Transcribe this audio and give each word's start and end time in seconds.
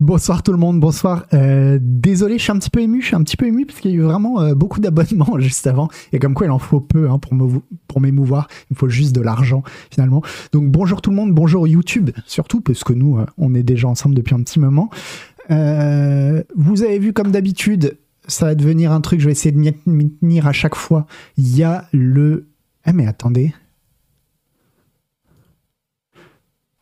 Bonsoir 0.00 0.42
tout 0.42 0.52
le 0.52 0.56
monde, 0.56 0.80
bonsoir. 0.80 1.26
Euh, 1.34 1.78
désolé, 1.78 2.38
je 2.38 2.42
suis 2.44 2.52
un 2.52 2.58
petit 2.58 2.70
peu 2.70 2.80
ému, 2.80 3.02
je 3.02 3.08
suis 3.08 3.16
un 3.16 3.22
petit 3.22 3.36
peu 3.36 3.46
ému 3.46 3.66
parce 3.66 3.80
qu'il 3.80 3.90
y 3.90 3.94
a 3.94 3.96
eu 3.98 4.00
vraiment 4.00 4.40
euh, 4.40 4.54
beaucoup 4.54 4.80
d'abonnements 4.80 5.38
juste 5.38 5.66
avant. 5.66 5.90
Et 6.14 6.18
comme 6.18 6.32
quoi, 6.32 6.46
il 6.46 6.50
en 6.50 6.58
faut 6.58 6.80
peu 6.80 7.10
hein, 7.10 7.18
pour, 7.18 8.00
m'émouvoir. 8.00 8.48
Il 8.70 8.78
faut 8.78 8.88
juste 8.88 9.14
de 9.14 9.20
l'argent 9.20 9.62
finalement. 9.90 10.22
Donc 10.52 10.70
bonjour 10.70 11.02
tout 11.02 11.10
le 11.10 11.16
monde, 11.16 11.34
bonjour 11.34 11.68
YouTube 11.68 12.08
surtout 12.24 12.62
parce 12.62 12.82
que 12.82 12.94
nous, 12.94 13.18
euh, 13.18 13.26
on 13.36 13.54
est 13.54 13.62
déjà 13.62 13.88
ensemble 13.88 14.14
depuis 14.14 14.34
un 14.34 14.42
petit 14.42 14.58
moment. 14.58 14.88
vous 15.50 16.82
avez 16.82 16.98
vu 16.98 17.12
comme 17.12 17.30
d'habitude, 17.30 17.98
ça 18.26 18.46
va 18.46 18.54
devenir 18.54 18.92
un 18.92 19.02
truc, 19.02 19.20
je 19.20 19.26
vais 19.26 19.32
essayer 19.32 19.52
de 19.52 19.60
m'y 19.84 20.10
tenir 20.12 20.46
à 20.46 20.52
chaque 20.52 20.76
fois. 20.76 21.06
Il 21.36 21.54
y 21.54 21.62
a 21.62 21.84
le... 21.92 22.46
Eh 22.86 22.94
mais 22.94 23.06
attendez, 23.06 23.52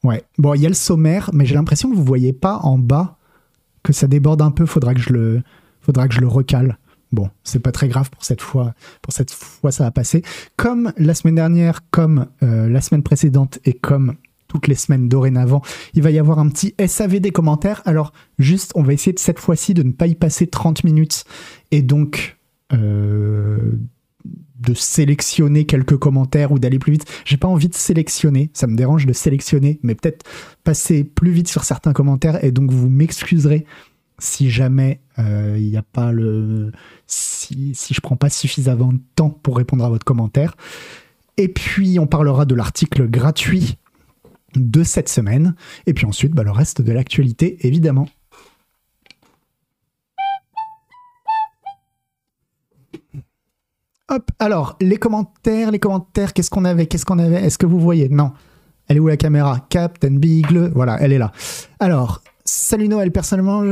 Ouais. 0.05 0.23
Bon, 0.39 0.55
il 0.55 0.63
y 0.63 0.67
a 0.67 0.69
le 0.69 0.75
sommaire, 0.75 1.31
mais 1.33 1.47
j'ai 1.47 1.55
l'impression 1.55 1.91
que 1.91 1.97
vous 1.97 2.05
voyez 2.05 2.33
pas 2.33 2.59
en 2.59 2.79
bas 2.79 3.19
que 3.83 3.93
ça 3.93 4.07
déborde 4.07 4.43
un 4.43 4.51
peu. 4.51 4.67
Faudra 4.67 4.95
que 4.95 5.01
je 5.01 5.13
le, 5.13 5.43
faudra 5.81 6.09
que 6.09 6.15
je 6.15 6.21
le 6.21 6.29
recale. 6.29 6.79
Bon, 7.11 7.31
c'est 7.43 7.61
pas 7.61 7.73
très 7.73 7.89
grave 7.89 8.11
pour 8.11 8.25
cette 8.25 8.43
fois. 8.43 8.75
Pour 9.03 9.13
cette 9.13 9.31
fois, 9.31 9.73
ça 9.73 9.85
va 9.85 9.91
passer. 9.91 10.23
Comme 10.57 10.93
la 10.97 11.15
semaine 11.15 11.37
dernière, 11.37 11.81
comme 11.91 12.27
euh, 12.43 12.69
la 12.69 12.81
semaine 12.81 13.03
précédente 13.03 13.59
et 13.65 13.73
comme 13.73 14.17
toutes 14.47 14.67
les 14.67 14.75
semaines 14.75 15.09
dorénavant, 15.09 15.63
il 15.95 16.03
va 16.03 16.11
y 16.11 16.19
avoir 16.19 16.39
un 16.39 16.49
petit 16.49 16.75
SAV 16.85 17.21
des 17.21 17.31
commentaires. 17.31 17.83
Alors, 17.85 18.13
juste, 18.39 18.73
on 18.75 18.83
va 18.83 18.93
essayer 18.93 19.13
de 19.13 19.19
cette 19.19 19.39
fois-ci 19.39 19.75
de 19.75 19.83
ne 19.83 19.93
pas 19.93 20.07
y 20.07 20.15
passer 20.15 20.47
30 20.47 20.85
minutes 20.85 21.25
et 21.71 21.83
donc 21.83 22.39
euh, 22.73 23.79
de 24.59 24.75
sélectionner 24.75 25.65
quelques 25.65 25.97
commentaires 25.97 26.53
ou 26.53 26.59
d'aller 26.59 26.79
plus 26.79 26.93
vite. 26.93 27.05
J'ai 27.25 27.37
pas 27.37 27.49
envie 27.49 27.69
de 27.69 27.75
sélectionner, 27.75 28.51
ça 28.55 28.67
me 28.67 28.77
dérange 28.77 29.07
de 29.07 29.13
sélectionner, 29.13 29.79
mais 29.83 29.95
peut-être 29.95 30.25
passer 30.65 31.05
plus 31.05 31.31
vite 31.31 31.49
sur 31.49 31.65
certains 31.65 31.93
commentaires 31.93 32.43
et 32.45 32.53
donc 32.53 32.71
vous 32.71 32.89
m'excuserez 32.89 33.65
si 34.19 34.51
jamais 34.51 35.01
euh, 35.19 35.57
il 35.59 35.71
n'y 35.71 35.77
a 35.77 35.83
pas 35.83 36.13
le 36.13 36.73
si, 37.07 37.73
si 37.75 37.95
je 37.95 38.01
prends 38.01 38.17
pas 38.17 38.31
suffisamment 38.31 38.93
de 38.93 39.01
temps 39.15 39.31
pour 39.31 39.57
répondre 39.57 39.85
à 39.85 39.89
votre 39.89 40.05
commentaire. 40.05 40.57
Et 41.37 41.49
puis 41.49 41.99
on 41.99 42.07
parlera 42.07 42.45
de 42.45 42.55
l'article 42.55 43.09
gratuit 43.09 43.79
de 44.57 44.83
cette 44.83 45.09
semaine 45.09 45.55
et 45.87 45.95
puis 45.95 46.07
ensuite 46.07 46.33
bah, 46.33 46.43
le 46.43 46.51
reste 46.51 46.83
de 46.83 46.93
l'actualité 46.93 47.59
évidemment. 47.67 48.09
Hop, 54.11 54.31
alors, 54.39 54.77
les 54.81 54.97
commentaires, 54.97 55.71
les 55.71 55.79
commentaires, 55.79 56.33
qu'est-ce 56.33 56.51
qu'on 56.51 56.65
avait, 56.65 56.87
qu'est-ce 56.87 57.05
qu'on 57.05 57.19
avait 57.19 57.43
Est-ce 57.43 57.59
que 57.59 57.67
vous 57.67 57.79
voyez? 57.79 58.09
Non. 58.09 58.33
Elle 58.89 58.97
est 58.97 59.01
où 59.01 59.07
la 59.07 59.19
caméra? 59.19 59.67
Captain 59.69 60.13
Beagle, 60.13 60.73
voilà, 60.75 60.97
elle 61.01 61.13
est 61.13 61.19
là. 61.19 61.31
Alors, 61.79 62.23
Salut 62.51 62.89
Noël, 62.89 63.13
personnellement, 63.13 63.63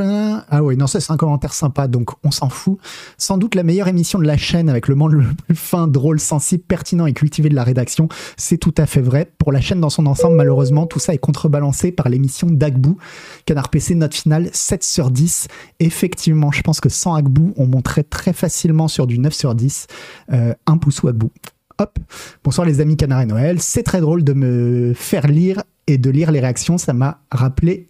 ah 0.50 0.62
oui, 0.62 0.76
non, 0.76 0.86
ça 0.86 1.00
c'est 1.00 1.10
un 1.10 1.16
commentaire 1.16 1.54
sympa, 1.54 1.88
donc 1.88 2.10
on 2.24 2.30
s'en 2.30 2.50
fout. 2.50 2.78
Sans 3.16 3.38
doute 3.38 3.54
la 3.54 3.62
meilleure 3.62 3.88
émission 3.88 4.18
de 4.18 4.26
la 4.26 4.36
chaîne 4.36 4.68
avec 4.68 4.88
le 4.88 4.94
monde 4.94 5.12
le 5.12 5.24
plus 5.46 5.56
fin, 5.56 5.88
drôle, 5.88 6.20
sensible, 6.20 6.62
pertinent 6.62 7.06
et 7.06 7.14
cultivé 7.14 7.48
de 7.48 7.54
la 7.54 7.64
rédaction, 7.64 8.10
c'est 8.36 8.58
tout 8.58 8.74
à 8.76 8.84
fait 8.84 9.00
vrai. 9.00 9.32
Pour 9.38 9.50
la 9.50 9.62
chaîne 9.62 9.80
dans 9.80 9.88
son 9.88 10.04
ensemble, 10.04 10.36
malheureusement, 10.36 10.86
tout 10.86 10.98
ça 10.98 11.14
est 11.14 11.18
contrebalancé 11.18 11.90
par 11.90 12.10
l'émission 12.10 12.48
d'Agbou. 12.50 12.98
Canard 13.46 13.70
PC, 13.70 13.94
note 13.94 14.14
finale 14.14 14.50
7 14.52 14.84
sur 14.84 15.10
10. 15.10 15.48
Effectivement, 15.80 16.52
je 16.52 16.60
pense 16.60 16.80
que 16.80 16.90
sans 16.90 17.14
Agbou, 17.14 17.54
on 17.56 17.66
monterait 17.66 18.04
très 18.04 18.34
facilement 18.34 18.88
sur 18.88 19.06
du 19.06 19.18
9 19.18 19.32
sur 19.32 19.54
10. 19.54 19.86
Euh, 20.34 20.52
un 20.66 20.76
pouce 20.76 21.02
ou 21.02 21.08
Agbou. 21.08 21.30
Hop. 21.78 21.98
Bonsoir 22.44 22.66
les 22.66 22.82
amis 22.82 22.98
Canard 22.98 23.22
et 23.22 23.26
Noël. 23.26 23.58
C'est 23.62 23.84
très 23.84 24.02
drôle 24.02 24.22
de 24.22 24.34
me 24.34 24.92
faire 24.94 25.28
lire 25.28 25.62
et 25.86 25.96
de 25.96 26.10
lire 26.10 26.30
les 26.30 26.40
réactions. 26.40 26.76
Ça 26.76 26.92
m'a 26.92 27.20
rappelé 27.30 27.88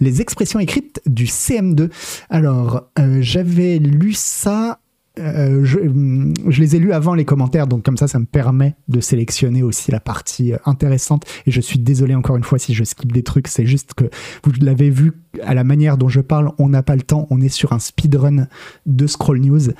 les 0.00 0.20
expressions 0.20 0.58
écrites 0.60 1.00
du 1.06 1.26
CM2. 1.26 1.90
Alors, 2.30 2.88
euh, 2.98 3.18
j'avais 3.20 3.78
lu 3.78 4.12
ça 4.12 4.80
euh, 5.18 5.64
je, 5.64 6.60
les 6.60 6.76
ai 6.76 6.78
lus 6.78 6.92
avant 6.92 7.14
les 7.14 7.24
commentaires, 7.24 7.66
donc 7.66 7.84
comme 7.84 7.96
ça, 7.96 8.08
ça 8.08 8.18
me 8.18 8.26
permet 8.26 8.76
de 8.88 9.00
sélectionner 9.00 9.62
aussi 9.62 9.90
la 9.90 10.00
partie 10.00 10.52
euh, 10.52 10.58
intéressante. 10.64 11.24
Et 11.46 11.50
je 11.50 11.60
suis 11.60 11.78
désolé 11.78 12.14
encore 12.14 12.36
une 12.36 12.44
fois 12.44 12.58
si 12.58 12.74
je 12.74 12.84
skip 12.84 13.12
des 13.12 13.22
trucs, 13.22 13.48
c'est 13.48 13.66
juste 13.66 13.94
que 13.94 14.04
vous 14.44 14.52
l'avez 14.60 14.90
vu 14.90 15.12
à 15.42 15.54
la 15.54 15.64
manière 15.64 15.98
dont 15.98 16.08
je 16.08 16.20
parle, 16.20 16.50
on 16.58 16.68
n'a 16.68 16.82
pas 16.82 16.96
le 16.96 17.02
temps, 17.02 17.26
on 17.30 17.40
est 17.40 17.48
sur 17.48 17.72
un 17.72 17.78
speedrun 17.78 18.46
de 18.86 19.06
Scroll 19.06 19.40
News. 19.40 19.70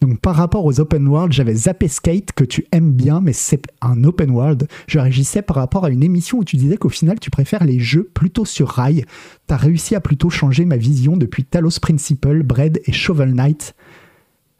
Donc 0.00 0.20
par 0.20 0.34
rapport 0.34 0.64
aux 0.64 0.80
open 0.80 1.06
world, 1.08 1.32
j'avais 1.32 1.54
zappé 1.54 1.88
Skate 1.88 2.32
que 2.32 2.44
tu 2.44 2.66
aimes 2.72 2.92
bien, 2.92 3.20
mais 3.20 3.32
c'est 3.32 3.62
un 3.80 4.02
open 4.04 4.30
world. 4.30 4.66
Je 4.86 4.98
réagissais 4.98 5.42
par 5.42 5.56
rapport 5.56 5.84
à 5.84 5.90
une 5.90 6.02
émission 6.02 6.38
où 6.38 6.44
tu 6.44 6.56
disais 6.56 6.76
qu'au 6.76 6.88
final, 6.88 7.18
tu 7.20 7.30
préfères 7.30 7.64
les 7.64 7.80
jeux 7.80 8.10
plutôt 8.14 8.44
sur 8.44 8.68
rail. 8.68 9.04
T'as 9.46 9.56
réussi 9.56 9.94
à 9.94 10.00
plutôt 10.00 10.30
changer 10.30 10.64
ma 10.64 10.76
vision 10.76 11.16
depuis 11.16 11.44
Talos 11.44 11.78
Principle, 11.80 12.42
Bread 12.42 12.80
et 12.86 12.92
Shovel 12.92 13.34
Knight 13.34 13.74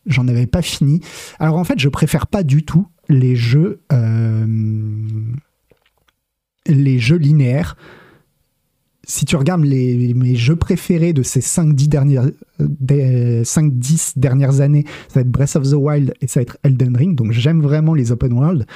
j'en 0.06 0.28
avais 0.28 0.46
pas 0.46 0.62
fini. 0.62 1.00
Alors 1.38 1.56
en 1.56 1.64
fait, 1.64 1.78
je 1.78 1.88
préfère 1.88 2.26
pas 2.26 2.42
du 2.42 2.64
tout 2.64 2.86
les 3.08 3.36
jeux, 3.36 3.80
euh, 3.92 4.46
les 6.66 6.98
jeux 6.98 7.16
linéaires. 7.16 7.76
Si 9.08 9.24
tu 9.24 9.36
regardes 9.36 9.64
les, 9.64 10.14
mes 10.14 10.34
jeux 10.34 10.56
préférés 10.56 11.12
de 11.12 11.22
ces 11.22 11.38
5-10 11.38 11.88
dernières, 11.88 12.26
5-10 12.58 14.18
dernières 14.18 14.60
années, 14.60 14.84
ça 15.06 15.14
va 15.16 15.20
être 15.20 15.30
Breath 15.30 15.54
of 15.54 15.70
the 15.70 15.74
Wild 15.74 16.14
et 16.20 16.26
ça 16.26 16.40
va 16.40 16.42
être 16.42 16.58
Elden 16.64 16.96
Ring. 16.96 17.14
Donc 17.14 17.30
j'aime 17.30 17.60
vraiment 17.60 17.94
les 17.94 18.10
open 18.10 18.32
world. 18.32 18.66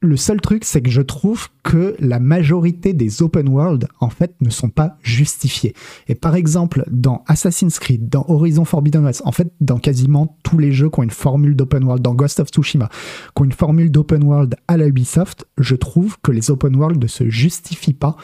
Le 0.00 0.16
seul 0.16 0.40
truc, 0.42 0.64
c'est 0.64 0.82
que 0.82 0.90
je 0.90 1.00
trouve 1.00 1.48
que 1.62 1.96
la 1.98 2.20
majorité 2.20 2.92
des 2.92 3.22
open 3.22 3.48
world, 3.48 3.88
en 3.98 4.10
fait, 4.10 4.34
ne 4.42 4.50
sont 4.50 4.68
pas 4.68 4.98
justifiés. 5.02 5.74
Et 6.06 6.14
par 6.14 6.34
exemple, 6.34 6.84
dans 6.90 7.24
Assassin's 7.26 7.78
Creed, 7.78 8.10
dans 8.10 8.24
Horizon 8.28 8.66
Forbidden 8.66 9.04
West, 9.04 9.22
en 9.24 9.32
fait, 9.32 9.50
dans 9.60 9.78
quasiment 9.78 10.36
tous 10.42 10.58
les 10.58 10.70
jeux 10.70 10.90
qui 10.90 11.00
ont 11.00 11.02
une 11.02 11.10
formule 11.10 11.56
d'open 11.56 11.82
world, 11.84 12.02
dans 12.02 12.14
Ghost 12.14 12.40
of 12.40 12.48
Tsushima, 12.48 12.90
qui 13.34 13.42
ont 13.42 13.46
une 13.46 13.52
formule 13.52 13.90
d'open 13.90 14.22
world 14.22 14.56
à 14.68 14.76
la 14.76 14.86
Ubisoft, 14.86 15.46
je 15.56 15.74
trouve 15.74 16.18
que 16.22 16.30
les 16.30 16.50
open 16.50 16.76
world 16.76 17.02
ne 17.02 17.08
se 17.08 17.28
justifient 17.30 17.94
pas 17.94 18.16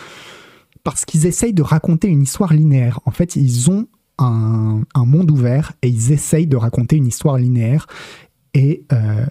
parce 0.85 1.05
qu'ils 1.05 1.27
essayent 1.27 1.55
de 1.55 1.63
raconter 1.63 2.09
une 2.09 2.23
histoire 2.23 2.53
linéaire. 2.53 3.01
En 3.07 3.13
fait, 3.13 3.37
ils 3.37 3.71
ont 3.71 3.87
un, 4.19 4.83
monde 4.95 5.31
ouvert 5.31 5.73
et 5.83 5.89
ils 5.89 6.13
essayent 6.13 6.47
de 6.47 6.57
raconter 6.57 6.97
une 6.97 7.07
histoire 7.07 7.39
linéaire. 7.39 7.87
Et 8.55 8.85
euh, 8.93 9.27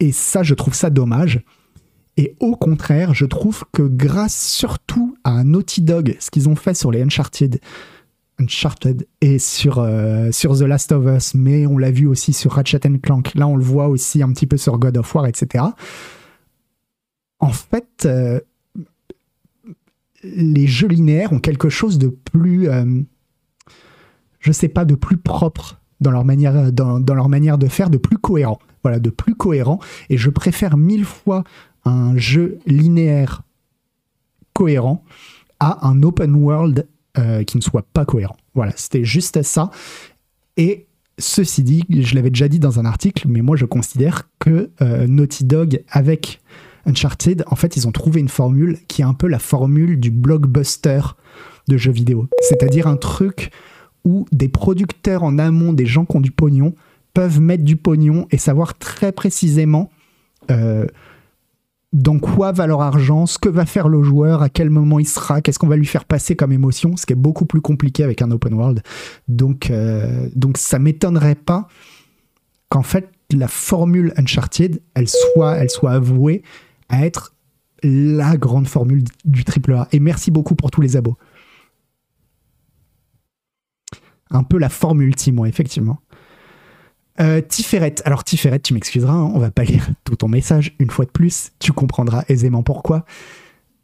et 0.00 0.12
ça, 0.12 0.42
je 0.42 0.54
trouve 0.54 0.74
ça 0.74 0.90
dommage. 0.90 1.42
Et 2.16 2.36
au 2.40 2.54
contraire, 2.56 3.14
je 3.14 3.24
trouve 3.24 3.64
que 3.72 3.82
grâce 3.82 4.38
surtout 4.38 5.16
à 5.24 5.42
Naughty 5.42 5.82
Dog, 5.82 6.16
ce 6.20 6.30
qu'ils 6.30 6.48
ont 6.48 6.56
fait 6.56 6.74
sur 6.74 6.90
les 6.90 7.02
Uncharted, 7.02 7.60
et 9.20 9.38
sur, 9.38 9.78
euh, 9.78 10.30
sur 10.32 10.56
The 10.58 10.62
Last 10.62 10.92
of 10.92 11.06
Us, 11.06 11.34
mais 11.34 11.66
on 11.66 11.78
l'a 11.78 11.90
vu 11.90 12.06
aussi 12.06 12.32
sur 12.32 12.52
Ratchet 12.52 12.80
Clank, 13.02 13.34
là 13.34 13.46
on 13.46 13.56
le 13.56 13.64
voit 13.64 13.88
aussi 13.88 14.22
un 14.22 14.32
petit 14.32 14.46
peu 14.46 14.56
sur 14.56 14.78
God 14.78 14.96
of 14.96 15.14
War, 15.14 15.26
etc. 15.26 15.64
En 17.38 17.50
fait, 17.50 18.06
euh, 18.06 18.40
les 20.22 20.66
jeux 20.66 20.88
linéaires 20.88 21.32
ont 21.32 21.38
quelque 21.38 21.68
chose 21.68 21.98
de 21.98 22.08
plus, 22.08 22.68
euh, 22.68 23.02
je 24.40 24.52
sais 24.52 24.68
pas, 24.68 24.84
de 24.84 24.94
plus 24.94 25.16
propre 25.16 25.80
dans 26.00 26.10
leur 26.10 26.24
manière, 26.24 26.72
dans, 26.72 27.00
dans 27.00 27.14
leur 27.14 27.28
manière 27.28 27.58
de 27.58 27.68
faire, 27.68 27.90
de 27.90 27.98
plus 27.98 28.18
cohérent 28.18 28.58
voilà, 28.84 29.00
de 29.00 29.10
plus 29.10 29.34
cohérent. 29.34 29.80
Et 30.10 30.16
je 30.16 30.30
préfère 30.30 30.76
mille 30.76 31.04
fois 31.04 31.42
un 31.84 32.16
jeu 32.16 32.58
linéaire 32.66 33.42
cohérent 34.52 35.02
à 35.58 35.88
un 35.88 36.02
open 36.02 36.34
world 36.36 36.86
euh, 37.18 37.42
qui 37.42 37.56
ne 37.56 37.62
soit 37.62 37.86
pas 37.92 38.04
cohérent. 38.04 38.36
Voilà, 38.54 38.72
c'était 38.76 39.04
juste 39.04 39.42
ça. 39.42 39.70
Et 40.56 40.86
ceci 41.18 41.62
dit, 41.62 41.84
je 41.88 42.14
l'avais 42.14 42.30
déjà 42.30 42.48
dit 42.48 42.58
dans 42.58 42.78
un 42.78 42.84
article, 42.84 43.26
mais 43.28 43.40
moi 43.40 43.56
je 43.56 43.64
considère 43.64 44.28
que 44.38 44.70
euh, 44.80 45.06
Naughty 45.06 45.44
Dog 45.44 45.82
avec 45.88 46.40
Uncharted, 46.86 47.44
en 47.46 47.56
fait, 47.56 47.76
ils 47.76 47.88
ont 47.88 47.92
trouvé 47.92 48.20
une 48.20 48.28
formule 48.28 48.78
qui 48.88 49.02
est 49.02 49.04
un 49.04 49.14
peu 49.14 49.26
la 49.26 49.38
formule 49.38 49.98
du 49.98 50.10
blockbuster 50.10 51.00
de 51.68 51.76
jeux 51.76 51.92
vidéo. 51.92 52.28
C'est-à-dire 52.40 52.86
un 52.86 52.96
truc 52.96 53.50
où 54.04 54.26
des 54.32 54.48
producteurs 54.48 55.22
en 55.22 55.38
amont, 55.38 55.72
des 55.72 55.86
gens 55.86 56.04
qui 56.04 56.16
ont 56.16 56.20
du 56.20 56.30
pognon, 56.30 56.74
peuvent 57.14 57.40
mettre 57.40 57.64
du 57.64 57.76
pognon 57.76 58.26
et 58.30 58.38
savoir 58.38 58.76
très 58.76 59.12
précisément 59.12 59.90
euh, 60.50 60.86
dans 61.92 62.18
quoi 62.18 62.50
va 62.50 62.66
leur 62.66 62.82
argent, 62.82 63.24
ce 63.24 63.38
que 63.38 63.48
va 63.48 63.64
faire 63.66 63.88
le 63.88 64.02
joueur, 64.02 64.42
à 64.42 64.48
quel 64.48 64.68
moment 64.68 64.98
il 64.98 65.06
sera, 65.06 65.40
qu'est-ce 65.40 65.60
qu'on 65.60 65.68
va 65.68 65.76
lui 65.76 65.86
faire 65.86 66.04
passer 66.04 66.34
comme 66.34 66.52
émotion, 66.52 66.96
ce 66.96 67.06
qui 67.06 67.12
est 67.12 67.16
beaucoup 67.16 67.46
plus 67.46 67.60
compliqué 67.60 68.02
avec 68.02 68.20
un 68.20 68.32
open 68.32 68.52
world. 68.54 68.82
Donc, 69.28 69.70
euh, 69.70 70.28
donc 70.34 70.58
ça 70.58 70.80
m'étonnerait 70.80 71.36
pas 71.36 71.68
qu'en 72.68 72.82
fait 72.82 73.08
la 73.30 73.48
formule 73.48 74.12
Uncharted, 74.16 74.82
elle 74.94 75.08
soit, 75.08 75.56
elle 75.56 75.70
soit 75.70 75.92
avouée 75.92 76.42
à 76.88 77.06
être 77.06 77.34
la 77.84 78.36
grande 78.36 78.66
formule 78.66 79.04
du 79.24 79.44
AAA. 79.44 79.88
Et 79.92 80.00
merci 80.00 80.30
beaucoup 80.30 80.54
pour 80.54 80.70
tous 80.70 80.80
les 80.80 80.96
abos. 80.96 81.16
Un 84.30 84.42
peu 84.42 84.58
la 84.58 84.68
formule 84.68 85.08
ultime, 85.08 85.44
effectivement. 85.46 85.98
Euh, 87.20 87.40
Alors 88.04 88.24
Tiferet, 88.24 88.58
tu 88.60 88.74
m'excuseras, 88.74 89.12
hein, 89.12 89.30
on 89.34 89.38
va 89.38 89.50
pas 89.50 89.64
lire 89.64 89.88
tout 90.04 90.16
ton 90.16 90.28
message 90.28 90.74
une 90.78 90.90
fois 90.90 91.04
de 91.04 91.10
plus, 91.10 91.52
tu 91.58 91.72
comprendras 91.72 92.24
aisément 92.28 92.62
pourquoi. 92.62 93.04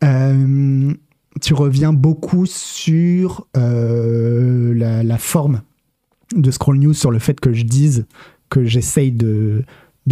Euh, 0.03 0.93
tu 1.41 1.55
reviens 1.55 1.93
beaucoup 1.93 2.47
sur 2.47 3.47
euh, 3.57 4.75
la, 4.75 5.19
forme 5.19 5.63
de 6.35 6.51
Scroll 6.51 6.79
News, 6.79 6.95
sur 6.95 7.11
le 7.11 7.19
fait 7.19 7.39
que 7.39 7.53
je 7.53 7.65
dise 7.65 8.07
que 8.49 8.65
j'essaye 8.65 9.13
de, 9.13 9.65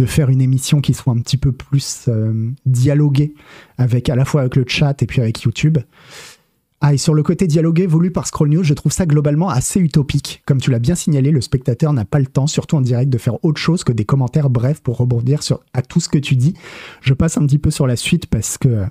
faire 0.05 0.29
une 0.29 0.41
émission 0.41 0.79
qui 0.79 0.93
soit 0.93 1.11
un 1.11 1.19
petit 1.19 1.35
peu 1.35 1.51
plus 1.51 2.05
euh, 2.07 2.51
dialoguée 2.65 3.33
avec 3.77 4.07
à 4.07 4.15
la 4.15 4.23
fois 4.23 4.41
avec 4.41 4.55
le 4.55 4.63
chat 4.65 5.01
et 5.03 5.05
puis 5.05 5.19
avec 5.19 5.41
YouTube. 5.41 5.77
Ah, 6.81 6.95
sur 6.95 7.13
le 7.13 7.23
côté 7.23 7.45
dialogué 7.45 7.87
voulu 7.87 8.09
par 8.09 8.25
Scroll 8.25 8.49
News, 8.49 8.63
je 8.63 8.73
trouve 8.73 8.93
ça 8.93 9.05
globalement 9.05 9.49
assez 9.49 9.81
utopique. 9.81 10.41
Comme 10.45 10.61
tu 10.61 10.71
l'as 10.71 10.79
bien 10.79 10.95
signalé, 10.95 11.31
le 11.31 11.41
spectateur 11.41 11.91
n'a 11.91 12.05
pas 12.05 12.19
le 12.19 12.25
temps, 12.25 12.47
surtout 12.47 12.77
en 12.77 12.81
direct, 12.81 13.11
de 13.11 13.17
faire 13.17 13.43
autre 13.43 13.59
chose 13.59 13.83
que 13.83 13.91
des 13.91 14.05
commentaires 14.05 14.49
brefs 14.49 14.81
pour 14.81 14.95
rebondir 14.95 15.43
sur, 15.43 15.59
à 15.73 15.81
tout 15.81 15.99
ce 15.99 16.07
que 16.07 16.17
tu 16.17 16.37
dis. 16.37 16.53
Je 17.01 17.13
passe 17.13 17.37
un 17.37 17.45
petit 17.45 17.57
peu 17.57 17.69
sur 17.69 17.85
la 17.85 17.97
suite 17.97 18.27
parce 18.27 18.57
que, 18.57 18.85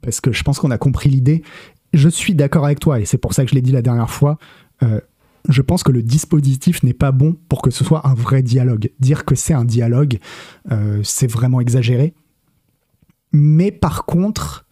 parce 0.00 0.20
que 0.20 0.30
je 0.30 0.44
pense 0.44 0.60
qu'on 0.60 0.70
a 0.70 0.78
compris 0.78 1.10
l'idée. 1.10 1.42
Je 1.92 2.08
suis 2.08 2.36
d'accord 2.36 2.64
avec 2.64 2.78
toi, 2.78 3.00
et 3.00 3.04
c'est 3.04 3.18
pour 3.18 3.34
ça 3.34 3.44
que 3.44 3.50
je 3.50 3.56
l'ai 3.56 3.62
dit 3.62 3.72
la 3.72 3.82
dernière 3.82 4.10
fois. 4.10 4.38
Euh, 4.84 5.00
je 5.48 5.62
pense 5.62 5.82
que 5.82 5.90
le 5.90 6.02
dispositif 6.02 6.84
n'est 6.84 6.94
pas 6.94 7.10
bon 7.10 7.36
pour 7.48 7.62
que 7.62 7.70
ce 7.70 7.82
soit 7.82 8.06
un 8.06 8.14
vrai 8.14 8.42
dialogue. 8.42 8.90
Dire 9.00 9.24
que 9.24 9.34
c'est 9.34 9.54
un 9.54 9.64
dialogue, 9.64 10.18
euh, 10.70 11.00
c'est 11.02 11.30
vraiment 11.30 11.60
exagéré. 11.60 12.14
Mais 13.32 13.72
par 13.72 14.04
contre, 14.04 14.65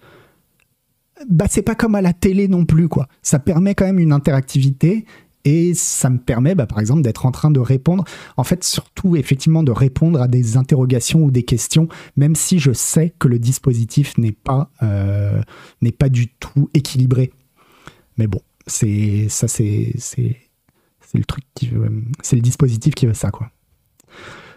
bah, 1.28 1.46
c'est 1.48 1.62
pas 1.62 1.74
comme 1.74 1.94
à 1.94 2.02
la 2.02 2.12
télé 2.12 2.48
non 2.48 2.64
plus, 2.64 2.88
quoi. 2.88 3.08
Ça 3.22 3.38
permet 3.38 3.74
quand 3.74 3.84
même 3.84 3.98
une 3.98 4.12
interactivité 4.12 5.04
et 5.44 5.74
ça 5.74 6.08
me 6.08 6.18
permet, 6.18 6.54
bah, 6.54 6.66
par 6.66 6.80
exemple, 6.80 7.02
d'être 7.02 7.26
en 7.26 7.30
train 7.30 7.50
de 7.50 7.60
répondre, 7.60 8.04
en 8.36 8.44
fait, 8.44 8.64
surtout 8.64 9.16
effectivement 9.16 9.62
de 9.62 9.72
répondre 9.72 10.20
à 10.20 10.28
des 10.28 10.56
interrogations 10.56 11.22
ou 11.22 11.30
des 11.30 11.42
questions, 11.42 11.88
même 12.16 12.34
si 12.34 12.58
je 12.58 12.72
sais 12.72 13.14
que 13.18 13.28
le 13.28 13.38
dispositif 13.38 14.16
n'est 14.16 14.32
pas, 14.32 14.70
euh, 14.82 15.42
n'est 15.82 15.92
pas 15.92 16.08
du 16.08 16.28
tout 16.28 16.70
équilibré. 16.72 17.32
Mais 18.16 18.26
bon, 18.26 18.40
c'est 18.66 19.28
ça, 19.28 19.48
c'est 19.48 19.92
c'est 19.96 20.38
le 21.18 21.24
truc 21.24 21.44
qui 21.54 21.70
c'est 22.22 22.36
le 22.36 22.42
dispositif 22.42 22.94
qui 22.94 23.06
veut 23.06 23.14
ça, 23.14 23.30
quoi. 23.30 23.50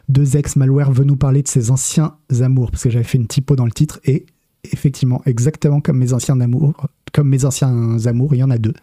Deux 0.09 0.37
ex 0.37 0.55
malware 0.55 0.91
veut 0.91 1.03
nous 1.03 1.17
parler 1.17 1.43
de 1.43 1.47
ses 1.49 1.69
anciens 1.69 2.15
amours, 2.39 2.71
parce 2.71 2.83
que 2.83 2.89
j'avais 2.89 3.03
fait 3.03 3.17
une 3.17 3.27
typo 3.27 3.57
dans 3.57 3.65
le 3.65 3.71
titre 3.71 3.99
et 4.05 4.25
effectivement, 4.71 5.21
exactement 5.25 5.81
comme 5.81 5.97
mes 5.97 6.13
anciens 6.13 6.39
amours, 6.39 6.73
comme 7.13 7.29
mes 7.29 7.45
anciens 7.45 7.97
amours, 8.05 8.35
il 8.35 8.39
y 8.39 8.43
en 8.43 8.49
a 8.49 8.57
deux, 8.57 8.73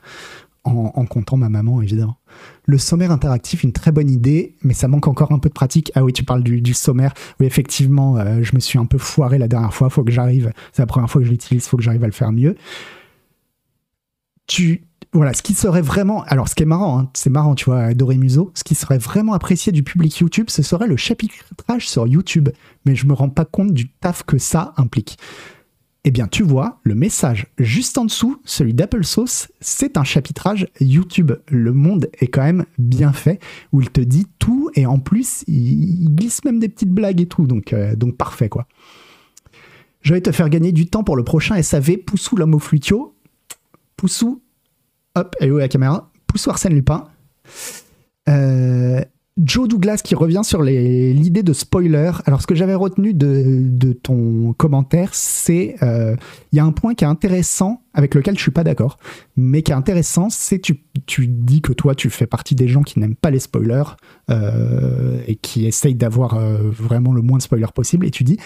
en, 0.65 1.05
comptant 1.05 1.37
ma 1.37 1.49
maman, 1.49 1.83
évidemment. 1.83 2.17
Le 2.65 2.79
sommaire 2.79 3.13
interactif, 3.13 3.63
une 3.63 3.73
très 3.73 3.93
bonne 3.93 4.11
idée, 4.11 4.57
mais 4.63 4.75
ça 4.75 4.89
manque 4.89 5.07
encore 5.09 5.33
un 5.33 5.39
peu 5.39 5.49
de 5.49 5.55
pratique. 5.55 5.93
Ah 5.95 6.03
oui, 6.03 6.13
tu 6.13 6.25
parles 6.25 6.43
du, 6.43 6.75
sommaire. 6.75 7.13
Oui, 7.39 7.47
effectivement, 7.47 8.17
euh, 8.17 8.43
je 8.43 8.55
me 8.55 8.61
suis 8.61 8.79
un 8.79 8.87
peu 8.87 8.99
foiré 8.99 9.39
la 9.39 9.49
dernière 9.49 9.75
fois. 9.75 9.91
Faut 9.91 10.05
que 10.05 10.11
j'arrive. 10.11 10.53
C'est 10.73 10.83
la 10.83 10.87
première 10.87 11.11
fois 11.11 11.21
que 11.21 11.27
je 11.27 11.33
l'utilise. 11.33 11.67
Faut 11.67 11.77
que 11.77 11.83
j'arrive 11.83 12.03
à 12.03 12.07
le 12.07 12.13
faire 12.13 12.33
mieux. 12.33 12.57
Tu 14.47 14.85
voilà, 15.15 15.33
ce 15.33 15.43
qui 15.43 15.55
serait 15.55 15.81
vraiment, 15.81 16.25
alors 16.25 16.49
ce 16.49 16.57
qui 16.57 16.65
est 16.65 16.67
marrant, 16.67 16.99
hein, 16.99 17.11
c'est 17.15 17.31
marrant, 17.31 17.55
tu 17.55 17.67
vois, 17.67 17.83
adoré 17.83 18.19
Muso, 18.19 18.51
ce 18.55 18.65
qui 18.65 18.75
serait 18.75 18.99
vraiment 18.99 19.33
apprécié 19.33 19.71
du 19.71 19.85
public 19.85 20.19
YouTube, 20.19 20.47
ce 20.51 20.61
serait 20.61 20.89
le 20.89 20.97
chapitrage 20.97 21.89
sur 21.89 22.09
YouTube. 22.09 22.49
Mais 22.85 22.97
je 22.97 23.07
me 23.07 23.13
rends 23.13 23.29
pas 23.29 23.45
compte 23.45 23.73
du 23.73 23.89
taf 23.89 24.25
que 24.25 24.39
ça 24.39 24.75
implique. 24.77 25.17
Eh 26.07 26.11
bien, 26.11 26.29
tu 26.29 26.43
vois, 26.43 26.81
le 26.83 26.95
message 26.95 27.47
juste 27.59 27.97
en 27.97 28.05
dessous, 28.05 28.39
celui 28.45 28.75
d'Apple 28.75 29.05
Sauce, 29.05 29.49
c'est 29.61 29.97
un 29.97 30.05
chapitrage 30.05 30.69
YouTube. 30.79 31.33
Le 31.49 31.73
monde 31.73 32.11
est 32.21 32.27
quand 32.27 32.43
même 32.43 32.67
bien 32.77 33.15
fait, 33.15 33.41
où 33.73 33.81
il 33.81 33.89
te 33.89 34.03
dit 34.03 34.27
tout, 34.39 34.71
et 34.75 34.85
en 34.85 34.99
plus, 34.99 35.45
il, 35.47 36.15
glisse 36.15 36.45
même 36.45 36.59
des 36.59 36.69
petites 36.69 36.91
blagues 36.91 37.23
et 37.23 37.27
tout, 37.27 37.47
donc, 37.47 37.73
euh, 37.73 37.97
donc 37.97 38.19
parfait, 38.19 38.51
quoi. 38.51 38.67
Je 40.03 40.13
vais 40.13 40.21
te 40.21 40.31
faire 40.31 40.51
gagner 40.51 40.73
du 40.73 40.87
temps 40.87 41.05
pour 41.05 41.17
le 41.17 41.25
prochain 41.25 41.61
SAV 41.63 41.97
Poussou 41.97 42.37
l'homme 42.37 42.55
au 42.55 42.59
flutio. 42.59 43.17
Poussou, 43.97 44.43
hop, 45.15 45.35
elle 45.41 45.49
est 45.49 45.53
où 45.53 45.59
la 45.59 45.69
caméra 45.69 46.11
Poussou 46.27 46.51
Arsène 46.51 46.75
Lupin. 46.75 47.09
Euh, 48.29 49.03
Joe 49.37 49.67
Douglas 49.67 50.01
qui 50.05 50.15
revient 50.15 50.43
sur 50.45 50.63
l'idée 50.63 51.43
de 51.43 51.53
spoiler. 51.53 52.13
Alors, 52.25 52.41
ce 52.41 52.47
que 52.47 52.55
j'avais 52.55 52.77
retenu 52.77 53.15
de, 53.15 53.93
ton 53.93 54.53
commentaire, 54.53 55.11
c'est 55.13 55.77
euh, 55.83 56.15
il 56.53 56.57
y 56.57 56.61
a 56.61 56.65
un 56.65 56.71
point 56.71 56.95
qui 56.95 57.05
est 57.05 57.09
intéressant 57.09 57.83
avec 57.95 58.15
lequel 58.15 58.37
je 58.37 58.43
suis 58.43 58.53
pas 58.53 58.63
d'accord, 58.63 58.99
mais 59.37 59.63
qui 59.63 59.73
est 59.73 59.75
intéressant, 59.75 60.31
c'est 60.31 60.61
tu, 60.61 60.85
tu 61.07 61.27
dis 61.27 61.63
que 61.63 61.73
toi 61.73 61.95
tu 61.95 62.11
fais 62.11 62.27
partie 62.27 62.55
des 62.55 62.69
gens 62.69 62.83
qui 62.83 62.99
n'aiment 62.99 63.17
pas 63.17 63.31
les 63.31 63.41
spoilers 63.41 63.97
euh, 64.31 65.21
et 65.27 65.37
qui 65.37 65.67
essayent 65.67 65.95
d'avoir 65.95 66.35
euh, 66.35 66.59
vraiment 66.71 67.13
le 67.13 67.23
moins 67.23 67.39
de 67.39 67.43
spoilers 67.43 67.73
possible, 67.75 68.07
et 68.07 68.11
tu 68.11 68.25
dis 68.25 68.39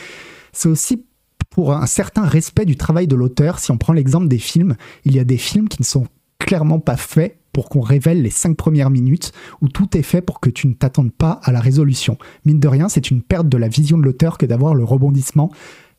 c'est 0.52 0.68
aussi 0.68 1.04
pour 1.50 1.72
un 1.72 1.86
certain 1.86 2.24
respect 2.24 2.64
du 2.64 2.76
travail 2.76 3.06
de 3.06 3.16
l'auteur. 3.16 3.58
Si 3.58 3.70
on 3.70 3.78
prend 3.78 3.92
l'exemple 3.92 4.28
des 4.28 4.38
films, 4.38 4.76
il 5.04 5.14
y 5.14 5.18
a 5.18 5.24
des 5.24 5.38
films 5.38 5.68
qui 5.68 5.80
ne 5.80 5.86
sont 5.86 6.06
clairement 6.38 6.78
pas 6.78 6.96
faits 6.96 7.37
pour 7.52 7.68
qu'on 7.68 7.80
révèle 7.80 8.22
les 8.22 8.30
cinq 8.30 8.56
premières 8.56 8.90
minutes 8.90 9.32
où 9.60 9.68
tout 9.68 9.96
est 9.96 10.02
fait 10.02 10.22
pour 10.22 10.40
que 10.40 10.50
tu 10.50 10.68
ne 10.68 10.74
t'attendes 10.74 11.12
pas 11.12 11.40
à 11.42 11.52
la 11.52 11.60
résolution. 11.60 12.18
Mine 12.44 12.60
de 12.60 12.68
rien, 12.68 12.88
c'est 12.88 13.10
une 13.10 13.22
perte 13.22 13.48
de 13.48 13.56
la 13.56 13.68
vision 13.68 13.98
de 13.98 14.04
l'auteur 14.04 14.38
que 14.38 14.46
d'avoir 14.46 14.74
le 14.74 14.84
rebondissement, 14.84 15.50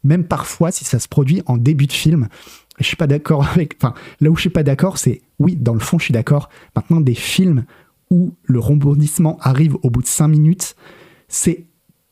même 0.03 0.23
parfois 0.23 0.71
si 0.71 0.85
ça 0.85 0.99
se 0.99 1.07
produit 1.07 1.41
en 1.45 1.57
début 1.57 1.87
de 1.87 1.93
film. 1.93 2.27
Je 2.79 2.85
suis 2.85 2.95
pas 2.95 3.07
d'accord 3.07 3.47
avec. 3.53 3.75
Enfin, 3.81 3.93
là 4.21 4.29
où 4.29 4.35
je 4.35 4.41
suis 4.41 4.49
pas 4.49 4.63
d'accord, 4.63 4.97
c'est 4.97 5.21
oui, 5.39 5.55
dans 5.55 5.73
le 5.73 5.79
fond, 5.79 5.99
je 5.99 6.05
suis 6.05 6.13
d'accord. 6.13 6.49
Maintenant, 6.75 7.01
des 7.01 7.15
films 7.15 7.65
où 8.09 8.33
le 8.43 8.59
rebondissement 8.59 9.37
arrive 9.41 9.75
au 9.83 9.89
bout 9.89 10.01
de 10.01 10.07
cinq 10.07 10.29
minutes, 10.29 10.75
c'est 11.27 11.65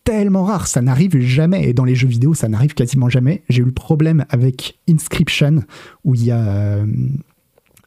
tellement 0.04 0.46
rare, 0.46 0.68
ça 0.68 0.82
n'arrive 0.82 1.20
jamais. 1.20 1.68
Et 1.68 1.74
dans 1.74 1.84
les 1.84 1.96
jeux 1.96 2.08
vidéo, 2.08 2.34
ça 2.34 2.48
n'arrive 2.48 2.74
quasiment 2.74 3.10
jamais. 3.10 3.44
J'ai 3.50 3.62
eu 3.62 3.66
le 3.66 3.74
problème 3.74 4.26
avec 4.30 4.80
Inscription, 4.90 5.64
où 6.06 6.16
il 6.16 6.24
y 6.24 6.32
a 6.32 6.48
euh, 6.48 6.86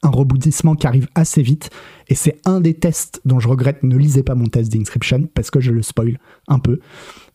un 0.02 0.08
rebootissement 0.08 0.74
qui 0.74 0.86
arrive 0.86 1.08
assez 1.14 1.42
vite. 1.42 1.70
Et 2.08 2.14
c'est 2.14 2.40
un 2.44 2.60
des 2.60 2.74
tests 2.74 3.20
dont 3.24 3.38
je 3.38 3.48
regrette. 3.48 3.82
Ne 3.82 3.96
lisez 3.96 4.22
pas 4.22 4.34
mon 4.34 4.46
test 4.46 4.72
d'Inscription 4.72 5.28
parce 5.34 5.50
que 5.50 5.60
je 5.60 5.72
le 5.72 5.82
spoil 5.82 6.18
un 6.48 6.58
peu. 6.58 6.80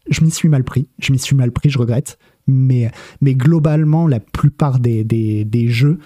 Je 0.09 0.23
m'y 0.23 0.31
suis 0.31 0.49
mal 0.49 0.63
pris. 0.63 0.87
Je 0.99 1.11
m'y 1.11 1.19
suis 1.19 1.35
mal 1.35 1.51
pris, 1.51 1.69
je 1.69 1.77
regrette. 1.77 2.17
Mais, 2.47 2.91
mais 3.21 3.35
globalement, 3.35 4.07
la 4.07 4.19
plupart 4.19 4.79
des, 4.79 5.03
des, 5.03 5.67
jeux 5.67 5.99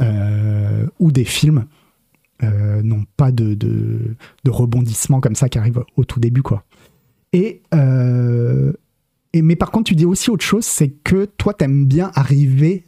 euh, 0.00 0.86
ou 0.98 1.12
des 1.12 1.24
films 1.24 1.66
euh, 2.42 2.82
n'ont 2.82 3.04
pas 3.16 3.30
de, 3.30 3.54
de, 3.54 4.16
rebondissement 4.48 5.20
comme 5.20 5.36
ça 5.36 5.48
qui 5.48 5.58
arrive 5.58 5.84
au 5.96 6.04
tout 6.04 6.18
début. 6.20 6.42
quoi. 6.42 6.64
Et, 7.32 7.62
euh, 7.74 8.72
et, 9.32 9.42
mais 9.42 9.56
par 9.56 9.70
contre, 9.70 9.88
tu 9.88 9.94
dis 9.94 10.06
aussi 10.06 10.30
autre 10.30 10.44
chose, 10.44 10.64
c'est 10.64 10.90
que 10.90 11.24
toi, 11.24 11.54
t'aimes 11.54 11.86
bien 11.86 12.10
arriver 12.14 12.84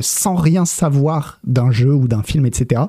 sans 0.00 0.34
rien 0.34 0.64
savoir 0.64 1.38
d'un 1.44 1.70
jeu 1.70 1.94
ou 1.94 2.08
d'un 2.08 2.22
film, 2.22 2.46
etc. 2.46 2.82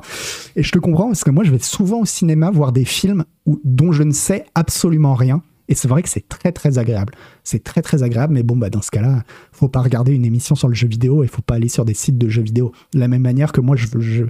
Et 0.55 0.63
je 0.63 0.71
te 0.71 0.79
comprends 0.79 1.07
parce 1.07 1.23
que 1.23 1.29
moi, 1.29 1.43
je 1.43 1.51
vais 1.51 1.59
souvent 1.59 2.01
au 2.01 2.05
cinéma 2.05 2.49
voir 2.49 2.71
des 2.71 2.85
films 2.85 3.25
dont 3.63 3.91
je 3.91 4.03
ne 4.03 4.11
sais 4.11 4.45
absolument 4.55 5.13
rien. 5.13 5.43
Et 5.69 5.75
c'est 5.75 5.87
vrai 5.87 6.03
que 6.03 6.09
c'est 6.09 6.27
très 6.27 6.51
très 6.51 6.77
agréable. 6.77 7.13
C'est 7.43 7.63
très 7.63 7.81
très 7.81 8.03
agréable, 8.03 8.33
mais 8.33 8.43
bon, 8.43 8.57
bah, 8.57 8.69
dans 8.69 8.81
ce 8.81 8.91
cas-là, 8.91 9.23
faut 9.51 9.69
pas 9.69 9.81
regarder 9.81 10.11
une 10.11 10.25
émission 10.25 10.55
sur 10.55 10.67
le 10.67 10.73
jeu 10.73 10.87
vidéo 10.87 11.23
et 11.23 11.27
faut 11.27 11.41
pas 11.41 11.55
aller 11.55 11.69
sur 11.69 11.85
des 11.85 11.93
sites 11.93 12.17
de 12.17 12.27
jeux 12.27 12.41
vidéo. 12.41 12.73
De 12.93 12.99
la 12.99 13.07
même 13.07 13.21
manière 13.21 13.51
que 13.51 13.61
moi, 13.61 13.75
je, 13.75 13.87
je, 13.99 14.25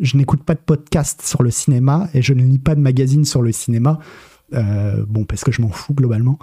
je 0.00 0.16
n'écoute 0.16 0.44
pas 0.44 0.54
de 0.54 0.60
podcast 0.60 1.22
sur 1.22 1.42
le 1.42 1.50
cinéma 1.50 2.08
et 2.12 2.22
je 2.22 2.34
ne 2.34 2.42
lis 2.42 2.58
pas 2.58 2.74
de 2.74 2.80
magazine 2.80 3.24
sur 3.24 3.40
le 3.40 3.52
cinéma. 3.52 3.98
Euh, 4.52 5.04
bon, 5.08 5.24
parce 5.24 5.42
que 5.42 5.52
je 5.52 5.62
m'en 5.62 5.70
fous 5.70 5.94
globalement. 5.94 6.38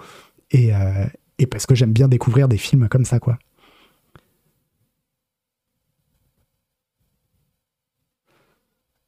Et, 0.50 0.74
euh, 0.74 1.06
et 1.38 1.46
parce 1.46 1.66
que 1.66 1.74
j'aime 1.74 1.92
bien 1.92 2.08
découvrir 2.08 2.48
des 2.48 2.58
films 2.58 2.88
comme 2.88 3.04
ça, 3.04 3.20
quoi. 3.20 3.38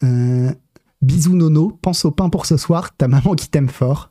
Euh, 0.05 0.53
bisous 1.03 1.35
Nono, 1.35 1.79
pense 1.83 2.05
au 2.05 2.11
pain 2.11 2.29
pour 2.29 2.47
ce 2.47 2.57
soir, 2.57 2.97
ta 2.97 3.09
maman 3.09 3.35
qui 3.35 3.49
t'aime 3.49 3.69
fort. 3.69 4.11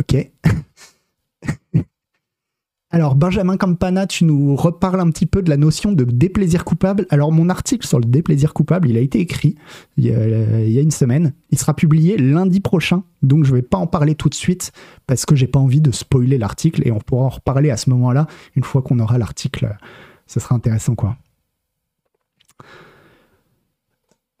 Ok. 0.00 0.30
Alors, 2.92 3.14
Benjamin 3.14 3.56
Campana, 3.56 4.08
tu 4.08 4.24
nous 4.24 4.56
reparles 4.56 4.98
un 4.98 5.10
petit 5.10 5.26
peu 5.26 5.42
de 5.42 5.50
la 5.50 5.56
notion 5.56 5.92
de 5.92 6.02
déplaisir 6.02 6.64
coupable. 6.64 7.06
Alors, 7.10 7.30
mon 7.30 7.48
article 7.48 7.86
sur 7.86 8.00
le 8.00 8.04
déplaisir 8.04 8.52
coupable, 8.52 8.90
il 8.90 8.96
a 8.96 9.00
été 9.00 9.20
écrit 9.20 9.54
il 9.96 10.06
y 10.06 10.12
a, 10.12 10.80
une 10.80 10.90
semaine. 10.90 11.32
Il 11.50 11.58
sera 11.58 11.74
publié 11.74 12.16
lundi 12.16 12.58
prochain, 12.58 13.04
donc 13.22 13.44
je 13.44 13.50
ne 13.50 13.56
vais 13.56 13.62
pas 13.62 13.78
en 13.78 13.86
parler 13.86 14.16
tout 14.16 14.28
de 14.28 14.34
suite 14.34 14.72
parce 15.06 15.24
que 15.24 15.36
j'ai 15.36 15.46
pas 15.46 15.60
envie 15.60 15.80
de 15.80 15.92
spoiler 15.92 16.36
l'article 16.36 16.82
et 16.84 16.90
on 16.90 16.98
pourra 16.98 17.26
en 17.26 17.28
reparler 17.28 17.70
à 17.70 17.76
ce 17.76 17.90
moment-là, 17.90 18.26
une 18.56 18.64
fois 18.64 18.82
qu'on 18.82 18.98
aura 18.98 19.18
l'article. 19.18 19.76
Ce 20.26 20.40
sera 20.40 20.56
intéressant, 20.56 20.96
quoi. 20.96 21.16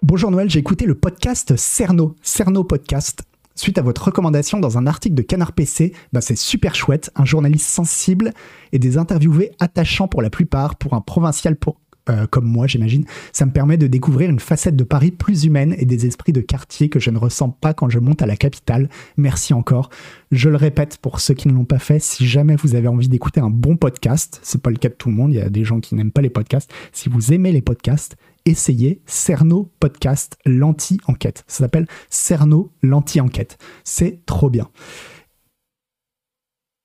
Bonjour 0.02 0.30
Noël, 0.30 0.48
j'ai 0.48 0.58
écouté 0.58 0.86
le 0.86 0.94
podcast 0.94 1.56
Cerno, 1.56 2.16
Cerno 2.22 2.64
Podcast. 2.64 3.22
Suite 3.54 3.78
à 3.78 3.82
votre 3.82 4.04
recommandation 4.04 4.58
dans 4.58 4.78
un 4.78 4.86
article 4.86 5.14
de 5.14 5.22
Canard 5.22 5.52
PC, 5.52 5.92
bah 6.12 6.20
c'est 6.20 6.36
super 6.36 6.74
chouette, 6.74 7.10
un 7.16 7.26
journaliste 7.26 7.68
sensible 7.68 8.32
et 8.72 8.78
des 8.78 8.96
interviewés 8.96 9.52
attachants 9.58 10.08
pour 10.08 10.22
la 10.22 10.30
plupart 10.30 10.76
pour 10.76 10.94
un 10.94 11.00
provincial 11.00 11.56
pour 11.56 11.80
euh, 12.08 12.26
comme 12.26 12.46
moi, 12.46 12.66
j'imagine. 12.66 13.04
Ça 13.32 13.46
me 13.46 13.52
permet 13.52 13.76
de 13.76 13.86
découvrir 13.86 14.30
une 14.30 14.40
facette 14.40 14.76
de 14.76 14.84
Paris 14.84 15.10
plus 15.10 15.44
humaine 15.44 15.74
et 15.78 15.84
des 15.84 16.06
esprits 16.06 16.32
de 16.32 16.40
quartier 16.40 16.88
que 16.88 16.98
je 16.98 17.10
ne 17.10 17.18
ressens 17.18 17.50
pas 17.50 17.74
quand 17.74 17.88
je 17.88 17.98
monte 17.98 18.22
à 18.22 18.26
la 18.26 18.36
capitale. 18.36 18.88
Merci 19.16 19.54
encore. 19.54 19.90
Je 20.32 20.48
le 20.48 20.56
répète 20.56 20.98
pour 20.98 21.20
ceux 21.20 21.34
qui 21.34 21.48
ne 21.48 21.52
l'ont 21.52 21.64
pas 21.64 21.78
fait, 21.78 21.98
si 21.98 22.26
jamais 22.26 22.56
vous 22.56 22.74
avez 22.74 22.88
envie 22.88 23.08
d'écouter 23.08 23.40
un 23.40 23.50
bon 23.50 23.76
podcast, 23.76 24.40
c'est 24.42 24.62
pas 24.62 24.70
le 24.70 24.76
cas 24.76 24.88
de 24.88 24.94
tout 24.94 25.08
le 25.08 25.14
monde, 25.14 25.32
il 25.32 25.36
y 25.36 25.40
a 25.40 25.50
des 25.50 25.64
gens 25.64 25.80
qui 25.80 25.94
n'aiment 25.94 26.12
pas 26.12 26.22
les 26.22 26.30
podcasts. 26.30 26.72
Si 26.92 27.08
vous 27.08 27.32
aimez 27.32 27.52
les 27.52 27.62
podcasts, 27.62 28.16
essayez 28.46 29.02
Cerno 29.06 29.70
Podcast 29.80 30.38
l'anti-enquête. 30.44 31.44
Ça 31.46 31.64
s'appelle 31.64 31.86
Cerno 32.08 32.72
l'anti-enquête. 32.82 33.58
C'est 33.84 34.24
trop 34.26 34.50
bien. 34.50 34.68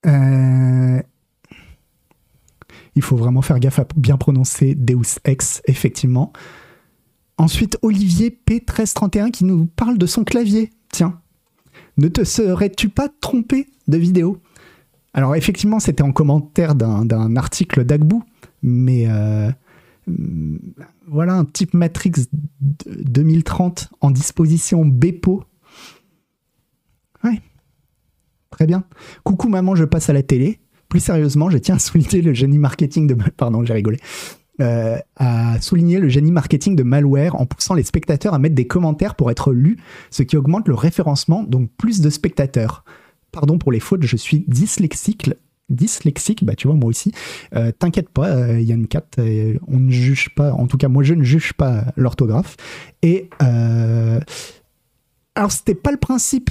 Euh, 0.05 1.01
il 2.95 3.01
faut 3.01 3.17
vraiment 3.17 3.41
faire 3.41 3.59
gaffe 3.59 3.79
à 3.79 3.87
bien 3.95 4.17
prononcer 4.17 4.75
Deus 4.75 5.19
Ex, 5.25 5.61
effectivement. 5.65 6.31
Ensuite, 7.37 7.77
Olivier 7.81 8.37
P1331 8.47 9.31
qui 9.31 9.43
nous 9.43 9.65
parle 9.65 9.97
de 9.97 10.05
son 10.05 10.23
clavier. 10.23 10.69
Tiens, 10.89 11.19
ne 11.97 12.07
te 12.07 12.23
serais-tu 12.23 12.89
pas 12.89 13.09
trompé 13.21 13.67
de 13.87 13.97
vidéo? 13.97 14.41
Alors, 15.13 15.35
effectivement, 15.35 15.79
c'était 15.79 16.03
en 16.03 16.11
commentaire 16.11 16.75
d'un 16.75 17.35
article 17.35 17.85
d'Agbou, 17.85 18.23
mais 18.61 19.05
euh, 19.07 19.49
voilà 21.07 21.33
un 21.33 21.45
type 21.45 21.73
Matrix 21.73 22.27
2030 22.61 23.91
en 24.01 24.11
disposition 24.11 24.85
Bepo. 24.85 25.43
Ouais, 27.23 27.41
très 28.49 28.67
bien. 28.67 28.83
Coucou 29.23 29.49
maman, 29.49 29.75
je 29.75 29.85
passe 29.85 30.09
à 30.09 30.13
la 30.13 30.23
télé. 30.23 30.59
Plus 30.89 30.99
sérieusement, 30.99 31.49
je 31.49 31.57
tiens 31.57 31.75
à 31.75 31.79
souligner 31.79 32.21
le 32.21 32.33
génie 32.33 32.59
marketing 32.59 33.07
de... 33.07 33.15
Pardon, 33.37 33.63
j'ai 33.63 33.73
rigolé. 33.73 33.97
Euh, 34.61 34.97
à 35.17 35.59
souligner 35.59 35.99
le 35.99 36.07
génie 36.07 36.31
marketing 36.31 36.77
de 36.77 36.83
Malware 36.83 37.35
en 37.35 37.45
poussant 37.45 37.73
les 37.73 37.83
spectateurs 37.83 38.33
à 38.33 38.39
mettre 38.39 38.55
des 38.55 38.67
commentaires 38.67 39.15
pour 39.15 39.29
être 39.29 39.51
lus, 39.51 39.77
ce 40.11 40.23
qui 40.23 40.37
augmente 40.37 40.69
le 40.69 40.75
référencement, 40.75 41.43
donc 41.43 41.69
plus 41.77 41.99
de 41.99 42.09
spectateurs. 42.09 42.85
Pardon 43.33 43.57
pour 43.57 43.73
les 43.73 43.81
fautes, 43.81 44.03
je 44.03 44.15
suis 44.15 44.45
dyslexique. 44.47 45.29
Dyslexique, 45.67 46.45
bah 46.45 46.55
tu 46.55 46.67
vois, 46.67 46.75
moi 46.77 46.87
aussi. 46.87 47.11
Euh, 47.53 47.71
t'inquiète 47.77 48.09
pas, 48.09 48.29
euh, 48.29 48.61
Yann 48.61 48.87
Cat, 48.87 49.17
on 49.17 49.79
ne 49.79 49.91
juge 49.91 50.29
pas, 50.35 50.53
en 50.53 50.67
tout 50.67 50.77
cas, 50.77 50.87
moi 50.87 51.03
je 51.03 51.15
ne 51.15 51.23
juge 51.23 51.51
pas 51.53 51.85
l'orthographe. 51.97 52.55
Et 53.01 53.29
alors, 55.35 55.51
c'était 55.51 55.75
pas 55.75 55.91
le 55.91 55.97
principe, 55.97 56.49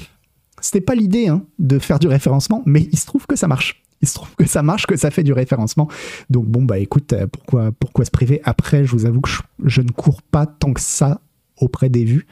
c'était 0.60 0.82
pas 0.82 0.94
l'idée 0.94 1.28
hein, 1.28 1.44
de 1.58 1.78
faire 1.78 1.98
du 1.98 2.06
référencement, 2.06 2.62
mais 2.66 2.86
il 2.92 2.98
se 2.98 3.06
trouve 3.06 3.26
que 3.26 3.36
ça 3.36 3.48
marche 3.48 3.83
il 4.02 4.08
se 4.08 4.14
trouve 4.14 4.34
que 4.36 4.46
ça 4.46 4.62
marche, 4.62 4.86
que 4.86 4.96
ça 4.96 5.10
fait 5.10 5.22
du 5.22 5.32
référencement. 5.32 5.88
Donc 6.30 6.46
bon, 6.46 6.62
bah 6.62 6.78
écoute, 6.78 7.12
euh, 7.12 7.26
pourquoi, 7.26 7.72
pourquoi 7.72 8.04
se 8.04 8.10
priver? 8.10 8.40
Après, 8.44 8.84
je 8.84 8.92
vous 8.92 9.06
avoue 9.06 9.20
que 9.20 9.30
je, 9.64 9.80
ne 9.80 9.90
cours 9.90 10.22
pas 10.22 10.46
tant 10.46 10.72
que 10.72 10.80
ça 10.80 11.20
auprès 11.58 11.88
des 11.88 12.04
vues. 12.04 12.26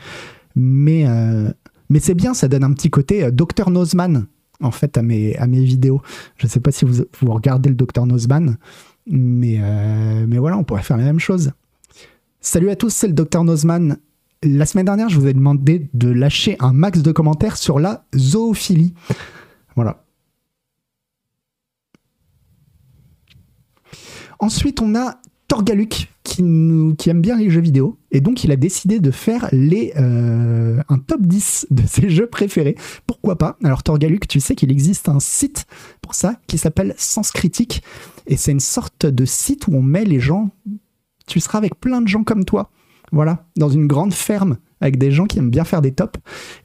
Mais, 0.55 1.07
euh, 1.07 1.51
mais 1.89 1.99
c'est 1.99 2.15
bien, 2.15 2.35
ça 2.35 2.49
donne 2.49 2.65
un 2.65 2.73
petit 2.73 2.91
côté 2.91 3.25
euh, 3.25 3.31
Dr 3.31 3.71
Nozman, 3.71 4.27
en 4.61 4.71
fait, 4.71 4.99
à 4.99 5.03
mes, 5.03 5.37
à 5.37 5.47
mes 5.47 5.65
vidéos. 5.65 6.03
Je 6.37 6.47
ne 6.47 6.51
sais 6.51 6.61
pas 6.61 6.73
si 6.73 6.85
vous, 6.85 7.05
vous 7.21 7.33
regardez 7.33 7.71
le 7.71 7.75
Dr 7.75 8.07
Nozman, 8.07 8.59
mais, 9.07 9.59
mais 10.29 10.39
voilà, 10.39 10.57
on 10.59 10.65
pourrait 10.65 10.83
faire 10.83 10.97
la 10.97 11.05
même 11.05 11.19
chose. 11.19 11.53
Salut 12.41 12.71
à 12.71 12.77
tous, 12.77 12.91
c'est 12.91 13.09
le 13.09 13.15
Dr 13.15 13.45
Nozman. 13.45 13.97
La 14.43 14.67
semaine 14.67 14.85
dernière, 14.85 15.09
je 15.09 15.19
vous 15.19 15.27
ai 15.27 15.33
demandé 15.33 15.89
de 15.95 16.09
lâcher 16.09 16.57
un 16.61 16.73
max 16.73 17.01
de 17.01 17.13
commentaires 17.13 17.57
sur 17.57 17.79
la 17.79 18.05
zoophilie. 18.17 18.95
Voilà, 19.75 20.02
Ensuite, 24.43 24.83
on 24.83 24.97
a 24.97 25.21
Torgaluk 25.47 26.09
qui, 26.25 26.41
aime 26.43 27.21
bien 27.21 27.37
les 27.37 27.49
jeux 27.49 27.61
vidéo. 27.61 27.97
Et 28.11 28.21
donc 28.21 28.43
il 28.43 28.51
a 28.51 28.57
décidé 28.57 28.99
de 28.99 29.13
faire 29.13 29.49
euh, 29.53 30.83
un 30.89 30.99
top 30.99 31.23
10 31.23 31.69
de 31.71 31.83
ses 31.87 32.11
jeux 32.11 32.27
préférés. 32.27 32.75
Pourquoi 33.07 33.39
pas? 33.39 33.57
Alors 33.63 33.85
Torgaluk, 33.85 34.27
tu 34.27 34.41
sais 34.41 34.57
qu'il 34.57 34.73
existe 34.73 35.09
un 35.09 35.21
site 35.21 35.67
pour 36.01 36.17
ça 36.17 36.41
qui 36.49 36.59
s'appelle 36.59 36.95
Sens 36.99 37.31
Critique. 37.31 37.85
Et 38.27 38.37
c'est 38.37 38.51
une 38.51 38.61
sorte 38.61 39.07
de 39.07 39.25
site 39.25 39.69
où 39.69 39.77
on 39.77 39.83
met 39.83 40.05
les 40.05 40.19
gens, 40.19 40.51
tu 41.29 41.39
seras 41.39 41.59
avec 41.59 41.79
plein 41.79 42.01
de 42.01 42.09
gens 42.09 42.25
comme 42.25 42.45
toi, 42.45 42.71
voilà, 43.13 43.47
dans 43.57 43.69
une 43.69 43.87
grande 43.87 44.13
ferme 44.13 44.57
avec 44.81 44.99
des 44.99 45.13
gens 45.13 45.27
qui 45.27 45.39
aiment 45.39 45.51
bien 45.51 45.65
faire 45.65 45.83
des 45.83 45.93
tops. 45.93 46.19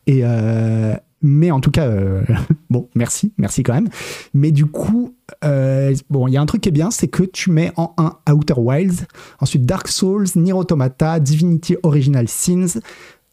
Et, 0.07 0.21
euh, 0.23 0.95
mais 1.21 1.51
en 1.51 1.59
tout 1.59 1.71
cas, 1.71 1.87
euh, 1.87 2.21
bon, 2.69 2.89
merci, 2.95 3.33
merci 3.37 3.63
quand 3.63 3.73
même. 3.73 3.89
Mais 4.33 4.51
du 4.51 4.65
coup, 4.65 5.15
euh, 5.43 5.95
bon, 6.09 6.27
il 6.27 6.33
y 6.33 6.37
a 6.37 6.41
un 6.41 6.45
truc 6.45 6.61
qui 6.61 6.69
est 6.69 6.73
bien, 6.73 6.91
c'est 6.91 7.07
que 7.07 7.23
tu 7.23 7.51
mets 7.51 7.71
en 7.75 7.93
1 7.97 8.33
Outer 8.33 8.55
Wilds, 8.57 9.05
ensuite 9.39 9.65
Dark 9.65 9.87
Souls, 9.87 10.27
Nier 10.35 10.53
Automata, 10.53 11.19
Divinity 11.19 11.75
Original 11.83 12.27
Sins 12.27 12.79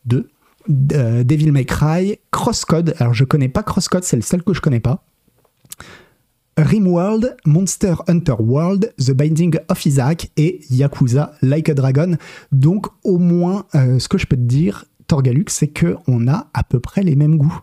2, 0.07 0.29
euh, 0.95 1.25
Devil 1.25 1.53
May 1.53 1.65
Cry, 1.65 2.19
Crosscode. 2.31 2.95
Alors, 2.99 3.15
je 3.15 3.25
connais 3.25 3.49
pas 3.49 3.63
Crosscode, 3.63 4.05
c'est 4.05 4.17
le 4.17 4.23
seul 4.23 4.43
que 4.43 4.55
je 4.55 4.61
connais 4.61 4.81
pas. 4.81 5.05
Rimworld, 6.57 7.37
Monster 7.47 7.97
Hunter 8.07 8.37
World, 8.39 8.95
The 8.97 9.11
Binding 9.11 9.57
of 9.69 9.85
Isaac 9.85 10.31
et 10.37 10.61
Yakuza 10.71 11.33
Like 11.43 11.69
a 11.69 11.75
Dragon. 11.75 12.17
Donc, 12.53 12.87
au 13.03 13.19
moins, 13.19 13.67
ce 13.73 14.07
que 14.07 14.19
je 14.19 14.27
peux 14.27 14.37
te 14.37 14.43
dire, 14.43 14.85
Torgalux, 15.07 15.47
c'est 15.49 15.69
que 15.69 15.97
on 16.07 16.29
a 16.29 16.51
à 16.55 16.63
peu 16.63 16.81
près 16.81 17.03
les 17.03 17.17
mêmes 17.17 17.37
goûts. 17.37 17.61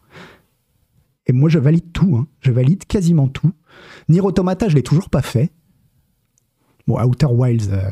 Et 1.27 1.33
moi, 1.33 1.49
je 1.49 1.59
valide 1.59 1.91
tout. 1.93 2.15
Hein. 2.17 2.27
Je 2.41 2.51
valide 2.51 2.85
quasiment 2.85 3.27
tout. 3.27 3.51
Nier 4.09 4.21
Automata, 4.21 4.67
je 4.67 4.75
l'ai 4.75 4.83
toujours 4.83 5.09
pas 5.09 5.21
fait. 5.21 5.51
Bon, 6.87 6.99
Outer 6.99 7.27
Wilds, 7.27 7.69
euh, 7.71 7.91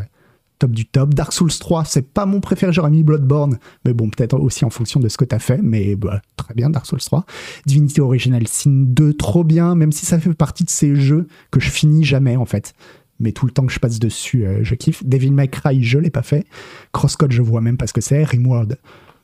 top 0.58 0.72
du 0.72 0.86
top. 0.86 1.14
Dark 1.14 1.32
Souls 1.32 1.52
3, 1.52 1.86
c'est 1.86 2.14
pas 2.14 2.26
mon 2.26 2.42
préféré, 2.42 2.74
j'aurais 2.74 2.90
mis 2.90 3.04
Bloodborne. 3.04 3.60
Mais 3.86 3.94
bon, 3.94 4.10
peut-être 4.10 4.38
aussi 4.38 4.66
en 4.66 4.70
fonction 4.70 5.00
de 5.00 5.08
ce 5.08 5.18
que 5.18 5.26
tu 5.26 5.36
as 5.36 5.40
fait. 5.40 5.60
Mais 5.62 5.96
bah, 5.96 6.22
très 6.36 6.54
bien, 6.54 6.70
Dark 6.70 6.86
Souls 6.86 7.00
3. 7.00 7.26
Divinity 7.66 8.02
Original 8.02 8.48
Sin 8.48 8.84
2, 8.88 9.14
trop 9.14 9.44
bien, 9.44 9.76
même 9.76 9.92
si 9.92 10.06
ça 10.06 10.20
fait 10.20 10.34
partie 10.34 10.64
de 10.64 10.70
ces 10.70 10.96
jeux 10.96 11.28
que 11.52 11.60
je 11.60 11.70
finis 11.70 12.04
jamais, 12.04 12.36
en 12.36 12.46
fait. 12.46 12.74
Mais 13.20 13.32
tout 13.32 13.46
le 13.46 13.52
temps 13.52 13.66
que 13.66 13.74
je 13.74 13.80
passe 13.80 14.00
dessus, 14.00 14.46
euh, 14.46 14.64
je 14.64 14.76
kiffe. 14.76 15.04
Devil 15.06 15.32
May 15.32 15.50
Cry, 15.50 15.84
je 15.84 16.00
l'ai 16.00 16.10
pas 16.10 16.24
fait. 16.24 16.46
Crosscode, 16.94 17.32
je 17.32 17.42
vois 17.42 17.62
même 17.62 17.78
pas 17.78 17.88
ce 17.88 17.94
que 17.94 18.02
c'est. 18.02 18.24
Rimworld, 18.24 18.78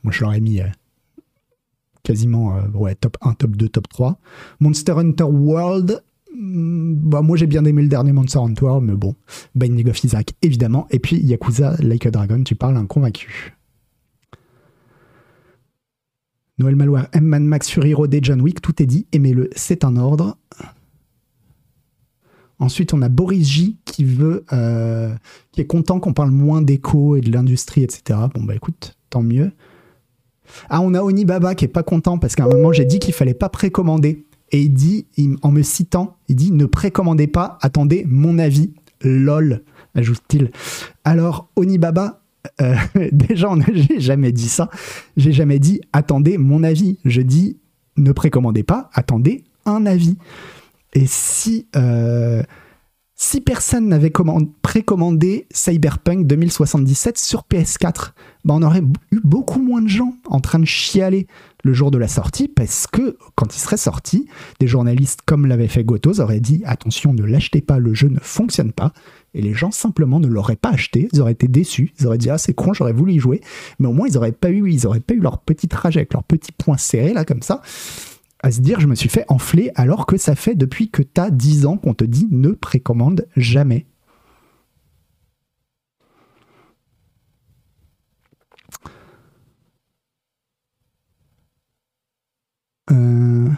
moi, 0.06 0.12
je 0.12 0.22
l'aurais 0.22 0.40
mis 0.40 0.60
euh, 0.60 0.68
quasiment 2.04 2.56
euh, 2.56 2.68
ouais, 2.74 2.94
top 2.94 3.16
1, 3.22 3.34
top 3.34 3.56
2, 3.56 3.68
top 3.68 3.88
3. 3.88 4.20
Monster 4.60 4.92
Hunter 4.92 5.24
World, 5.24 6.00
hmm, 6.32 6.94
bah, 6.94 7.22
moi 7.22 7.36
j'ai 7.36 7.48
bien 7.48 7.64
aimé 7.64 7.82
le 7.82 7.88
dernier 7.88 8.12
Monster 8.12 8.38
Hunter 8.38 8.66
World, 8.66 8.86
mais 8.86 8.94
bon. 8.94 9.16
Binding 9.56 9.90
of 9.90 10.04
Isaac, 10.04 10.34
évidemment. 10.42 10.86
Et 10.90 11.00
puis 11.00 11.16
Yakuza 11.16 11.74
Like 11.80 12.06
a 12.06 12.12
Dragon, 12.12 12.40
tu 12.44 12.54
parles 12.54 12.76
un 12.76 12.86
convaincu. 12.86 13.56
Noël 16.58 16.76
Maloir, 16.76 17.08
M-Man 17.12 17.44
Max 17.44 17.68
Fury 17.68 17.92
Road 17.92 18.16
John 18.22 18.40
Wick, 18.40 18.62
tout 18.62 18.80
est 18.80 18.86
dit, 18.86 19.08
aimez-le, 19.10 19.50
c'est 19.56 19.82
un 19.82 19.96
ordre. 19.96 20.38
Ensuite, 22.60 22.94
on 22.94 23.02
a 23.02 23.08
Boris 23.08 23.44
J 23.44 23.76
qui 23.84 24.06
euh, 24.52 25.14
est 25.56 25.66
content 25.66 25.98
qu'on 25.98 26.12
parle 26.12 26.30
moins 26.30 26.62
d'éco 26.62 27.16
et 27.16 27.20
de 27.22 27.32
l'industrie, 27.32 27.82
etc. 27.82 28.20
Bon 28.32 28.44
bah 28.44 28.54
écoute, 28.54 28.96
tant 29.10 29.22
mieux. 29.22 29.50
Ah, 30.68 30.80
on 30.80 30.94
a 30.94 31.02
Onibaba 31.02 31.54
qui 31.54 31.64
est 31.64 31.68
pas 31.68 31.82
content 31.82 32.18
parce 32.18 32.34
qu'à 32.34 32.44
un 32.44 32.48
moment 32.48 32.72
j'ai 32.72 32.84
dit 32.84 32.98
qu'il 32.98 33.14
fallait 33.14 33.34
pas 33.34 33.48
précommander. 33.48 34.24
Et 34.52 34.60
il 34.60 34.72
dit, 34.72 35.06
en 35.42 35.50
me 35.50 35.62
citant, 35.62 36.18
il 36.28 36.36
dit 36.36 36.52
ne 36.52 36.66
précommandez 36.66 37.26
pas, 37.26 37.58
attendez 37.62 38.04
mon 38.08 38.38
avis. 38.38 38.72
LOL, 39.02 39.62
ajoute-t-il. 39.94 40.52
Alors, 41.04 41.50
Onibaba, 41.56 42.20
euh, 42.60 42.76
déjà, 43.12 43.50
j'ai 43.72 44.00
jamais 44.00 44.32
dit 44.32 44.48
ça. 44.48 44.70
J'ai 45.16 45.32
jamais 45.32 45.58
dit 45.58 45.80
attendez 45.92 46.38
mon 46.38 46.62
avis. 46.62 46.98
Je 47.04 47.22
dis 47.22 47.58
ne 47.96 48.12
précommandez 48.12 48.62
pas, 48.62 48.90
attendez 48.94 49.44
un 49.64 49.86
avis. 49.86 50.16
Et 50.94 51.06
si. 51.06 51.66
Euh, 51.76 52.42
si 53.18 53.40
personne 53.40 53.88
n'avait 53.88 54.12
précommandé 54.60 55.46
Cyberpunk 55.50 56.26
2077 56.26 57.16
sur 57.16 57.44
PS4, 57.50 58.12
bah 58.44 58.54
on 58.58 58.62
aurait 58.62 58.82
eu 59.10 59.20
beaucoup 59.24 59.60
moins 59.62 59.80
de 59.80 59.88
gens 59.88 60.12
en 60.26 60.40
train 60.40 60.58
de 60.58 60.66
chialer 60.66 61.26
le 61.64 61.72
jour 61.72 61.90
de 61.90 61.96
la 61.96 62.08
sortie 62.08 62.46
parce 62.46 62.86
que 62.86 63.16
quand 63.34 63.56
il 63.56 63.58
serait 63.58 63.78
sorti, 63.78 64.28
des 64.60 64.66
journalistes 64.66 65.20
comme 65.24 65.46
l'avait 65.46 65.66
fait 65.66 65.82
Gotos 65.82 66.20
auraient 66.20 66.40
dit 66.40 66.62
attention, 66.66 67.14
ne 67.14 67.24
l'achetez 67.24 67.62
pas, 67.62 67.78
le 67.78 67.94
jeu 67.94 68.08
ne 68.08 68.20
fonctionne 68.20 68.72
pas. 68.72 68.92
Et 69.32 69.40
les 69.40 69.54
gens 69.54 69.70
simplement 69.70 70.20
ne 70.20 70.28
l'auraient 70.28 70.56
pas 70.56 70.70
acheté, 70.70 71.08
ils 71.12 71.20
auraient 71.20 71.32
été 71.32 71.48
déçus, 71.48 71.94
ils 71.98 72.06
auraient 72.06 72.18
dit 72.18 72.28
ah 72.28 72.38
c'est 72.38 72.54
con, 72.54 72.74
j'aurais 72.74 72.92
voulu 72.92 73.14
y 73.14 73.18
jouer, 73.18 73.40
mais 73.78 73.88
au 73.88 73.92
moins 73.94 74.08
ils 74.08 74.14
n'auraient 74.14 74.32
pas 74.32 74.50
eu, 74.50 74.70
ils 74.70 74.86
auraient 74.86 75.00
pas 75.00 75.14
eu 75.14 75.20
leur 75.20 75.38
petit 75.38 75.68
trajet 75.68 76.00
avec 76.00 76.12
leur 76.12 76.22
petit 76.22 76.52
point 76.52 76.76
serré 76.76 77.14
là 77.14 77.24
comme 77.24 77.42
ça 77.42 77.62
à 78.46 78.52
se 78.52 78.60
dire 78.60 78.78
je 78.80 78.86
me 78.86 78.94
suis 78.94 79.08
fait 79.08 79.24
enfler 79.28 79.72
alors 79.74 80.06
que 80.06 80.16
ça 80.16 80.36
fait 80.36 80.54
depuis 80.54 80.88
que 80.88 81.02
tu 81.02 81.20
as 81.20 81.30
10 81.30 81.66
ans 81.66 81.76
qu'on 81.76 81.94
te 81.94 82.04
dit 82.04 82.28
ne 82.30 82.50
précommande 82.50 83.26
jamais. 83.36 83.86
Euh, 92.92 93.48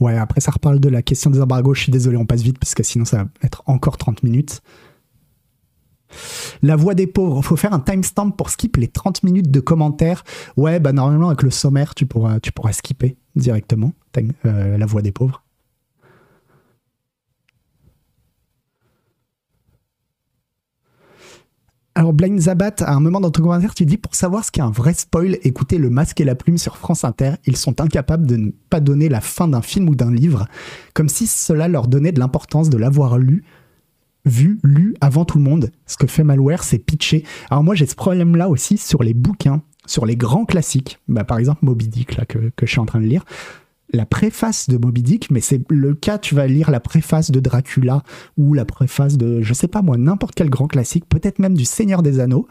ouais, 0.00 0.16
après 0.16 0.40
ça 0.40 0.50
reparle 0.50 0.80
de 0.80 0.88
la 0.88 1.02
question 1.02 1.30
des 1.30 1.40
embargos. 1.40 1.74
Je 1.74 1.82
suis 1.82 1.92
désolé, 1.92 2.16
on 2.16 2.26
passe 2.26 2.42
vite 2.42 2.58
parce 2.58 2.74
que 2.74 2.82
sinon 2.82 3.04
ça 3.04 3.18
va 3.24 3.30
être 3.42 3.62
encore 3.66 3.96
30 3.96 4.24
minutes. 4.24 4.60
La 6.62 6.76
voix 6.76 6.94
des 6.94 7.06
pauvres, 7.06 7.42
faut 7.42 7.56
faire 7.56 7.72
un 7.72 7.80
timestamp 7.80 8.30
pour 8.30 8.50
skip 8.50 8.76
les 8.76 8.88
30 8.88 9.22
minutes 9.22 9.50
de 9.50 9.60
commentaires. 9.60 10.24
Ouais, 10.56 10.80
bah 10.80 10.92
normalement 10.92 11.28
avec 11.28 11.42
le 11.42 11.50
sommaire, 11.50 11.94
tu 11.94 12.06
pourras, 12.06 12.40
tu 12.40 12.52
pourras 12.52 12.72
skipper 12.72 13.16
directement 13.36 13.92
euh, 14.46 14.76
la 14.76 14.86
voix 14.86 15.02
des 15.02 15.12
pauvres. 15.12 15.42
Alors, 21.96 22.12
Blind 22.12 22.40
Zabat, 22.40 22.76
à 22.80 22.94
un 22.94 23.00
moment 23.00 23.20
dans 23.20 23.30
ton 23.30 23.42
commentaire, 23.42 23.74
tu 23.74 23.84
dis 23.84 23.98
pour 23.98 24.14
savoir 24.14 24.44
ce 24.44 24.50
qu'est 24.50 24.62
un 24.62 24.70
vrai 24.70 24.94
spoil, 24.94 25.36
écoutez 25.42 25.76
Le 25.76 25.90
Masque 25.90 26.20
et 26.20 26.24
la 26.24 26.34
Plume 26.34 26.56
sur 26.56 26.76
France 26.78 27.04
Inter. 27.04 27.32
Ils 27.46 27.56
sont 27.56 27.80
incapables 27.80 28.26
de 28.26 28.36
ne 28.36 28.50
pas 28.70 28.80
donner 28.80 29.08
la 29.08 29.20
fin 29.20 29.48
d'un 29.48 29.60
film 29.60 29.88
ou 29.88 29.94
d'un 29.94 30.10
livre, 30.10 30.46
comme 30.94 31.08
si 31.10 31.26
cela 31.26 31.68
leur 31.68 31.88
donnait 31.88 32.12
de 32.12 32.20
l'importance 32.20 32.70
de 32.70 32.78
l'avoir 32.78 33.18
lu, 33.18 33.44
vu, 34.24 34.58
lu 34.62 34.94
avant 35.00 35.24
tout 35.24 35.38
le 35.38 35.44
monde. 35.44 35.70
Ce 35.86 35.96
que 35.96 36.06
fait 36.06 36.24
Malware, 36.24 36.64
c'est 36.64 36.78
pitcher. 36.78 37.24
Alors, 37.50 37.64
moi, 37.64 37.74
j'ai 37.74 37.86
ce 37.86 37.94
problème-là 37.94 38.48
aussi 38.48 38.76
sur 38.76 39.02
les 39.02 39.14
bouquins, 39.14 39.62
sur 39.86 40.06
les 40.06 40.16
grands 40.16 40.44
classiques. 40.44 40.98
Bah, 41.08 41.24
par 41.24 41.38
exemple, 41.38 41.64
Moby 41.64 41.88
Dick, 41.88 42.16
là, 42.16 42.24
que, 42.26 42.52
je 42.60 42.66
suis 42.66 42.80
en 42.80 42.86
train 42.86 43.00
de 43.00 43.06
lire 43.06 43.24
la 43.92 44.06
préface 44.06 44.68
de 44.68 44.76
Moby 44.76 45.02
Dick, 45.02 45.32
mais 45.32 45.40
c'est 45.40 45.62
le 45.68 45.94
cas, 45.94 46.18
tu 46.18 46.36
vas 46.36 46.46
lire 46.46 46.70
la 46.70 46.78
préface 46.78 47.32
de 47.32 47.40
Dracula 47.40 48.04
ou 48.36 48.54
la 48.54 48.64
préface 48.64 49.16
de, 49.16 49.42
je 49.42 49.52
sais 49.52 49.66
pas 49.66 49.82
moi, 49.82 49.96
n'importe 49.96 50.36
quel 50.36 50.48
grand 50.48 50.68
classique, 50.68 51.08
peut-être 51.08 51.40
même 51.40 51.56
du 51.56 51.64
Seigneur 51.64 52.02
des 52.02 52.20
Anneaux. 52.20 52.46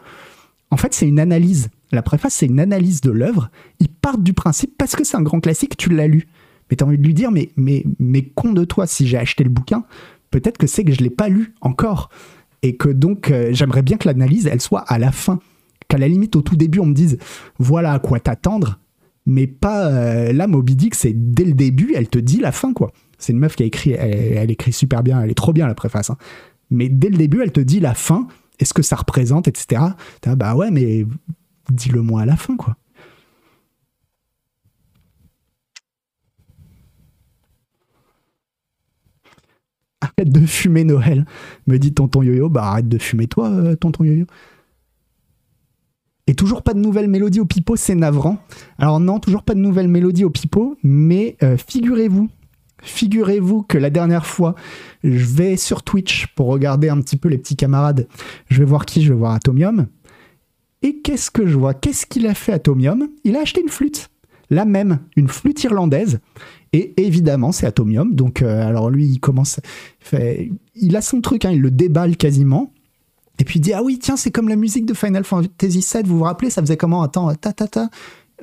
En 0.70 0.76
fait, 0.76 0.92
c'est 0.92 1.08
une 1.08 1.18
analyse. 1.18 1.70
La 1.92 2.02
préface, 2.02 2.34
c'est 2.34 2.46
une 2.46 2.60
analyse 2.60 3.00
de 3.00 3.10
l'œuvre. 3.10 3.50
Ils 3.80 3.88
partent 3.88 4.22
du 4.22 4.34
principe, 4.34 4.76
parce 4.76 4.94
que 4.94 5.02
c'est 5.02 5.16
un 5.16 5.22
grand 5.22 5.40
classique, 5.40 5.76
tu 5.76 5.88
l'as 5.88 6.06
lu. 6.06 6.28
Mais 6.70 6.76
tu 6.76 6.84
as 6.84 6.86
envie 6.86 6.98
de 6.98 7.02
lui 7.02 7.14
dire, 7.14 7.30
mais, 7.32 7.50
mais, 7.56 7.84
mais 7.98 8.22
con 8.22 8.52
de 8.52 8.64
toi, 8.64 8.86
si 8.86 9.06
j'ai 9.06 9.18
acheté 9.18 9.42
le 9.42 9.50
bouquin, 9.50 9.84
peut-être 10.30 10.58
que 10.58 10.66
c'est 10.66 10.84
que 10.84 10.92
je 10.92 11.00
l'ai 11.00 11.10
pas 11.10 11.28
lu 11.28 11.54
encore. 11.60 12.10
Et 12.62 12.76
que 12.76 12.88
donc, 12.88 13.30
euh, 13.30 13.50
j'aimerais 13.52 13.82
bien 13.82 13.96
que 13.96 14.06
l'analyse, 14.06 14.46
elle 14.46 14.60
soit 14.60 14.80
à 14.80 14.98
la 14.98 15.12
fin. 15.12 15.38
Qu'à 15.88 15.98
la 15.98 16.08
limite, 16.08 16.36
au 16.36 16.42
tout 16.42 16.56
début, 16.56 16.78
on 16.78 16.86
me 16.86 16.94
dise, 16.94 17.18
voilà 17.58 17.92
à 17.92 17.98
quoi 17.98 18.20
t'attendre 18.20 18.78
mais 19.26 19.46
pas 19.46 19.86
euh, 19.86 20.32
là 20.32 20.46
Moby 20.46 20.74
Dick 20.76 20.94
c'est 20.94 21.12
dès 21.14 21.44
le 21.44 21.52
début 21.52 21.92
elle 21.94 22.08
te 22.08 22.18
dit 22.18 22.38
la 22.38 22.52
fin 22.52 22.72
quoi 22.72 22.92
c'est 23.18 23.32
une 23.32 23.38
meuf 23.38 23.54
qui 23.54 23.62
a 23.62 23.66
écrit 23.66 23.92
elle, 23.92 24.50
écrit 24.50 24.72
super 24.72 25.02
bien 25.02 25.20
elle 25.22 25.30
est 25.30 25.34
trop 25.34 25.52
bien 25.52 25.66
la 25.66 25.74
préface 25.74 26.10
hein. 26.10 26.16
mais 26.70 26.88
dès 26.88 27.10
le 27.10 27.16
début 27.16 27.42
elle 27.42 27.52
te 27.52 27.60
dit 27.60 27.80
la 27.80 27.94
fin 27.94 28.26
est 28.58 28.64
ce 28.64 28.74
que 28.74 28.82
ça 28.82 28.96
représente 28.96 29.46
etc 29.46 29.82
bah 30.26 30.54
ouais 30.54 30.70
mais 30.70 31.04
dis-le 31.70 32.02
moi 32.02 32.22
à 32.22 32.26
la 32.26 32.36
fin 32.36 32.56
quoi 32.56 32.76
arrête 40.16 40.32
de 40.32 40.46
fumer 40.46 40.84
Noël 40.84 41.24
me 41.66 41.78
dit 41.78 41.92
tonton 41.92 42.22
Yo-Yo 42.22 42.48
bah 42.48 42.64
arrête 42.64 42.88
de 42.88 42.98
fumer 42.98 43.26
toi 43.26 43.48
euh, 43.48 43.76
tonton 43.76 44.04
Yo-Yo 44.04 44.26
et 46.30 46.34
toujours 46.34 46.62
pas 46.62 46.74
de 46.74 46.78
nouvelles 46.78 47.08
mélodies 47.08 47.40
au 47.40 47.44
pipeau, 47.44 47.74
c'est 47.74 47.96
navrant. 47.96 48.38
Alors 48.78 49.00
non, 49.00 49.18
toujours 49.18 49.42
pas 49.42 49.54
de 49.54 49.58
nouvelles 49.58 49.88
mélodies 49.88 50.22
au 50.22 50.30
pipeau, 50.30 50.76
mais 50.84 51.36
euh, 51.42 51.56
figurez-vous, 51.56 52.28
figurez-vous 52.82 53.62
que 53.62 53.76
la 53.78 53.90
dernière 53.90 54.26
fois, 54.26 54.54
je 55.02 55.24
vais 55.24 55.56
sur 55.56 55.82
Twitch 55.82 56.28
pour 56.36 56.46
regarder 56.46 56.88
un 56.88 57.00
petit 57.00 57.16
peu 57.16 57.28
les 57.28 57.36
petits 57.36 57.56
camarades. 57.56 58.06
Je 58.48 58.60
vais 58.60 58.64
voir 58.64 58.86
qui 58.86 59.02
Je 59.02 59.12
vais 59.12 59.18
voir 59.18 59.32
Atomium. 59.32 59.88
Et 60.82 61.00
qu'est-ce 61.00 61.32
que 61.32 61.48
je 61.48 61.58
vois? 61.58 61.74
Qu'est-ce 61.74 62.06
qu'il 62.06 62.28
a 62.28 62.34
fait 62.34 62.52
Atomium? 62.52 63.08
Il 63.24 63.34
a 63.34 63.40
acheté 63.40 63.60
une 63.60 63.68
flûte. 63.68 64.08
La 64.50 64.64
même, 64.64 64.98
une 65.16 65.28
flûte 65.28 65.62
irlandaise. 65.62 66.20
Et 66.72 66.94
évidemment, 67.02 67.52
c'est 67.52 67.66
Atomium. 67.66 68.14
Donc, 68.14 68.42
euh, 68.42 68.66
alors 68.66 68.90
lui, 68.90 69.06
il 69.06 69.20
commence. 69.20 69.60
Il 70.74 70.96
a 70.96 71.02
son 71.02 71.20
truc, 71.20 71.44
hein, 71.44 71.50
il 71.52 71.60
le 71.60 71.70
déballe 71.70 72.16
quasiment. 72.16 72.72
Et 73.40 73.44
puis 73.44 73.58
il 73.58 73.62
dit 73.62 73.72
Ah 73.72 73.82
oui, 73.82 73.98
tiens, 73.98 74.16
c'est 74.16 74.30
comme 74.30 74.48
la 74.48 74.56
musique 74.56 74.86
de 74.86 74.94
Final 74.94 75.24
Fantasy 75.24 75.84
VII, 75.92 76.02
vous 76.04 76.18
vous 76.18 76.24
rappelez, 76.24 76.50
ça 76.50 76.60
faisait 76.60 76.76
comment 76.76 77.02
Attends, 77.02 77.34
ta 77.34 77.52
ta 77.52 77.66
ta. 77.66 77.88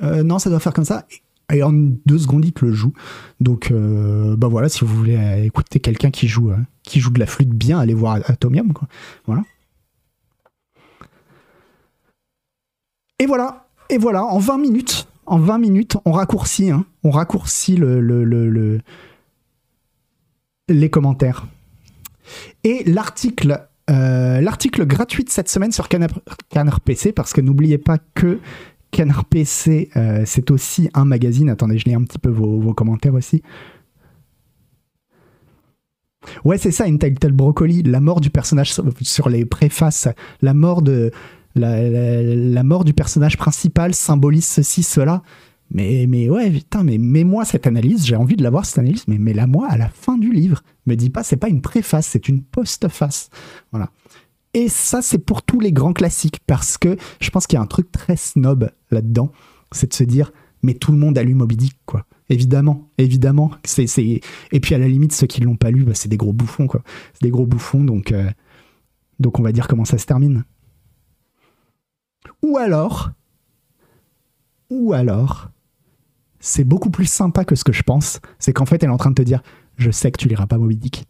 Euh, 0.02 0.22
non, 0.22 0.38
ça 0.38 0.50
doit 0.50 0.60
faire 0.60 0.72
comme 0.72 0.84
ça. 0.84 1.06
Et 1.52 1.62
en 1.62 1.72
deux 1.72 2.18
secondes, 2.18 2.44
il 2.44 2.52
te 2.52 2.64
le 2.64 2.72
joue. 2.72 2.92
Donc, 3.40 3.70
euh, 3.70 4.36
bah 4.36 4.48
voilà, 4.48 4.68
si 4.68 4.84
vous 4.84 4.94
voulez 4.94 5.16
euh, 5.16 5.44
écouter 5.44 5.80
quelqu'un 5.80 6.10
qui 6.10 6.28
joue, 6.28 6.52
qui 6.82 7.00
joue 7.00 7.10
de 7.10 7.20
la 7.20 7.26
flûte 7.26 7.48
bien, 7.50 7.78
allez 7.78 7.94
voir 7.94 8.18
Atomium, 8.26 8.72
quoi. 8.72 8.88
Voilà. 9.26 9.42
Et 13.20 13.26
voilà, 13.26 13.68
et 13.88 13.98
voilà, 13.98 14.24
en 14.24 14.38
20 14.38 14.58
minutes, 14.58 15.07
en 15.28 15.38
20 15.38 15.58
minutes, 15.58 15.96
on 16.04 16.12
raccourcit, 16.12 16.70
hein, 16.70 16.84
on 17.04 17.10
raccourcit 17.10 17.76
le, 17.76 18.00
le, 18.00 18.24
le, 18.24 18.80
les 20.68 20.90
commentaires. 20.90 21.46
Et 22.64 22.84
l'article 22.84 23.68
euh, 23.90 24.40
l'article 24.40 24.84
gratuit 24.86 25.24
de 25.24 25.30
cette 25.30 25.48
semaine 25.48 25.72
sur 25.72 25.88
Canard, 25.88 26.80
PC, 26.80 27.12
parce 27.12 27.32
que 27.32 27.40
n'oubliez 27.40 27.78
pas 27.78 27.98
que 28.14 28.38
Canard 28.90 29.24
PC, 29.24 29.90
euh, 29.96 30.24
c'est 30.26 30.50
aussi 30.50 30.90
un 30.92 31.04
magazine. 31.04 31.48
Attendez, 31.48 31.78
je 31.78 31.84
lis 31.86 31.94
un 31.94 32.02
petit 32.02 32.18
peu 32.18 32.28
vos, 32.28 32.74
commentaires 32.74 33.14
aussi. 33.14 33.42
Ouais, 36.44 36.58
c'est 36.58 36.70
ça, 36.70 36.84
Entitled 36.84 37.32
Broccoli, 37.32 37.82
la 37.82 38.00
mort 38.00 38.20
du 38.20 38.28
personnage 38.28 38.74
sur, 39.00 39.28
les 39.30 39.46
préfaces, 39.46 40.08
la 40.42 40.52
mort 40.52 40.82
de 40.82 41.10
la, 41.58 42.62
mort 42.62 42.84
du 42.84 42.92
personnage 42.92 43.36
principal 43.36 43.94
symbolise 43.94 44.46
ceci, 44.46 44.82
cela. 44.82 45.22
Mais, 45.70 46.06
mais 46.08 46.30
ouais, 46.30 46.50
putain, 46.50 46.82
mais 46.82 46.96
mets-moi 46.96 47.44
cette 47.44 47.66
analyse, 47.66 48.06
j'ai 48.06 48.16
envie 48.16 48.36
de 48.36 48.42
la 48.42 48.50
voir 48.50 48.64
cette 48.64 48.78
analyse, 48.78 49.04
mais 49.06 49.18
mets-la 49.18 49.46
moi 49.46 49.68
à 49.68 49.76
la 49.76 49.90
fin 49.90 50.16
du 50.16 50.32
livre. 50.32 50.62
Me 50.86 50.94
dis 50.94 51.10
pas, 51.10 51.22
c'est 51.22 51.36
pas 51.36 51.48
une 51.48 51.60
préface, 51.60 52.06
c'est 52.06 52.28
une 52.28 52.42
postface. 52.42 53.28
Voilà. 53.70 53.90
Et 54.54 54.68
ça, 54.68 55.02
c'est 55.02 55.18
pour 55.18 55.42
tous 55.42 55.60
les 55.60 55.72
grands 55.72 55.92
classiques, 55.92 56.40
parce 56.46 56.78
que 56.78 56.96
je 57.20 57.30
pense 57.30 57.46
qu'il 57.46 57.58
y 57.58 57.60
a 57.60 57.62
un 57.62 57.66
truc 57.66 57.92
très 57.92 58.16
snob 58.16 58.70
là-dedans, 58.90 59.30
c'est 59.72 59.90
de 59.90 59.94
se 59.94 60.04
dire, 60.04 60.32
mais 60.62 60.74
tout 60.74 60.92
le 60.92 60.98
monde 60.98 61.18
a 61.18 61.22
lu 61.22 61.34
Moby 61.34 61.56
Dick, 61.56 61.76
quoi. 61.84 62.06
Évidemment, 62.30 62.90
évidemment. 62.98 63.50
Et 63.78 64.60
puis 64.60 64.74
à 64.74 64.78
la 64.78 64.88
limite, 64.88 65.12
ceux 65.12 65.26
qui 65.26 65.40
l'ont 65.40 65.56
pas 65.56 65.70
lu, 65.70 65.84
bah, 65.84 65.92
c'est 65.94 66.08
des 66.08 66.16
gros 66.16 66.32
bouffons, 66.32 66.66
quoi. 66.66 66.82
C'est 67.12 67.22
des 67.22 67.30
gros 67.30 67.46
bouffons, 67.46 67.84
donc, 67.84 68.12
euh, 68.12 68.30
donc 69.18 69.38
on 69.38 69.42
va 69.42 69.52
dire 69.52 69.68
comment 69.68 69.84
ça 69.84 69.98
se 69.98 70.06
termine. 70.06 70.44
Ou 72.42 72.56
alors, 72.56 73.10
ou 74.70 74.92
alors, 74.92 75.50
c'est 76.40 76.64
beaucoup 76.64 76.90
plus 76.90 77.06
sympa 77.06 77.44
que 77.44 77.54
ce 77.54 77.64
que 77.64 77.72
je 77.72 77.82
pense. 77.82 78.20
C'est 78.38 78.52
qu'en 78.52 78.66
fait, 78.66 78.82
elle 78.82 78.90
est 78.90 78.92
en 78.92 78.98
train 78.98 79.10
de 79.10 79.14
te 79.14 79.22
dire 79.22 79.42
Je 79.76 79.90
sais 79.90 80.10
que 80.10 80.18
tu 80.18 80.28
liras 80.28 80.46
pas 80.46 80.58
Moby 80.58 80.76
Dick. 80.76 81.06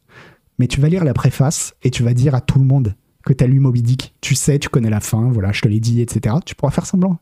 Mais 0.59 0.67
tu 0.67 0.81
vas 0.81 0.89
lire 0.89 1.05
la 1.05 1.15
préface 1.15 1.75
et 1.83 1.91
tu 1.91 2.03
vas 2.03 2.15
dire 2.15 2.35
à 2.35 2.41
tout 2.41 2.59
le 2.59 2.65
monde 2.65 2.95
que 3.25 3.33
tu 3.33 3.45
as 3.45 3.47
lu 3.47 3.61
Moby 3.61 3.83
Dick. 3.83 4.15
Tu 4.21 4.35
sais, 4.35 4.59
tu 4.59 4.69
connais 4.69 4.91
la 4.91 5.01
fin, 5.01 5.31
voilà, 5.31 5.53
je 5.53 5.61
te 5.61 5.69
l'ai 5.69 5.81
dit, 5.81 6.01
etc. 6.01 6.37
Tu 6.45 6.55
pourras 6.55 6.73
faire 6.73 6.87
semblant. 6.87 7.19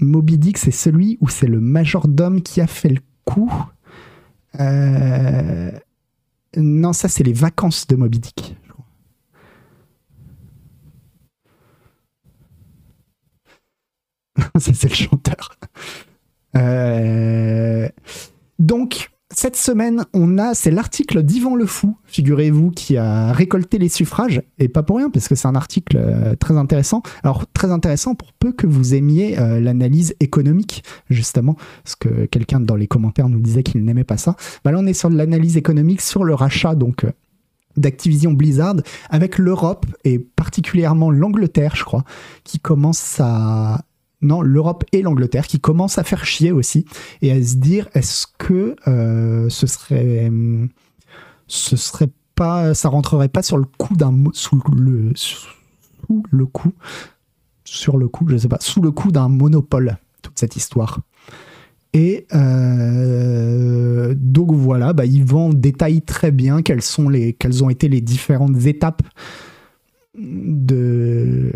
Moby 0.00 0.38
Dick, 0.38 0.58
c'est 0.58 0.70
celui 0.70 1.18
où 1.20 1.28
c'est 1.28 1.46
le 1.46 1.60
majordome 1.60 2.42
qui 2.42 2.60
a 2.60 2.66
fait 2.66 2.88
le 2.88 3.00
coup. 3.24 3.52
Euh, 4.58 5.70
non, 6.56 6.92
ça, 6.92 7.08
c'est 7.08 7.22
les 7.22 7.32
vacances 7.32 7.86
de 7.86 7.96
Moby 7.96 8.18
Dick. 8.18 8.56
ça, 14.58 14.72
c'est 14.74 14.88
le 14.88 14.94
chanteur. 14.94 15.50
Euh, 16.56 17.39
cette 19.50 19.56
semaine, 19.56 20.04
on 20.14 20.38
a, 20.38 20.54
c'est 20.54 20.70
l'article 20.70 21.24
d'Yvan 21.24 21.56
Le 21.56 21.66
Fou, 21.66 21.96
figurez-vous, 22.04 22.70
qui 22.70 22.96
a 22.96 23.32
récolté 23.32 23.78
les 23.78 23.88
suffrages, 23.88 24.42
et 24.60 24.68
pas 24.68 24.84
pour 24.84 24.98
rien, 24.98 25.10
parce 25.10 25.26
que 25.26 25.34
c'est 25.34 25.48
un 25.48 25.56
article 25.56 25.96
euh, 25.96 26.36
très 26.36 26.56
intéressant. 26.56 27.02
Alors, 27.24 27.46
très 27.52 27.72
intéressant 27.72 28.14
pour 28.14 28.32
peu 28.32 28.52
que 28.52 28.68
vous 28.68 28.94
aimiez 28.94 29.40
euh, 29.40 29.58
l'analyse 29.58 30.14
économique, 30.20 30.84
justement, 31.08 31.56
parce 31.82 31.96
que 31.96 32.26
quelqu'un 32.26 32.60
dans 32.60 32.76
les 32.76 32.86
commentaires 32.86 33.28
nous 33.28 33.40
disait 33.40 33.64
qu'il 33.64 33.82
n'aimait 33.84 34.04
pas 34.04 34.18
ça. 34.18 34.36
Bah 34.64 34.70
là, 34.70 34.78
on 34.78 34.86
est 34.86 34.92
sur 34.92 35.10
l'analyse 35.10 35.56
économique 35.56 36.00
sur 36.00 36.22
le 36.22 36.34
rachat, 36.34 36.76
donc, 36.76 37.02
euh, 37.02 37.10
d'Activision 37.76 38.32
Blizzard, 38.32 38.76
avec 39.08 39.36
l'Europe, 39.36 39.84
et 40.04 40.20
particulièrement 40.20 41.10
l'Angleterre, 41.10 41.74
je 41.74 41.82
crois, 41.82 42.04
qui 42.44 42.60
commence 42.60 43.16
à 43.18 43.80
non, 44.22 44.42
l'Europe 44.42 44.84
et 44.92 45.02
l'Angleterre 45.02 45.46
qui 45.46 45.60
commencent 45.60 45.98
à 45.98 46.04
faire 46.04 46.24
chier 46.24 46.52
aussi 46.52 46.84
et 47.22 47.32
à 47.32 47.42
se 47.42 47.56
dire 47.56 47.88
est-ce 47.94 48.26
que 48.38 48.76
euh, 48.86 49.48
ce 49.48 49.66
serait 49.66 50.30
ce 51.46 51.76
serait 51.76 52.10
pas 52.34 52.74
ça 52.74 52.88
rentrerait 52.88 53.28
pas 53.28 53.42
sur 53.42 53.56
le 53.56 53.64
coup 53.78 53.96
d'un 53.96 54.14
sous 54.32 54.60
le 54.76 55.12
sous 55.14 55.48
le 56.30 56.46
coup 56.46 56.72
sur 57.64 57.96
le 57.96 58.08
coup 58.08 58.28
je 58.28 58.36
sais 58.36 58.48
pas 58.48 58.60
sous 58.60 58.82
le 58.82 58.90
coup 58.90 59.10
d'un 59.10 59.28
monopole 59.28 59.98
toute 60.22 60.38
cette 60.38 60.56
histoire. 60.56 61.00
Et 61.92 62.26
euh, 62.34 64.14
donc 64.16 64.52
voilà 64.52 64.92
bah, 64.92 65.04
détaille 65.54 66.02
très 66.02 66.30
bien 66.30 66.62
quelles 66.62 66.82
sont 66.82 67.08
les 67.08 67.32
quelles 67.32 67.64
ont 67.64 67.70
été 67.70 67.88
les 67.88 68.00
différentes 68.00 68.64
étapes 68.66 69.02
de, 70.20 71.52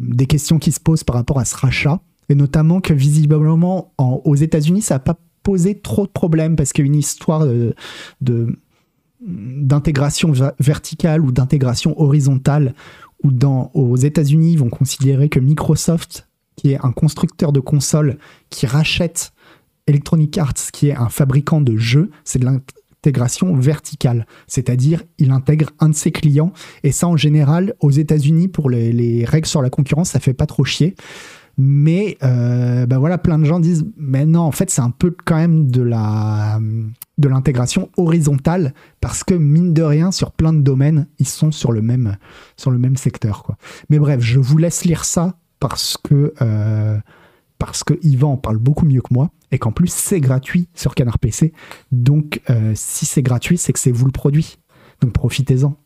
des 0.00 0.26
questions 0.26 0.58
qui 0.58 0.72
se 0.72 0.80
posent 0.80 1.04
par 1.04 1.16
rapport 1.16 1.38
à 1.38 1.44
ce 1.44 1.56
rachat, 1.56 2.00
et 2.28 2.34
notamment 2.34 2.80
que 2.80 2.92
visiblement 2.92 3.92
aux 3.98 4.34
États-Unis, 4.34 4.82
ça 4.82 4.96
n'a 4.96 5.00
pas 5.00 5.18
posé 5.42 5.78
trop 5.80 6.06
de 6.06 6.12
problèmes 6.12 6.56
parce 6.56 6.72
qu'il 6.72 6.84
y 6.84 6.88
a 6.88 6.92
une 6.92 6.98
histoire 6.98 7.46
d'intégration 9.20 10.32
verticale 10.58 11.22
ou 11.22 11.32
d'intégration 11.32 11.98
horizontale 12.00 12.74
où 13.24 13.32
dans, 13.32 13.70
aux 13.74 13.96
États-Unis, 13.96 14.52
ils 14.52 14.58
vont 14.58 14.68
considérer 14.68 15.28
que 15.28 15.40
Microsoft, 15.40 16.28
qui 16.56 16.72
est 16.72 16.84
un 16.84 16.92
constructeur 16.92 17.52
de 17.52 17.60
consoles 17.60 18.18
qui 18.50 18.66
rachète 18.66 19.32
Electronic 19.86 20.36
Arts, 20.38 20.70
qui 20.72 20.88
est 20.88 20.94
un 20.94 21.08
fabricant 21.08 21.60
de 21.60 21.76
jeux, 21.76 22.10
c'est 22.24 22.38
de 22.38 22.44
l'intégration 22.98 23.54
verticale, 23.54 24.26
c'est-à-dire 24.48 25.04
il 25.18 25.30
intègre 25.30 25.70
un 25.78 25.88
de 25.88 25.94
ses 25.94 26.10
clients 26.10 26.52
et 26.82 26.90
ça 26.90 27.06
en 27.06 27.16
général 27.16 27.74
aux 27.80 27.90
États-Unis 27.90 28.48
pour 28.48 28.70
les, 28.70 29.24
règles 29.24 29.46
sur 29.46 29.62
la 29.62 29.70
concurrence, 29.70 30.10
ça 30.10 30.20
fait 30.20 30.34
pas 30.34 30.46
trop 30.46 30.64
chier. 30.64 30.96
Mais 31.60 32.16
euh, 32.22 32.86
bah 32.86 32.98
voilà, 32.98 33.18
plein 33.18 33.38
de 33.38 33.44
gens 33.44 33.58
disent, 33.58 33.84
mais 33.96 34.24
non, 34.26 34.42
en 34.42 34.52
fait, 34.52 34.70
c'est 34.70 34.80
un 34.80 34.90
peu 34.90 35.12
quand 35.24 35.36
même 35.36 35.68
de 35.68 35.82
la 35.82 36.60
de 37.18 37.28
l'intégration 37.28 37.90
horizontale 37.96 38.74
parce 39.00 39.24
que 39.24 39.34
mine 39.34 39.74
de 39.74 39.82
rien, 39.82 40.12
sur 40.12 40.30
plein 40.30 40.52
de 40.52 40.60
domaines, 40.60 41.08
ils 41.18 41.26
sont 41.26 41.50
sur 41.50 41.72
le 41.72 41.82
même 41.82 42.16
sur 42.56 42.70
le 42.70 42.78
même 42.78 42.96
secteur. 42.96 43.56
Mais 43.90 43.98
bref, 43.98 44.20
je 44.20 44.38
vous 44.38 44.56
laisse 44.56 44.84
lire 44.84 45.04
ça 45.04 45.34
parce 45.58 45.96
que 45.96 46.32
euh, 46.40 46.96
parce 47.58 47.84
que 47.84 47.94
Yvan 48.02 48.32
en 48.32 48.36
parle 48.36 48.58
beaucoup 48.58 48.86
mieux 48.86 49.00
que 49.00 49.12
moi 49.12 49.30
et 49.50 49.58
qu'en 49.58 49.72
plus 49.72 49.92
c'est 49.92 50.20
gratuit 50.20 50.68
sur 50.74 50.94
Canard 50.94 51.18
PC. 51.18 51.52
Donc 51.92 52.40
euh, 52.50 52.72
si 52.74 53.06
c'est 53.06 53.22
gratuit, 53.22 53.58
c'est 53.58 53.72
que 53.72 53.78
c'est 53.78 53.92
vous 53.92 54.06
le 54.06 54.12
produit. 54.12 54.58
Donc 55.00 55.12
profitez-en. 55.12 55.76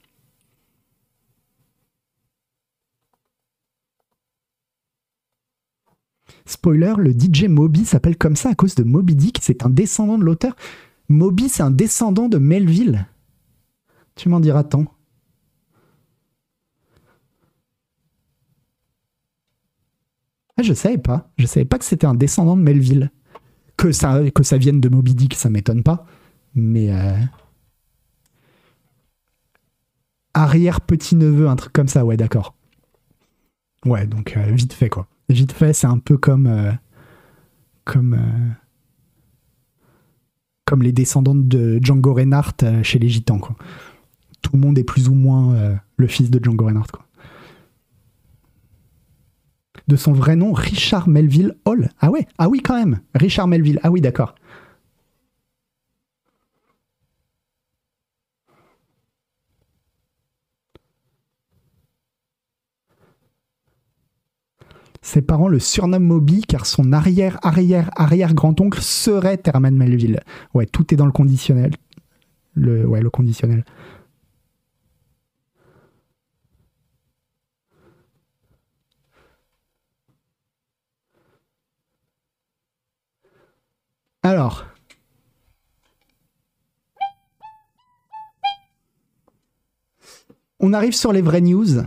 Spoiler, 6.44 6.94
le 6.98 7.12
DJ 7.12 7.44
Moby 7.44 7.84
s'appelle 7.84 8.16
comme 8.16 8.36
ça 8.36 8.50
à 8.50 8.54
cause 8.54 8.74
de 8.74 8.82
Moby 8.82 9.14
Dick, 9.14 9.38
c'est 9.40 9.64
un 9.64 9.70
descendant 9.70 10.18
de 10.18 10.24
l'auteur. 10.24 10.56
Moby, 11.08 11.48
c'est 11.48 11.62
un 11.62 11.70
descendant 11.70 12.28
de 12.28 12.38
Melville. 12.38 13.06
Tu 14.16 14.28
m'en 14.28 14.40
diras 14.40 14.64
tant. 14.64 14.84
Je 20.62 20.74
savais 20.74 20.98
pas. 20.98 21.30
Je 21.38 21.46
savais 21.46 21.64
pas 21.64 21.78
que 21.78 21.84
c'était 21.84 22.06
un 22.06 22.14
descendant 22.14 22.56
de 22.56 22.62
Melville. 22.62 23.10
Que 23.76 23.90
ça, 23.90 24.20
vienne 24.58 24.80
de 24.80 24.88
Moby 24.88 25.14
Dick, 25.14 25.34
ça 25.34 25.50
m'étonne 25.50 25.82
pas. 25.82 26.06
Mais. 26.54 26.92
Euh, 26.92 27.16
Arrière-petit-neveu, 30.34 31.48
un 31.48 31.56
truc 31.56 31.72
comme 31.72 31.88
ça, 31.88 32.04
ouais, 32.04 32.16
d'accord. 32.16 32.54
Ouais, 33.84 34.06
donc 34.06 34.36
euh, 34.36 34.50
vite 34.52 34.72
fait, 34.72 34.88
quoi. 34.88 35.08
Vite 35.28 35.52
fait, 35.52 35.72
c'est 35.72 35.86
un 35.86 35.98
peu 35.98 36.16
comme. 36.16 36.46
Euh, 36.46 36.72
comme. 37.84 38.18
comme 40.64 40.82
les 40.82 40.92
descendants 40.92 41.34
de 41.34 41.80
Django 41.82 42.14
Reinhardt 42.14 42.82
chez 42.82 42.98
les 42.98 43.08
Gitans. 43.08 43.40
Tout 44.42 44.50
le 44.54 44.58
monde 44.58 44.78
est 44.78 44.84
plus 44.84 45.08
ou 45.08 45.14
moins 45.14 45.78
le 45.96 46.06
fils 46.06 46.30
de 46.30 46.42
Django 46.42 46.66
Reinhardt, 46.66 46.90
quoi 46.92 47.06
de 49.92 49.96
son 49.96 50.12
vrai 50.12 50.36
nom, 50.36 50.54
Richard 50.54 51.06
Melville 51.06 51.54
Hall. 51.66 51.90
Ah 52.00 52.10
ouais, 52.10 52.26
ah 52.38 52.48
oui 52.48 52.60
quand 52.60 52.76
même, 52.76 53.00
Richard 53.14 53.46
Melville. 53.46 53.78
Ah 53.82 53.90
oui, 53.90 54.00
d'accord. 54.00 54.34
Ses 65.02 65.20
parents 65.20 65.48
le 65.48 65.58
surnomment 65.58 66.06
Moby 66.06 66.40
car 66.40 66.64
son 66.64 66.92
arrière, 66.92 67.38
arrière, 67.42 67.90
arrière 67.96 68.32
grand-oncle 68.32 68.80
serait 68.80 69.42
Herman 69.44 69.76
Melville. 69.76 70.20
Ouais, 70.54 70.64
tout 70.64 70.94
est 70.94 70.96
dans 70.96 71.06
le 71.06 71.12
conditionnel. 71.12 71.72
Le, 72.54 72.86
ouais, 72.86 73.02
le 73.02 73.10
conditionnel. 73.10 73.64
Alors. 84.22 84.66
On 90.60 90.72
arrive 90.72 90.94
sur 90.94 91.12
les 91.12 91.22
vraies 91.22 91.40
news. 91.40 91.82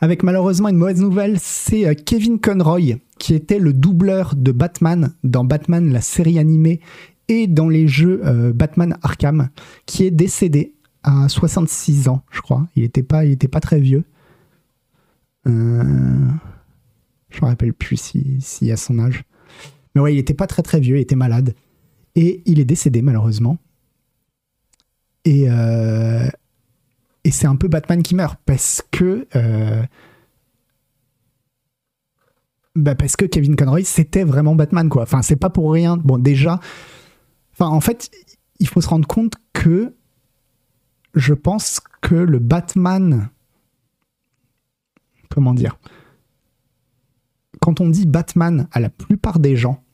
Avec 0.00 0.22
malheureusement 0.22 0.68
une 0.68 0.76
mauvaise 0.76 1.00
nouvelle, 1.00 1.40
c'est 1.40 1.86
euh, 1.86 1.94
Kevin 1.94 2.38
Conroy, 2.38 2.98
qui 3.18 3.34
était 3.34 3.58
le 3.58 3.72
doubleur 3.72 4.36
de 4.36 4.52
Batman 4.52 5.12
dans 5.24 5.44
Batman, 5.44 5.92
la 5.92 6.00
série 6.00 6.38
animée, 6.38 6.80
et 7.26 7.48
dans 7.48 7.68
les 7.68 7.88
jeux 7.88 8.20
euh, 8.24 8.52
Batman 8.52 8.96
Arkham, 9.02 9.48
qui 9.86 10.04
est 10.04 10.12
décédé 10.12 10.74
à 11.02 11.28
66 11.28 12.08
ans, 12.08 12.22
je 12.30 12.40
crois. 12.40 12.68
Il 12.76 12.82
n'était 12.82 13.02
pas, 13.02 13.22
pas 13.50 13.60
très 13.60 13.80
vieux. 13.80 14.04
Euh, 15.48 15.82
je 17.30 17.38
ne 17.38 17.42
me 17.42 17.46
rappelle 17.46 17.72
plus 17.72 17.96
s'il 17.96 18.40
si, 18.40 18.70
a 18.70 18.76
son 18.76 19.00
âge. 19.00 19.24
Ouais, 19.98 20.14
il 20.14 20.18
était 20.18 20.34
pas 20.34 20.46
très 20.46 20.62
très 20.62 20.80
vieux, 20.80 20.96
il 20.96 21.00
était 21.00 21.16
malade. 21.16 21.54
Et 22.14 22.42
il 22.46 22.60
est 22.60 22.64
décédé 22.64 23.02
malheureusement. 23.02 23.58
Et, 25.24 25.46
euh, 25.48 26.28
c'est 27.30 27.46
un 27.46 27.56
peu 27.56 27.68
Batman 27.68 28.02
qui 28.02 28.14
meurt 28.14 28.38
parce 28.46 28.82
que. 28.90 29.26
Euh, 29.36 29.82
bah 32.74 32.94
parce 32.94 33.16
que 33.16 33.26
Kevin 33.26 33.54
Conroy, 33.54 33.84
c'était 33.84 34.24
vraiment 34.24 34.54
Batman, 34.54 34.88
quoi. 34.88 35.02
Enfin, 35.02 35.20
c'est 35.20 35.36
pas 35.36 35.50
pour 35.50 35.72
rien. 35.72 35.96
Bon, 35.96 36.18
déjà. 36.18 36.60
En 37.58 37.80
fait, 37.80 38.10
il 38.60 38.68
faut 38.68 38.80
se 38.80 38.88
rendre 38.88 39.06
compte 39.06 39.34
que. 39.52 39.94
Je 41.14 41.34
pense 41.34 41.80
que 42.00 42.14
le 42.14 42.38
Batman. 42.38 43.28
Comment 45.28 45.54
dire 45.54 45.78
Quand 47.60 47.80
on 47.80 47.88
dit 47.88 48.06
Batman 48.06 48.68
à 48.72 48.80
la 48.80 48.88
plupart 48.88 49.38
des 49.38 49.56
gens, 49.56 49.84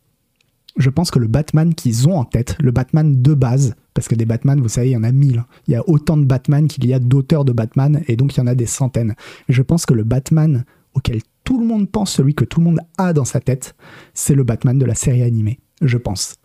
je 0.77 0.91
pense 0.91 1.11
que 1.11 1.19
le 1.19 1.29
Batman 1.29 1.75
qu'ils 1.75 2.09
ont 2.09 2.17
en 2.17 2.25
tête, 2.25 2.57
le 2.61 2.73
Batman 2.73 3.23
de 3.23 3.35
base, 3.35 3.75
parce 3.95 4.09
que 4.09 4.15
des 4.15 4.27
Batman, 4.27 4.61
vous 4.61 4.69
savez, 4.69 4.91
il 4.91 4.93
y 4.93 4.97
en 4.97 5.05
a 5.05 5.13
mille. 5.13 5.39
Hein. 5.39 5.47
Il 5.69 5.73
y 5.73 5.77
a 5.77 5.89
autant 5.89 6.17
de 6.17 6.25
Batman 6.25 6.67
qu'il 6.67 6.87
y 6.87 6.93
a 6.93 6.99
d'auteurs 6.99 7.45
de 7.45 7.53
Batman, 7.53 8.03
et 8.09 8.17
donc 8.17 8.35
il 8.35 8.39
y 8.39 8.43
en 8.43 8.47
a 8.47 8.55
des 8.55 8.67
centaines. 8.67 9.15
je 9.49 9.63
pense 9.63 9.87
que 9.87 9.95
le 9.95 10.05
Batman 10.05 10.65
auquel 10.95 11.21
tout 11.45 11.61
le 11.61 11.67
monde 11.67 11.91
pense, 11.91 12.13
celui 12.13 12.35
que 12.35 12.45
tout 12.45 12.61
le 12.61 12.67
monde 12.67 12.81
a 12.99 13.13
dans 13.13 13.25
sa 13.25 13.41
tête, 13.41 13.75
c'est 14.15 14.35
le 14.35 14.45
Batman 14.45 14.79
de 14.79 14.85
la 14.85 14.95
série 14.95 15.23
animée, 15.23 15.61
je 15.83 15.99
pense. 15.99 16.37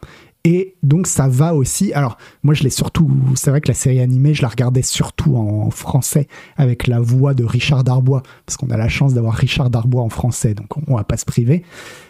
Et 0.45 0.75
donc 0.83 1.05
ça 1.05 1.27
va 1.27 1.53
aussi. 1.53 1.91
Alors 1.91 2.17
moi 2.43 2.53
je 2.53 2.63
l'ai 2.63 2.69
surtout. 2.69 3.11
C'est 3.35 3.49
vrai 3.49 3.59
que 3.59 3.67
la 3.67 3.73
série 3.73 3.99
animée 3.99 4.33
je 4.33 4.41
la 4.41 4.47
regardais 4.47 4.81
surtout 4.81 5.35
en 5.35 5.69
français 5.69 6.27
avec 6.55 6.87
la 6.87 7.01
voix 7.01 7.33
de 7.33 7.43
Richard 7.43 7.83
Darbois 7.83 8.23
parce 8.45 8.55
qu'on 8.55 8.69
a 8.69 8.77
la 8.77 8.87
chance 8.87 9.13
d'avoir 9.13 9.33
Richard 9.33 9.69
Darbois 9.69 10.01
en 10.01 10.09
français 10.09 10.53
donc 10.53 10.77
on, 10.87 10.95
va 10.95 11.03
pas 11.03 11.17
se 11.17 11.25
priver. 11.25 11.63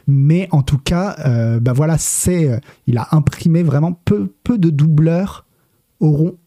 Mais 0.08 0.48
en 0.52 0.62
tout 0.62 0.78
cas, 0.78 1.16
euh, 1.26 1.60
bah 1.60 1.74
voilà, 1.74 1.98
c'est. 1.98 2.50
Euh, 2.50 2.60
il 2.86 2.98
a 3.00 3.08
imprimé 3.12 3.64
vraiment 3.64 3.94
peu 3.94 4.32
peu 4.44 4.58
de 4.60 4.70
doubleurs 4.70 5.46
auront 6.00 6.38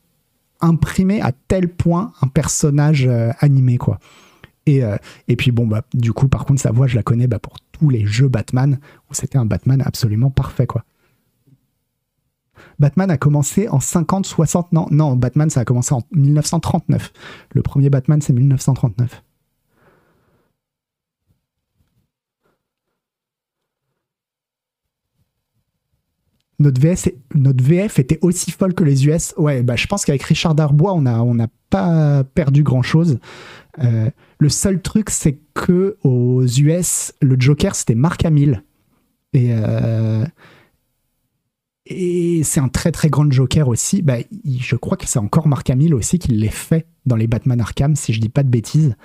imprimé 0.61 1.21
à 1.21 1.33
tel 1.33 1.69
point 1.69 2.13
un 2.23 2.29
personnage 2.29 3.07
euh, 3.07 3.33
animé 3.41 3.77
quoi. 3.77 3.99
Et, 4.67 4.83
et 5.27 5.35
puis 5.35 5.51
bon 5.51 5.67
bah 5.67 5.83
du 5.93 6.13
coup 6.13 6.29
par 6.29 6.45
contre 6.45 6.61
sa 6.61 6.71
voix 6.71 6.87
je 6.87 6.95
la 6.95 7.03
connais 7.03 7.27
bah, 7.27 7.41
pour 7.41 7.57
tous 7.73 7.91
les 7.91 8.07
jeux 8.07 8.29
Batman 8.29 8.79
où 9.11 9.15
c'était 9.15 9.37
un 9.37 9.45
Batman 9.45 9.83
absolument 9.85 10.31
parfait 10.31 10.69
quoi. 10.69 10.85
Batman 12.79 13.11
a 13.11 13.17
commencé 13.17 13.69
en 13.69 13.81
50, 13.81 14.27
60, 14.27 14.73
non, 14.73 14.87
non, 14.91 15.17
Batman 15.17 15.51
ça 15.51 15.61
a 15.61 15.65
commencé 15.65 15.95
en 15.95 16.03
1939. 16.13 17.13
Le 17.55 17.63
premier 17.63 17.91
Batman 17.91 18.21
c'est 18.21 18.33
1939. 18.33 19.23
Notre 26.63 26.81
VF, 26.81 27.09
notre 27.35 27.65
VF 27.65 27.99
était 27.99 28.21
aussi 28.23 28.53
folle 28.53 28.73
que 28.73 28.85
les 28.85 29.07
US. 29.09 29.35
Ouais, 29.37 29.63
bah, 29.65 29.75
je 29.75 29.89
pense 29.89 30.05
qu'avec 30.05 30.23
Richard 30.23 30.55
Darbois, 30.55 30.93
on 30.93 31.03
n'a 31.03 31.25
on 31.25 31.37
pas 31.71 32.23
perdu 32.23 32.63
grand-chose. 32.63 33.19
Euh, 33.81 34.11
le 34.39 34.49
seul 34.49 34.81
truc, 34.81 35.11
c'est 35.11 35.41
que 35.55 35.97
aux 36.05 36.45
US, 36.47 37.15
le 37.21 37.37
Joker, 37.39 37.75
c'était 37.75 37.97
Mark 37.97 38.25
Hamill. 38.25 38.63
Et, 39.33 39.49
euh, 39.51 40.25
et 41.87 42.43
c'est 42.45 42.61
un 42.61 42.69
très 42.69 42.93
très 42.93 43.11
grand 43.11 43.31
Joker 43.31 43.69
aussi. 43.69 44.03
Bah, 44.03 44.19
je 44.45 44.77
crois 44.77 44.97
que 44.97 45.07
c'est 45.07 45.19
encore 45.19 45.49
Mark 45.49 45.69
Hamill 45.69 45.95
aussi 45.95 46.19
qui 46.19 46.33
l'ait 46.33 46.49
fait 46.49 46.87
dans 47.07 47.17
les 47.17 47.27
Batman 47.27 47.61
Arkham, 47.61 47.97
si 47.97 48.13
je 48.13 48.21
dis 48.21 48.29
pas 48.29 48.43
de 48.43 48.49
bêtises. 48.49 48.97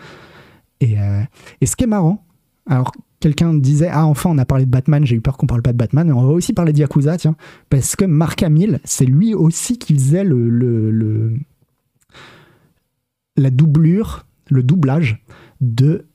Et, 0.79 0.99
euh, 0.99 1.21
et 1.59 1.65
ce 1.65 1.75
qui 1.75 1.85
est 1.85 1.87
marrant, 1.87 2.23
alors 2.67 2.91
quelqu'un 3.19 3.53
disait 3.53 3.89
Ah, 3.91 4.05
enfin, 4.05 4.29
on 4.29 4.37
a 4.37 4.45
parlé 4.45 4.65
de 4.65 4.69
Batman, 4.69 5.05
j'ai 5.05 5.15
eu 5.15 5.21
peur 5.21 5.37
qu'on 5.37 5.47
parle 5.47 5.61
pas 5.61 5.73
de 5.73 5.77
Batman, 5.77 6.07
mais 6.07 6.13
on 6.13 6.25
va 6.25 6.33
aussi 6.33 6.53
parler 6.53 6.73
de 6.73 6.79
Yakuza, 6.79 7.17
tiens. 7.17 7.35
Parce 7.69 7.95
que 7.95 8.05
Mark 8.05 8.41
Hamill, 8.43 8.79
c'est 8.83 9.05
lui 9.05 9.33
aussi 9.33 9.77
qui 9.77 9.93
faisait 9.93 10.23
le, 10.23 11.35
la 13.35 13.49
doublure, 13.49 14.25
le 14.49 14.63
doublage 14.63 15.23
de 15.61 16.05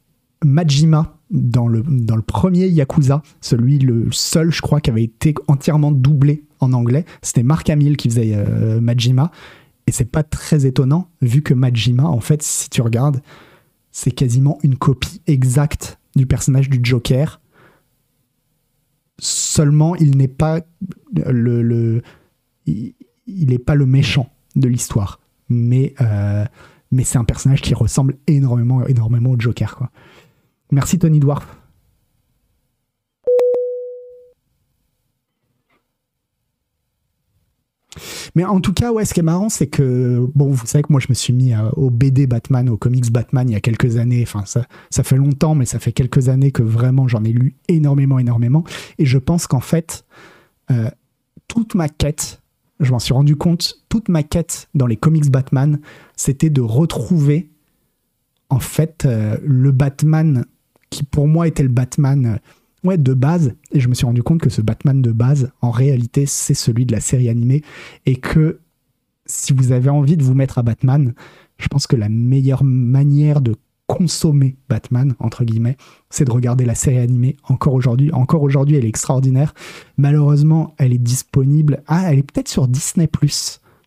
Majima 0.44 1.18
dans 1.32 1.66
le, 1.66 1.82
dans 1.82 2.16
le 2.16 2.22
premier 2.22 2.68
Yakuza, 2.68 3.22
celui 3.40 3.78
le 3.78 4.12
seul, 4.12 4.52
je 4.52 4.60
crois, 4.60 4.80
qui 4.80 4.90
avait 4.90 5.02
été 5.02 5.34
entièrement 5.48 5.90
doublé 5.90 6.44
en 6.60 6.72
anglais. 6.72 7.04
C'était 7.22 7.42
Mark 7.42 7.68
Hamill 7.70 7.96
qui 7.96 8.08
faisait 8.08 8.34
euh, 8.34 8.80
Majima. 8.80 9.32
Et 9.86 9.92
c'est 9.92 10.04
pas 10.04 10.22
très 10.22 10.64
étonnant, 10.64 11.08
vu 11.22 11.42
que 11.42 11.54
Majima, 11.54 12.04
en 12.04 12.20
fait, 12.20 12.42
si 12.42 12.70
tu 12.70 12.82
regardes, 12.82 13.20
c'est 13.90 14.12
quasiment 14.12 14.58
une 14.62 14.76
copie 14.76 15.20
exacte 15.26 15.98
du 16.14 16.26
personnage 16.26 16.70
du 16.70 16.78
Joker. 16.82 17.40
Seulement, 19.18 19.96
il 19.96 20.16
n'est 20.16 20.28
pas 20.28 20.60
le, 21.14 21.62
le 21.62 22.02
il 22.66 23.48
n'est 23.48 23.58
pas 23.58 23.74
le 23.74 23.86
méchant 23.86 24.30
de 24.56 24.68
l'histoire, 24.68 25.20
mais 25.48 25.94
euh, 26.00 26.44
mais 26.90 27.04
c'est 27.04 27.18
un 27.18 27.24
personnage 27.24 27.60
qui 27.60 27.74
ressemble 27.74 28.16
énormément 28.26 28.86
énormément 28.86 29.30
au 29.30 29.38
Joker 29.38 29.76
quoi. 29.76 29.90
Merci 30.72 30.98
Tony 30.98 31.20
Dwarf. 31.20 31.46
Mais 38.34 38.44
en 38.44 38.60
tout 38.60 38.72
cas, 38.72 38.90
ouais, 38.90 39.04
ce 39.04 39.12
qui 39.12 39.20
est 39.20 39.22
marrant, 39.22 39.50
c'est 39.50 39.66
que, 39.66 40.26
bon, 40.34 40.50
vous 40.50 40.66
savez 40.66 40.82
que 40.82 40.90
moi, 40.90 41.00
je 41.00 41.08
me 41.10 41.14
suis 41.14 41.34
mis 41.34 41.52
au 41.76 41.90
BD 41.90 42.26
Batman, 42.26 42.70
au 42.70 42.78
comics 42.78 43.12
Batman 43.12 43.46
il 43.50 43.52
y 43.52 43.56
a 43.56 43.60
quelques 43.60 43.98
années. 43.98 44.22
Enfin, 44.22 44.44
ça, 44.46 44.64
ça 44.88 45.02
fait 45.02 45.16
longtemps, 45.16 45.54
mais 45.54 45.66
ça 45.66 45.78
fait 45.78 45.92
quelques 45.92 46.30
années 46.30 46.50
que 46.50 46.62
vraiment 46.62 47.06
j'en 47.06 47.22
ai 47.24 47.32
lu 47.32 47.56
énormément, 47.68 48.18
énormément. 48.18 48.64
Et 48.96 49.04
je 49.04 49.18
pense 49.18 49.46
qu'en 49.46 49.60
fait, 49.60 50.06
euh, 50.70 50.88
toute 51.48 51.74
ma 51.74 51.90
quête, 51.90 52.40
je 52.80 52.90
m'en 52.92 52.98
suis 52.98 53.12
rendu 53.12 53.36
compte, 53.36 53.84
toute 53.90 54.08
ma 54.08 54.22
quête 54.22 54.70
dans 54.74 54.86
les 54.86 54.96
comics 54.96 55.30
Batman, 55.30 55.78
c'était 56.16 56.50
de 56.50 56.62
retrouver, 56.62 57.50
en 58.48 58.60
fait, 58.60 59.04
euh, 59.04 59.36
le 59.44 59.72
Batman 59.72 60.46
qui 60.92 61.02
pour 61.02 61.26
moi 61.26 61.48
était 61.48 61.62
le 61.62 61.70
Batman 61.70 62.38
ouais, 62.84 62.98
de 62.98 63.14
base, 63.14 63.54
et 63.72 63.80
je 63.80 63.88
me 63.88 63.94
suis 63.94 64.06
rendu 64.06 64.22
compte 64.22 64.40
que 64.40 64.50
ce 64.50 64.60
Batman 64.60 65.00
de 65.00 65.10
base, 65.10 65.50
en 65.60 65.70
réalité, 65.70 66.26
c'est 66.26 66.54
celui 66.54 66.86
de 66.86 66.92
la 66.92 67.00
série 67.00 67.28
animée, 67.28 67.62
et 68.06 68.16
que 68.16 68.60
si 69.26 69.52
vous 69.52 69.72
avez 69.72 69.88
envie 69.88 70.16
de 70.16 70.22
vous 70.22 70.34
mettre 70.34 70.58
à 70.58 70.62
Batman, 70.62 71.14
je 71.58 71.68
pense 71.68 71.86
que 71.86 71.96
la 71.96 72.08
meilleure 72.08 72.62
manière 72.62 73.40
de 73.40 73.56
consommer 73.86 74.56
Batman, 74.68 75.14
entre 75.18 75.44
guillemets, 75.44 75.76
c'est 76.10 76.24
de 76.24 76.30
regarder 76.30 76.64
la 76.64 76.74
série 76.74 76.98
animée 76.98 77.36
encore 77.44 77.74
aujourd'hui. 77.74 78.12
Encore 78.12 78.42
aujourd'hui, 78.42 78.76
elle 78.76 78.84
est 78.84 78.88
extraordinaire. 78.88 79.54
Malheureusement, 79.96 80.74
elle 80.78 80.92
est 80.92 80.98
disponible. 80.98 81.82
Ah, 81.86 82.12
elle 82.12 82.18
est 82.18 82.22
peut-être 82.22 82.48
sur 82.48 82.68
Disney, 82.68 83.08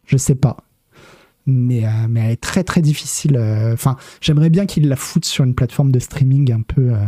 je 0.06 0.18
sais 0.18 0.36
pas. 0.36 0.58
Mais, 1.46 1.86
euh, 1.86 1.90
mais 2.10 2.22
elle 2.22 2.32
est 2.32 2.42
très 2.42 2.64
très 2.64 2.82
difficile. 2.82 3.36
Euh, 3.38 3.76
j'aimerais 4.22 4.50
bien 4.50 4.66
qu'il 4.66 4.88
la 4.88 4.96
foutent 4.96 5.26
sur 5.26 5.44
une 5.44 5.54
plateforme 5.54 5.92
de 5.92 6.00
streaming 6.00 6.52
un 6.52 6.62
peu, 6.62 6.94
euh, 6.94 7.06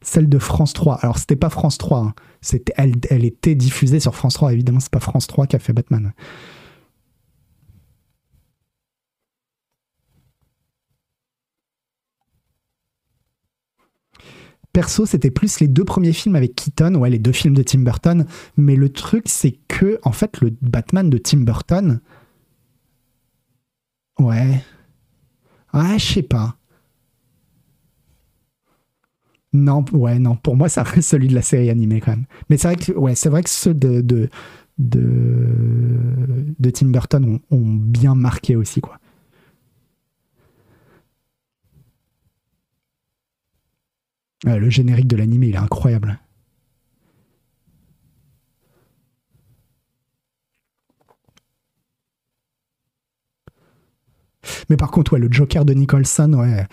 celle 0.00 0.28
de 0.28 0.38
France 0.38 0.72
3. 0.72 0.96
Alors, 1.02 1.18
c'était 1.18 1.36
pas 1.36 1.50
France 1.50 1.76
3, 1.78 1.98
hein. 1.98 2.14
elle, 2.76 2.94
elle, 3.10 3.24
était 3.24 3.54
diffusée 3.54 4.00
sur 4.00 4.14
France 4.14 4.34
3. 4.34 4.52
Évidemment, 4.52 4.80
c'est 4.80 4.90
pas 4.90 5.00
France 5.00 5.26
3 5.26 5.46
qui 5.46 5.56
a 5.56 5.58
fait 5.58 5.72
Batman. 5.72 6.12
Perso, 14.78 15.06
c'était 15.06 15.32
plus 15.32 15.58
les 15.58 15.66
deux 15.66 15.84
premiers 15.84 16.12
films 16.12 16.36
avec 16.36 16.54
Keaton, 16.54 16.94
ouais, 16.94 17.10
les 17.10 17.18
deux 17.18 17.32
films 17.32 17.54
de 17.54 17.64
Tim 17.64 17.80
Burton. 17.80 18.24
Mais 18.56 18.76
le 18.76 18.90
truc, 18.90 19.24
c'est 19.26 19.58
que, 19.66 19.98
en 20.04 20.12
fait, 20.12 20.40
le 20.40 20.56
Batman 20.62 21.10
de 21.10 21.18
Tim 21.18 21.38
Burton. 21.38 22.00
Ouais. 24.20 24.62
Ouais, 25.74 25.98
je 25.98 26.04
sais 26.04 26.22
pas. 26.22 26.58
Non, 29.52 29.84
ouais, 29.90 30.20
non. 30.20 30.36
Pour 30.36 30.54
moi, 30.54 30.68
ça 30.68 30.84
reste 30.84 31.08
celui 31.08 31.26
de 31.26 31.34
la 31.34 31.42
série 31.42 31.70
animée 31.70 32.00
quand 32.00 32.12
même. 32.12 32.26
Mais 32.48 32.56
c'est 32.56 32.68
vrai 32.68 32.76
que, 32.76 32.92
ouais, 32.92 33.16
c'est 33.16 33.30
vrai 33.30 33.42
que 33.42 33.50
ceux 33.50 33.74
de, 33.74 34.28
Tim 36.70 36.86
Burton 36.86 37.40
ont, 37.50 37.64
bien 37.74 38.14
marqué 38.14 38.54
aussi, 38.54 38.80
quoi. 38.80 38.97
Le 44.44 44.70
générique 44.70 45.08
de 45.08 45.16
l'animé, 45.16 45.48
il 45.48 45.54
est 45.54 45.58
incroyable. 45.58 46.18
Mais 54.68 54.76
par 54.76 54.90
contre, 54.90 55.12
ouais, 55.14 55.18
le 55.18 55.28
Joker 55.30 55.64
de 55.64 55.72
Nicholson, 55.74 56.32
ouais. 56.34 56.66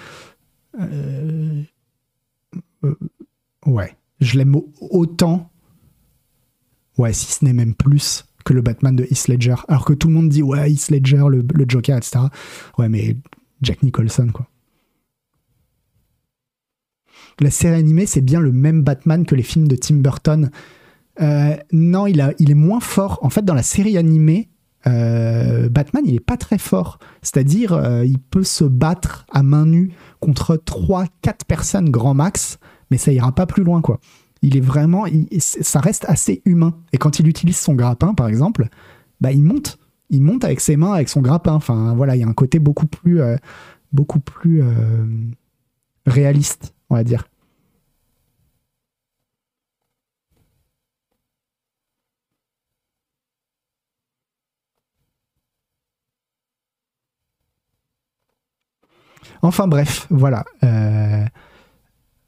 Euh, 0.79 1.63
euh, 2.83 2.95
ouais, 3.65 3.95
je 4.19 4.37
l'aime 4.37 4.55
autant, 4.81 5.49
ouais, 6.97 7.13
si 7.13 7.31
ce 7.31 7.45
n'est 7.45 7.53
même 7.53 7.73
plus 7.73 8.25
que 8.43 8.53
le 8.53 8.61
Batman 8.61 8.95
de 8.95 9.03
Heath 9.03 9.27
Ledger. 9.27 9.55
Alors 9.67 9.85
que 9.85 9.93
tout 9.93 10.07
le 10.07 10.13
monde 10.13 10.29
dit, 10.29 10.43
ouais, 10.43 10.71
Heath 10.71 10.89
Ledger, 10.89 11.25
le, 11.29 11.43
Joker, 11.67 11.97
etc. 11.97 12.25
Ouais, 12.77 12.89
mais 12.89 13.17
Jack 13.61 13.83
Nicholson, 13.83 14.29
quoi. 14.33 14.47
La 17.39 17.51
série 17.51 17.75
animée, 17.75 18.05
c'est 18.05 18.21
bien 18.21 18.39
le 18.39 18.51
même 18.51 18.81
Batman 18.81 19.25
que 19.25 19.35
les 19.35 19.43
films 19.43 19.67
de 19.67 19.75
Tim 19.75 19.95
Burton. 19.95 20.49
Euh, 21.21 21.55
non, 21.71 22.07
il, 22.07 22.19
est 22.19 22.53
moins 22.53 22.79
fort. 22.79 23.19
En 23.21 23.29
fait, 23.29 23.43
dans 23.43 23.53
la 23.53 23.63
série 23.63 23.97
animée, 23.97 24.49
euh, 24.87 25.69
Batman, 25.69 26.03
il 26.05 26.15
est 26.15 26.19
pas 26.19 26.37
très 26.37 26.57
fort. 26.57 26.99
C'est-à-dire, 27.21 28.03
il 28.05 28.19
peut 28.19 28.43
se 28.43 28.63
battre 28.63 29.25
à 29.31 29.43
main 29.43 29.65
nue 29.65 29.91
contre 30.19 30.55
3-4 30.55 31.09
personnes 31.47 31.89
grand 31.89 32.13
max 32.13 32.57
mais 32.91 32.97
ça 32.97 33.11
ira 33.11 33.31
pas 33.33 33.45
plus 33.45 33.63
loin, 33.63 33.81
quoi. 33.81 33.99
Il 34.41 34.57
est 34.57 34.61
vraiment, 34.61 35.05
ça 35.39 35.79
reste 35.79 36.05
assez 36.07 36.41
humain. 36.45 36.77
Et 36.93 36.97
quand 36.97 37.19
il 37.19 37.27
utilise 37.27 37.57
son 37.57 37.73
grappin, 37.73 38.13
par 38.13 38.27
exemple, 38.27 38.67
bah 39.21 39.31
il 39.31 39.43
monte, 39.43 39.79
il 40.09 40.21
monte 40.21 40.43
avec 40.43 40.59
ses 40.59 40.75
mains, 40.75 40.93
avec 40.93 41.09
son 41.09 41.21
grappin. 41.21 41.53
Enfin, 41.53 41.95
voilà, 41.95 42.15
il 42.15 42.19
y 42.19 42.23
a 42.23 42.27
un 42.27 42.33
côté 42.33 42.59
beaucoup 42.59 42.85
plus, 42.85 43.21
euh, 43.21 43.37
beaucoup 43.91 44.19
plus 44.19 44.61
euh, 44.61 45.05
réaliste, 46.05 46.75
dire. 47.03 47.25
Enfin 59.41 59.67
bref, 59.67 60.07
voilà. 60.09 60.43
Euh, 60.63 61.23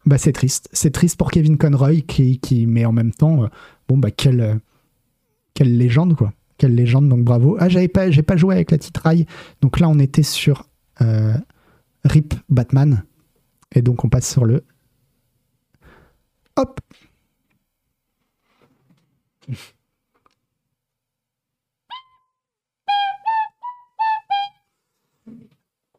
bah, 0.06 0.18
c'est 0.18 0.34
triste. 0.34 0.70
C'est 0.72 0.92
triste 0.92 1.18
pour 1.18 1.32
Kevin 1.32 1.58
Conroy, 1.58 2.02
qui, 2.02 2.40
qui 2.40 2.66
mais 2.68 2.86
en 2.86 2.92
même 2.92 3.12
temps, 3.12 3.44
euh, 3.44 3.48
bon, 3.88 3.98
bah, 3.98 4.12
quelle, 4.12 4.42
euh, 4.42 4.56
quelle 5.54 5.78
légende, 5.78 6.16
quoi. 6.16 6.34
Quelle 6.58 6.76
légende, 6.76 7.08
donc 7.10 7.24
bravo. 7.24 7.58
Ah, 7.60 7.70
j'avais 7.70 7.88
pas, 7.88 8.10
j'ai 8.10 8.24
pas 8.24 8.38
joué 8.38 8.56
avec 8.56 8.72
la 8.72 8.78
titraille. 8.78 9.26
Donc 9.62 9.80
là, 9.80 9.90
on 9.90 10.00
était 10.00 10.24
sur 10.24 10.68
Rip 12.04 12.34
Batman. 12.50 13.04
Et 13.74 13.82
donc, 13.82 14.04
on 14.06 14.10
passe 14.10 14.30
sur 14.32 14.46
le. 14.46 14.64
Hop! 16.56 16.80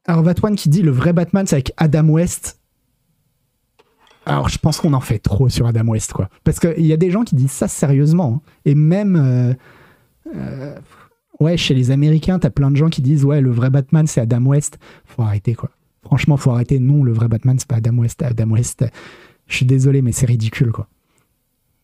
Alors, 0.07 0.22
Batman 0.22 0.57
qui 0.57 0.68
dit 0.70 0.83
le 0.83 0.90
vrai 0.90 1.12
Batman, 1.12 1.46
c'est 1.46 1.57
avec 1.57 1.72
Adam 1.76 2.09
West. 2.09 2.59
Alors, 4.24 4.48
je 4.48 4.59
pense 4.59 4.81
qu'on 4.81 4.92
en 4.94 5.00
fait 5.00 5.18
trop 5.18 5.48
sur 5.48 5.66
Adam 5.66 5.87
West, 5.87 6.12
quoi. 6.12 6.28
Parce 6.44 6.61
qu'il 6.61 6.87
y 6.87 6.92
a 6.92 6.96
des 6.96 7.11
gens 7.11 7.24
qui 7.24 7.35
disent 7.35 7.50
ça 7.50 7.68
sérieusement. 7.68 8.42
Hein. 8.44 8.50
Et 8.64 8.74
même, 8.74 9.16
euh, 9.16 9.54
euh, 10.35 10.78
ouais, 11.40 11.57
chez 11.57 11.74
les 11.74 11.90
Américains, 11.90 12.38
t'as 12.38 12.50
plein 12.50 12.70
de 12.70 12.76
gens 12.76 12.88
qui 12.88 13.02
disent, 13.02 13.24
ouais, 13.24 13.40
le 13.40 13.50
vrai 13.50 13.70
Batman, 13.70 14.07
c'est 14.07 14.20
Adam 14.20 14.44
West. 14.44 14.78
Faut 15.04 15.22
arrêter, 15.22 15.54
quoi. 15.54 15.70
Franchement, 16.09 16.37
faut 16.37 16.51
arrêter. 16.51 16.81
Non, 16.81 17.05
le 17.05 17.12
vrai 17.12 17.29
Batman, 17.29 17.59
c'est 17.59 17.68
pas 17.68 17.77
Adam 17.77 17.99
West. 17.99 18.23
Adam 18.23 18.51
West, 18.51 18.85
je 19.47 19.57
suis 19.57 19.66
désolé, 19.66 20.03
mais 20.03 20.12
c'est 20.12 20.27
ridicule, 20.27 20.73
quoi. 20.73 20.88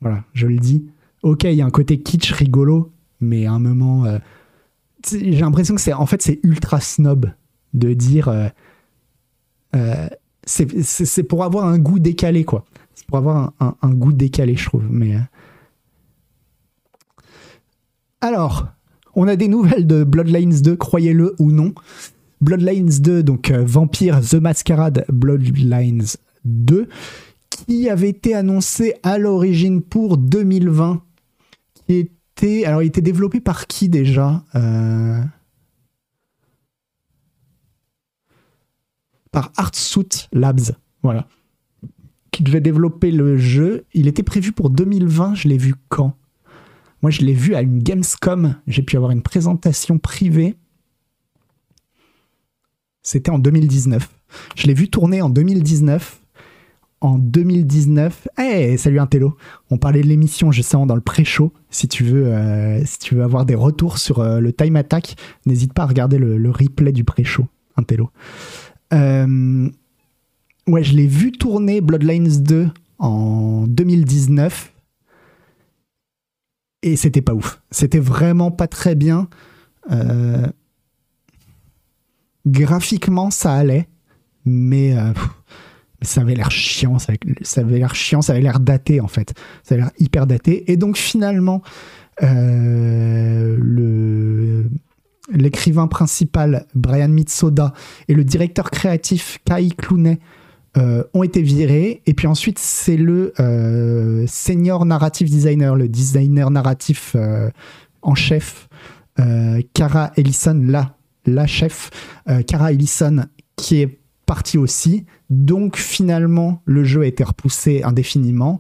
Voilà, 0.01 0.25
je 0.33 0.47
le 0.47 0.59
dis. 0.59 0.87
Ok, 1.23 1.45
il 1.45 1.55
y 1.55 1.63
a 1.63 1.67
un 1.67 1.71
côté 1.71 2.01
kitsch 2.01 2.33
rigolo, 2.33 2.91
mais 3.21 3.47
à 3.47 3.53
un 3.53 3.59
moment, 3.59 4.05
euh, 4.05 4.19
j'ai 5.11 5.41
l'impression 5.41 5.75
que 5.75 5.81
c'est, 5.81 5.93
en 5.93 6.07
fait, 6.07 6.23
c'est 6.23 6.41
ultra 6.43 6.81
snob 6.81 7.31
de 7.75 7.93
dire 7.93 8.51
c'est 10.47 11.23
pour 11.23 11.45
avoir 11.45 11.67
un 11.67 11.79
goût 11.79 11.99
décalé, 11.99 12.45
quoi. 12.45 12.65
C'est 12.95 13.07
pour 13.07 13.19
avoir 13.19 13.53
un, 13.61 13.91
goût 13.91 14.13
décalé, 14.13 14.57
je 14.57 14.67
trouve. 14.67 14.85
Euh. 14.91 15.19
Alors, 18.21 18.69
on 19.15 19.29
a 19.29 19.37
des 19.37 19.49
nouvelles 19.49 19.87
de 19.87 20.05
Bloodlines 20.05 20.61
2, 20.61 20.77
croyez-le 20.77 21.35
ou 21.39 21.51
non. 21.51 21.75
Bloodlines 22.45 23.01
2, 23.01 23.23
donc 23.23 23.51
euh, 23.51 23.65
Vampire 23.65 24.21
The 24.21 24.35
Masquerade 24.35 25.07
Bloodlines 25.09 26.05
2, 26.45 26.89
qui 27.49 27.89
avait 27.89 28.11
été 28.11 28.35
annoncé 28.35 28.95
à 29.03 29.17
l'origine 29.17 29.81
pour 29.81 30.19
2020, 30.19 31.03
qui 31.87 32.11
était. 32.37 32.67
Alors, 32.67 32.83
il 32.83 32.87
était 32.87 33.01
développé 33.01 33.41
par 33.41 33.67
qui 33.67 33.89
déjà 33.89 34.45
euh, 34.55 35.23
par 39.33 39.51
Artsuit 39.57 40.29
Labs. 40.33 40.77
Voilà. 41.03 41.27
Qui 42.31 42.43
devait 42.43 42.61
développer 42.61 43.11
le 43.11 43.39
jeu. 43.39 43.87
Il 43.95 44.07
était 44.07 44.23
prévu 44.23 44.53
pour 44.53 44.69
2020. 44.69 45.35
Je 45.35 45.49
l'ai 45.49 45.57
vu 45.57 45.75
quand? 45.89 46.15
Moi, 47.01 47.11
je 47.11 47.23
l'ai 47.23 47.33
vu 47.33 47.55
à 47.55 47.63
une 47.63 47.79
Gamescom. 47.79 48.57
J'ai 48.67 48.83
pu 48.83 48.97
avoir 48.97 49.13
une 49.13 49.23
présentation 49.23 49.99
privée. 49.99 50.57
C'était 53.05 53.31
en 53.31 53.39
2019. 53.39 54.09
Je 54.57 54.67
l'ai 54.67 54.75
vu 54.75 54.89
tourner 54.89 55.21
en 55.23 55.29
2019 55.29 56.21
en 57.03 57.19
2019. 57.19 58.29
Hey, 58.39 58.79
salut 58.79 58.99
Intello. 58.99 59.37
On 59.71 59.77
parlait 59.77 60.01
de 60.01 60.07
l'émission 60.07 60.51
justement 60.51 60.87
dans 60.87 60.95
le 60.95 61.03
pré-show. 61.03 61.53
Si 61.69 61.87
tu 61.87 62.03
veux, 62.03 62.29
euh, 62.29 62.83
si 62.87 62.99
tu 62.99 63.15
veux 63.15 63.23
avoir 63.23 63.45
des 63.45 63.55
retours 63.55 63.99
sur 63.99 64.21
euh, 64.21 64.41
le 64.41 64.55
time 64.55 64.77
attack, 64.77 65.17
n'hésite 65.45 65.75
pas 65.75 65.83
à 65.83 65.87
regarder 65.87 66.17
le, 66.17 66.51
replay 66.51 66.93
du 66.93 67.05
pré-show, 67.05 67.47
Intello. 67.77 68.09
Euh, 68.95 69.69
ouais, 70.67 70.83
je 70.83 70.97
l'ai 70.97 71.07
vu 71.07 71.31
tourner 71.31 71.83
Bloodlines 71.83 72.43
2 72.43 72.71
en 72.99 73.67
2019 73.67 74.73
et 76.83 76.97
c'était 76.97 77.23
pas 77.23 77.35
ouf. 77.35 77.61
C'était 77.71 77.99
vraiment 77.99 78.51
pas 78.51 78.67
très 78.67 78.95
bien. 78.95 79.29
Graphiquement, 82.47 83.31
ça 83.31 83.55
allait, 83.55 83.89
mais 84.45 84.95
ça 86.05 86.21
avait 86.21 86.35
l'air 86.35 86.51
chiant, 86.51 86.99
ça 86.99 87.13
avait, 87.57 87.79
l'air 87.79 87.95
chiant, 87.95 88.23
ça 88.23 88.33
avait 88.33 88.43
l'air 88.43 88.61
daté 88.61 89.01
en 89.01 89.09
fait. 89.09 89.35
Ça 89.63 89.75
avait 89.75 89.83
l'air 89.83 89.93
hyper 89.99 90.27
daté. 90.27 90.71
Et 90.71 90.77
donc 90.77 90.97
finalement, 90.97 91.63
euh, 92.23 93.57
l'écrivain 95.33 95.87
principal 95.87 96.67
Brian 96.75 97.09
Mitsoda 97.09 97.73
et 98.09 98.15
le 98.15 98.25
directeur 98.25 98.71
créatif 98.71 99.39
Kai 99.45 99.71
Clooney 99.71 100.19
euh, 100.77 101.05
ont 101.15 101.23
été 101.23 101.43
virés. 101.43 102.03
Et 102.07 102.15
puis 102.15 102.27
ensuite, 102.27 102.59
c'est 102.59 102.97
le 102.97 103.33
euh, 103.41 104.27
senior 104.27 104.85
narrative 104.85 105.29
designer, 105.29 105.77
le 105.77 105.89
designer 105.89 106.51
narratif 106.51 107.17
en 108.03 108.15
chef, 108.15 108.69
Cara 109.73 110.13
Ellison, 110.17 110.61
la, 110.67 110.97
la 111.27 111.47
chef, 111.47 111.91
Cara 112.47 112.73
Ellison, 112.73 113.25
qui 113.57 113.81
est 113.83 113.99
partie 114.25 114.59
aussi. 114.59 115.05
Donc 115.31 115.77
finalement, 115.77 116.63
le 116.65 116.85
jeu 116.85 117.03
a 117.03 117.07
été 117.07 117.25
repoussé 117.25 117.83
indéfiniment. 117.83 118.59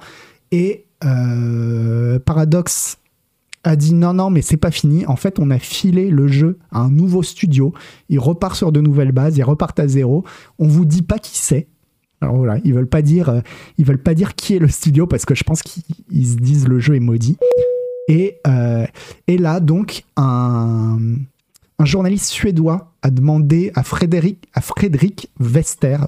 Et 0.50 0.86
euh, 1.04 2.18
Paradox 2.18 2.98
a 3.64 3.76
dit 3.76 3.94
non, 3.94 4.14
non, 4.14 4.30
mais 4.30 4.42
c'est 4.42 4.56
pas 4.56 4.70
fini. 4.70 5.06
En 5.06 5.16
fait, 5.16 5.38
on 5.38 5.50
a 5.50 5.58
filé 5.58 6.10
le 6.10 6.28
jeu 6.28 6.58
à 6.70 6.80
un 6.80 6.90
nouveau 6.90 7.22
studio. 7.22 7.72
Il 8.08 8.18
repart 8.18 8.56
sur 8.56 8.72
de 8.72 8.80
nouvelles 8.80 9.12
bases, 9.12 9.36
ils 9.36 9.42
repartent 9.42 9.80
à 9.80 9.88
zéro. 9.88 10.24
On 10.58 10.68
vous 10.68 10.84
dit 10.84 11.02
pas 11.02 11.18
qui 11.18 11.38
c'est. 11.38 11.68
Alors 12.20 12.36
voilà, 12.36 12.58
ils 12.64 12.72
veulent 12.72 12.88
pas 12.88 13.02
dire, 13.02 13.28
euh, 13.28 13.40
ils 13.76 13.84
veulent 13.84 14.02
pas 14.02 14.14
dire 14.14 14.34
qui 14.34 14.54
est 14.54 14.58
le 14.58 14.68
studio 14.68 15.06
parce 15.06 15.24
que 15.24 15.34
je 15.34 15.44
pense 15.44 15.62
qu'ils 15.62 16.26
se 16.26 16.36
disent 16.36 16.68
le 16.68 16.78
jeu 16.78 16.94
est 16.94 17.00
maudit. 17.00 17.36
Et, 18.08 18.38
euh, 18.46 18.86
et 19.26 19.38
là, 19.38 19.60
donc, 19.60 20.04
un, 20.16 20.98
un 21.78 21.84
journaliste 21.84 22.26
suédois 22.26 22.94
a 23.02 23.10
demandé 23.10 23.72
à 23.74 23.82
Frédéric, 23.82 24.48
à 24.54 24.60
Frédéric 24.60 25.28
Wester, 25.40 25.98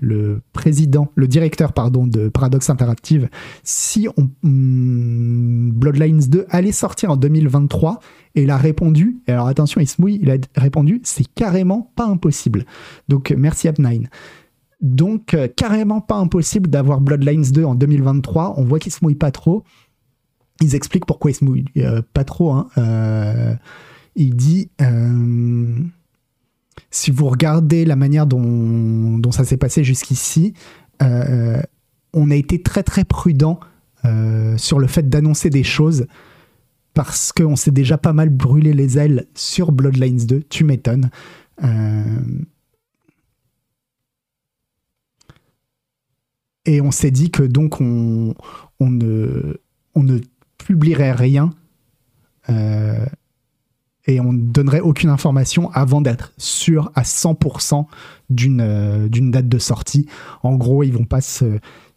le 0.00 0.42
président, 0.52 1.10
le 1.14 1.26
directeur 1.26 1.72
pardon, 1.72 2.06
de 2.06 2.28
Paradox 2.28 2.68
Interactive, 2.68 3.30
si 3.62 4.08
on, 4.16 4.28
hmm, 4.42 5.70
Bloodlines 5.70 6.20
2 6.20 6.46
allait 6.50 6.72
sortir 6.72 7.10
en 7.10 7.16
2023. 7.16 8.00
Et 8.34 8.42
il 8.42 8.50
a 8.50 8.58
répondu, 8.58 9.18
et 9.26 9.32
alors 9.32 9.48
attention, 9.48 9.80
il 9.80 9.88
se 9.88 10.00
mouille, 10.00 10.18
il 10.22 10.30
a 10.30 10.36
répondu, 10.56 11.00
c'est 11.02 11.24
carrément 11.24 11.90
pas 11.96 12.04
impossible. 12.04 12.66
Donc 13.08 13.34
merci 13.36 13.68
App9. 13.68 14.06
Donc 14.80 15.34
euh, 15.34 15.48
carrément 15.48 16.00
pas 16.00 16.16
impossible 16.16 16.70
d'avoir 16.70 17.00
Bloodlines 17.00 17.50
2 17.50 17.64
en 17.64 17.74
2023. 17.74 18.54
On 18.58 18.64
voit 18.64 18.78
qu'il 18.78 18.92
se 18.92 18.98
mouille 19.02 19.16
pas 19.16 19.30
trop. 19.30 19.64
Ils 20.60 20.74
expliquent 20.74 21.06
pourquoi 21.06 21.30
il 21.30 21.34
se 21.34 21.44
mouille 21.44 21.64
euh, 21.78 22.02
pas 22.12 22.24
trop. 22.24 22.52
Hein. 22.52 22.68
Euh, 22.78 23.54
il 24.18 24.34
dit 24.34 24.68
euh, 24.82 25.78
si 26.90 27.10
vous 27.12 27.26
regardez 27.28 27.84
la 27.84 27.94
manière 27.94 28.26
dont, 28.26 29.20
ça 29.30 29.44
s'est 29.44 29.56
passé 29.56 29.84
jusqu'ici, 29.84 30.54
euh, 31.02 31.62
on 32.12 32.30
a 32.30 32.34
été 32.34 32.60
très 32.60 32.82
très 32.82 33.04
prudent 33.04 33.60
euh, 34.04 34.58
sur 34.58 34.80
le 34.80 34.88
fait 34.88 35.08
d'annoncer 35.08 35.50
des 35.50 35.62
choses 35.62 36.06
parce 36.94 37.32
qu'on 37.32 37.54
s'est 37.54 37.70
déjà 37.70 37.96
pas 37.96 38.12
mal 38.12 38.28
brûlé 38.28 38.72
les 38.72 38.98
ailes 38.98 39.28
sur 39.36 39.70
Bloodlines 39.70 40.26
2, 40.26 40.42
tu 40.50 40.64
m'étonnes. 40.64 41.10
et 46.64 46.80
on 46.80 46.90
s'est 46.90 47.10
dit 47.12 47.30
que 47.30 47.42
donc 47.44 47.80
on, 47.80 48.34
ne, 48.80 49.60
on 49.94 50.02
ne 50.02 50.18
publierait 50.58 51.12
rien 51.12 51.54
et 54.08 54.20
on 54.20 54.32
ne 54.32 54.40
donnerait 54.40 54.80
aucune 54.80 55.10
information 55.10 55.70
avant 55.72 56.00
d'être 56.00 56.32
sûr 56.38 56.90
à 56.94 57.02
100% 57.02 57.86
d'une 58.30 58.60
euh, 58.60 59.08
d'une 59.08 59.30
date 59.30 59.48
de 59.48 59.58
sortie. 59.58 60.06
En 60.42 60.56
gros, 60.56 60.82
ils 60.82 60.92
vont 60.92 61.06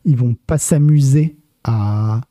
vont 0.06 0.36
pas 0.46 0.58
s'amuser 0.58 1.38
à 1.64 2.22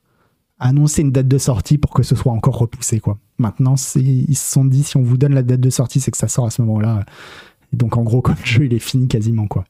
annoncer 0.58 1.00
une 1.00 1.10
date 1.10 1.28
de 1.28 1.38
sortie 1.38 1.78
pour 1.78 1.92
que 1.92 2.02
ce 2.02 2.14
soit 2.14 2.32
encore 2.32 2.58
repoussé 2.58 3.00
quoi. 3.00 3.18
Maintenant, 3.38 3.74
ils 3.96 4.36
se 4.36 4.52
sont 4.52 4.66
dit 4.66 4.82
si 4.82 4.98
on 4.98 5.02
vous 5.02 5.16
donne 5.16 5.34
la 5.34 5.42
date 5.42 5.60
de 5.60 5.70
sortie, 5.70 5.98
c'est 6.00 6.10
que 6.10 6.18
ça 6.18 6.28
sort 6.28 6.44
à 6.44 6.50
ce 6.50 6.60
moment-là. 6.62 7.04
Donc 7.72 7.96
en 7.96 8.02
gros, 8.02 8.20
comme 8.22 8.36
le 8.38 8.46
jeu 8.46 8.66
il 8.66 8.74
est 8.74 8.78
fini 8.78 9.08
quasiment 9.08 9.48
quoi. 9.48 9.64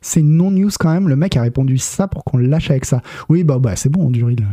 C'est 0.00 0.22
non-news 0.22 0.70
quand 0.78 0.92
même. 0.92 1.08
Le 1.08 1.16
mec 1.16 1.36
a 1.36 1.42
répondu 1.42 1.78
ça 1.78 2.08
pour 2.08 2.24
qu'on 2.24 2.38
le 2.38 2.46
lâche 2.46 2.70
avec 2.70 2.84
ça. 2.84 3.02
Oui, 3.28 3.44
bah, 3.44 3.58
bah 3.58 3.76
c'est 3.76 3.88
bon, 3.88 4.10
Duril. 4.10 4.46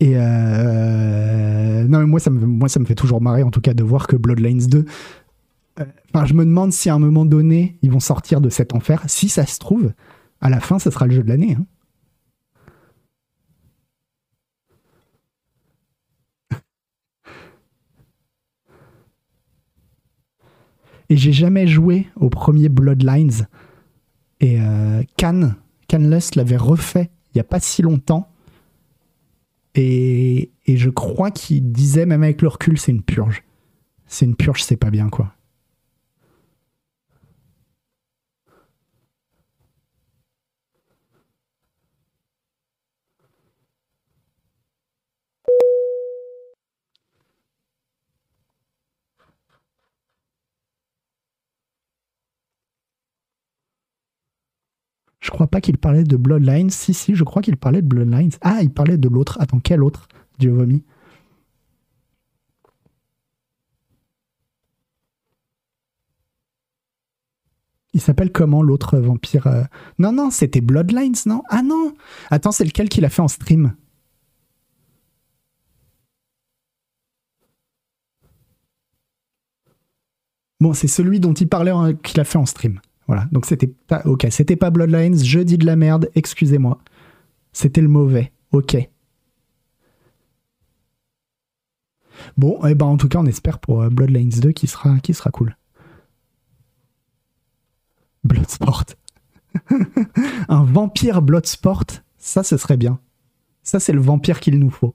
Et 0.00 0.12
euh, 0.14 1.84
non, 1.88 1.98
mais 2.00 2.06
moi 2.06 2.20
ça, 2.20 2.30
me, 2.30 2.44
moi, 2.46 2.68
ça 2.68 2.78
me 2.80 2.84
fait 2.84 2.94
toujours 2.94 3.20
marrer, 3.20 3.42
en 3.42 3.50
tout 3.50 3.60
cas, 3.60 3.74
de 3.74 3.82
voir 3.82 4.06
que 4.06 4.16
Bloodlines 4.16 4.66
2. 4.66 4.84
Euh, 5.80 5.84
enfin, 6.14 6.24
je 6.24 6.34
me 6.34 6.44
demande 6.44 6.72
si 6.72 6.88
à 6.88 6.94
un 6.94 6.98
moment 6.98 7.24
donné, 7.24 7.78
ils 7.82 7.90
vont 7.90 8.00
sortir 8.00 8.40
de 8.40 8.48
cet 8.48 8.74
enfer. 8.74 9.02
Si 9.06 9.28
ça 9.28 9.44
se 9.46 9.58
trouve, 9.58 9.92
à 10.40 10.50
la 10.50 10.60
fin, 10.60 10.78
ça 10.78 10.90
sera 10.90 11.06
le 11.06 11.12
jeu 11.12 11.22
de 11.22 11.28
l'année. 11.28 11.56
Hein. 11.58 11.66
Et 21.10 21.16
j'ai 21.16 21.32
jamais 21.32 21.66
joué 21.66 22.06
au 22.16 22.28
premier 22.28 22.68
Bloodlines. 22.68 23.48
Et 24.40 24.60
euh, 24.60 25.02
Can, 25.18 25.52
Canless 25.88 26.34
l'avait 26.34 26.56
refait 26.56 27.10
il 27.28 27.38
n'y 27.38 27.40
a 27.40 27.44
pas 27.44 27.60
si 27.60 27.82
longtemps. 27.82 28.28
Et, 29.74 30.50
et 30.66 30.76
je 30.76 30.90
crois 30.90 31.30
qu'il 31.30 31.70
disait, 31.70 32.06
même 32.06 32.22
avec 32.22 32.42
le 32.42 32.48
recul, 32.48 32.78
c'est 32.78 32.90
une 32.90 33.02
purge. 33.02 33.44
C'est 34.06 34.24
une 34.24 34.34
purge, 34.34 34.62
c'est 34.62 34.76
pas 34.76 34.90
bien, 34.90 35.08
quoi. 35.08 35.34
Je 55.28 55.30
crois 55.30 55.46
pas 55.46 55.60
qu'il 55.60 55.76
parlait 55.76 56.04
de 56.04 56.16
Bloodlines. 56.16 56.70
Si, 56.70 56.94
si, 56.94 57.14
je 57.14 57.22
crois 57.22 57.42
qu'il 57.42 57.58
parlait 57.58 57.82
de 57.82 57.86
Bloodlines. 57.86 58.30
Ah, 58.40 58.62
il 58.62 58.72
parlait 58.72 58.96
de 58.96 59.10
l'autre. 59.10 59.36
Attends, 59.40 59.60
quel 59.60 59.82
autre? 59.82 60.08
Dieu 60.38 60.50
vomi. 60.50 60.82
Il 67.92 68.00
s'appelle 68.00 68.32
comment 68.32 68.62
l'autre 68.62 68.98
vampire 68.98 69.46
euh? 69.48 69.64
Non, 69.98 70.12
non, 70.12 70.30
c'était 70.30 70.62
Bloodlines, 70.62 71.14
non? 71.26 71.42
Ah 71.50 71.62
non 71.62 71.94
Attends, 72.30 72.52
c'est 72.52 72.64
lequel 72.64 72.88
qu'il 72.88 73.04
a 73.04 73.10
fait 73.10 73.20
en 73.22 73.28
stream? 73.28 73.74
Bon, 80.60 80.72
c'est 80.72 80.88
celui 80.88 81.20
dont 81.20 81.34
il 81.34 81.48
parlait 81.48 81.72
qu'il 82.02 82.18
a 82.20 82.24
fait 82.24 82.38
en 82.38 82.46
stream. 82.46 82.80
Voilà, 83.08 83.26
donc 83.32 83.46
c'était 83.46 83.66
pas. 83.66 84.02
Ok, 84.04 84.26
c'était 84.30 84.56
pas 84.56 84.70
Bloodlines, 84.70 85.18
je 85.24 85.40
dis 85.40 85.58
de 85.58 85.66
la 85.66 85.76
merde, 85.76 86.10
excusez-moi. 86.14 86.78
C'était 87.52 87.80
le 87.80 87.88
mauvais, 87.88 88.32
ok. 88.52 88.76
Bon, 92.36 92.64
et 92.66 92.70
eh 92.70 92.74
ben 92.74 92.86
en 92.86 92.96
tout 92.96 93.08
cas, 93.08 93.18
on 93.18 93.26
espère 93.26 93.58
pour 93.58 93.82
euh, 93.82 93.88
Bloodlines 93.88 94.28
2 94.28 94.52
qui 94.52 94.66
sera, 94.66 94.98
qui 95.00 95.14
sera 95.14 95.30
cool. 95.30 95.56
Bloodsport. 98.24 98.84
Un 100.48 100.64
vampire 100.64 101.22
Bloodsport, 101.22 101.84
ça, 102.18 102.42
ce 102.42 102.56
serait 102.56 102.76
bien. 102.76 102.98
Ça, 103.62 103.80
c'est 103.80 103.92
le 103.92 104.00
vampire 104.00 104.40
qu'il 104.40 104.58
nous 104.58 104.70
faut. 104.70 104.94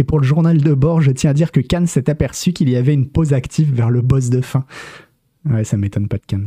Et 0.00 0.04
pour 0.04 0.18
le 0.18 0.24
journal 0.24 0.56
de 0.56 0.72
bord, 0.72 1.02
je 1.02 1.10
tiens 1.10 1.28
à 1.28 1.34
dire 1.34 1.52
que 1.52 1.60
Khan 1.60 1.84
s'est 1.84 2.08
aperçu 2.08 2.54
qu'il 2.54 2.70
y 2.70 2.76
avait 2.76 2.94
une 2.94 3.10
pause 3.10 3.34
active 3.34 3.74
vers 3.74 3.90
le 3.90 4.00
boss 4.00 4.30
de 4.30 4.40
fin. 4.40 4.64
Ouais, 5.44 5.62
ça 5.62 5.76
m'étonne 5.76 6.08
pas 6.08 6.16
de 6.16 6.24
Khan. 6.26 6.46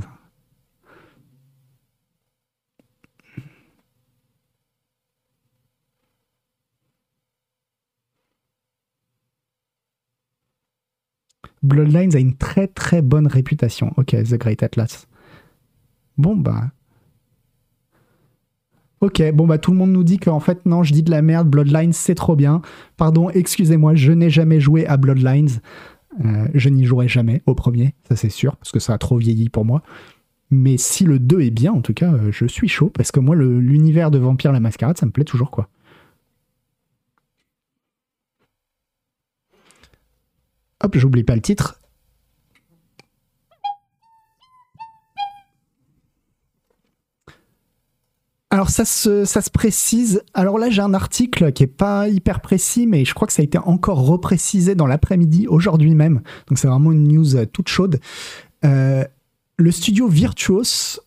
Bloodlines 11.62 12.16
a 12.16 12.20
une 12.20 12.36
très 12.36 12.66
très 12.66 13.04
bonne 13.04 13.28
réputation. 13.28 13.94
Ok, 13.98 14.16
The 14.16 14.34
Great 14.34 14.64
Atlas. 14.64 15.08
Bon 16.18 16.36
bah. 16.36 16.72
Ok, 19.04 19.22
bon 19.34 19.46
bah 19.46 19.58
tout 19.58 19.72
le 19.72 19.78
monde 19.78 19.92
nous 19.92 20.06
dit 20.06 20.18
qu'en 20.18 20.40
fait 20.40 20.66
non, 20.66 20.82
je 20.82 20.94
dis 20.94 21.04
de 21.04 21.12
la 21.12 21.22
merde, 21.22 21.50
Bloodlines 21.50 21.92
c'est 21.92 22.16
trop 22.16 22.38
bien. 22.38 22.62
Pardon, 22.96 23.30
excusez-moi, 23.30 23.96
je 23.96 24.14
n'ai 24.14 24.30
jamais 24.30 24.62
joué 24.62 24.88
à 24.88 24.96
Bloodlines. 24.96 25.60
Euh, 26.24 26.48
je 26.54 26.70
n'y 26.70 26.86
jouerai 26.86 27.10
jamais 27.10 27.42
au 27.46 27.54
premier, 27.54 27.96
ça 28.08 28.16
c'est 28.16 28.30
sûr, 28.30 28.56
parce 28.56 28.72
que 28.72 28.80
ça 28.80 28.94
a 28.94 28.98
trop 28.98 29.18
vieilli 29.18 29.50
pour 29.50 29.66
moi. 29.66 29.84
Mais 30.52 30.78
si 30.78 31.04
le 31.04 31.20
2 31.20 31.42
est 31.42 31.52
bien, 31.52 31.74
en 31.74 31.82
tout 31.82 31.94
cas, 31.94 32.14
euh, 32.14 32.32
je 32.32 32.46
suis 32.46 32.70
chaud, 32.70 32.92
parce 32.94 33.12
que 33.12 33.20
moi, 33.20 33.36
l'univers 33.36 34.10
de 34.10 34.20
Vampire 34.20 34.54
la 34.54 34.62
Mascarade, 34.62 34.98
ça 34.98 35.06
me 35.06 35.12
plaît 35.12 35.26
toujours, 35.26 35.52
quoi. 35.52 35.68
Hop, 40.82 40.98
j'oublie 40.98 41.26
pas 41.26 41.36
le 41.36 41.42
titre. 41.42 41.83
Alors 48.54 48.70
ça 48.70 48.86
se, 48.86 49.26
ça 49.26 49.42
se 49.42 49.50
précise. 49.50 50.22
Alors 50.36 50.60
là 50.60 50.70
j'ai 50.70 50.84
un 50.84 50.94
article 50.94 51.52
qui 51.54 51.64
est 51.64 51.68
pas 51.68 52.08
hyper 52.08 52.40
précis, 52.40 52.86
mais 52.86 53.04
je 53.04 53.16
crois 53.16 53.26
que 53.26 53.34
ça 53.34 53.42
a 53.42 53.44
été 53.44 53.58
encore 53.58 54.06
reprécisé 54.06 54.76
dans 54.76 54.86
l'après-midi 54.86 55.48
aujourd'hui 55.48 55.96
même. 55.96 56.22
Donc 56.48 56.60
c'est 56.60 56.68
vraiment 56.68 56.92
une 56.92 57.08
news 57.08 57.36
euh, 57.36 57.48
toute 57.48 57.68
chaude. 57.68 58.00
Euh, 58.64 59.06
le 59.58 59.72
studio 59.72 60.08
Virtuos 60.08 61.00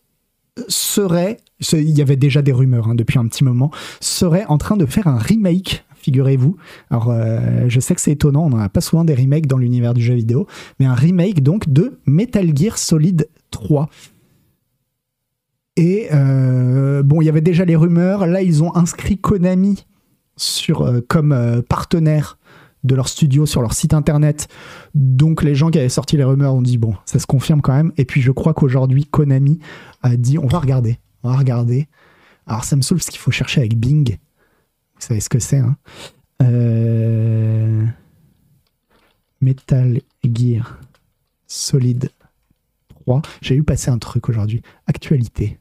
serait, 0.67 1.37
il 1.73 1.97
y 1.97 2.03
avait 2.03 2.17
déjà 2.17 2.43
des 2.43 2.51
rumeurs 2.51 2.89
hein, 2.89 2.97
depuis 2.97 3.21
un 3.21 3.29
petit 3.29 3.45
moment, 3.45 3.71
serait 4.01 4.45
en 4.47 4.59
train 4.59 4.77
de 4.77 4.85
faire 4.85 5.07
un 5.07 5.19
remake 5.19 5.85
figurez-vous. 5.95 6.57
Alors, 6.91 7.11
euh, 7.11 7.65
je 7.69 7.81
sais 7.81 7.97
que 7.97 8.01
c'est 8.01 8.13
étonnant, 8.13 8.47
on 8.47 8.51
n'en 8.51 8.61
a 8.61 8.69
pas 8.69 8.81
souvent 8.81 9.05
des 9.05 9.15
remakes 9.15 9.49
dans 9.49 9.59
l'univers 9.59 9.93
du 9.93 10.03
jeu 10.03 10.15
vidéo, 10.15 10.47
mais 10.79 10.87
un 10.87 10.95
remake 10.95 11.43
donc 11.43 11.69
de 11.69 11.99
Metal 12.07 12.57
Gear 12.57 12.79
Solid 12.79 13.29
3. 13.51 13.89
Et 15.77 16.09
euh, 16.13 17.03
bon, 17.03 17.21
il 17.21 17.27
y 17.27 17.29
avait 17.29 17.41
déjà 17.41 17.65
les 17.65 17.77
rumeurs. 17.77 18.27
Là, 18.27 18.43
ils 18.43 18.63
ont 18.63 18.75
inscrit 18.75 19.19
Konami 19.19 19.87
euh, 20.71 21.01
comme 21.07 21.63
partenaire 21.69 22.39
de 22.85 22.95
leur 22.95 23.09
studio 23.09 23.47
sur 23.47 23.63
leur 23.63 23.75
site 23.75 23.95
internet. 23.95 24.49
Donc 24.95 25.43
les 25.43 25.55
gens 25.55 25.71
qui 25.71 25.79
avaient 25.79 25.89
sorti 25.89 26.17
les 26.17 26.25
rumeurs 26.25 26.55
ont 26.55 26.63
dit 26.63 26.79
bon, 26.79 26.95
ça 27.05 27.19
se 27.19 27.27
confirme 27.27 27.61
quand 27.61 27.75
même. 27.75 27.93
Et 27.97 28.05
puis 28.05 28.23
je 28.23 28.31
crois 28.31 28.55
qu'aujourd'hui 28.55 29.05
Konami 29.05 29.59
a 30.03 30.17
dit 30.17 30.39
on 30.39 30.47
va 30.47 30.61
regarder, 30.61 30.99
on 31.23 31.31
va 31.31 31.37
regarder. 31.37 31.89
Alors 32.47 32.65
ça 32.65 32.77
me 32.77 32.83
saoule 32.83 32.99
parce 32.99 33.09
qu'il 33.09 33.19
faut 33.19 33.33
chercher 33.33 33.61
avec 33.61 33.77
Bing. 33.77 34.17
Vous 34.95 35.01
savez 35.01 35.21
ce 35.21 35.29
que 35.29 35.39
c'est, 35.39 35.59
hein 35.59 35.77
euh, 36.43 37.85
Metal 39.41 40.01
Gear 40.25 40.81
Solid 41.47 42.11
3. 42.89 43.23
J'ai 43.43 43.57
eu 43.57 43.63
passer 43.63 43.91
un 43.91 43.99
truc 43.99 44.29
aujourd'hui. 44.29 44.63
Actualité. 44.87 45.59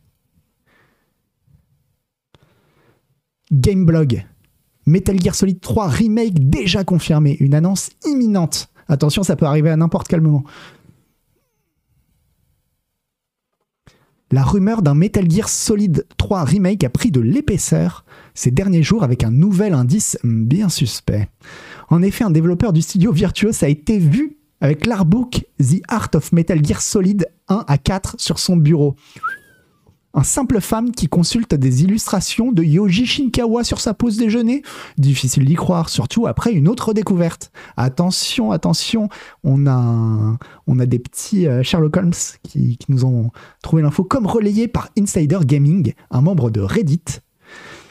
Gameblog. 3.52 4.26
Metal 4.86 5.20
Gear 5.20 5.36
Solid 5.36 5.60
3 5.60 5.88
Remake 5.88 6.50
déjà 6.50 6.84
confirmé. 6.84 7.38
Une 7.40 7.56
annonce 7.56 7.90
imminente. 8.06 8.70
Attention, 8.88 9.24
ça 9.24 9.36
peut 9.36 9.46
arriver 9.46 9.70
à 9.70 9.78
n'importe 9.78 10.08
quel 10.08 10.22
moment. 10.22 10.44
La 14.32 14.44
rumeur 14.44 14.82
d'un 14.82 14.96
Metal 14.96 15.30
Gear 15.30 15.48
Solid 15.48 16.06
3 16.18 16.44
Remake 16.44 16.84
a 16.84 16.90
pris 16.90 17.12
de 17.12 17.22
l'épaisseur 17.22 18.06
ces 18.34 18.52
derniers 18.52 18.84
jours 18.84 19.04
avec 19.04 19.24
un 19.24 19.32
nouvel 19.32 19.74
indice 19.74 20.18
bien 20.24 20.68
suspect. 20.70 21.30
En 21.90 22.02
effet, 22.02 22.24
un 22.24 22.32
développeur 22.32 22.74
du 22.74 22.82
studio 22.82 23.12
Virtuos 23.12 23.64
a 23.64 23.68
été 23.68 24.00
vu 24.00 24.38
avec 24.62 24.86
l'artbook 24.86 25.46
The 25.60 25.82
Art 25.88 26.10
of 26.16 26.32
Metal 26.32 26.64
Gear 26.64 26.82
Solid 26.82 27.28
1 27.50 27.66
à 27.68 27.78
4 27.78 28.16
sur 28.18 28.40
son 28.40 28.58
bureau. 28.58 28.96
Un 30.18 30.24
simple 30.24 30.62
fan 30.62 30.92
qui 30.92 31.08
consulte 31.08 31.54
des 31.56 31.84
illustrations 31.84 32.54
de 32.54 32.64
Yoji 32.64 33.06
Shinkawa 33.06 33.66
sur 33.66 33.82
sa 33.82 33.94
pause 33.94 34.16
déjeuner 34.16 34.64
Difficile 34.98 35.44
d'y 35.44 35.56
croire, 35.56 35.90
surtout 35.90 36.26
après 36.26 36.54
une 36.54 36.70
autre 36.70 36.94
découverte. 36.94 37.52
Attention, 37.76 38.52
attention, 38.52 39.10
on 39.44 39.68
a, 39.68 40.38
on 40.68 40.80
a 40.80 40.86
des 40.86 41.00
petits 41.00 41.48
euh, 41.48 41.64
Sherlock 41.64 41.98
Holmes 41.98 42.14
qui, 42.44 42.80
nous 42.88 43.04
ont 43.04 43.30
trouvé 43.62 43.82
l'info 43.82 44.06
comme 44.06 44.26
relayé 44.26 44.70
par 44.70 44.90
Insider 44.98 45.40
Gaming, 45.46 45.94
un 46.12 46.22
membre 46.22 46.50
de 46.50 46.62
Reddit 46.62 47.20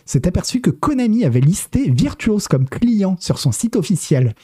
s'est 0.06 0.26
aperçu 0.26 0.60
que 0.60 0.70
Konami 0.70 1.24
avait 1.24 1.40
listé 1.40 1.90
Virtuos 1.90 2.46
comme 2.48 2.68
client 2.68 3.16
sur 3.20 3.38
son 3.38 3.52
site 3.52 3.76
officiel. 3.76 4.34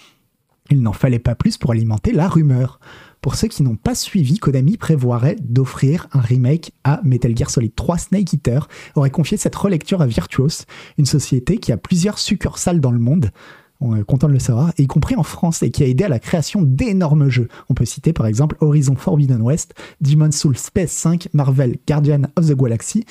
Il 0.70 0.82
n'en 0.82 0.92
fallait 0.92 1.18
pas 1.18 1.34
plus 1.34 1.58
pour 1.58 1.72
alimenter 1.72 2.12
la 2.12 2.28
rumeur. 2.28 2.80
Pour 3.20 3.34
ceux 3.34 3.48
qui 3.48 3.62
n'ont 3.62 3.76
pas 3.76 3.94
suivi, 3.94 4.38
Konami 4.38 4.76
prévoirait 4.76 5.36
d'offrir 5.40 6.08
un 6.12 6.20
remake 6.20 6.72
à 6.84 7.00
Metal 7.04 7.36
Gear 7.36 7.50
Solid 7.50 7.74
3 7.74 7.98
Snake 7.98 8.32
Eater, 8.32 8.68
aurait 8.94 9.10
confié 9.10 9.36
cette 9.36 9.56
relecture 9.56 10.00
à 10.00 10.06
Virtuos, 10.06 10.64
une 10.96 11.06
société 11.06 11.58
qui 11.58 11.72
a 11.72 11.76
plusieurs 11.76 12.18
succursales 12.18 12.80
dans 12.80 12.92
le 12.92 12.98
monde, 12.98 13.30
on 13.80 13.96
est 13.96 14.04
content 14.04 14.28
de 14.28 14.34
le 14.34 14.38
savoir, 14.38 14.72
y 14.78 14.86
compris 14.86 15.16
en 15.16 15.22
France, 15.22 15.62
et 15.62 15.70
qui 15.70 15.82
a 15.82 15.86
aidé 15.86 16.04
à 16.04 16.08
la 16.08 16.18
création 16.18 16.62
d'énormes 16.62 17.30
jeux. 17.30 17.48
On 17.70 17.74
peut 17.74 17.86
citer 17.86 18.12
par 18.12 18.26
exemple 18.26 18.56
Horizon 18.60 18.94
Forbidden 18.94 19.40
West, 19.40 19.74
Demon's 20.00 20.36
Souls 20.36 20.54
PS5, 20.54 21.28
Marvel 21.32 21.78
Guardian 21.88 22.22
of 22.36 22.46
the 22.46 22.54
Galaxy, 22.54 23.04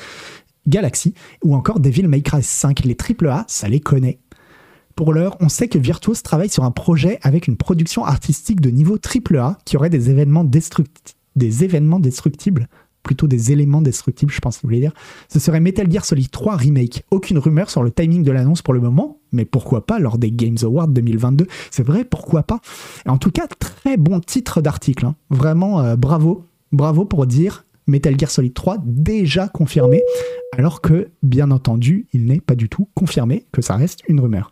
Galaxy 0.67 1.15
ou 1.43 1.55
encore 1.55 1.79
Devil 1.79 2.07
May 2.07 2.21
Cry 2.21 2.43
5. 2.43 2.85
Les 2.85 2.95
AAA, 2.95 3.45
ça 3.47 3.67
les 3.67 3.79
connaît. 3.79 4.19
Pour 4.99 5.13
l'heure, 5.13 5.37
on 5.39 5.47
sait 5.47 5.69
que 5.69 5.79
Virtuos 5.79 6.15
travaille 6.25 6.49
sur 6.49 6.65
un 6.65 6.71
projet 6.71 7.19
avec 7.21 7.47
une 7.47 7.55
production 7.55 8.03
artistique 8.03 8.59
de 8.59 8.69
niveau 8.69 8.97
AAA 8.97 9.57
qui 9.63 9.77
aurait 9.77 9.89
des 9.89 10.09
événements, 10.09 10.43
des 10.43 11.63
événements 11.63 12.01
destructibles 12.01 12.67
plutôt 13.01 13.25
des 13.25 13.53
éléments 13.53 13.81
destructibles, 13.81 14.33
je 14.33 14.41
pense 14.41 14.57
que 14.57 14.63
vous 14.63 14.67
voulez 14.67 14.81
dire. 14.81 14.91
Ce 15.29 15.39
serait 15.39 15.61
Metal 15.61 15.89
Gear 15.89 16.03
Solid 16.03 16.29
3 16.29 16.57
Remake. 16.57 17.05
Aucune 17.11 17.37
rumeur 17.37 17.69
sur 17.69 17.81
le 17.81 17.91
timing 17.91 18.23
de 18.23 18.31
l'annonce 18.33 18.61
pour 18.61 18.73
le 18.73 18.81
moment, 18.81 19.19
mais 19.31 19.45
pourquoi 19.45 19.85
pas 19.85 19.99
lors 19.99 20.17
des 20.17 20.31
Games 20.31 20.57
Awards 20.63 20.89
2022 20.89 21.47
C'est 21.71 21.83
vrai, 21.83 22.03
pourquoi 22.03 22.43
pas 22.43 22.59
En 23.07 23.17
tout 23.17 23.31
cas, 23.31 23.47
très 23.47 23.95
bon 23.95 24.19
titre 24.19 24.59
d'article. 24.59 25.05
Hein. 25.05 25.15
Vraiment, 25.29 25.79
euh, 25.79 25.95
bravo. 25.95 26.43
Bravo 26.73 27.05
pour 27.05 27.25
dire 27.25 27.63
Metal 27.87 28.19
Gear 28.19 28.29
Solid 28.29 28.53
3 28.53 28.79
déjà 28.83 29.47
confirmé, 29.47 30.01
alors 30.57 30.81
que, 30.81 31.07
bien 31.23 31.51
entendu, 31.51 32.05
il 32.11 32.25
n'est 32.25 32.41
pas 32.41 32.55
du 32.55 32.67
tout 32.67 32.89
confirmé, 32.95 33.45
que 33.53 33.61
ça 33.61 33.77
reste 33.77 34.01
une 34.09 34.19
rumeur. 34.19 34.51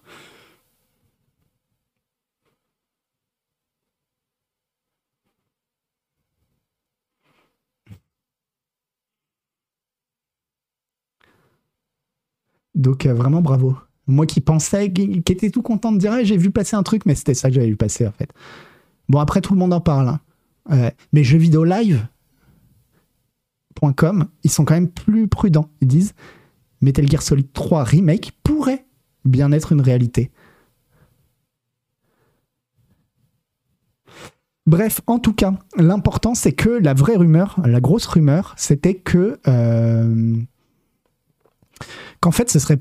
Donc 12.78 13.06
euh, 13.06 13.14
vraiment 13.14 13.42
bravo. 13.42 13.76
Moi 14.06 14.26
qui 14.26 14.40
pensais, 14.40 14.94
qui, 14.94 15.24
était 15.28 15.50
tout 15.50 15.62
content 15.62 15.92
de 15.92 15.98
dire 15.98 16.14
j'ai 16.24 16.38
vu 16.38 16.52
passer 16.52 16.78
un 16.78 16.84
truc, 16.84 17.06
mais 17.06 17.16
c'était 17.16 17.34
ça 17.34 17.50
que 17.50 17.56
j'avais 17.56 17.68
vu 17.68 17.76
passer 17.76 18.08
en 18.08 18.12
fait. 18.14 18.32
Bon 19.10 19.20
après 19.20 19.42
tout 19.42 19.54
le 19.54 19.60
monde 19.60 19.74
en 19.74 19.82
parle. 19.82 20.08
Hein. 20.08 20.20
Euh, 20.72 20.92
mais 21.12 21.24
jeux 21.24 21.38
vidéo 21.38 21.66
live, 21.66 22.08
ils 24.44 24.52
sont 24.52 24.66
quand 24.66 24.76
même 24.76 24.90
plus 24.90 25.28
prudents. 25.28 25.70
Ils 25.82 25.88
disent 25.88 26.14
Metal 26.82 27.10
Gear 27.10 27.22
Solid 27.22 27.52
3 27.52 27.84
Remake 27.84 28.32
pourrait 28.44 28.86
bien 29.26 29.52
être 29.52 29.72
une 29.72 29.82
réalité. 29.82 30.32
Bref, 34.68 35.02
en 35.08 35.18
tout 35.18 35.34
cas, 35.34 35.54
l'important 35.78 36.36
c'est 36.36 36.52
que 36.52 36.70
la 36.70 36.94
vraie 36.94 37.16
rumeur, 37.16 37.58
la 37.66 37.80
grosse 37.80 38.06
rumeur, 38.06 38.54
c'était 38.58 38.96
que 38.96 39.40
euh, 39.48 40.36
qu'en 42.20 42.32
fait 42.32 42.50
ce 42.50 42.60
serait 42.60 42.80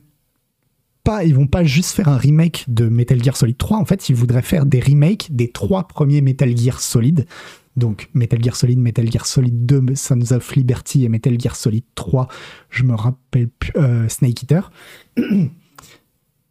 pas, 1.05 1.25
ils 1.25 1.35
vont 1.35 1.47
pas 1.47 1.63
juste 1.63 1.93
faire 1.93 2.09
un 2.09 2.17
remake 2.17 2.65
de 2.69 2.89
Metal 2.89 3.23
Gear 3.23 3.37
Solid 3.37 3.57
3, 3.57 3.79
en 3.79 3.85
fait 3.85 4.09
ils 4.09 4.17
voudraient 4.17 4.43
faire 4.43 4.67
des 4.67 4.81
remakes 4.81 5.29
des 5.31 5.51
trois 5.51 5.87
premiers 5.87 6.21
Metal 6.21 6.57
Gear 6.57 6.81
Solid 6.81 7.27
donc 7.77 8.09
Metal 8.15 8.43
Gear 8.43 8.57
Solid, 8.57 8.79
Metal 8.79 9.11
Gear 9.11 9.27
Solid 9.27 9.67
2, 9.67 9.95
Sons 9.95 10.33
of 10.33 10.55
Liberty 10.57 11.05
et 11.05 11.09
Metal 11.09 11.39
Gear 11.39 11.55
Solid 11.55 11.85
3, 11.95 12.29
je 12.71 12.83
me 12.85 12.95
rappelle 12.95 13.49
plus, 13.49 13.73
euh, 13.77 14.09
Snake 14.09 14.43
Eater. 14.43 14.71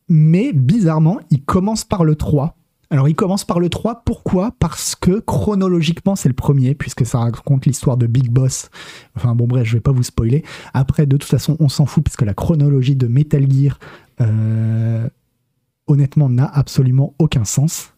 Mais 0.07 0.53
bizarrement, 0.53 1.19
il 1.31 1.43
commence 1.43 1.83
par 1.83 2.03
le 2.03 2.15
3. 2.15 2.55
Alors 2.89 3.09
il 3.09 3.15
commence 3.15 3.45
par 3.45 3.59
le 3.59 3.69
3, 3.69 4.03
pourquoi? 4.05 4.51
Parce 4.59 4.95
que 4.95 5.19
chronologiquement 5.19 6.15
c'est 6.15 6.29
le 6.29 6.35
premier, 6.35 6.75
puisque 6.75 7.05
ça 7.05 7.19
raconte 7.19 7.65
l'histoire 7.65 7.97
de 7.97 8.07
Big 8.07 8.29
Boss. 8.29 8.69
Enfin 9.15 9.35
bon 9.35 9.47
bref, 9.47 9.67
je 9.67 9.73
vais 9.73 9.81
pas 9.81 9.91
vous 9.91 10.03
spoiler. 10.03 10.43
Après, 10.73 11.05
de 11.05 11.17
toute 11.17 11.29
façon, 11.29 11.57
on 11.59 11.69
s'en 11.69 11.85
fout, 11.85 12.03
puisque 12.03 12.21
la 12.23 12.33
chronologie 12.33 12.95
de 12.95 13.07
Metal 13.07 13.45
Gear... 13.51 13.79
Euh, 14.21 15.09
honnêtement 15.87 16.29
n'a 16.29 16.45
absolument 16.45 17.13
aucun 17.19 17.45
sens. 17.45 17.93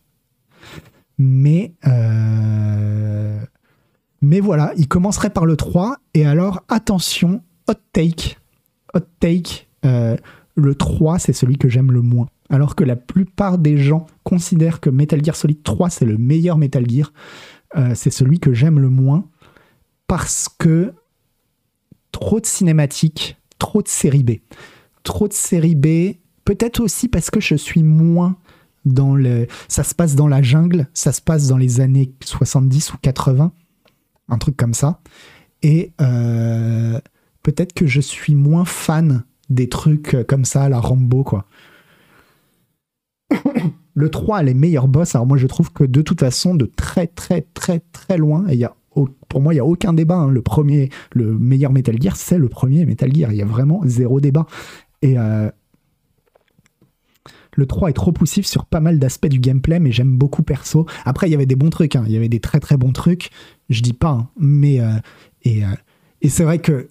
Mais, 1.17 1.73
euh, 1.87 3.39
mais 4.21 4.39
voilà, 4.39 4.73
il 4.77 4.87
commencerait 4.87 5.29
par 5.29 5.45
le 5.45 5.55
3. 5.55 5.97
Et 6.13 6.25
alors, 6.25 6.63
attention, 6.69 7.41
hot 7.67 7.73
take. 7.93 8.37
Hot 8.93 9.05
take, 9.19 9.67
euh, 9.85 10.15
le 10.55 10.75
3, 10.75 11.19
c'est 11.19 11.33
celui 11.33 11.57
que 11.57 11.69
j'aime 11.69 11.91
le 11.91 12.01
moins. 12.01 12.27
Alors 12.49 12.75
que 12.75 12.83
la 12.83 12.95
plupart 12.95 13.57
des 13.57 13.77
gens 13.77 14.05
considèrent 14.23 14.79
que 14.79 14.89
Metal 14.89 15.23
Gear 15.23 15.35
Solid 15.35 15.63
3, 15.63 15.89
c'est 15.89 16.05
le 16.05 16.17
meilleur 16.17 16.57
Metal 16.57 16.89
Gear. 16.89 17.11
Euh, 17.75 17.93
c'est 17.95 18.11
celui 18.11 18.39
que 18.39 18.53
j'aime 18.53 18.79
le 18.79 18.89
moins. 18.89 19.25
Parce 20.07 20.47
que 20.47 20.93
trop 22.11 22.39
de 22.39 22.45
cinématiques, 22.45 23.37
trop 23.59 23.81
de 23.81 23.87
série 23.87 24.23
B. 24.23 24.31
Trop 25.03 25.27
de 25.27 25.33
série 25.33 25.75
B, 25.75 26.15
peut-être 26.45 26.79
aussi 26.79 27.09
parce 27.09 27.29
que 27.29 27.39
je 27.39 27.55
suis 27.55 27.83
moins 27.83 28.37
dans 28.85 29.15
le. 29.15 29.47
Ça 29.67 29.83
se 29.83 29.93
passe 29.93 30.15
dans 30.15 30.27
la 30.27 30.41
jungle, 30.41 30.87
ça 30.93 31.11
se 31.11 31.21
passe 31.21 31.47
dans 31.47 31.57
les 31.57 31.81
années 31.81 32.13
70 32.23 32.93
ou 32.93 32.97
80, 33.01 33.51
un 34.29 34.37
truc 34.37 34.55
comme 34.55 34.73
ça. 34.73 35.01
Et 35.61 35.91
euh, 36.01 36.99
peut-être 37.43 37.73
que 37.73 37.87
je 37.87 37.99
suis 37.99 38.35
moins 38.35 38.65
fan 38.65 39.23
des 39.49 39.67
trucs 39.69 40.15
comme 40.27 40.45
ça, 40.45 40.69
la 40.69 40.79
Rambo, 40.79 41.23
quoi. 41.23 41.45
Le 43.93 44.09
3 44.09 44.43
les 44.43 44.53
meilleurs 44.53 44.87
boss. 44.87 45.15
Alors 45.15 45.27
moi, 45.27 45.37
je 45.37 45.47
trouve 45.47 45.71
que 45.71 45.83
de 45.83 46.01
toute 46.01 46.19
façon, 46.19 46.55
de 46.55 46.65
très, 46.65 47.07
très, 47.07 47.41
très, 47.53 47.79
très 47.91 48.17
loin, 48.17 48.45
il 48.49 48.55
y 48.55 48.65
a 48.65 48.75
pour 49.29 49.41
moi, 49.41 49.53
il 49.53 49.57
n'y 49.57 49.61
a 49.61 49.65
aucun 49.65 49.93
débat. 49.93 50.15
Hein. 50.15 50.29
Le 50.29 50.41
premier, 50.41 50.89
le 51.11 51.37
meilleur 51.37 51.71
Metal 51.71 52.01
Gear, 52.01 52.15
c'est 52.15 52.37
le 52.37 52.49
premier 52.49 52.85
Metal 52.85 53.13
Gear. 53.13 53.31
Il 53.31 53.37
y 53.37 53.41
a 53.41 53.45
vraiment 53.45 53.81
zéro 53.85 54.19
débat. 54.19 54.47
Et 55.01 55.19
euh, 55.19 55.51
le 57.53 57.65
3 57.65 57.89
est 57.89 57.93
trop 57.93 58.11
poussif 58.11 58.45
sur 58.45 58.65
pas 58.65 58.79
mal 58.79 58.99
d'aspects 58.99 59.27
du 59.27 59.39
gameplay, 59.39 59.79
mais 59.79 59.91
j'aime 59.91 60.17
beaucoup 60.17 60.43
perso. 60.43 60.85
Après, 61.05 61.27
il 61.27 61.31
y 61.31 61.35
avait 61.35 61.45
des 61.45 61.55
bons 61.55 61.69
trucs, 61.69 61.95
hein. 61.95 62.03
il 62.07 62.13
y 62.13 62.17
avait 62.17 62.29
des 62.29 62.39
très 62.39 62.59
très 62.59 62.77
bons 62.77 62.91
trucs, 62.91 63.29
je 63.69 63.81
dis 63.81 63.93
pas, 63.93 64.09
hein. 64.09 64.29
mais. 64.39 64.79
Euh, 64.79 64.93
et, 65.43 65.63
euh, 65.63 65.69
et 66.21 66.29
c'est 66.29 66.43
vrai 66.43 66.59
que 66.59 66.89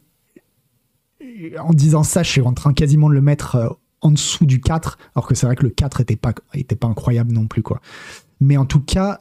en 1.58 1.72
disant 1.72 2.02
ça, 2.02 2.22
je 2.22 2.30
suis 2.30 2.40
en 2.40 2.52
train 2.52 2.72
quasiment 2.72 3.08
de 3.08 3.14
le 3.14 3.20
mettre 3.20 3.78
en 4.06 4.10
dessous 4.12 4.46
du 4.46 4.60
4, 4.60 4.98
alors 5.14 5.26
que 5.26 5.34
c'est 5.34 5.46
vrai 5.46 5.56
que 5.56 5.64
le 5.64 5.70
4 5.70 6.00
était 6.00 6.16
pas, 6.16 6.32
était 6.54 6.76
pas 6.76 6.86
incroyable 6.86 7.32
non 7.32 7.46
plus, 7.46 7.62
quoi. 7.62 7.80
Mais 8.40 8.56
en 8.56 8.66
tout 8.66 8.80
cas, 8.80 9.18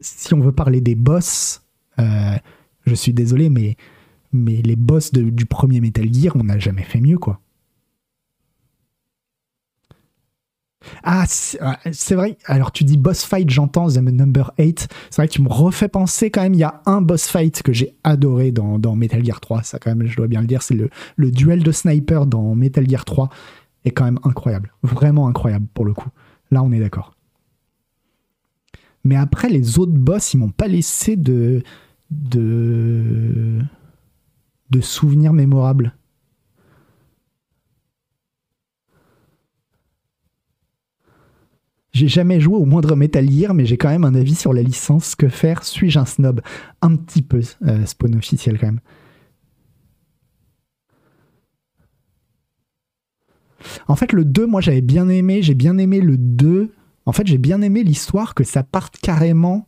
si 0.00 0.32
on 0.34 0.40
veut 0.40 0.52
parler 0.52 0.80
des 0.80 0.94
boss, 0.94 1.62
je 1.98 2.94
suis 2.94 3.12
désolé, 3.12 3.50
mais, 3.50 3.76
mais 4.32 4.62
les 4.62 4.76
boss 4.76 5.12
du 5.12 5.46
premier 5.46 5.80
Metal 5.80 6.12
Gear, 6.12 6.34
on 6.36 6.44
n'a 6.44 6.58
jamais 6.58 6.82
fait 6.82 7.00
mieux, 7.00 7.18
quoi. 7.18 7.40
Ah, 11.04 11.24
c'est 11.26 12.14
vrai. 12.14 12.38
Alors, 12.46 12.72
tu 12.72 12.84
dis 12.84 12.96
boss 12.96 13.24
fight, 13.24 13.48
j'entends 13.50 13.88
The 13.88 13.98
Number 13.98 14.52
8. 14.58 14.88
C'est 15.10 15.16
vrai 15.16 15.28
que 15.28 15.32
tu 15.32 15.42
me 15.42 15.48
refais 15.48 15.88
penser 15.88 16.30
quand 16.30 16.42
même. 16.42 16.54
Il 16.54 16.60
y 16.60 16.64
a 16.64 16.82
un 16.86 17.02
boss 17.02 17.26
fight 17.26 17.62
que 17.62 17.72
j'ai 17.72 17.94
adoré 18.02 18.50
dans, 18.50 18.96
Metal 18.96 19.24
Gear 19.24 19.40
3. 19.40 19.62
Ça, 19.62 19.78
quand 19.78 19.94
même, 19.94 20.06
je 20.06 20.16
dois 20.16 20.26
bien 20.26 20.40
le 20.40 20.46
dire. 20.46 20.62
C'est 20.62 20.74
le, 20.74 20.88
le 21.16 21.30
duel 21.30 21.62
de 21.62 21.72
sniper 21.72 22.26
dans 22.26 22.54
Metal 22.54 22.88
Gear 22.88 23.04
3 23.04 23.28
est 23.84 23.90
quand 23.90 24.04
même 24.04 24.20
incroyable. 24.24 24.72
Vraiment 24.82 25.28
incroyable 25.28 25.66
pour 25.74 25.84
le 25.84 25.94
coup. 25.94 26.08
Là, 26.50 26.62
on 26.62 26.72
est 26.72 26.80
d'accord. 26.80 27.14
Mais 29.04 29.16
après, 29.16 29.48
les 29.48 29.78
autres 29.78 29.92
boss, 29.92 30.34
ils 30.34 30.38
m'ont 30.38 30.50
pas 30.50 30.68
laissé 30.68 31.16
de, 31.16 31.62
de, 32.10 33.60
souvenirs 34.80 35.32
mémorables. 35.32 35.94
J'ai 41.92 42.08
jamais 42.08 42.40
joué 42.40 42.56
au 42.56 42.66
moindre 42.66 42.94
Metal 42.94 43.28
Gear, 43.28 43.52
mais 43.52 43.66
j'ai 43.66 43.76
quand 43.76 43.88
même 43.88 44.04
un 44.04 44.14
avis 44.14 44.34
sur 44.34 44.52
la 44.52 44.62
licence. 44.62 45.16
Que 45.16 45.28
faire? 45.28 45.64
Suis-je 45.64 45.98
un 45.98 46.04
snob? 46.04 46.40
Un 46.82 46.94
petit 46.96 47.22
peu, 47.22 47.40
euh, 47.66 47.84
spawn 47.84 48.14
officiel 48.14 48.58
quand 48.58 48.66
même. 48.66 48.80
En 53.88 53.96
fait, 53.96 54.12
le 54.12 54.24
2, 54.24 54.46
moi 54.46 54.60
j'avais 54.60 54.80
bien 54.80 55.08
aimé, 55.08 55.42
j'ai 55.42 55.54
bien 55.54 55.78
aimé 55.78 56.00
le 56.00 56.16
2. 56.16 56.72
En 57.06 57.12
fait, 57.12 57.26
j'ai 57.26 57.38
bien 57.38 57.62
aimé 57.62 57.82
l'histoire 57.82 58.34
que 58.34 58.44
ça 58.44 58.62
parte 58.62 58.98
carrément 58.98 59.66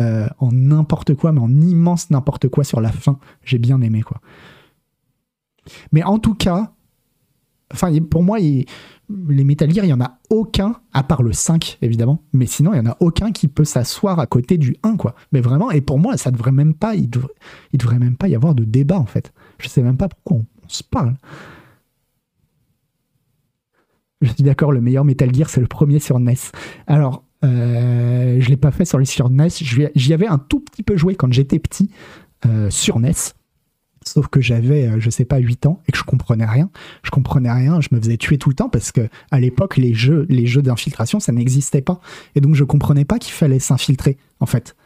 euh, 0.00 0.26
en 0.38 0.50
n'importe 0.52 1.14
quoi, 1.14 1.32
mais 1.32 1.40
en 1.40 1.50
immense 1.50 2.10
n'importe 2.10 2.48
quoi 2.48 2.64
sur 2.64 2.80
la 2.80 2.92
fin. 2.92 3.18
J'ai 3.44 3.58
bien 3.58 3.80
aimé, 3.80 4.02
quoi. 4.02 4.20
Mais 5.92 6.02
en 6.02 6.18
tout 6.18 6.34
cas, 6.34 6.72
pour 8.10 8.22
moi, 8.22 8.40
il, 8.40 8.66
les 9.28 9.44
Metal 9.44 9.70
Gear, 9.70 9.84
il 9.84 9.88
n'y 9.88 9.94
en 9.94 10.00
a 10.00 10.18
aucun, 10.30 10.76
à 10.92 11.02
part 11.02 11.22
le 11.22 11.32
5 11.32 11.78
évidemment, 11.82 12.22
mais 12.32 12.46
sinon 12.46 12.72
il 12.72 12.80
n'y 12.80 12.88
en 12.88 12.92
a 12.92 12.96
aucun 13.00 13.32
qui 13.32 13.48
peut 13.48 13.64
s'asseoir 13.64 14.18
à 14.18 14.26
côté 14.26 14.58
du 14.58 14.76
1 14.82 14.96
quoi. 14.96 15.14
Mais 15.32 15.40
vraiment, 15.40 15.70
et 15.70 15.80
pour 15.80 15.98
moi, 15.98 16.16
ça 16.16 16.30
devrait 16.30 16.52
même 16.52 16.74
pas, 16.74 16.94
il 16.94 17.08
devrait, 17.10 17.32
devrait 17.74 17.98
même 17.98 18.16
pas 18.16 18.28
y 18.28 18.34
avoir 18.34 18.54
de 18.54 18.64
débat 18.64 18.98
en 18.98 19.06
fait. 19.06 19.32
Je 19.58 19.68
sais 19.68 19.82
même 19.82 19.96
pas 19.96 20.08
pourquoi 20.08 20.38
on, 20.38 20.68
se 20.68 20.82
parle. 20.82 21.14
Je 24.22 24.32
suis 24.32 24.44
d'accord, 24.44 24.72
le 24.72 24.80
meilleur 24.80 25.04
Metal 25.04 25.34
Gear 25.34 25.50
c'est 25.50 25.60
le 25.60 25.66
premier 25.66 25.98
sur 25.98 26.18
NES. 26.20 26.34
Alors, 26.86 27.24
euh, 27.44 28.36
je 28.40 28.48
l'ai 28.48 28.56
pas 28.56 28.70
fait 28.70 28.84
sur 28.84 28.98
les 28.98 29.04
sur 29.04 29.28
NES, 29.28 29.48
j'y 29.94 30.14
avais 30.14 30.28
un 30.28 30.38
tout 30.38 30.60
petit 30.60 30.84
peu 30.84 30.96
joué 30.96 31.16
quand 31.16 31.32
j'étais 31.32 31.58
petit 31.58 31.90
euh, 32.46 32.70
sur 32.70 33.00
NES. 33.00 33.12
Sauf 34.04 34.28
que 34.28 34.40
j'avais, 34.40 34.88
euh, 34.88 35.00
je 35.00 35.10
sais 35.10 35.24
pas, 35.24 35.38
8 35.38 35.66
ans 35.66 35.80
et 35.86 35.92
que 35.92 35.98
je 35.98 36.02
comprenais 36.04 36.46
rien. 36.46 36.70
Je 37.02 37.10
comprenais 37.10 37.52
rien, 37.52 37.80
je 37.80 37.88
me 37.92 38.00
faisais 38.00 38.16
tuer 38.16 38.38
tout 38.38 38.48
le 38.48 38.54
temps 38.54 38.68
parce 38.68 38.90
que 38.92 39.08
à 39.30 39.40
l'époque, 39.40 39.76
les 39.76 39.94
jeux, 39.94 40.26
les 40.28 40.46
jeux 40.46 40.62
d'infiltration, 40.62 41.20
ça 41.20 41.32
n'existait 41.32 41.82
pas. 41.82 42.00
Et 42.34 42.40
donc, 42.40 42.54
je 42.54 42.64
comprenais 42.64 43.04
pas 43.04 43.18
qu'il 43.18 43.32
fallait 43.32 43.60
s'infiltrer, 43.60 44.18
en 44.40 44.46
fait. 44.46 44.76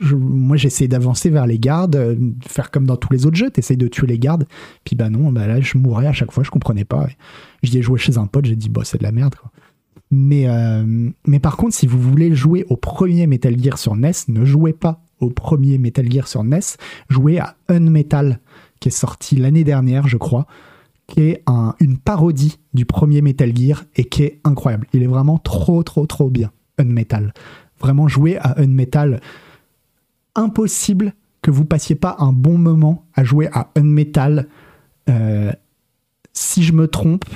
Moi, 0.00 0.56
j'essayais 0.56 0.88
d'avancer 0.88 1.30
vers 1.30 1.46
les 1.46 1.58
gardes, 1.58 1.96
euh, 1.96 2.16
faire 2.46 2.70
comme 2.70 2.86
dans 2.86 2.96
tous 2.96 3.12
les 3.12 3.26
autres 3.26 3.36
jeux, 3.36 3.50
t'essayes 3.50 3.76
de 3.76 3.88
tuer 3.88 4.06
les 4.06 4.18
gardes. 4.18 4.46
Puis 4.84 4.96
bah 4.96 5.10
non, 5.10 5.30
bah 5.30 5.46
là, 5.46 5.60
je 5.60 5.78
mourais 5.78 6.06
à 6.06 6.12
chaque 6.12 6.32
fois, 6.32 6.42
je 6.42 6.50
comprenais 6.50 6.84
pas. 6.84 7.06
J'y 7.62 7.78
ai 7.78 7.82
joué 7.82 7.98
chez 7.98 8.18
un 8.18 8.26
pote, 8.26 8.46
j'ai 8.46 8.56
dit, 8.56 8.68
bah, 8.68 8.82
c'est 8.84 8.98
de 8.98 9.04
la 9.04 9.12
merde. 9.12 9.34
Mais, 10.10 10.48
euh, 10.48 11.10
mais 11.26 11.40
par 11.40 11.56
contre, 11.56 11.74
si 11.74 11.86
vous 11.86 12.00
voulez 12.00 12.34
jouer 12.34 12.64
au 12.68 12.76
premier 12.76 13.26
Metal 13.26 13.56
Gear 13.60 13.78
sur 13.78 13.96
NES, 13.96 14.12
ne 14.28 14.44
jouez 14.44 14.72
pas 14.72 15.00
au 15.20 15.30
premier 15.30 15.78
Metal 15.78 16.10
Gear 16.10 16.28
sur 16.28 16.44
NES, 16.44 16.60
jouez 17.08 17.38
à 17.38 17.56
Unmetal 17.68 18.40
qui 18.80 18.88
est 18.88 18.92
sorti 18.92 19.36
l'année 19.36 19.64
dernière, 19.64 20.06
je 20.08 20.16
crois, 20.16 20.46
qui 21.06 21.20
est 21.20 21.44
une 21.80 21.98
parodie 21.98 22.58
du 22.74 22.84
premier 22.84 23.22
Metal 23.22 23.54
Gear 23.56 23.84
et 23.96 24.04
qui 24.04 24.24
est 24.24 24.40
incroyable. 24.44 24.86
Il 24.92 25.02
est 25.02 25.08
vraiment 25.08 25.38
trop, 25.38 25.82
trop, 25.82 26.06
trop 26.06 26.30
bien. 26.30 26.50
Unmetal. 26.78 27.32
Vraiment 27.80 28.08
jouer 28.08 28.36
à 28.36 28.60
Unmetal. 28.60 29.20
Impossible 30.34 31.14
que 31.42 31.50
vous 31.50 31.64
passiez 31.64 31.94
pas 31.94 32.16
un 32.18 32.32
bon 32.32 32.58
moment 32.58 33.06
à 33.14 33.22
jouer 33.22 33.48
à 33.52 33.70
Unmetal. 33.76 34.48
Euh, 35.08 35.52
si 36.32 36.62
je 36.62 36.72
me 36.72 36.88
trompe, 36.88 37.26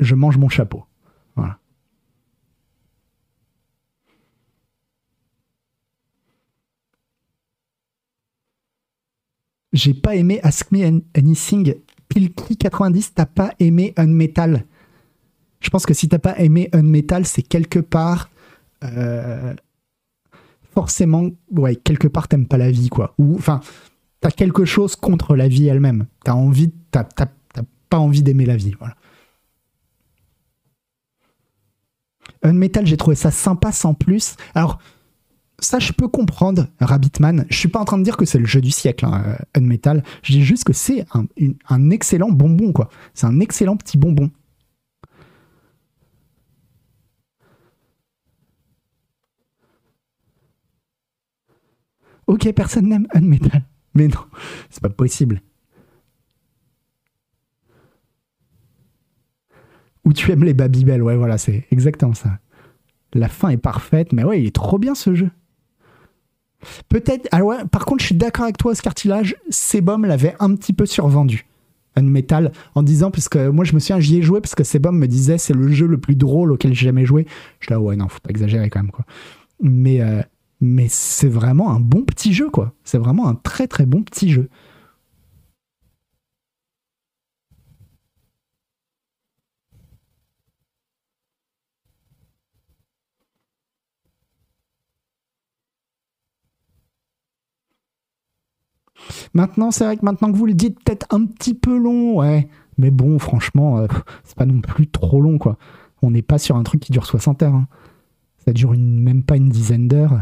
je 0.00 0.14
mange 0.14 0.36
mon 0.36 0.48
chapeau. 0.48 0.84
Voilà. 1.36 1.58
J'ai 9.72 9.94
pas 9.94 10.16
aimé 10.16 10.40
Ask 10.42 10.70
Me 10.72 11.02
Anything. 11.14 11.74
Pilky 12.08 12.56
90, 12.56 13.14
t'as 13.14 13.26
pas 13.26 13.52
aimé 13.58 13.92
Unmetal. 13.96 14.64
Je 15.60 15.70
pense 15.70 15.86
que 15.86 15.94
si 15.94 16.08
t'as 16.08 16.18
pas 16.18 16.38
aimé 16.38 16.68
Unmetal, 16.72 17.26
c'est 17.26 17.42
quelque 17.42 17.78
part. 17.78 18.30
Euh, 18.82 19.54
forcément, 20.74 21.28
ouais, 21.52 21.76
quelque 21.76 22.08
part, 22.08 22.28
t'aimes 22.28 22.46
pas 22.46 22.58
la 22.58 22.70
vie, 22.70 22.88
quoi. 22.88 23.14
Ou, 23.18 23.36
enfin, 23.36 23.60
t'as 24.20 24.30
quelque 24.30 24.64
chose 24.64 24.96
contre 24.96 25.36
la 25.36 25.48
vie 25.48 25.66
elle-même. 25.66 26.06
T'as 26.24 26.32
envie, 26.32 26.72
pas 27.90 27.98
envie 27.98 28.22
d'aimer 28.22 28.46
la 28.46 28.56
vie, 28.56 28.74
voilà. 28.78 28.94
Unmetal, 32.42 32.86
j'ai 32.86 32.96
trouvé 32.96 33.16
ça 33.16 33.30
sympa 33.30 33.72
sans 33.72 33.94
plus. 33.94 34.36
Alors, 34.54 34.78
ça, 35.60 35.78
je 35.78 35.92
peux 35.92 36.08
comprendre 36.08 36.68
Rabbitman. 36.80 37.46
Je 37.50 37.56
suis 37.56 37.68
pas 37.68 37.80
en 37.80 37.84
train 37.84 37.98
de 37.98 38.04
dire 38.04 38.16
que 38.16 38.24
c'est 38.24 38.38
le 38.38 38.46
jeu 38.46 38.60
du 38.60 38.70
siècle, 38.70 39.04
hein, 39.04 39.38
Unmetal. 39.54 40.04
Je 40.22 40.32
dis 40.32 40.44
juste 40.44 40.64
que 40.64 40.72
c'est 40.72 41.04
un, 41.12 41.90
excellent 41.90 42.30
bonbon, 42.30 42.72
quoi. 42.72 42.88
C'est 43.14 43.26
un 43.26 43.40
excellent 43.40 43.76
petit 43.76 43.98
bonbon. 43.98 44.30
Ok, 52.28 52.52
personne 52.52 52.88
n'aime 52.88 53.08
Unmetal. 53.14 53.64
Mais 53.94 54.06
non, 54.06 54.20
c'est 54.70 54.82
pas 54.82 54.90
possible. 54.90 55.42
Ou 60.04 60.12
tu 60.12 60.30
aimes 60.30 60.44
les 60.44 60.54
Babybel, 60.54 61.02
ouais, 61.02 61.16
voilà, 61.16 61.38
c'est 61.38 61.66
exactement 61.70 62.14
ça. 62.14 62.38
La 63.14 63.28
fin 63.28 63.48
est 63.48 63.56
parfaite, 63.56 64.12
mais 64.12 64.24
ouais, 64.24 64.40
il 64.40 64.46
est 64.46 64.54
trop 64.54 64.78
bien 64.78 64.94
ce 64.94 65.14
jeu. 65.14 65.30
Peut-être. 66.88 67.28
Ah 67.32 67.42
ouais, 67.42 67.56
par 67.70 67.86
contre, 67.86 68.02
je 68.02 68.06
suis 68.06 68.14
d'accord 68.14 68.44
avec 68.44 68.58
toi, 68.58 68.74
ce 68.74 68.82
cartilage. 68.82 69.36
Sebum 69.48 70.04
l'avait 70.04 70.36
un 70.38 70.54
petit 70.54 70.74
peu 70.74 70.86
survendu. 70.86 71.46
Unmetal 71.96 72.52
en 72.74 72.82
disant, 72.82 73.10
parce 73.10 73.28
que 73.28 73.48
moi 73.48 73.64
je 73.64 73.74
me 73.74 73.80
souviens, 73.80 74.00
j'y 74.00 74.18
ai 74.18 74.22
joué 74.22 74.40
parce 74.40 74.54
que 74.54 74.62
Sebum 74.62 74.96
me 74.96 75.08
disait 75.08 75.36
c'est 75.38 75.54
le 75.54 75.68
jeu 75.68 75.86
le 75.86 75.98
plus 75.98 76.14
drôle 76.14 76.52
auquel 76.52 76.74
j'ai 76.74 76.86
jamais 76.86 77.06
joué. 77.06 77.26
Je 77.60 77.70
là, 77.70 77.80
ouais, 77.80 77.96
non, 77.96 78.08
faut 78.08 78.20
pas 78.20 78.30
exagérer 78.30 78.68
quand 78.70 78.82
même, 78.82 78.92
quoi. 78.92 79.04
Mais, 79.60 80.00
euh, 80.00 80.22
mais 80.60 80.88
c'est 80.88 81.28
vraiment 81.28 81.70
un 81.70 81.80
bon 81.80 82.02
petit 82.04 82.32
jeu, 82.32 82.50
quoi. 82.50 82.74
C'est 82.84 82.98
vraiment 82.98 83.28
un 83.28 83.34
très 83.34 83.66
très 83.68 83.86
bon 83.86 84.02
petit 84.02 84.30
jeu. 84.30 84.48
Maintenant, 99.34 99.70
c'est 99.70 99.84
vrai 99.84 99.96
que 99.96 100.04
maintenant 100.04 100.32
que 100.32 100.36
vous 100.36 100.46
le 100.46 100.54
dites, 100.54 100.82
peut-être 100.82 101.06
un 101.10 101.24
petit 101.26 101.54
peu 101.54 101.76
long, 101.78 102.16
ouais. 102.16 102.48
Mais 102.78 102.90
bon, 102.90 103.18
franchement, 103.18 103.78
euh, 103.78 103.86
c'est 104.24 104.36
pas 104.36 104.46
non 104.46 104.60
plus 104.60 104.88
trop 104.88 105.20
long, 105.20 105.38
quoi. 105.38 105.58
On 106.02 106.10
n'est 106.10 106.22
pas 106.22 106.38
sur 106.38 106.56
un 106.56 106.62
truc 106.62 106.80
qui 106.80 106.92
dure 106.92 107.06
60 107.06 107.42
heures. 107.42 107.54
Hein. 107.54 107.68
Ça 108.44 108.52
dure 108.52 108.72
même 108.76 109.22
pas 109.22 109.36
une 109.36 109.48
dizaine 109.48 109.88
d'heures. 109.88 110.18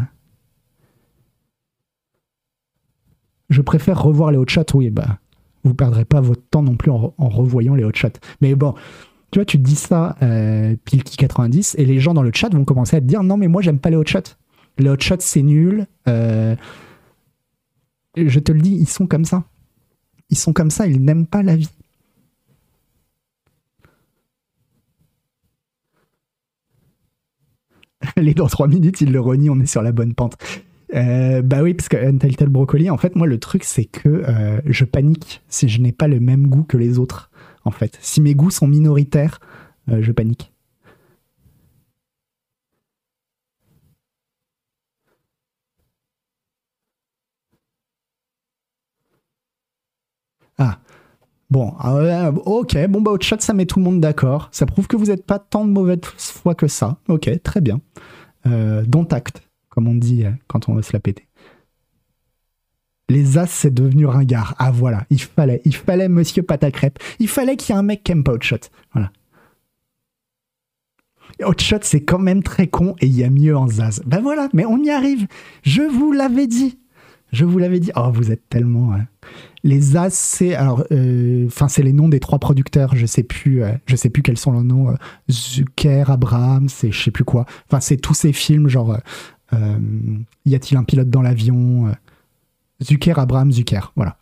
Je 3.51 3.63
préfère 3.63 4.03
revoir 4.03 4.31
les 4.31 4.39
hotshots, 4.39 4.75
oui, 4.75 4.91
bah, 4.91 5.19
vous 5.65 5.75
perdrez 5.75 6.05
pas 6.05 6.21
votre 6.21 6.43
temps 6.51 6.63
non 6.63 6.77
plus 6.77 6.91
en, 6.91 7.13
revoyant 7.19 7.75
les 7.75 7.85
hotshots. 7.85 8.19
Mais 8.41 8.55
bon, 8.55 8.75
tu 9.31 9.39
vois, 9.39 9.45
tu 9.45 9.59
te 9.59 9.63
dis 9.63 9.77
ça, 9.77 10.17
euh, 10.23 10.77
Pilki 10.85 11.17
90, 11.17 11.77
et 11.79 11.85
les 11.85 12.01
gens 12.01 12.15
dans 12.15 12.23
le 12.23 12.31
chat 12.33 12.49
vont 12.53 12.65
commencer 12.65 12.97
à 12.97 13.01
te 13.01 13.07
dire 13.07 13.23
non, 13.23 13.37
mais 13.37 13.49
moi, 13.49 13.63
j'aime 13.63 13.79
pas 13.79 13.91
les 13.91 13.97
hotshots. 13.97 14.37
Les 14.79 14.89
hotshots, 14.89 15.17
c'est 15.21 15.43
nul. 15.43 15.87
Euh, 16.09 16.55
je 18.17 18.41
te 18.41 18.53
le 18.53 18.61
dis, 18.61 18.75
ils 18.75 18.89
sont 18.89 19.07
comme 19.07 19.25
ça. 19.25 19.45
Ils 20.31 20.39
sont 20.39 20.53
comme 20.53 20.71
ça, 20.71 20.87
ils 20.87 21.03
n'aiment 21.03 21.27
pas 21.27 21.43
la 21.43 21.57
vie. 21.57 21.71
Allez, 28.17 28.35
dans 28.35 28.49
trois 28.49 28.69
minutes, 28.69 29.01
il 29.01 29.13
le 29.13 29.21
renie, 29.21 29.51
on 29.51 29.61
est 29.61 29.67
sur 29.67 29.83
la 29.83 29.93
bonne 29.93 30.15
pente. 30.15 30.37
Euh, 30.95 31.43
bah 31.43 31.63
oui, 31.63 31.75
parce 31.75 31.89
que 31.89 31.97
Untitled 31.97 32.49
Broccoli, 32.49 32.91
en 32.91 32.97
fait, 32.97 33.17
moi, 33.17 33.27
le 33.27 33.39
truc, 33.39 33.65
c'est 33.65 33.85
que 33.85 34.09
euh, 34.09 34.61
je 34.67 34.85
panique 34.85 35.43
si 35.49 35.69
je 35.69 35.81
n'ai 35.81 35.93
pas 35.93 36.09
le 36.09 36.21
même 36.21 36.47
goût 36.49 36.63
que 36.65 36.77
les 36.77 36.99
autres, 36.99 37.31
en 37.65 37.71
fait. 37.71 37.99
Si 38.01 38.21
mes 38.21 38.35
goûts 38.35 38.51
sont 38.51 38.69
minoritaires, 38.69 39.41
euh, 39.91 40.01
je 40.03 40.13
panique. 40.13 40.53
Ah. 50.59 50.79
Bon, 51.51 51.75
ah 51.79 52.33
ok, 52.47 52.77
bon 52.89 53.01
bah 53.03 53.13
au 53.13 53.21
chat 53.21 53.41
ça 53.41 53.55
met 53.55 53.67
tout 53.67 53.79
le 53.79 53.85
monde 53.85 54.01
d'accord. 54.01 54.49
Ça 54.53 54.67
prouve 54.67 54.89
que 54.89 54.97
vous 54.97 55.07
n'êtes 55.07 55.25
pas 55.27 55.39
tant 55.39 55.65
de 55.67 55.71
mauvaise 55.71 56.01
foi 56.19 56.55
que 56.57 56.69
ça. 56.69 56.99
Ok, 57.09 57.31
très 57.45 57.61
bien. 57.61 57.81
Euh, 58.47 58.85
don't 58.87 59.09
act, 59.13 59.43
comme 59.77 59.89
on 59.89 59.95
dit 59.95 60.25
euh, 60.25 60.31
quand 60.47 60.71
on 60.71 60.75
veut 60.75 60.83
se 60.83 60.95
la 60.95 61.01
péter. 61.01 61.29
Les 63.11 63.37
as, 63.37 63.47
c'est 63.47 63.73
devenu 63.73 64.07
ringard. 64.07 64.55
Ah 64.59 64.71
voilà, 64.71 65.05
il 65.11 65.21
fallait, 65.21 65.61
il 65.67 65.77
fallait 65.77 66.09
Monsieur 66.09 66.43
Patacrep. 66.43 66.99
Il 67.19 67.29
fallait 67.29 67.57
qu'il 67.57 67.75
y 67.75 67.77
ait 67.77 67.79
un 67.79 67.83
mec 67.83 68.03
qui 68.03 68.13
aime 68.13 68.25
pas 68.25 68.33
Hotshot. 68.33 68.71
Voilà. 68.95 69.13
Hotshot, 71.43 71.81
c'est 71.83 72.03
quand 72.03 72.19
même 72.19 72.43
très 72.43 72.69
con 72.69 72.97
et 73.01 73.07
il 73.07 73.15
y 73.15 73.23
a 73.23 73.29
mieux 73.29 73.55
en 73.55 73.69
Zaz. 73.69 74.03
Ben 74.07 74.21
voilà, 74.21 74.49
mais 74.55 74.65
on 74.65 74.83
y 74.83 74.89
arrive. 74.89 75.27
Je 75.63 75.83
vous 75.83 76.11
l'avais 76.11 76.47
dit. 76.47 76.79
Je 77.33 77.45
vous 77.45 77.59
l'avais 77.59 77.79
dit. 77.81 77.91
Oh, 77.97 78.11
vous 78.11 78.33
êtes 78.33 78.49
tellement. 78.49 78.95
Hein. 78.95 79.07
Les 79.63 79.97
As, 79.97 80.15
c'est 80.15 80.55
alors, 80.55 80.85
euh, 80.91 81.47
enfin, 81.47 81.69
c'est 81.69 81.83
les 81.83 81.93
noms 81.93 82.09
des 82.09 82.21
trois 82.21 82.39
producteurs. 82.39 82.97
Je 82.97 83.05
sais 83.05 83.25
plus, 83.25 83.63
euh, 83.63 83.73
je 83.85 83.95
sais 83.97 84.09
plus 84.09 84.23
quels 84.23 84.39
sont 84.39 84.53
leurs 84.53 84.65
noms. 84.65 84.91
Euh, 84.91 84.95
Zucker, 85.31 86.11
Abraham, 86.11 86.71
c'est 86.71 86.91
je 86.91 87.03
sais 87.03 87.11
plus 87.11 87.25
quoi. 87.25 87.45
Enfin, 87.69 87.81
c'est 87.81 87.99
tous 87.99 88.15
ces 88.15 88.33
films 88.33 88.69
genre. 88.69 88.97
Y 89.53 90.55
a-t-il 90.55 90.77
un 90.77 90.85
pilote 90.85 91.11
dans 91.11 91.23
l'avion 91.23 91.93
Zucker, 92.83 93.19
Abraham, 93.19 93.53
Zucker. 93.53 93.93
Voilà. 93.97 94.19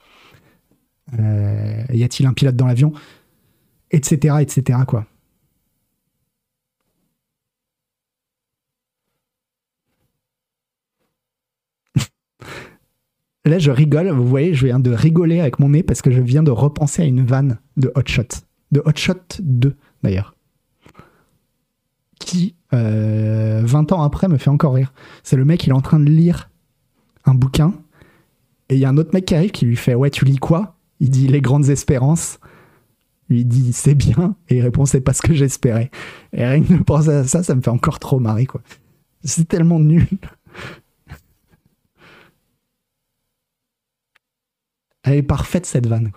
y 1.93 2.05
a-t-il 2.05 2.27
un 2.27 2.33
pilote 2.33 2.57
dans 2.57 2.66
l'avion 2.66 2.93
Etc. 3.91 4.35
Etc. 4.41 4.79
Quoi. 4.87 5.07
Là, 13.45 13.59
je 13.59 13.70
rigole. 13.70 14.09
Vous 14.11 14.27
voyez, 14.27 14.55
je 14.55 14.66
viens 14.66 14.81
de 14.81 14.91
rigoler 14.91 15.41
avec 15.41 15.59
mon 15.59 15.68
nez 15.70 15.83
parce 15.83 16.01
que 16.03 16.11
je 16.11 16.20
viens 16.20 16.43
de 16.43 16.51
repenser 16.51 17.03
à 17.03 17.05
une 17.05 17.25
vanne 17.25 17.59
de 17.77 17.93
Hotshot. 17.95 18.29
De 18.72 18.83
Hotshot 18.85 19.20
2, 19.41 19.77
d'ailleurs. 20.03 20.35
Qui, 22.18 22.57
20 22.75 23.93
euh, 23.93 23.95
ans 23.95 24.03
après, 24.03 24.29
me 24.29 24.39
fait 24.39 24.51
encore 24.51 24.75
rire. 24.75 24.93
C'est 25.22 25.37
le 25.37 25.45
mec, 25.45 25.64
il 25.66 25.70
est 25.70 25.75
en 25.75 25.81
train 25.81 26.01
de 26.01 26.09
lire 26.09 26.51
un 27.25 27.35
bouquin. 27.35 27.75
Et 28.68 28.75
il 28.75 28.81
y 28.81 28.85
a 28.85 28.89
un 28.89 28.97
autre 28.97 29.11
mec 29.12 29.27
qui 29.27 29.35
arrive 29.35 29.51
qui 29.51 29.66
lui 29.66 29.77
fait 29.77 29.95
Ouais, 29.95 30.11
tu 30.11 30.25
lis 30.25 30.39
quoi? 30.39 30.77
Il 31.01 31.11
dit 31.11 31.29
Les 31.29 31.41
grandes 31.41 31.68
espérances. 31.68 32.39
Il 33.31 33.47
dit 33.47 33.72
C'est 33.72 33.95
bien. 33.95 34.37
Et 34.49 34.59
il 34.59 34.62
répond 34.62 34.87
C'est 34.87 35.01
pas 35.01 35.12
ce 35.12 35.22
que 35.22 35.35
j'espérais. 35.35 35.91
Et 36.33 36.45
rien 36.45 36.62
que 36.62 36.72
de 36.72 36.83
penser 36.83 37.11
à 37.11 37.25
ça, 37.25 37.43
ça 37.43 37.55
me 37.55 37.61
fait 37.61 37.70
encore 37.70 37.99
trop 37.99 38.18
marrer, 38.18 38.47
quoi. 38.47 38.62
C'est 39.22 39.49
tellement 39.49 39.81
nul. 39.81 40.07
Elle 45.03 45.18
est 45.18 45.22
parfaite 45.22 45.66
cette 45.66 45.87
vanne. 45.87 46.12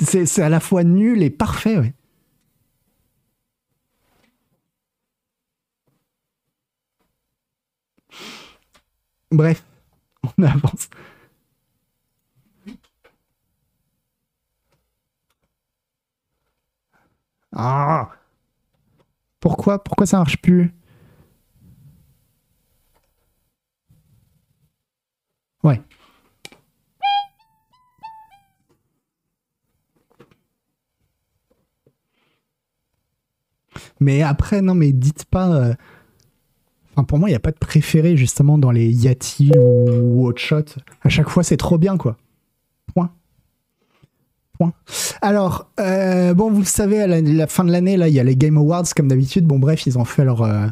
C'est 0.00 0.42
à 0.42 0.48
la 0.48 0.60
fois 0.60 0.82
nul 0.84 1.22
et 1.22 1.30
parfait. 1.30 1.78
Ouais. 1.78 1.94
Bref, 9.34 9.64
on 10.38 10.42
avance. 10.44 10.88
Ah 17.52 18.10
Pourquoi 19.40 19.82
Pourquoi 19.82 20.06
ça 20.06 20.18
marche 20.18 20.38
plus? 20.38 20.72
Ouais. 25.62 25.80
Mais 34.00 34.22
après, 34.22 34.62
non, 34.62 34.74
mais 34.74 34.92
dites 34.92 35.24
pas. 35.26 35.48
Euh, 35.54 35.74
enfin, 36.94 37.04
pour 37.04 37.18
moi, 37.18 37.28
il 37.28 37.32
n'y 37.32 37.36
a 37.36 37.40
pas 37.40 37.50
de 37.50 37.58
préféré 37.58 38.16
justement 38.16 38.58
dans 38.58 38.70
les 38.70 38.90
Yati 38.90 39.50
ou, 39.56 40.26
Hotshot. 40.26 40.64
À 41.02 41.08
chaque 41.08 41.28
fois, 41.28 41.42
c'est 41.42 41.56
trop 41.56 41.78
bien, 41.78 41.96
quoi. 41.96 42.16
Point. 42.94 43.10
Point. 44.58 44.72
Alors, 45.20 45.70
euh, 45.80 46.34
bon, 46.34 46.50
vous 46.50 46.60
le 46.60 46.66
savez, 46.66 47.02
à 47.02 47.06
la, 47.06 47.46
fin 47.46 47.64
de 47.64 47.72
l'année, 47.72 47.96
là, 47.96 48.08
il 48.08 48.14
y 48.14 48.20
a 48.20 48.24
les 48.24 48.36
Game 48.36 48.56
Awards, 48.56 48.86
comme 48.96 49.08
d'habitude. 49.08 49.46
Bon, 49.46 49.58
bref, 49.58 49.86
ils 49.86 49.98
ont 49.98 50.04
fait 50.04 50.24
leur. 50.24 50.42
Euh, 50.42 50.66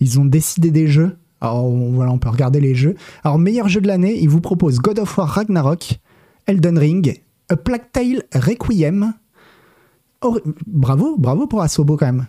ils 0.00 0.18
ont 0.18 0.24
décidé 0.24 0.70
des 0.70 0.86
jeux. 0.86 1.16
Alors, 1.40 1.68
voilà, 1.70 2.12
on 2.12 2.18
peut 2.18 2.28
regarder 2.28 2.60
les 2.60 2.74
jeux. 2.74 2.96
Alors, 3.22 3.38
meilleur 3.38 3.68
jeu 3.68 3.80
de 3.80 3.86
l'année, 3.86 4.18
ils 4.20 4.28
vous 4.28 4.40
proposent 4.40 4.78
God 4.78 4.98
of 4.98 5.18
War 5.18 5.28
Ragnarok, 5.28 6.00
Elden 6.46 6.78
Ring, 6.78 7.20
A 7.48 7.56
Plague 7.56 7.92
Tale 7.92 8.22
Requiem. 8.34 9.12
bravo, 10.66 11.16
bravo 11.16 11.46
pour 11.46 11.62
Asobo 11.62 11.96
quand 11.96 12.06
même. 12.06 12.26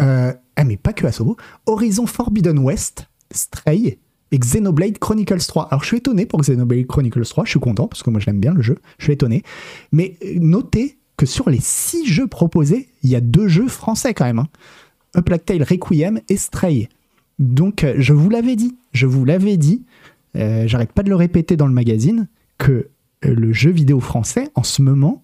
Euh, 0.00 0.32
ah, 0.56 0.64
mais 0.64 0.76
pas 0.76 0.92
que 0.92 1.06
Asobo. 1.06 1.36
Horizon 1.66 2.06
Forbidden 2.06 2.58
West, 2.58 3.08
Stray 3.30 3.98
et 4.30 4.38
Xenoblade 4.38 4.98
Chronicles 4.98 5.46
3. 5.46 5.68
Alors 5.68 5.82
je 5.82 5.88
suis 5.88 5.98
étonné 5.98 6.26
pour 6.26 6.40
Xenoblade 6.40 6.86
Chronicles 6.86 7.24
3, 7.24 7.44
je 7.44 7.50
suis 7.50 7.60
content 7.60 7.88
parce 7.88 8.02
que 8.02 8.10
moi 8.10 8.20
je 8.20 8.26
l'aime 8.26 8.40
bien 8.40 8.54
le 8.54 8.62
jeu, 8.62 8.78
je 8.98 9.04
suis 9.04 9.12
étonné. 9.12 9.42
Mais 9.92 10.16
euh, 10.24 10.38
notez 10.40 10.98
que 11.16 11.26
sur 11.26 11.50
les 11.50 11.60
six 11.60 12.06
jeux 12.06 12.26
proposés, 12.26 12.88
il 13.02 13.10
y 13.10 13.16
a 13.16 13.20
deux 13.20 13.48
jeux 13.48 13.68
français 13.68 14.14
quand 14.14 14.24
même. 14.24 14.38
Hein. 14.38 14.48
A 15.14 15.22
Plague 15.22 15.44
Tale 15.44 15.62
Requiem 15.62 16.20
et 16.28 16.36
Stray. 16.36 16.88
Donc 17.38 17.84
euh, 17.84 17.94
je 17.98 18.14
vous 18.14 18.30
l'avais 18.30 18.56
dit, 18.56 18.76
je 18.92 19.06
vous 19.06 19.24
l'avais 19.24 19.56
dit, 19.56 19.84
j'arrête 20.34 20.92
pas 20.92 21.02
de 21.02 21.10
le 21.10 21.16
répéter 21.16 21.56
dans 21.56 21.66
le 21.66 21.74
magazine, 21.74 22.28
que 22.56 22.88
le 23.22 23.52
jeu 23.52 23.70
vidéo 23.70 24.00
français 24.00 24.48
en 24.54 24.62
ce 24.62 24.80
moment, 24.80 25.22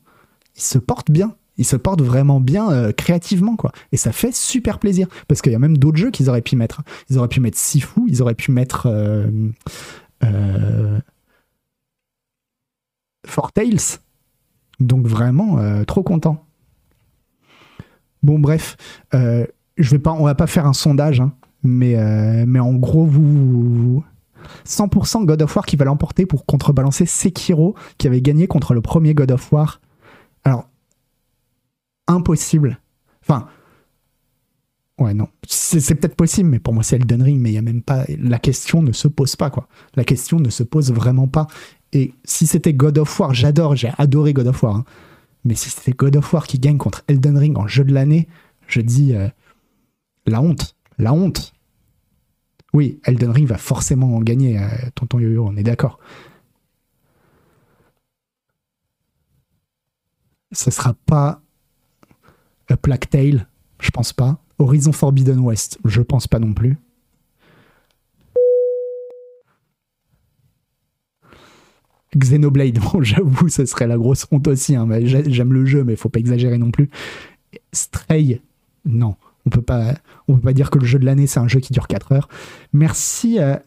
il 0.54 0.62
se 0.62 0.78
porte 0.78 1.10
bien 1.10 1.34
il 1.58 1.64
se 1.64 1.76
porte 1.76 2.00
vraiment 2.00 2.40
bien 2.40 2.70
euh, 2.70 2.92
créativement, 2.92 3.56
quoi. 3.56 3.72
Et 3.92 3.96
ça 3.96 4.12
fait 4.12 4.34
super 4.34 4.78
plaisir. 4.78 5.08
Parce 5.26 5.42
qu'il 5.42 5.52
y 5.52 5.56
a 5.56 5.58
même 5.58 5.76
d'autres 5.76 5.98
jeux 5.98 6.10
qu'ils 6.10 6.30
auraient 6.30 6.40
pu 6.40 6.56
mettre. 6.56 6.82
Ils 7.10 7.18
auraient 7.18 7.28
pu 7.28 7.40
mettre 7.40 7.58
Sifu, 7.58 8.00
ils 8.06 8.22
auraient 8.22 8.34
pu 8.34 8.52
mettre. 8.52 8.86
Euh, 8.86 9.28
euh. 10.24 10.98
Donc 14.80 15.06
vraiment, 15.06 15.58
euh, 15.58 15.84
trop 15.84 16.02
content. 16.02 16.46
Bon, 18.22 18.38
bref, 18.38 18.76
je 19.12 19.90
vais 19.90 19.98
pas, 19.98 20.12
on 20.12 20.24
va 20.24 20.34
pas 20.34 20.46
faire 20.46 20.66
un 20.66 20.72
sondage, 20.72 21.20
hein, 21.20 21.32
mais, 21.62 21.94
mais 22.46 22.58
en 22.58 22.74
gros, 22.74 23.04
vous, 23.04 24.02
100% 24.66 25.24
God 25.24 25.42
of 25.42 25.54
War 25.54 25.66
qui 25.66 25.76
va 25.76 25.84
l'emporter 25.84 26.26
pour 26.26 26.46
contrebalancer 26.46 27.06
Sekiro 27.06 27.74
qui 27.98 28.06
avait 28.06 28.22
gagné 28.22 28.46
contre 28.46 28.74
le 28.74 28.80
premier 28.80 29.14
God 29.14 29.30
of 29.32 29.52
War 29.52 29.80
impossible. 32.08 32.80
Enfin, 33.22 33.48
ouais, 34.98 35.14
non. 35.14 35.28
C'est 35.46 35.94
peut-être 35.94 36.16
possible, 36.16 36.48
mais 36.48 36.58
pour 36.58 36.74
moi, 36.74 36.82
c'est 36.82 36.96
Elden 36.96 37.22
Ring, 37.22 37.40
mais 37.40 37.50
il 37.50 37.54
y 37.54 37.58
a 37.58 37.62
même 37.62 37.82
pas. 37.82 38.04
La 38.08 38.38
question 38.38 38.82
ne 38.82 38.92
se 38.92 39.06
pose 39.08 39.36
pas, 39.36 39.50
quoi. 39.50 39.68
La 39.94 40.04
question 40.04 40.40
ne 40.40 40.50
se 40.50 40.62
pose 40.62 40.92
vraiment 40.92 41.28
pas. 41.28 41.46
Et 41.92 42.12
si 42.24 42.46
c'était 42.46 42.74
God 42.74 42.98
of 42.98 43.20
War, 43.20 43.34
j'adore, 43.34 43.76
j'ai 43.76 43.92
adoré 43.98 44.32
God 44.32 44.48
of 44.48 44.62
War. 44.62 44.76
Hein. 44.76 44.84
Mais 45.44 45.54
si 45.54 45.70
c'était 45.70 45.92
God 45.92 46.16
of 46.16 46.32
War 46.32 46.46
qui 46.46 46.58
gagne 46.58 46.78
contre 46.78 47.04
Elden 47.06 47.38
Ring 47.38 47.56
en 47.56 47.66
jeu 47.66 47.84
de 47.84 47.94
l'année, 47.94 48.28
je 48.66 48.80
dis 48.80 49.14
euh, 49.14 49.28
la 50.26 50.42
honte, 50.42 50.76
la 50.98 51.12
honte. 51.12 51.54
Oui, 52.74 53.00
Elden 53.04 53.30
Ring 53.30 53.46
va 53.46 53.56
forcément 53.56 54.16
en 54.16 54.20
gagner, 54.20 54.58
euh, 54.58 54.68
tonton 54.94 55.18
Yo-Yo, 55.18 55.46
on 55.46 55.56
est 55.56 55.62
d'accord. 55.62 55.98
Ce 60.52 60.70
sera 60.70 60.94
pas 61.06 61.42
A 62.68 62.76
Plague 62.76 63.08
Tale, 63.08 63.46
je 63.80 63.90
pense 63.90 64.12
pas. 64.12 64.42
Horizon 64.58 64.92
Forbidden 64.92 65.38
West, 65.40 65.78
je 65.84 66.02
pense 66.02 66.26
pas 66.26 66.38
non 66.38 66.52
plus. 66.52 66.76
Xenoblade, 72.16 72.78
bon, 72.92 73.02
j'avoue, 73.02 73.48
ce 73.48 73.66
serait 73.66 73.86
la 73.86 73.96
grosse 73.96 74.26
honte 74.30 74.48
aussi. 74.48 74.74
Hein, 74.74 74.88
J'aime 75.02 75.52
le 75.52 75.64
jeu, 75.64 75.84
mais 75.84 75.94
il 75.94 75.98
faut 75.98 76.08
pas 76.08 76.20
exagérer 76.20 76.58
non 76.58 76.70
plus. 76.70 76.90
Stray, 77.72 78.40
non. 78.84 79.16
On 79.46 79.50
peut 79.50 79.62
pas, 79.62 79.94
on 80.26 80.34
peut 80.34 80.42
pas 80.42 80.52
dire 80.52 80.70
que 80.70 80.78
le 80.78 80.84
jeu 80.84 80.98
de 80.98 81.06
l'année, 81.06 81.26
c'est 81.26 81.40
un 81.40 81.48
jeu 81.48 81.60
qui 81.60 81.72
dure 81.72 81.88
4 81.88 82.12
heures. 82.12 82.28
Merci 82.72 83.38
à 83.38 83.62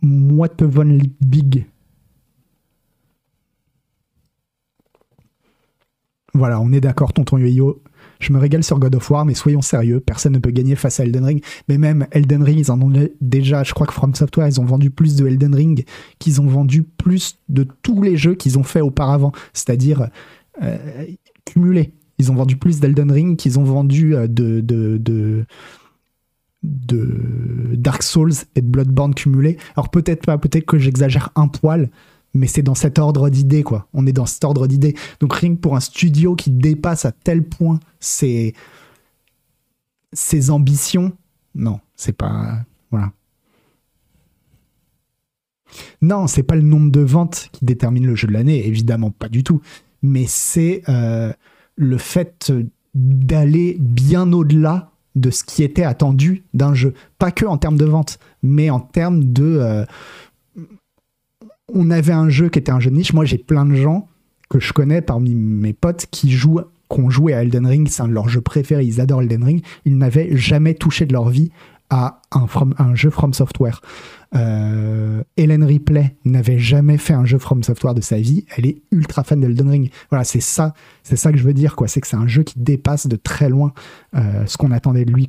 Moite 0.00 0.62
von 0.62 0.98
Big. 1.20 1.66
Voilà, 6.32 6.60
on 6.60 6.72
est 6.72 6.80
d'accord, 6.80 7.12
tonton 7.12 7.36
Yo-Yo. 7.36 7.82
Je 8.18 8.32
me 8.32 8.38
régale 8.38 8.64
sur 8.64 8.78
God 8.78 8.94
of 8.94 9.10
War, 9.10 9.24
mais 9.24 9.34
soyons 9.34 9.62
sérieux, 9.62 10.00
personne 10.00 10.32
ne 10.32 10.38
peut 10.38 10.50
gagner 10.50 10.74
face 10.74 11.00
à 11.00 11.04
Elden 11.04 11.24
Ring. 11.24 11.44
Mais 11.68 11.78
même 11.78 12.06
Elden 12.10 12.42
Ring, 12.42 12.58
ils 12.58 12.70
en 12.70 12.80
ont 12.82 12.92
déjà, 13.20 13.62
je 13.62 13.72
crois 13.74 13.86
que 13.86 13.92
From 13.92 14.14
Software, 14.14 14.48
ils 14.48 14.60
ont 14.60 14.64
vendu 14.64 14.90
plus 14.90 15.16
de 15.16 15.26
Elden 15.26 15.54
Ring 15.54 15.84
qu'ils 16.18 16.40
ont 16.40 16.46
vendu 16.46 16.82
plus 16.82 17.38
de 17.48 17.66
tous 17.82 18.02
les 18.02 18.16
jeux 18.16 18.34
qu'ils 18.34 18.58
ont 18.58 18.64
fait 18.64 18.80
auparavant, 18.80 19.32
c'est-à-dire 19.52 20.08
euh, 20.62 21.06
cumulés. 21.44 21.92
Ils 22.18 22.32
ont 22.32 22.34
vendu 22.34 22.56
plus 22.56 22.80
d'Elden 22.80 23.12
Ring 23.12 23.36
qu'ils 23.36 23.58
ont 23.58 23.64
vendu 23.64 24.16
euh, 24.16 24.26
de, 24.28 25.46
Dark 26.62 28.02
Souls 28.02 28.32
et 28.56 28.60
de 28.60 28.66
Bloodborne 28.66 29.14
cumulés. 29.14 29.56
Alors 29.76 29.90
peut-être 29.90 30.36
peut-être 30.38 30.66
que 30.66 30.78
j'exagère 30.78 31.30
un 31.36 31.46
poil, 31.46 31.90
mais 32.34 32.46
c'est 32.46 32.62
dans 32.62 32.74
cet 32.74 32.98
ordre 32.98 33.30
d'idées, 33.30 33.62
quoi. 33.62 33.88
On 33.92 34.06
est 34.06 34.12
dans 34.12 34.26
cet 34.26 34.44
ordre 34.44 34.66
d'idées. 34.66 34.94
Donc 35.20 35.34
rien 35.34 35.54
que 35.54 35.60
pour 35.60 35.76
un 35.76 35.80
studio 35.80 36.34
qui 36.34 36.50
dépasse 36.50 37.04
à 37.04 37.12
tel 37.12 37.42
point 37.42 37.80
ses, 38.00 38.54
ses 40.12 40.50
ambitions, 40.50 41.12
non, 41.54 41.80
c'est 41.96 42.12
pas... 42.12 42.58
Voilà. 42.90 43.12
Non, 46.00 46.26
c'est 46.26 46.42
pas 46.42 46.56
le 46.56 46.62
nombre 46.62 46.90
de 46.90 47.00
ventes 47.00 47.50
qui 47.52 47.64
détermine 47.64 48.06
le 48.06 48.14
jeu 48.14 48.28
de 48.28 48.32
l'année, 48.32 48.66
évidemment 48.66 49.10
pas 49.10 49.28
du 49.28 49.42
tout. 49.44 49.60
Mais 50.02 50.24
c'est 50.26 50.82
euh, 50.88 51.32
le 51.76 51.98
fait 51.98 52.52
d'aller 52.94 53.76
bien 53.78 54.32
au-delà 54.32 54.92
de 55.14 55.30
ce 55.30 55.44
qui 55.44 55.62
était 55.62 55.84
attendu 55.84 56.44
d'un 56.54 56.74
jeu. 56.74 56.94
Pas 57.18 57.32
que 57.32 57.44
en 57.44 57.58
termes 57.58 57.76
de 57.76 57.84
vente, 57.84 58.18
mais 58.42 58.70
en 58.70 58.80
termes 58.80 59.32
de... 59.32 59.44
Euh, 59.44 59.84
on 61.72 61.90
avait 61.90 62.12
un 62.12 62.28
jeu 62.28 62.48
qui 62.48 62.58
était 62.58 62.72
un 62.72 62.80
jeu 62.80 62.90
de 62.90 62.96
niche. 62.96 63.12
Moi, 63.12 63.24
j'ai 63.24 63.38
plein 63.38 63.64
de 63.64 63.74
gens 63.74 64.08
que 64.48 64.60
je 64.60 64.72
connais 64.72 65.02
parmi 65.02 65.34
mes 65.34 65.72
potes 65.72 66.06
qui 66.10 66.30
jouent, 66.30 66.60
qui 66.90 67.00
ont 67.00 67.10
joué 67.10 67.34
à 67.34 67.42
Elden 67.42 67.66
Ring. 67.66 67.88
C'est 67.88 68.02
un 68.02 68.08
de 68.08 68.14
leurs 68.14 68.28
jeux 68.28 68.40
préférés. 68.40 68.84
Ils 68.84 69.00
adorent 69.00 69.22
Elden 69.22 69.44
Ring. 69.44 69.64
Ils 69.84 69.98
n'avaient 69.98 70.36
jamais 70.36 70.74
touché 70.74 71.06
de 71.06 71.12
leur 71.12 71.28
vie 71.28 71.50
à 71.90 72.20
un, 72.32 72.94
jeu 72.94 73.10
From 73.10 73.32
Software. 73.32 73.80
Euh, 74.34 75.22
Hélène 75.38 75.64
Ripley 75.64 76.16
n'avait 76.24 76.58
jamais 76.58 76.98
fait 76.98 77.14
un 77.14 77.24
jeu 77.24 77.38
From 77.38 77.62
Software 77.62 77.94
de 77.94 78.00
sa 78.00 78.18
vie. 78.18 78.44
Elle 78.56 78.66
est 78.66 78.82
ultra 78.90 79.24
fan 79.24 79.40
d'Elden 79.40 79.68
Ring. 79.68 79.90
Voilà, 80.10 80.24
c'est 80.24 80.40
ça, 80.40 80.74
c'est 81.02 81.16
ça 81.16 81.32
que 81.32 81.38
je 81.38 81.44
veux 81.44 81.54
dire. 81.54 81.76
C'est 81.86 82.00
que 82.00 82.06
c'est 82.06 82.16
un 82.16 82.26
jeu 82.26 82.42
qui 82.42 82.58
dépasse 82.58 83.06
de 83.06 83.16
très 83.16 83.48
loin 83.48 83.72
euh, 84.14 84.44
ce 84.46 84.56
qu'on 84.58 84.70
attendait 84.70 85.04
de 85.04 85.12
lui. 85.12 85.26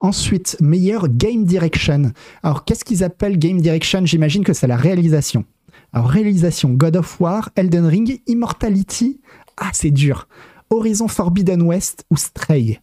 Ensuite, 0.00 0.56
meilleur 0.60 1.08
game 1.08 1.44
direction. 1.44 2.12
Alors, 2.42 2.64
qu'est-ce 2.64 2.84
qu'ils 2.84 3.02
appellent 3.02 3.38
game 3.38 3.60
direction? 3.60 4.06
J'imagine 4.06 4.44
que 4.44 4.52
c'est 4.52 4.68
la 4.68 4.76
réalisation. 4.76 5.44
Alors, 5.92 6.08
réalisation, 6.08 6.70
God 6.70 6.96
of 6.96 7.20
War, 7.20 7.50
Elden 7.56 7.84
Ring, 7.84 8.20
Immortality. 8.26 9.20
Ah, 9.56 9.70
c'est 9.72 9.90
dur. 9.90 10.28
Horizon 10.70 11.08
Forbidden 11.08 11.62
West 11.62 12.04
ou 12.10 12.16
Stray? 12.16 12.80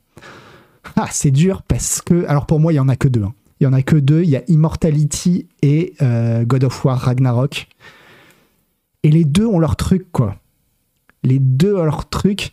Ah, 0.97 1.07
c'est 1.11 1.31
dur 1.31 1.61
parce 1.61 2.01
que. 2.01 2.25
Alors, 2.27 2.45
pour 2.45 2.59
moi, 2.59 2.73
il 2.73 2.75
y 2.75 2.79
en 2.79 2.89
a 2.89 2.95
que 2.97 3.07
deux. 3.07 3.23
Hein. 3.23 3.33
Il 3.59 3.63
y 3.63 3.67
en 3.67 3.73
a 3.73 3.81
que 3.81 3.95
deux. 3.95 4.23
Il 4.23 4.29
y 4.29 4.35
a 4.35 4.43
Immortality 4.49 5.47
et 5.61 5.93
euh, 6.01 6.43
God 6.43 6.65
of 6.65 6.83
War 6.83 6.99
Ragnarok. 6.99 7.67
Et 9.03 9.09
les 9.09 9.23
deux 9.23 9.45
ont 9.45 9.59
leur 9.59 9.77
truc, 9.77 10.11
quoi. 10.11 10.35
Les 11.23 11.39
deux 11.39 11.75
ont 11.75 11.85
leur 11.85 12.09
truc 12.09 12.51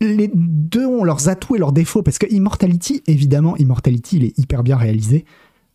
les 0.00 0.30
deux 0.34 0.86
ont 0.86 1.04
leurs 1.04 1.28
atouts 1.28 1.56
et 1.56 1.58
leurs 1.58 1.72
défauts 1.72 2.02
parce 2.02 2.18
que 2.18 2.26
Immortality, 2.30 3.02
évidemment, 3.06 3.56
Immortality, 3.56 4.16
il 4.16 4.24
est 4.24 4.38
hyper 4.38 4.62
bien 4.62 4.76
réalisé. 4.76 5.24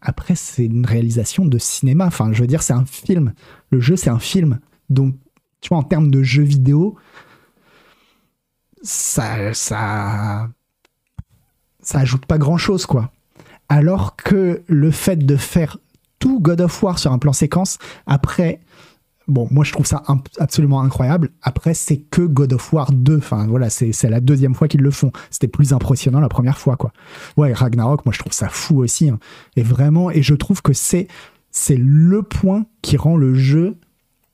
Après, 0.01 0.36
c'est 0.36 0.65
une 0.65 0.86
réalisation 0.86 1.45
de 1.45 1.57
cinéma. 1.57 2.05
Enfin, 2.07 2.32
je 2.34 2.41
veux 2.41 2.47
dire, 2.47 2.63
c'est 2.63 2.74
un 2.74 2.86
film. 2.86 3.34
Le 3.69 3.80
jeu, 3.80 3.95
c'est 3.95 4.09
un 4.09 4.19
film. 4.19 4.59
Donc, 4.89 5.15
tu 5.61 5.69
vois, 5.69 5.78
en 5.78 5.84
termes 5.84 6.09
de 6.09 6.24
jeu 6.24 6.43
vidéo, 6.43 6.95
ça, 8.82 9.53
ça, 9.53 10.49
ça 11.82 11.99
ajoute 11.99 12.26
pas 12.26 12.39
grand 12.39 12.57
chose, 12.57 12.86
quoi. 12.86 13.11
Alors 13.69 14.15
que 14.15 14.63
le 14.67 14.91
fait 14.91 15.17
de 15.17 15.36
faire 15.36 15.78
tout 16.19 16.39
God 16.39 16.61
of 16.61 16.84
War 16.84 16.99
sur 16.99 17.11
un 17.11 17.19
plan 17.19 17.34
séquence, 17.34 17.78
après, 18.05 18.59
bon, 19.32 19.48
moi 19.50 19.64
je 19.64 19.72
trouve 19.72 19.86
ça 19.86 20.04
absolument 20.40 20.82
incroyable. 20.82 21.32
Après, 21.42 21.74
c'est 21.74 21.98
que 21.98 22.22
God 22.22 22.54
of 22.54 22.74
War 22.74 22.92
2. 22.92 23.18
Enfin, 23.18 23.48
voilà, 23.48 23.70
c'est 23.70 24.10
la 24.10 24.20
deuxième 24.20 24.54
fois 24.54 24.68
qu'ils 24.68 24.82
le 24.82 24.92
font. 24.92 25.12
C'était 25.30 25.48
plus 25.48 25.74
impressionnant 25.74 26.20
la 26.20 26.30
première 26.30 26.58
fois, 26.58 26.76
quoi. 26.76 26.94
Ouais, 27.38 27.54
Ragnarok, 27.54 28.06
moi 28.06 28.14
je 28.14 28.20
trouve 28.20 28.34
ça 28.34 28.50
fou 28.50 28.80
aussi. 28.80 29.10
Hein. 29.10 29.20
Et 29.56 29.64
vraiment, 29.64 30.12
et 30.12 30.22
je 30.22 30.36
trouve 30.36 30.62
que 30.62 30.74
c'est 30.74 31.08
c'est 31.52 31.78
le 31.78 32.24
point 32.24 32.66
qui 32.82 32.98
rend 32.98 33.18
le 33.18 33.34
jeu 33.36 33.78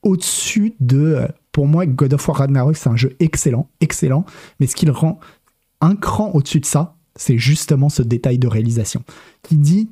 au-dessus 0.04 0.76
de. 0.80 1.28
Pour 1.52 1.68
moi, 1.68 1.88
God 1.88 2.14
of 2.14 2.28
War 2.28 2.38
Ragnarok, 2.38 2.78
c'est 2.78 2.89
un 2.89 2.95
jeu 2.95 3.16
excellent, 3.20 3.70
excellent. 3.82 4.26
Mais 4.60 4.68
ce 4.68 4.76
qui 4.76 4.86
le 4.86 4.91
rend 4.91 5.20
un 5.82 5.95
cran 5.95 6.32
au-dessus 6.34 6.60
de 6.60 6.66
ça, 6.66 6.95
c'est 7.16 7.38
justement 7.38 7.89
ce 7.89 8.04
détail 8.04 8.38
de 8.38 8.48
réalisation 8.48 9.04
qui 9.41 9.58
dit 9.58 9.89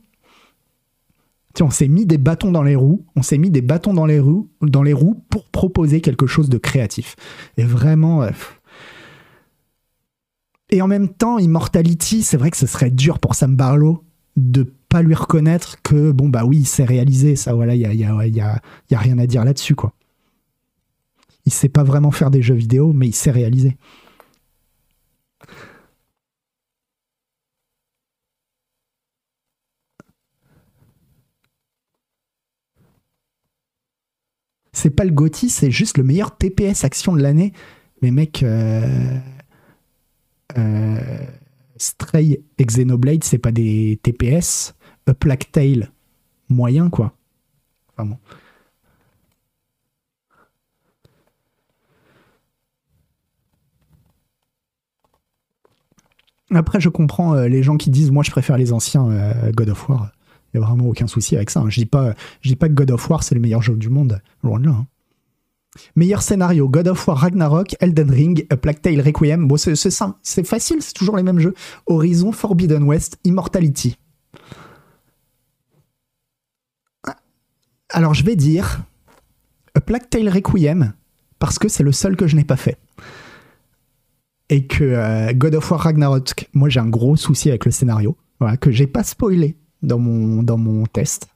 on 1.62 1.70
s'est 1.70 1.88
mis 1.88 2.06
des 2.06 2.18
bâtons 2.18 2.52
dans 2.52 2.64
les 2.64 2.76
roues, 2.76 3.06
on 3.16 3.22
s'est 3.22 3.38
mis 3.38 3.50
des 3.50 3.62
bâtons 3.62 3.94
dans 3.94 4.06
les 4.06 4.20
roues, 4.20 4.50
dans 4.62 4.84
les 4.84 4.94
roues 4.94 5.22
pour 5.30 5.46
proposer 5.46 6.02
quelque 6.02 6.28
chose 6.28 6.50
de 6.50 6.58
créatif. 6.58 7.16
Et 7.58 7.64
vraiment. 7.64 8.24
Euh, 8.24 8.32
et 10.70 10.82
en 10.82 10.88
même 10.88 11.10
temps, 11.10 11.38
Immortality, 11.38 12.24
c'est 12.24 12.38
vrai 12.38 12.52
que 12.52 12.58
ce 12.58 12.68
serait 12.68 12.92
dur 12.92 13.20
pour 13.20 13.36
Sam 13.36 13.56
Barlow 13.56 14.04
de 14.36 14.74
pas 14.90 15.02
lui 15.02 15.14
reconnaître 15.14 15.82
que 15.84 16.12
bon 16.12 16.30
bah 16.30 16.46
oui, 16.46 16.66
c'est 16.66 16.84
réalisé, 16.84 17.36
ça 17.36 17.54
voilà, 17.54 17.76
il 17.76 17.82
y 17.82 17.86
a, 17.86 17.94
y, 17.94 18.04
a, 18.04 18.28
y, 18.28 18.42
a, 18.42 18.62
y 18.90 18.96
a 18.96 19.00
rien 19.00 19.18
à 19.20 19.28
dire 19.28 19.46
là-dessus 19.46 19.76
quoi. 19.76 19.94
Il 21.46 21.54
sait 21.54 21.70
pas 21.70 21.84
vraiment 21.84 22.12
faire 22.12 22.32
des 22.32 22.42
jeux 22.42 22.56
vidéo, 22.56 22.92
mais 22.92 23.08
il 23.08 23.14
sait 23.14 23.32
réaliser. 23.32 23.78
C'est 34.76 34.90
pas 34.90 35.06
le 35.06 35.12
GOTY, 35.12 35.50
c'est 35.50 35.72
juste 35.72 35.98
le 35.98 36.04
meilleur 36.04 36.38
TPS 36.38 36.84
action 36.84 37.16
de 37.16 37.22
l'année. 37.22 37.54
Mais 38.02 38.12
mec, 38.12 38.44
euh, 38.44 39.18
euh, 40.58 41.26
Stray 41.78 42.44
et 42.58 42.66
Xenoblade, 42.66 43.24
c'est 43.24 43.38
pas 43.38 43.52
des 43.52 44.00
TPS. 44.04 44.76
A 45.08 45.14
Plague 45.14 45.50
Tale, 45.52 45.92
moyen 46.50 46.90
quoi. 46.90 47.16
Vraiment. 47.96 48.20
Après, 56.54 56.80
je 56.80 56.90
comprends 56.90 57.36
euh, 57.36 57.48
les 57.48 57.64
gens 57.64 57.78
qui 57.78 57.90
disent 57.90 58.12
Moi, 58.12 58.24
je 58.24 58.32
préfère 58.32 58.58
les 58.58 58.74
anciens 58.74 59.10
God 59.54 59.70
of 59.70 59.88
War 59.88 60.15
n'y 60.58 60.64
a 60.64 60.68
vraiment 60.68 60.88
aucun 60.88 61.08
souci 61.08 61.36
avec 61.36 61.50
ça. 61.50 61.62
Hein. 61.62 61.70
Je 61.70 61.82
dis 61.82 61.86
pas, 61.86 62.14
dis 62.44 62.56
pas 62.56 62.68
que 62.68 62.74
God 62.74 62.92
of 62.92 63.10
War 63.10 63.24
c'est 63.24 63.36
le 63.36 63.42
meilleur 63.42 63.62
jeu 63.62 63.76
du 63.76 63.90
monde, 63.90 64.22
loin 64.44 64.60
de 64.60 64.66
là. 64.66 64.72
Hein. 64.72 64.88
Meilleur 65.96 66.22
scénario, 66.22 66.70
God 66.70 66.88
of 66.88 67.08
War 67.08 67.18
Ragnarok, 67.18 67.76
Elden 67.80 68.10
Ring, 68.10 68.46
A 68.50 68.58
Plague 68.58 68.82
Tale 68.82 69.02
Requiem. 69.02 69.48
Bon, 69.48 69.58
c'est 69.58 69.76
simple, 69.76 70.18
c'est 70.24 70.46
facile, 70.46 70.78
c'est 70.82 70.94
toujours 70.94 71.18
les 71.18 71.24
mêmes 71.24 71.40
jeux. 71.40 71.54
Horizon, 71.88 72.32
Forbidden 72.32 72.84
West, 72.84 73.18
Immortality. 73.24 73.98
Alors 77.90 78.14
je 78.14 78.24
vais 78.24 78.36
dire 78.36 78.84
A 79.74 79.82
Plague 79.82 80.10
Tale 80.10 80.30
Requiem 80.30 80.94
parce 81.40 81.60
que 81.60 81.68
c'est 81.68 81.84
le 81.84 81.92
seul 81.92 82.16
que 82.16 82.28
je 82.28 82.36
n'ai 82.36 82.44
pas 82.44 82.58
fait. 82.58 82.78
Et 84.50 84.68
que 84.68 84.84
euh, 84.84 85.34
God 85.34 85.56
of 85.56 85.72
War 85.72 85.82
Ragnarok, 85.82 86.50
moi 86.54 86.70
j'ai 86.70 86.80
un 86.80 86.88
gros 86.88 87.16
souci 87.16 87.50
avec 87.50 87.66
le 87.66 87.72
scénario, 87.72 88.16
que 88.62 88.72
j'ai 88.72 88.88
pas 88.88 89.04
spoilé 89.04 89.58
dans 89.82 90.00
mon, 90.00 90.44
dans 90.44 90.58
mon 90.58 90.86
test 90.86 91.30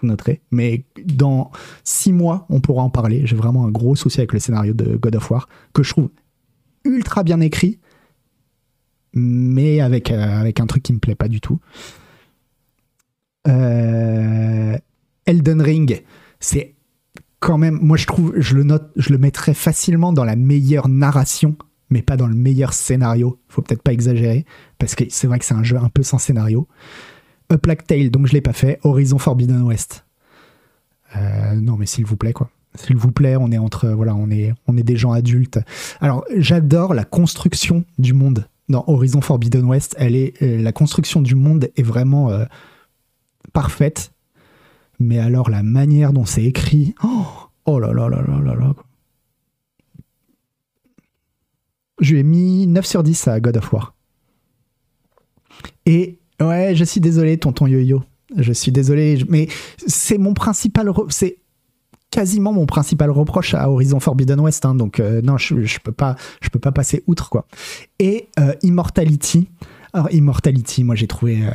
vous 0.00 0.08
noterez. 0.08 0.40
Mais 0.50 0.84
dans 1.04 1.50
six 1.84 2.12
mois, 2.12 2.46
on 2.48 2.60
pourra 2.60 2.82
en 2.82 2.90
parler. 2.90 3.26
J'ai 3.26 3.36
vraiment 3.36 3.66
un 3.66 3.70
gros 3.70 3.96
souci 3.96 4.20
avec 4.20 4.32
le 4.32 4.38
scénario 4.38 4.72
de 4.72 4.96
God 4.96 5.16
of 5.16 5.30
War, 5.30 5.48
que 5.72 5.82
je 5.82 5.90
trouve 5.90 6.10
ultra 6.84 7.22
bien 7.22 7.40
écrit, 7.40 7.78
mais 9.12 9.80
avec, 9.80 10.10
euh, 10.10 10.40
avec 10.40 10.60
un 10.60 10.66
truc 10.66 10.82
qui 10.82 10.92
me 10.92 10.98
plaît 10.98 11.14
pas 11.14 11.28
du 11.28 11.40
tout. 11.40 11.60
Euh, 13.48 14.76
Elden 15.26 15.60
Ring, 15.60 16.02
c'est 16.38 16.74
quand 17.38 17.58
même, 17.58 17.78
moi 17.80 17.96
je 17.96 18.06
trouve, 18.06 18.34
je 18.36 18.54
le 18.54 18.64
note, 18.64 18.90
je 18.96 19.10
le 19.10 19.18
mettrais 19.18 19.54
facilement 19.54 20.12
dans 20.12 20.24
la 20.24 20.36
meilleure 20.36 20.88
narration, 20.88 21.56
mais 21.88 22.02
pas 22.02 22.16
dans 22.16 22.26
le 22.26 22.34
meilleur 22.34 22.72
scénario. 22.72 23.38
Faut 23.48 23.62
peut-être 23.62 23.82
pas 23.82 23.92
exagérer, 23.92 24.44
parce 24.78 24.94
que 24.94 25.04
c'est 25.08 25.26
vrai 25.26 25.38
que 25.38 25.44
c'est 25.44 25.54
un 25.54 25.64
jeu 25.64 25.76
un 25.76 25.88
peu 25.88 26.02
sans 26.02 26.18
scénario. 26.18 26.68
A 27.50 27.58
Plague 27.58 27.84
Tale, 27.84 28.10
donc 28.10 28.26
je 28.26 28.32
l'ai 28.32 28.40
pas 28.40 28.52
fait. 28.52 28.78
Horizon 28.84 29.18
Forbidden 29.18 29.62
West. 29.62 30.04
Euh, 31.16 31.54
non, 31.54 31.76
mais 31.76 31.86
s'il 31.86 32.06
vous 32.06 32.16
plaît, 32.16 32.32
quoi. 32.32 32.50
S'il 32.76 32.96
vous 32.96 33.10
plaît, 33.10 33.36
on 33.36 33.50
est 33.50 33.58
entre, 33.58 33.88
voilà, 33.88 34.14
on 34.14 34.30
est, 34.30 34.54
on 34.68 34.76
est 34.76 34.84
des 34.84 34.96
gens 34.96 35.10
adultes. 35.10 35.58
Alors, 36.00 36.24
j'adore 36.36 36.94
la 36.94 37.04
construction 37.04 37.84
du 37.98 38.12
monde 38.12 38.46
dans 38.68 38.84
Horizon 38.86 39.20
Forbidden 39.20 39.64
West. 39.64 39.96
Elle 39.98 40.14
est, 40.14 40.40
euh, 40.42 40.62
la 40.62 40.70
construction 40.70 41.20
du 41.20 41.34
monde 41.34 41.68
est 41.76 41.82
vraiment 41.82 42.30
euh, 42.30 42.44
parfaite. 43.52 44.12
Mais 45.00 45.18
alors, 45.18 45.50
la 45.50 45.64
manière 45.64 46.12
dont 46.12 46.24
c'est 46.24 46.44
écrit, 46.44 46.94
oh, 47.02 47.26
oh 47.64 47.80
là 47.80 47.92
là 47.92 48.08
là 48.08 48.22
là 48.22 48.38
là 48.38 48.54
là. 48.54 48.74
Je 51.98 52.12
lui 52.12 52.20
ai 52.20 52.22
mis 52.22 52.66
9 52.68 52.86
sur 52.86 53.02
10 53.02 53.28
à 53.28 53.40
God 53.40 53.56
of 53.56 53.72
War. 53.72 53.94
Et 55.86 56.19
Ouais, 56.40 56.74
je 56.74 56.84
suis 56.84 57.00
désolé, 57.00 57.38
tonton 57.38 57.66
Yo-Yo. 57.66 58.02
Je 58.36 58.52
suis 58.52 58.72
désolé, 58.72 59.22
mais 59.28 59.48
c'est 59.86 60.18
mon 60.18 60.34
principal. 60.34 60.90
C'est 61.08 61.38
quasiment 62.10 62.52
mon 62.52 62.66
principal 62.66 63.10
reproche 63.10 63.54
à 63.54 63.70
Horizon 63.70 64.00
Forbidden 64.00 64.40
West. 64.40 64.64
Hein, 64.64 64.74
donc, 64.74 65.00
euh, 65.00 65.20
non, 65.22 65.36
je, 65.36 65.64
je, 65.64 65.78
peux 65.78 65.92
pas, 65.92 66.16
je 66.40 66.48
peux 66.48 66.58
pas 66.58 66.72
passer 66.72 67.02
outre, 67.06 67.28
quoi. 67.28 67.46
Et 67.98 68.28
euh, 68.38 68.54
Immortality. 68.62 69.48
Alors, 69.92 70.12
Immortality, 70.12 70.84
moi, 70.84 70.94
j'ai 70.94 71.06
trouvé. 71.06 71.44
Euh, 71.44 71.50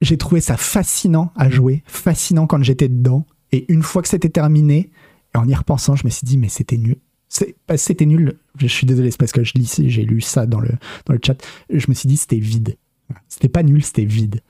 j'ai 0.00 0.18
trouvé 0.18 0.40
ça 0.40 0.56
fascinant 0.56 1.32
à 1.36 1.48
jouer, 1.48 1.84
fascinant 1.86 2.48
quand 2.48 2.62
j'étais 2.62 2.88
dedans. 2.88 3.24
Et 3.52 3.72
une 3.72 3.82
fois 3.82 4.02
que 4.02 4.08
c'était 4.08 4.30
terminé, 4.30 4.90
en 5.34 5.46
y 5.46 5.54
repensant, 5.54 5.94
je 5.94 6.04
me 6.04 6.10
suis 6.10 6.24
dit, 6.24 6.38
mais 6.38 6.48
c'était 6.48 6.76
nul. 6.76 6.96
C'était 7.76 8.04
nul. 8.04 8.36
Je 8.58 8.66
suis 8.66 8.86
désolé, 8.86 9.10
c'est 9.10 9.18
parce 9.18 9.32
que 9.32 9.42
j'ai 9.44 10.02
lu 10.02 10.20
ça 10.20 10.44
dans 10.46 10.60
le, 10.60 10.70
dans 11.06 11.14
le 11.14 11.20
chat. 11.24 11.40
Je 11.70 11.86
me 11.88 11.94
suis 11.94 12.08
dit, 12.08 12.16
c'était 12.16 12.36
vide. 12.38 12.76
C'était 13.28 13.48
pas 13.48 13.62
nul, 13.62 13.84
c'était 13.84 14.04
vide. 14.04 14.40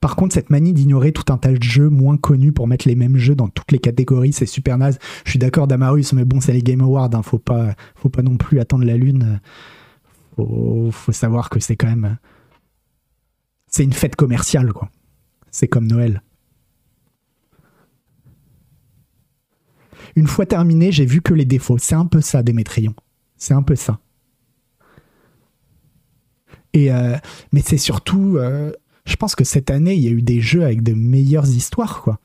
Par 0.00 0.16
contre, 0.16 0.34
cette 0.34 0.50
manie 0.50 0.74
d'ignorer 0.74 1.12
tout 1.12 1.32
un 1.32 1.38
tas 1.38 1.52
de 1.52 1.62
jeux 1.62 1.88
moins 1.88 2.18
connus 2.18 2.52
pour 2.52 2.68
mettre 2.68 2.86
les 2.86 2.94
mêmes 2.94 3.16
jeux 3.16 3.34
dans 3.34 3.48
toutes 3.48 3.72
les 3.72 3.78
catégories, 3.78 4.34
c'est 4.34 4.44
super 4.44 4.76
naze. 4.76 4.98
Je 5.24 5.30
suis 5.30 5.38
d'accord, 5.38 5.66
Damarus, 5.66 6.12
mais 6.12 6.26
bon, 6.26 6.42
c'est 6.42 6.52
les 6.52 6.62
Game 6.62 6.82
Awards, 6.82 7.14
hein, 7.14 7.22
faut, 7.22 7.38
pas, 7.38 7.74
faut 7.94 8.10
pas 8.10 8.20
non 8.20 8.36
plus 8.36 8.60
attendre 8.60 8.84
la 8.84 8.98
lune. 8.98 9.40
Faut, 10.36 10.90
faut 10.90 11.12
savoir 11.12 11.48
que 11.48 11.58
c'est 11.58 11.76
quand 11.76 11.88
même. 11.88 12.18
C'est 13.66 13.84
une 13.84 13.94
fête 13.94 14.14
commerciale, 14.14 14.72
quoi. 14.74 14.90
C'est 15.50 15.68
comme 15.68 15.86
Noël. 15.86 16.22
Une 20.16 20.26
fois 20.26 20.46
terminé, 20.46 20.92
j'ai 20.92 21.06
vu 21.06 21.20
que 21.20 21.34
les 21.34 21.44
défauts. 21.44 21.78
C'est 21.78 21.94
un 21.94 22.06
peu 22.06 22.20
ça, 22.20 22.42
Démétrion. 22.42 22.94
C'est 23.36 23.54
un 23.54 23.62
peu 23.62 23.74
ça. 23.74 23.98
Et 26.74 26.92
euh, 26.92 27.16
mais 27.52 27.62
c'est 27.64 27.78
surtout, 27.78 28.36
euh, 28.36 28.72
je 29.06 29.16
pense 29.16 29.34
que 29.34 29.44
cette 29.44 29.70
année, 29.70 29.94
il 29.94 30.02
y 30.02 30.08
a 30.08 30.10
eu 30.10 30.22
des 30.22 30.40
jeux 30.40 30.64
avec 30.64 30.82
de 30.82 30.92
meilleures 30.92 31.48
histoires, 31.48 32.02
quoi. 32.02 32.18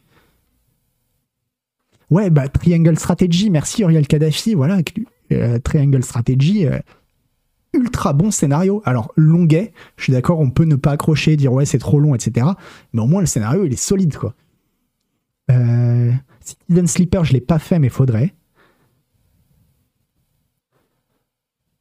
Ouais, 2.09 2.31
bah 2.31 2.47
Triangle 2.47 2.97
Strategy, 2.97 3.51
merci 3.51 3.83
Uriel 3.83 4.07
Kadhafi, 4.07 4.55
voilà, 4.55 4.79
euh, 5.31 5.59
Triangle 5.59 6.03
Strategy, 6.03 6.65
ultra 7.73 8.13
bon 8.13 8.31
scénario. 8.31 8.81
Alors 8.83 9.13
longuet, 9.15 9.73
je 9.95 10.05
suis 10.05 10.13
d'accord, 10.13 10.39
on 10.39 10.49
peut 10.49 10.65
ne 10.65 10.75
pas 10.75 10.91
accrocher, 10.91 11.37
dire 11.37 11.53
ouais 11.53 11.65
c'est 11.65 11.77
trop 11.77 11.99
long, 11.99 12.15
etc. 12.15 12.47
Mais 12.93 13.01
au 13.01 13.05
moins 13.05 13.21
le 13.21 13.27
scénario 13.27 13.63
il 13.63 13.73
est 13.73 13.75
solide, 13.75 14.17
quoi. 14.17 14.33
Citizen 16.49 16.87
Sleeper, 16.87 17.23
je 17.23 17.33
l'ai 17.33 17.41
pas 17.41 17.59
fait, 17.59 17.79
mais 17.79 17.89
faudrait. 17.89 18.33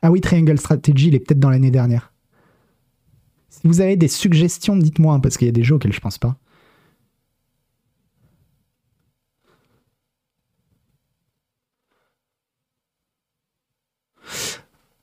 Ah 0.02 0.10
oui, 0.10 0.20
Triangle 0.20 0.58
Strategy, 0.58 1.08
il 1.08 1.14
est 1.14 1.20
peut-être 1.20 1.40
dans 1.40 1.50
l'année 1.50 1.70
dernière. 1.70 2.12
Si 3.48 3.66
vous 3.66 3.80
avez 3.80 3.96
des 3.96 4.08
suggestions, 4.08 4.76
dites-moi, 4.76 5.14
hein, 5.14 5.20
parce 5.20 5.36
qu'il 5.36 5.46
y 5.46 5.48
a 5.48 5.52
des 5.52 5.64
jeux 5.64 5.74
auxquels 5.74 5.92
je 5.92 6.00
pense 6.00 6.18
pas. 6.18 6.36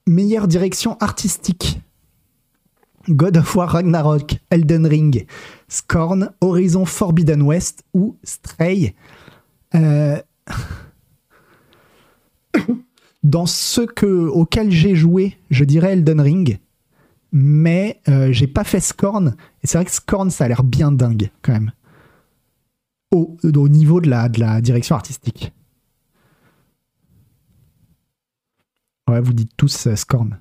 Meilleure 0.07 0.47
direction 0.47 0.97
artistique. 0.99 1.80
God 3.09 3.38
of 3.38 3.55
War 3.55 3.70
Ragnarok, 3.70 4.36
Elden 4.49 4.86
Ring, 4.86 5.26
Scorn, 5.68 6.32
Horizon 6.41 6.86
Forbidden 6.86 7.41
West 7.41 7.84
ou 7.93 8.18
Stray. 8.24 8.95
Euh, 9.76 10.21
dans 13.23 13.45
ce 13.45 13.82
que, 13.82 14.05
auquel 14.05 14.71
j'ai 14.71 14.95
joué, 14.95 15.38
je 15.49 15.63
dirais 15.63 15.93
Elden 15.93 16.21
Ring, 16.21 16.59
mais 17.32 18.01
euh, 18.07 18.32
j'ai 18.32 18.47
pas 18.47 18.63
fait 18.63 18.80
Scorn. 18.80 19.36
Et 19.63 19.67
c'est 19.67 19.78
vrai 19.78 19.86
que 19.86 19.91
Scorn, 19.91 20.32
ça 20.32 20.45
a 20.45 20.47
l'air 20.47 20.63
bien 20.63 20.91
dingue 20.91 21.30
quand 21.41 21.53
même. 21.53 21.71
Au, 23.11 23.38
au 23.43 23.69
niveau 23.69 24.01
de 24.01 24.09
la, 24.09 24.30
de 24.30 24.39
la 24.39 24.61
direction 24.61 24.95
artistique. 24.95 25.53
Ouais, 29.09 29.21
vous 29.21 29.34
dites 29.34 29.51
tous 29.55 29.88
euh, 29.88 29.95
Scorn. 29.95 30.39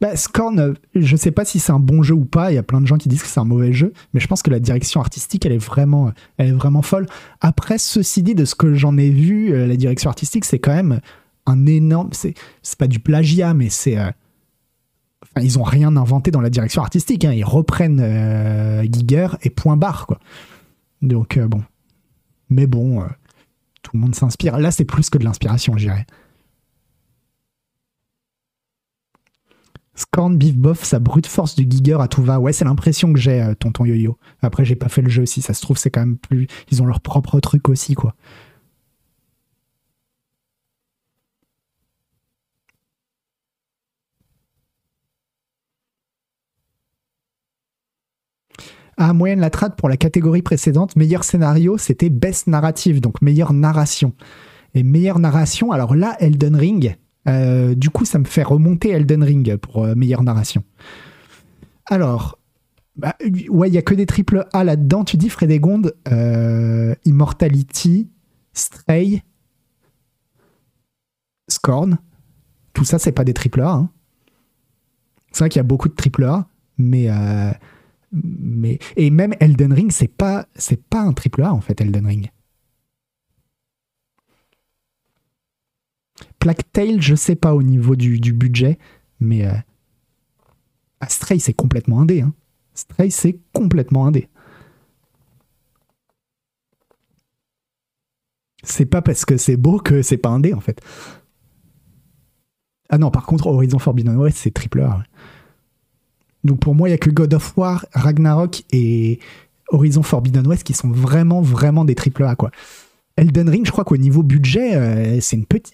Bah, 0.00 0.16
Scorn, 0.16 0.58
euh, 0.58 0.74
je 0.94 1.16
sais 1.16 1.30
pas 1.30 1.44
si 1.44 1.58
c'est 1.58 1.72
un 1.72 1.78
bon 1.78 2.02
jeu 2.02 2.14
ou 2.14 2.24
pas. 2.24 2.52
Il 2.52 2.54
y 2.54 2.58
a 2.58 2.62
plein 2.62 2.80
de 2.80 2.86
gens 2.86 2.96
qui 2.96 3.08
disent 3.08 3.22
que 3.22 3.28
c'est 3.28 3.40
un 3.40 3.44
mauvais 3.44 3.72
jeu, 3.72 3.92
mais 4.12 4.20
je 4.20 4.26
pense 4.26 4.42
que 4.42 4.50
la 4.50 4.60
direction 4.60 5.00
artistique, 5.00 5.46
elle 5.46 5.52
est 5.52 5.58
vraiment, 5.58 6.12
elle 6.36 6.48
est 6.48 6.52
vraiment 6.52 6.82
folle. 6.82 7.06
Après, 7.40 7.78
ceci 7.78 8.22
dit, 8.22 8.34
de 8.34 8.44
ce 8.44 8.54
que 8.54 8.74
j'en 8.74 8.96
ai 8.96 9.10
vu, 9.10 9.52
euh, 9.52 9.66
la 9.66 9.76
direction 9.76 10.10
artistique, 10.10 10.44
c'est 10.44 10.58
quand 10.58 10.74
même 10.74 11.00
un 11.46 11.66
énorme. 11.66 12.10
C'est, 12.12 12.34
pas 12.78 12.86
du 12.86 12.98
plagiat, 12.98 13.54
mais 13.54 13.70
c'est. 13.70 13.98
Euh, 13.98 14.10
enfin, 15.22 15.44
ils 15.44 15.58
ont 15.58 15.64
rien 15.64 15.96
inventé 15.96 16.30
dans 16.30 16.40
la 16.40 16.50
direction 16.50 16.82
artistique. 16.82 17.24
Hein. 17.24 17.32
Ils 17.32 17.44
reprennent 17.44 18.02
Giger 18.90 19.28
et 19.42 19.50
point 19.50 19.76
barre, 19.76 20.06
quoi. 20.06 20.18
Donc, 21.02 21.38
bon. 21.38 21.62
Mais 22.50 22.66
bon, 22.66 23.02
tout 23.82 23.90
le 23.94 24.00
monde 24.00 24.14
s'inspire. 24.14 24.58
Là, 24.58 24.70
c'est 24.70 24.84
plus 24.84 25.10
que 25.10 25.18
de 25.18 25.24
l'inspiration, 25.24 25.74
je 25.76 25.86
dirais. 25.86 26.06
Scorn, 29.96 30.36
Beef 30.36 30.56
Boff, 30.56 30.82
sa 30.82 30.98
brute 30.98 31.26
force 31.26 31.54
du 31.54 31.66
Giger 31.68 31.98
à 32.00 32.08
tout 32.08 32.22
va. 32.22 32.40
Ouais, 32.40 32.52
c'est 32.52 32.64
l'impression 32.64 33.12
que 33.12 33.18
j'ai, 33.18 33.42
euh, 33.42 33.54
tonton 33.54 33.84
Yo-Yo. 33.84 34.18
Après, 34.42 34.64
j'ai 34.64 34.76
pas 34.76 34.88
fait 34.88 35.02
le 35.02 35.08
jeu. 35.08 35.26
Si 35.26 35.40
ça 35.42 35.54
se 35.54 35.62
trouve, 35.62 35.78
c'est 35.78 35.90
quand 35.90 36.00
même 36.00 36.18
plus. 36.18 36.46
Ils 36.70 36.82
ont 36.82 36.86
leur 36.86 37.00
propre 37.00 37.38
truc 37.40 37.68
aussi, 37.68 37.94
quoi. 37.94 38.14
À 48.96 49.12
moyenne 49.12 49.40
la 49.40 49.50
trad 49.50 49.74
pour 49.76 49.88
la 49.88 49.96
catégorie 49.96 50.42
précédente, 50.42 50.94
meilleur 50.94 51.24
scénario, 51.24 51.78
c'était 51.78 52.10
best 52.10 52.46
narrative, 52.46 53.00
donc 53.00 53.22
meilleure 53.22 53.52
narration. 53.52 54.12
Et 54.74 54.82
meilleure 54.82 55.18
narration, 55.18 55.72
alors 55.72 55.94
là, 55.94 56.16
Elden 56.20 56.56
Ring, 56.56 56.96
euh, 57.28 57.74
du 57.74 57.90
coup, 57.90 58.04
ça 58.04 58.18
me 58.18 58.24
fait 58.24 58.42
remonter 58.42 58.90
Elden 58.90 59.22
Ring 59.22 59.56
pour 59.56 59.84
euh, 59.84 59.94
meilleure 59.94 60.22
narration. 60.22 60.62
Alors, 61.86 62.38
bah, 62.96 63.16
ouais, 63.48 63.68
il 63.68 63.72
n'y 63.72 63.78
a 63.78 63.82
que 63.82 63.94
des 63.94 64.06
triple 64.06 64.46
A 64.52 64.64
là-dedans. 64.64 65.04
Tu 65.04 65.16
dis 65.16 65.28
Frédégonde, 65.28 65.94
euh, 66.10 66.94
Immortality, 67.04 68.08
Stray, 68.52 69.22
Scorn. 71.48 71.98
Tout 72.72 72.84
ça, 72.84 72.98
c'est 72.98 73.12
pas 73.12 73.24
des 73.24 73.34
triple 73.34 73.60
A. 73.62 73.72
Hein. 73.72 73.90
C'est 75.32 75.40
vrai 75.40 75.48
qu'il 75.48 75.58
y 75.58 75.60
a 75.60 75.64
beaucoup 75.64 75.88
de 75.88 75.94
triple 75.94 76.24
A. 76.24 76.46
Mais, 76.78 77.08
euh, 77.08 77.52
mais 78.12 78.78
et 78.96 79.10
même 79.10 79.34
Elden 79.40 79.72
Ring, 79.72 79.90
c'est 79.92 80.08
pas 80.08 80.46
c'est 80.54 80.82
pas 80.82 81.00
un 81.00 81.12
triple 81.12 81.42
A 81.42 81.52
en 81.52 81.60
fait 81.60 81.80
Elden 81.80 82.06
Ring. 82.06 82.30
Plague 86.44 86.60
Tale, 86.74 87.00
je 87.00 87.14
sais 87.14 87.36
pas 87.36 87.54
au 87.54 87.62
niveau 87.62 87.96
du, 87.96 88.18
budget, 88.34 88.78
mais 89.18 89.46
euh, 89.46 89.54
ah, 91.00 91.08
Stray 91.08 91.40
c'est 91.40 91.54
complètement 91.54 92.02
indé. 92.02 92.20
Hein. 92.20 92.34
Stray 92.74 93.10
c'est 93.10 93.38
complètement 93.54 94.06
indé. 94.06 94.28
C'est 98.62 98.84
pas 98.84 99.00
parce 99.00 99.24
que 99.24 99.38
c'est 99.38 99.56
beau 99.56 99.78
que 99.78 100.02
c'est 100.02 100.18
pas 100.18 100.28
indé 100.28 100.52
en 100.52 100.60
fait. 100.60 100.82
Ah 102.90 102.98
non, 102.98 103.10
par 103.10 103.24
contre, 103.24 103.46
Horizon 103.46 103.78
Forbidden 103.78 104.16
West, 104.16 104.36
c'est 104.36 104.52
triple 104.52 104.82
A. 104.82 105.02
Donc 106.44 106.60
pour 106.60 106.74
moi, 106.74 106.90
il 106.90 106.92
n'y 106.92 106.96
a 106.96 106.98
que 106.98 107.08
God 107.08 107.32
of 107.32 107.56
War, 107.56 107.86
Ragnarok 107.94 108.64
et 108.70 109.18
Horizon 109.68 110.02
Forbidden 110.02 110.46
West 110.46 110.64
qui 110.64 110.74
sont 110.74 110.90
vraiment, 110.90 111.40
vraiment 111.40 111.86
des 111.86 111.94
triple 111.94 112.24
A, 112.24 112.36
quoi. 112.36 112.50
Elden 113.16 113.48
Ring, 113.48 113.64
je 113.64 113.70
crois 113.70 113.84
qu'au 113.84 113.96
niveau 113.96 114.22
budget, 114.22 114.74
euh, 114.74 115.20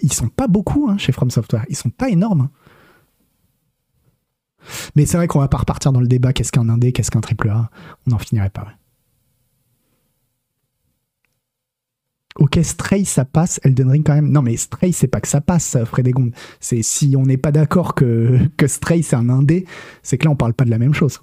ils 0.03 0.13
sont 0.13 0.29
pas 0.29 0.47
beaucoup 0.47 0.89
hein, 0.91 0.99
chez 0.99 1.13
From 1.13 1.31
Software. 1.31 1.65
Ils 1.69 1.77
sont 1.77 1.91
pas 1.91 2.11
énormes. 2.11 2.43
Hein. 2.43 2.51
Mais 4.95 5.07
c'est 5.07 5.17
vrai 5.17 5.27
qu'on 5.27 5.39
va 5.39 5.49
pas 5.49 5.59
repartir 5.59 5.93
dans 5.93 6.01
le 6.01 6.07
débat 6.07 6.33
qu'est-ce 6.33 6.53
qu'un 6.53 6.69
indé, 6.69 6.93
qu'est-ce 6.93 7.11
qu'un 7.11 7.23
triple 7.23 7.49
A. 7.49 7.71
On 8.07 8.11
n'en 8.11 8.19
finirait 8.19 8.51
pas. 8.51 8.69
Ok, 12.37 12.59
Stray, 12.63 13.05
ça 13.05 13.25
passe. 13.25 13.59
Elden 13.65 13.91
Ring, 13.91 14.07
quand 14.07 14.15
même. 14.15 14.31
Non, 14.31 14.43
mais 14.43 14.57
Stray, 14.57 14.93
c'est 14.93 15.09
pas 15.09 15.21
que 15.21 15.29
ça 15.29 15.41
passe, 15.41 15.77
Frédégonde. 15.85 16.33
C'est 16.61 16.83
si 16.83 17.15
on 17.17 17.25
n'est 17.25 17.37
pas 17.37 17.53
d'accord 17.53 17.95
que, 17.95 18.39
que 18.57 18.67
Stray, 18.67 19.03
c'est 19.03 19.17
un 19.17 19.29
indé, 19.31 19.67
c'est 20.03 20.19
que 20.19 20.27
là, 20.27 20.31
on 20.31 20.37
parle 20.37 20.55
pas 20.55 20.65
de 20.65 20.71
la 20.71 20.79
même 20.79 20.95
chose. 20.95 21.21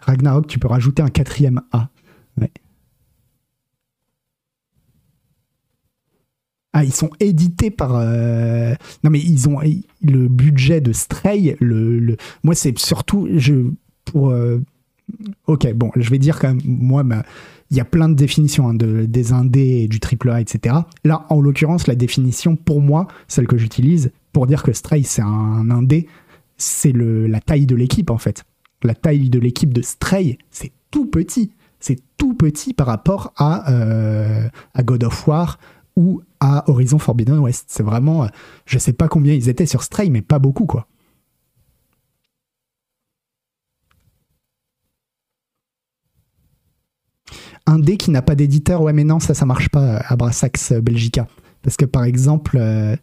Ragnarok, 0.00 0.46
tu 0.46 0.58
peux 0.58 0.68
rajouter 0.68 1.02
un 1.02 1.08
quatrième 1.08 1.60
A. 1.72 1.90
Ah, 6.72 6.84
ils 6.84 6.92
sont 6.92 7.10
édités 7.18 7.70
par. 7.70 7.92
Euh, 7.94 8.74
non, 9.02 9.10
mais 9.10 9.20
ils 9.20 9.48
ont 9.48 9.58
le 10.02 10.28
budget 10.28 10.80
de 10.80 10.92
Stray. 10.92 11.56
Le, 11.60 12.16
Moi, 12.44 12.54
c'est 12.54 12.78
surtout. 12.78 13.28
Je... 13.34 13.54
Pour. 14.04 14.30
Euh, 14.30 14.62
ok, 15.46 15.72
bon, 15.74 15.90
je 15.96 16.10
vais 16.10 16.18
dire 16.18 16.38
quand 16.38 16.48
même. 16.48 16.62
Moi, 16.64 17.02
ma 17.02 17.24
il 17.70 17.76
y 17.76 17.80
a 17.80 17.84
plein 17.84 18.08
de 18.08 18.14
définitions 18.14 18.68
hein, 18.68 18.74
de, 18.74 19.04
des 19.04 19.32
indés 19.32 19.82
et 19.82 19.88
du 19.88 20.00
triple 20.00 20.30
A, 20.30 20.40
etc. 20.40 20.74
Là, 21.04 21.24
en 21.28 21.40
l'occurrence, 21.40 21.86
la 21.86 21.94
définition, 21.94 22.56
pour 22.56 22.80
moi, 22.80 23.06
celle 23.28 23.46
que 23.46 23.56
j'utilise 23.56 24.10
pour 24.32 24.46
dire 24.46 24.62
que 24.62 24.72
Stray, 24.72 25.04
c'est 25.04 25.22
un 25.22 25.70
indé, 25.70 26.08
c'est 26.56 26.92
la 26.92 27.40
taille 27.40 27.66
de 27.66 27.76
l'équipe, 27.76 28.10
en 28.10 28.18
fait. 28.18 28.44
La 28.82 28.94
taille 28.94 29.30
de 29.30 29.38
l'équipe 29.38 29.72
de 29.72 29.82
Stray, 29.82 30.38
c'est 30.50 30.72
tout 30.90 31.06
petit. 31.06 31.52
C'est 31.78 31.98
tout 32.18 32.34
petit 32.34 32.74
par 32.74 32.86
rapport 32.86 33.32
à, 33.36 33.72
euh, 33.72 34.48
à 34.74 34.82
God 34.82 35.04
of 35.04 35.26
War 35.26 35.58
ou 35.96 36.22
à 36.40 36.68
Horizon 36.70 36.98
Forbidden 36.98 37.38
West. 37.38 37.66
C'est 37.68 37.82
vraiment, 37.82 38.28
je 38.64 38.78
sais 38.78 38.92
pas 38.92 39.08
combien 39.08 39.34
ils 39.34 39.48
étaient 39.48 39.66
sur 39.66 39.82
Stray, 39.82 40.10
mais 40.10 40.22
pas 40.22 40.38
beaucoup, 40.38 40.66
quoi. 40.66 40.88
un 47.70 47.78
dé 47.78 47.96
qui 47.96 48.10
n'a 48.10 48.22
pas 48.22 48.34
d'éditeur, 48.34 48.82
ouais, 48.82 48.92
mais 48.92 49.04
non, 49.04 49.20
ça, 49.20 49.34
ça 49.34 49.46
marche 49.46 49.68
pas 49.68 49.98
à 49.98 50.16
Brassax 50.16 50.72
euh, 50.72 50.80
Belgica. 50.80 51.26
Parce 51.62 51.76
que 51.76 51.84
par 51.84 52.04
exemple, 52.04 52.56
euh, 52.58 52.96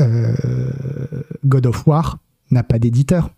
euh, 0.00 0.72
God 1.44 1.66
of 1.66 1.86
War 1.86 2.18
n'a 2.50 2.62
pas 2.62 2.78
d'éditeur. 2.78 3.30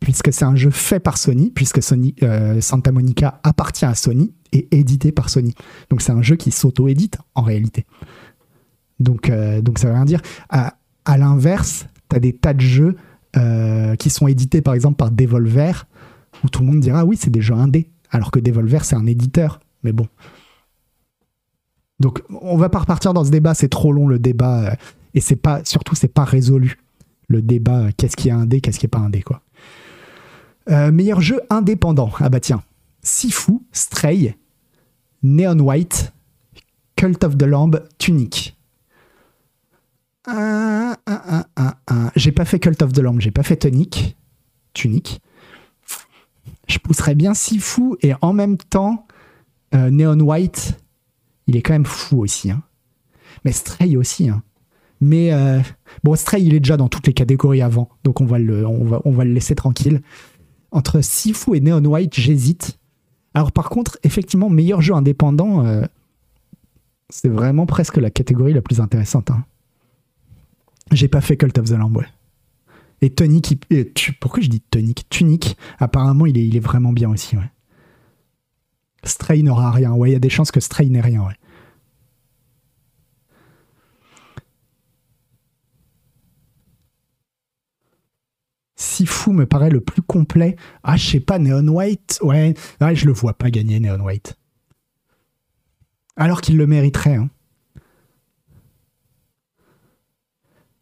Puisque 0.00 0.32
c'est 0.32 0.44
un 0.44 0.56
jeu 0.56 0.70
fait 0.70 0.98
par 0.98 1.18
Sony, 1.18 1.50
puisque 1.50 1.82
Sony, 1.82 2.14
Santa 2.60 2.90
Monica 2.90 3.38
appartient 3.42 3.84
à 3.84 3.94
Sony 3.94 4.32
et 4.50 4.66
édité 4.70 5.12
par 5.12 5.28
Sony. 5.28 5.54
Donc 5.90 6.00
c'est 6.00 6.12
un 6.12 6.22
jeu 6.22 6.36
qui 6.36 6.50
s'auto-édite 6.50 7.18
en 7.34 7.42
réalité. 7.42 7.84
Donc, 8.98 9.30
donc 9.60 9.78
ça 9.78 9.88
veut 9.88 9.94
rien 9.94 10.06
dire. 10.06 10.22
À, 10.48 10.72
l'inverse, 11.18 11.86
tu 12.08 12.16
as 12.16 12.18
des 12.18 12.32
tas 12.32 12.54
de 12.54 12.60
jeux 12.62 12.96
euh, 13.36 13.94
qui 13.94 14.10
sont 14.10 14.26
édités 14.26 14.60
par 14.60 14.74
exemple 14.74 14.96
par 14.96 15.12
Devolver, 15.12 15.86
où 16.42 16.48
tout 16.48 16.62
le 16.62 16.66
monde 16.66 16.80
dira 16.80 17.04
oui, 17.04 17.16
c'est 17.16 17.30
des 17.30 17.40
jeux 17.40 17.54
indés, 17.54 17.88
alors 18.10 18.32
que 18.32 18.40
Devolver 18.40 18.84
c'est 18.84 18.96
un 18.96 19.06
éditeur. 19.06 19.60
Mais 19.84 19.92
bon. 19.92 20.08
Donc 22.00 22.22
on 22.28 22.56
va 22.56 22.68
pas 22.68 22.80
repartir 22.80 23.14
dans 23.14 23.24
ce 23.24 23.30
débat, 23.30 23.54
c'est 23.54 23.68
trop 23.68 23.92
long 23.92 24.08
le 24.08 24.18
débat, 24.18 24.70
euh, 24.70 24.74
et 25.14 25.20
c'est 25.20 25.36
pas, 25.36 25.64
surtout 25.64 25.94
c'est 25.94 26.12
pas 26.12 26.24
résolu 26.24 26.78
le 27.28 27.40
débat 27.40 27.78
euh, 27.78 27.90
qu'est-ce 27.96 28.16
qui 28.16 28.30
est 28.30 28.32
indé, 28.32 28.60
qu'est-ce 28.60 28.80
qui 28.80 28.86
est 28.86 28.88
pas 28.88 28.98
indé 28.98 29.22
quoi. 29.22 29.42
Meilleur 30.70 31.20
jeu 31.20 31.40
indépendant, 31.50 32.10
ah 32.18 32.28
bah 32.28 32.40
tiens, 32.40 32.62
Sifu, 33.02 33.60
Stray, 33.72 34.36
Neon 35.22 35.58
White, 35.58 36.12
Cult 36.96 37.24
of 37.24 37.36
the 37.36 37.42
Lamb, 37.42 37.82
Tunic. 37.98 38.56
J'ai 42.16 42.32
pas 42.32 42.44
fait 42.44 42.60
Cult 42.60 42.82
of 42.82 42.92
the 42.92 43.00
Lamb, 43.00 43.20
j'ai 43.20 43.30
pas 43.30 43.42
fait 43.42 43.56
Tonic. 43.56 44.16
Tunic. 44.72 45.20
Je 46.68 46.78
pousserais 46.78 47.14
bien 47.14 47.34
Sifu 47.34 47.96
et 48.02 48.12
en 48.20 48.32
même 48.32 48.56
temps, 48.56 49.06
euh, 49.74 49.90
Neon 49.90 50.20
White, 50.20 50.78
il 51.46 51.56
est 51.56 51.62
quand 51.62 51.72
même 51.72 51.86
fou 51.86 52.20
aussi. 52.20 52.50
Hein. 52.50 52.62
Mais 53.44 53.52
Stray 53.52 53.96
aussi. 53.96 54.28
Hein. 54.28 54.42
Mais 55.00 55.32
euh, 55.32 55.60
bon, 56.04 56.14
Stray, 56.14 56.42
il 56.42 56.54
est 56.54 56.60
déjà 56.60 56.76
dans 56.76 56.88
toutes 56.88 57.06
les 57.06 57.12
catégories 57.12 57.62
avant, 57.62 57.88
donc 58.04 58.20
on 58.20 58.26
va 58.26 58.38
le, 58.38 58.66
on 58.66 58.84
va, 58.84 59.00
on 59.04 59.10
va 59.12 59.24
le 59.24 59.32
laisser 59.32 59.54
tranquille. 59.54 60.02
Entre 60.72 61.00
Sifu 61.00 61.56
et 61.56 61.60
Neon 61.60 61.84
White, 61.84 62.14
j'hésite. 62.14 62.78
Alors 63.34 63.52
par 63.52 63.70
contre, 63.70 63.98
effectivement, 64.02 64.50
meilleur 64.50 64.80
jeu 64.80 64.94
indépendant, 64.94 65.64
euh, 65.64 65.84
c'est 67.08 67.28
vraiment 67.28 67.66
presque 67.66 67.96
la 67.96 68.10
catégorie 68.10 68.52
la 68.52 68.62
plus 68.62 68.80
intéressante. 68.80 69.30
Hein. 69.30 69.44
J'ai 70.92 71.08
pas 71.08 71.20
fait 71.20 71.36
Cult 71.36 71.58
of 71.58 71.66
the 71.66 71.72
Lamb, 71.72 71.96
ouais. 71.96 72.06
Et 73.02 73.10
Tonic, 73.10 73.58
pourquoi 74.20 74.42
je 74.42 74.48
dis 74.48 74.60
Tonic 74.60 75.08
Tunic, 75.08 75.56
apparemment, 75.78 76.26
il 76.26 76.36
est, 76.36 76.46
il 76.46 76.56
est 76.56 76.60
vraiment 76.60 76.92
bien 76.92 77.08
aussi, 77.08 77.36
ouais. 77.36 77.50
Stray 79.04 79.42
n'aura 79.42 79.70
rien, 79.70 79.92
ouais, 79.92 80.10
il 80.10 80.12
y 80.12 80.16
a 80.16 80.20
des 80.20 80.28
chances 80.28 80.50
que 80.50 80.60
Stray 80.60 80.90
n'ait 80.90 81.00
rien, 81.00 81.22
ouais. 81.22 81.34
Sifu 88.80 89.32
me 89.32 89.44
paraît 89.44 89.68
le 89.68 89.82
plus 89.82 90.00
complet. 90.00 90.56
Ah, 90.82 90.96
je 90.96 91.06
sais 91.06 91.20
pas, 91.20 91.38
Neon 91.38 91.68
White, 91.68 92.18
ouais, 92.22 92.54
je 92.80 93.04
le 93.04 93.12
vois 93.12 93.34
pas 93.34 93.50
gagner 93.50 93.78
Neon 93.78 94.00
White. 94.00 94.38
Alors 96.16 96.40
qu'il 96.40 96.56
le 96.56 96.66
mériterait, 96.66 97.16
hein. 97.16 97.28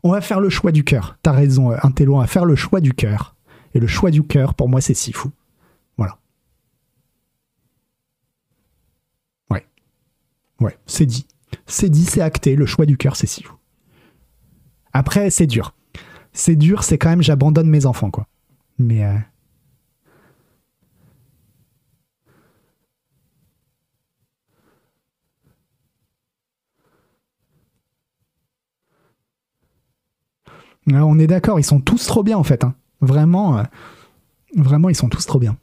on 0.05 0.11
va 0.11 0.21
faire 0.21 0.39
le 0.39 0.49
choix 0.49 0.71
du 0.71 0.85
cœur. 0.85 1.19
T'as 1.23 1.33
raison, 1.33 1.73
Intello, 1.83 2.15
on 2.15 2.21
va 2.21 2.29
faire 2.29 2.45
le 2.45 2.55
choix 2.55 2.81
du 2.81 2.95
cœur. 2.95 3.35
Et 3.75 3.81
le 3.81 3.89
choix 3.89 4.13
du 4.13 4.23
cœur, 4.23 4.55
pour 4.55 4.69
moi, 4.69 4.81
c'est 4.81 4.95
Sifu. 4.95 5.29
Voilà. 5.97 6.19
Ouais. 9.51 9.67
Ouais, 10.61 10.79
c'est 10.87 11.05
dit. 11.05 11.27
C'est 11.67 11.91
dit, 11.91 12.05
c'est 12.05 12.23
acté. 12.23 12.55
Le 12.55 12.65
choix 12.65 12.87
du 12.87 12.97
cœur, 12.97 13.17
c'est 13.17 13.27
Sifu. 13.27 13.51
Après, 14.93 15.31
c'est 15.31 15.49
dur. 15.49 15.75
C'est 16.39 16.55
dur, 16.55 16.85
c'est 16.85 16.99
quand 16.99 17.09
même, 17.09 17.21
j'abandonne 17.21 17.69
mes 17.69 17.85
enfants, 17.85 18.13
quoi. 18.13 18.29
Mais. 18.79 19.05
Euh, 19.05 19.19
on 30.87 31.19
est 31.19 31.27
d'accord, 31.27 31.59
ils 31.59 31.65
sont 31.65 31.81
tous 31.81 32.07
trop 32.07 32.23
bien 32.23 32.39
en 32.39 32.45
fait. 32.45 32.63
Hein. 32.63 32.75
Vraiment, 33.01 33.59
euh, 33.59 33.65
vraiment, 34.55 34.89
ils 34.89 34.95
sont 34.95 35.09
tous 35.09 35.27
trop 35.27 35.41
bien. 35.41 35.57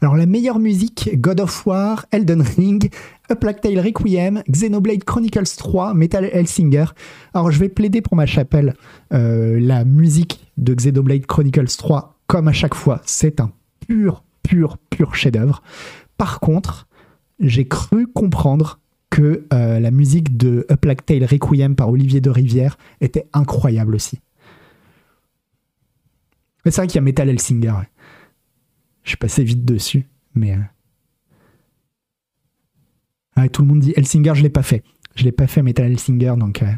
Alors 0.00 0.16
la 0.16 0.26
meilleure 0.26 0.58
musique, 0.58 1.10
God 1.20 1.40
of 1.40 1.66
War, 1.66 2.06
Elden 2.10 2.42
Ring, 2.42 2.90
A 3.28 3.36
Plague 3.36 3.60
Tale 3.60 3.80
Requiem, 3.80 4.42
Xenoblade 4.50 5.04
Chronicles 5.04 5.56
3, 5.56 5.94
Metal 5.94 6.24
Hellsinger. 6.24 6.86
Alors 7.34 7.50
je 7.50 7.58
vais 7.58 7.68
plaider 7.68 8.00
pour 8.00 8.16
ma 8.16 8.26
chapelle. 8.26 8.74
Euh, 9.12 9.58
la 9.60 9.84
musique 9.84 10.46
de 10.56 10.74
Xenoblade 10.74 11.26
Chronicles 11.26 11.76
3, 11.76 12.18
comme 12.26 12.48
à 12.48 12.52
chaque 12.52 12.74
fois, 12.74 13.00
c'est 13.04 13.40
un 13.40 13.52
pur, 13.86 14.24
pur, 14.42 14.78
pur 14.90 15.14
chef-d'œuvre. 15.14 15.62
Par 16.16 16.40
contre, 16.40 16.88
j'ai 17.40 17.66
cru 17.68 18.06
comprendre 18.06 18.80
que 19.10 19.46
euh, 19.52 19.80
la 19.80 19.90
musique 19.90 20.36
de 20.36 20.66
A 20.68 20.76
Plague 20.76 21.04
Tale 21.04 21.24
Requiem 21.24 21.74
par 21.74 21.88
Olivier 21.88 22.20
de 22.20 22.30
Rivière 22.30 22.76
était 23.00 23.26
incroyable 23.32 23.94
aussi 23.94 24.20
c'est 26.70 26.80
vrai 26.80 26.86
qu'il 26.86 26.96
y 26.96 26.98
a 26.98 27.02
Metal 27.02 27.28
Hellsinger. 27.28 27.74
Je 29.08 29.12
suis 29.12 29.16
passé 29.16 29.42
vite 29.42 29.64
dessus, 29.64 30.04
mais. 30.34 30.52
Euh, 30.52 30.58
ah, 33.36 33.48
tout 33.48 33.62
le 33.62 33.68
monde 33.68 33.80
dit 33.80 33.94
Elsinger, 33.96 34.34
je 34.34 34.42
l'ai 34.42 34.50
pas 34.50 34.62
fait. 34.62 34.84
Je 35.14 35.24
l'ai 35.24 35.32
pas 35.32 35.46
fait, 35.46 35.62
Metal 35.62 35.90
Elsinger, 35.90 36.34
donc. 36.36 36.62
Euh, 36.62 36.74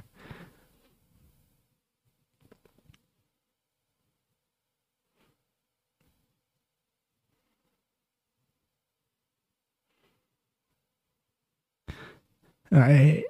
ouais. 12.71 13.27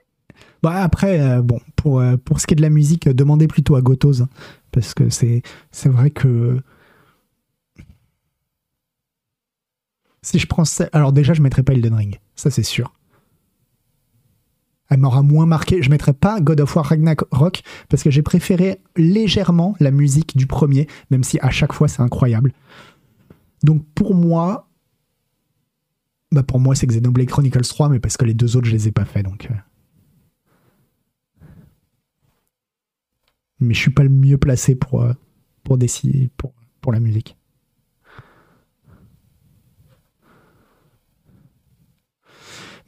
Bah, 0.62 0.82
après, 0.82 1.20
euh, 1.20 1.40
bon, 1.40 1.59
pour, 1.74 2.03
pour 2.26 2.38
ce 2.38 2.46
qui 2.46 2.53
est 2.53 2.57
de 2.57 2.61
la 2.61 2.68
musique, 2.68 3.09
demandez 3.09 3.48
plutôt 3.48 3.76
à 3.76 3.80
Gotos, 3.80 4.20
hein, 4.20 4.28
parce 4.72 4.92
que 4.92 5.09
c'est 5.09 5.42
vrai 5.86 6.11
que 6.11 6.62
Si 10.23 10.39
je 10.39 10.47
prends 10.47 10.64
ça. 10.64 10.89
Alors, 10.93 11.12
déjà, 11.12 11.33
je 11.33 11.43
mettrai 11.43 11.62
pas 11.62 11.73
Elden 11.73 11.95
Ring. 11.95 12.21
Ça, 12.35 12.51
c'est 12.51 12.62
sûr 12.62 12.93
elle 14.91 14.99
m'aura 14.99 15.23
moins 15.23 15.47
marqué. 15.47 15.83
Je 15.83 15.89
mettrai 15.89 16.12
pas 16.12 16.41
God 16.41 16.61
of 16.61 16.77
War 16.77 16.85
Ragnarok 16.85 17.62
parce 17.89 18.03
que 18.03 18.11
j'ai 18.11 18.23
préféré 18.23 18.83
légèrement 18.97 19.77
la 19.81 19.93
musique 19.93 20.37
du 20.37 20.47
premier, 20.47 20.89
même 21.11 21.25
si 21.25 21.39
à 21.41 21.51
chaque 21.51 21.73
fois 21.73 21.89
c'est 21.89 22.03
incroyable. 22.03 22.53
Donc 23.62 23.87
pour 23.95 24.14
moi, 24.14 24.68
bah 26.33 26.43
pour 26.43 26.59
moi 26.59 26.75
c'est 26.75 26.87
Xenoblade 26.87 27.29
Chronicles 27.29 27.62
3, 27.62 27.89
mais 27.89 28.01
parce 28.01 28.16
que 28.16 28.25
les 28.25 28.35
deux 28.35 28.57
autres 28.57 28.66
je 28.66 28.73
les 28.73 28.89
ai 28.89 28.93
pas 28.93 29.05
fait 29.05 29.23
donc. 29.23 29.49
Euh. 29.51 29.55
Mais 33.61 33.75
je 33.75 33.81
suis 33.81 33.91
pas 33.91 34.03
le 34.03 34.09
mieux 34.09 34.39
placé 34.39 34.75
pour, 34.75 35.03
euh, 35.03 35.12
pour 35.62 35.79
décider 35.79 36.31
pour, 36.37 36.53
pour 36.81 36.93
la 36.93 37.01
musique. 37.01 37.37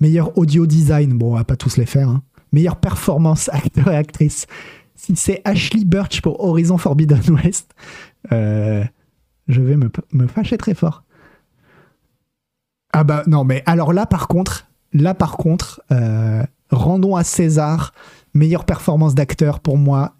Meilleur 0.03 0.37
audio 0.37 0.67
design, 0.67 1.17
bon, 1.17 1.31
on 1.31 1.37
va 1.37 1.45
pas 1.45 1.55
tous 1.55 1.77
les 1.77 1.87
faire. 1.87 2.09
Hein. 2.09 2.25
Meilleure 2.51 2.75
performance, 2.75 3.49
acteur 3.53 3.87
et 3.87 3.95
actrice. 3.95 4.49
Si 4.97 5.15
c'est 5.15 5.41
Ashley 5.45 5.85
Birch 5.85 6.23
pour 6.23 6.41
Horizon 6.41 6.77
Forbidden 6.77 7.21
West, 7.31 7.73
euh, 8.33 8.83
je 9.47 9.63
vais 9.63 9.77
me, 9.77 10.27
fâcher 10.27 10.59
très 10.59 10.75
fort. 10.75 11.05
Ah 12.93 13.05
bah 13.05 13.23
non, 13.29 13.45
mais 13.45 13.63
alors 13.65 13.93
là 13.93 14.05
par 14.05 14.27
contre, 14.27 14.67
là 14.93 15.15
par 15.15 15.37
contre, 15.37 15.81
euh, 15.93 16.43
rendons 16.73 17.15
à 17.15 17.23
César 17.23 17.95
meilleure 18.35 18.65
performance 18.65 19.15
d'acteur 19.15 19.61
pour 19.61 19.79
moi. 19.79 20.17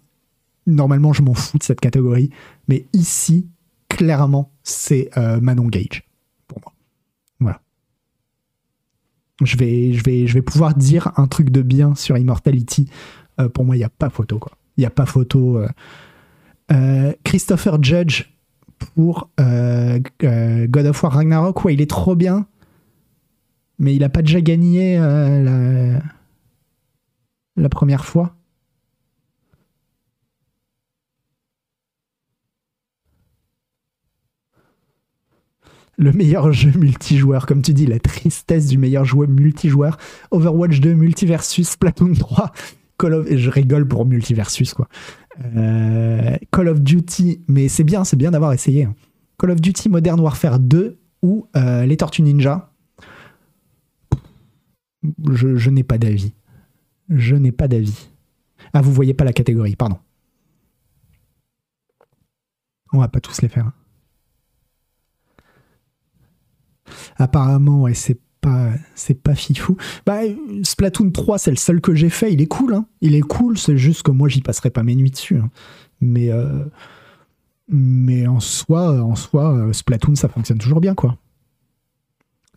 Normalement, 0.65 1.11
je 1.11 1.23
m'en 1.23 1.33
fous 1.33 1.57
de 1.57 1.63
cette 1.63 1.81
catégorie, 1.81 2.29
mais 2.69 2.85
ici, 2.93 3.49
clairement, 3.89 4.49
c'est 4.63 5.09
euh, 5.17 5.41
Manon 5.41 5.67
Gage. 5.67 6.05
Je 9.41 9.57
vais, 9.57 9.93
je, 9.93 10.03
vais, 10.03 10.27
je 10.27 10.33
vais 10.33 10.41
pouvoir 10.41 10.75
dire 10.75 11.11
un 11.17 11.27
truc 11.27 11.49
de 11.49 11.61
bien 11.61 11.95
sur 11.95 12.17
Immortality. 12.17 12.89
Euh, 13.39 13.49
pour 13.49 13.65
moi, 13.65 13.75
il 13.75 13.79
n'y 13.79 13.85
a 13.85 13.89
pas 13.89 14.09
photo. 14.09 14.39
quoi. 14.39 14.53
Il 14.77 14.85
a 14.85 14.89
pas 14.89 15.05
photo. 15.05 15.57
Euh. 15.57 15.67
Euh, 16.71 17.13
Christopher 17.23 17.81
Judge 17.83 18.29
pour 18.95 19.29
God 19.37 20.85
of 20.85 21.03
War 21.03 21.13
Ragnarok, 21.13 21.63
ouais, 21.65 21.73
il 21.73 21.81
est 21.81 21.89
trop 21.89 22.15
bien. 22.15 22.45
Mais 23.79 23.95
il 23.95 23.99
n'a 23.99 24.09
pas 24.09 24.21
déjà 24.21 24.41
gagné 24.41 24.97
la 27.55 27.69
première 27.69 28.05
fois. 28.05 28.35
Le 35.97 36.11
meilleur 36.11 36.51
jeu 36.51 36.71
multijoueur, 36.77 37.45
comme 37.45 37.61
tu 37.61 37.73
dis, 37.73 37.85
la 37.85 37.99
tristesse 37.99 38.67
du 38.67 38.77
meilleur 38.77 39.05
joueur 39.05 39.29
multijoueur, 39.29 39.97
Overwatch 40.31 40.79
2, 40.79 40.93
Multiversus, 40.93 41.69
Splatoon 41.69 42.13
3, 42.13 42.51
Call 42.97 43.13
of, 43.13 43.27
je 43.29 43.49
rigole 43.49 43.87
pour 43.87 44.05
Multiversus, 44.05 44.73
quoi. 44.73 44.87
Euh, 45.55 46.37
Call 46.51 46.69
of 46.69 46.81
Duty, 46.81 47.41
mais 47.47 47.67
c'est 47.67 47.83
bien, 47.83 48.03
c'est 48.03 48.15
bien 48.15 48.31
d'avoir 48.31 48.53
essayé. 48.53 48.85
Hein. 48.85 48.95
Call 49.37 49.51
of 49.51 49.61
Duty 49.61 49.89
Modern 49.89 50.19
Warfare 50.19 50.59
2 50.59 50.99
ou 51.21 51.47
euh, 51.55 51.85
les 51.85 51.97
Tortues 51.97 52.21
Ninja. 52.21 52.71
Je, 55.31 55.55
je 55.55 55.69
n'ai 55.69 55.83
pas 55.83 55.97
d'avis. 55.97 56.33
Je 57.09 57.35
n'ai 57.35 57.51
pas 57.51 57.67
d'avis. 57.67 58.09
Ah, 58.73 58.81
vous 58.81 58.93
voyez 58.93 59.13
pas 59.13 59.25
la 59.25 59.33
catégorie, 59.33 59.75
pardon. 59.75 59.97
On 62.93 62.99
va 62.99 63.07
pas 63.07 63.19
tous 63.19 63.41
les 63.41 63.49
faire. 63.49 63.67
Hein. 63.67 63.73
Apparemment, 67.17 67.87
c'est 67.93 68.19
pas, 68.43 68.71
c'est 68.93 69.19
pas 69.19 69.33
fifou. 69.33 69.77
Bah, 70.05 70.19
Splatoon 70.63 71.09
3, 71.11 71.39
c'est 71.39 71.49
le 71.49 71.57
seul 71.57 71.81
que 71.81 71.95
j'ai 71.95 72.09
fait. 72.09 72.31
Il 72.31 72.41
est 72.41 72.47
cool, 72.47 72.75
hein. 72.75 72.85
Il 73.01 73.15
est 73.15 73.21
cool, 73.21 73.57
c'est 73.57 73.77
juste 73.77 74.03
que 74.03 74.11
moi, 74.11 74.29
j'y 74.29 74.41
passerai 74.41 74.69
pas 74.69 74.83
mes 74.83 74.95
nuits 74.95 75.09
dessus. 75.09 75.37
Hein. 75.37 75.49
Mais, 76.01 76.29
euh, 76.29 76.65
mais 77.69 78.27
en 78.27 78.39
soi, 78.39 79.01
en 79.01 79.15
soi, 79.15 79.53
euh, 79.53 79.73
Splatoon, 79.73 80.15
ça 80.15 80.27
fonctionne 80.27 80.59
toujours 80.59 80.81
bien, 80.81 80.93
quoi. 80.93 81.17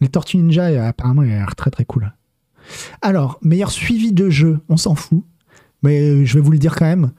Les 0.01 0.09
Tortues 0.09 0.37
Ninja, 0.37 0.87
apparemment, 0.87 1.23
il 1.23 1.31
a 1.31 1.37
l'air 1.37 1.57
très 1.57 1.71
très 1.71 1.87
cool. 1.87 2.13
Alors, 3.01 3.39
meilleur 3.41 3.71
suivi 3.71 4.13
de 4.13 4.29
jeu, 4.29 4.59
on 4.69 4.77
s'en 4.77 4.97
fout. 4.97 5.25
Mais 5.83 6.01
euh, 6.01 6.25
je 6.25 6.35
vais 6.35 6.41
vous 6.41 6.51
le 6.51 6.59
dire 6.59 6.75
quand 6.75 6.85
même. 6.85 7.13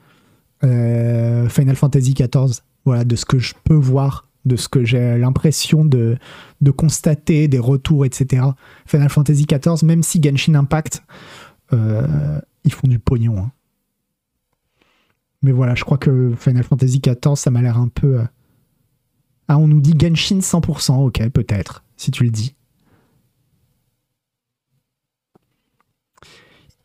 Final 0.60 1.76
Fantasy 1.76 2.14
XIV, 2.14 2.60
voilà, 2.84 3.04
de 3.04 3.16
ce 3.16 3.24
que 3.24 3.38
je 3.38 3.54
peux 3.64 3.74
voir 3.74 4.27
de 4.44 4.56
ce 4.56 4.68
que 4.68 4.84
j'ai 4.84 5.18
l'impression 5.18 5.84
de, 5.84 6.18
constater, 6.76 7.48
des 7.48 7.58
retours, 7.58 8.04
etc. 8.04 8.46
Final 8.86 9.08
Fantasy 9.08 9.46
XIV, 9.46 9.84
même 9.84 10.02
si 10.02 10.22
Genshin 10.22 10.54
Impact, 10.54 11.02
euh, 11.72 12.40
ils 12.64 12.72
font 12.72 12.88
du 12.88 12.98
pognon. 12.98 13.38
Hein. 13.38 13.52
Mais 15.42 15.52
voilà, 15.52 15.74
je 15.74 15.84
crois 15.84 15.98
que 15.98 16.32
Final 16.36 16.64
Fantasy 16.64 17.00
XIV, 17.00 17.36
ça 17.36 17.50
m'a 17.50 17.62
l'air 17.62 17.78
un 17.78 17.88
peu... 17.88 18.20
Euh, 18.20 18.24
ah, 19.48 19.58
on 19.58 19.68
nous 19.68 19.80
dit 19.80 19.94
Genshin 19.98 20.38
100%, 20.38 21.06
ok, 21.06 21.28
peut-être, 21.30 21.84
si 21.96 22.10
tu 22.10 22.24
le 22.24 22.30
dis. 22.30 22.54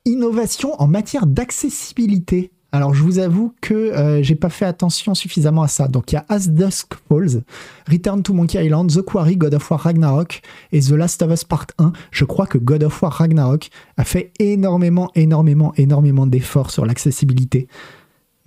Innovation 0.06 0.80
en 0.82 0.88
matière 0.88 1.26
d'accessibilité. 1.26 2.52
Alors 2.74 2.96
je 2.96 3.04
vous 3.04 3.20
avoue 3.20 3.54
que 3.62 3.76
euh, 3.76 4.24
j'ai 4.24 4.34
pas 4.34 4.50
fait 4.50 4.66
attention 4.66 5.14
suffisamment 5.14 5.62
à 5.62 5.68
ça. 5.68 5.88
Donc 5.88 6.12
il 6.12 6.16
y 6.16 6.18
a 6.18 6.26
As 6.28 6.50
Dusk 6.50 6.96
Falls, 7.08 7.44
Return 7.88 8.24
to 8.24 8.34
Monkey 8.34 8.66
Island, 8.66 8.90
The 8.90 9.04
Quarry, 9.04 9.38
God 9.38 9.54
of 9.54 9.70
War 9.70 9.80
Ragnarok 9.80 10.42
et 10.72 10.80
The 10.80 10.94
Last 10.94 11.22
of 11.22 11.32
Us 11.32 11.44
Part 11.44 11.68
1. 11.78 11.94
Je 12.10 12.26
crois 12.26 12.48
que 12.48 12.58
God 12.58 12.82
of 12.82 13.00
War 13.04 13.12
Ragnarok 13.12 13.70
a 13.98 14.04
fait 14.04 14.32
énormément, 14.40 15.12
énormément, 15.14 15.72
énormément 15.78 16.26
d'efforts 16.26 16.72
sur 16.72 16.88
l'accessibilité. 16.88 17.68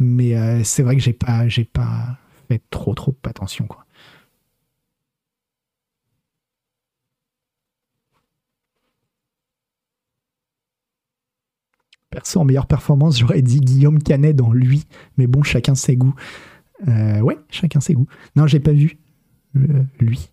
Mais 0.00 0.36
euh, 0.36 0.64
c'est 0.64 0.82
vrai 0.82 0.96
que 0.96 1.02
j'ai 1.02 1.12
pas, 1.12 1.46
j'ai 1.46 1.64
pas 1.64 2.18
fait 2.48 2.60
trop, 2.70 2.94
trop 2.94 3.14
attention 3.24 3.66
quoi. 3.66 3.85
Perso, 12.16 12.40
en 12.40 12.46
meilleure 12.46 12.66
performance, 12.66 13.18
j'aurais 13.18 13.42
dit 13.42 13.60
Guillaume 13.60 13.98
Canet 14.02 14.34
dans 14.34 14.50
lui, 14.50 14.84
mais 15.18 15.26
bon, 15.26 15.42
chacun 15.42 15.74
ses 15.74 15.96
goûts. 15.96 16.14
Euh, 16.88 17.20
ouais, 17.20 17.36
chacun 17.50 17.80
ses 17.80 17.92
goûts. 17.92 18.06
Non, 18.36 18.46
j'ai 18.46 18.58
pas 18.58 18.72
vu 18.72 18.96
euh, 19.56 19.82
lui. 20.00 20.30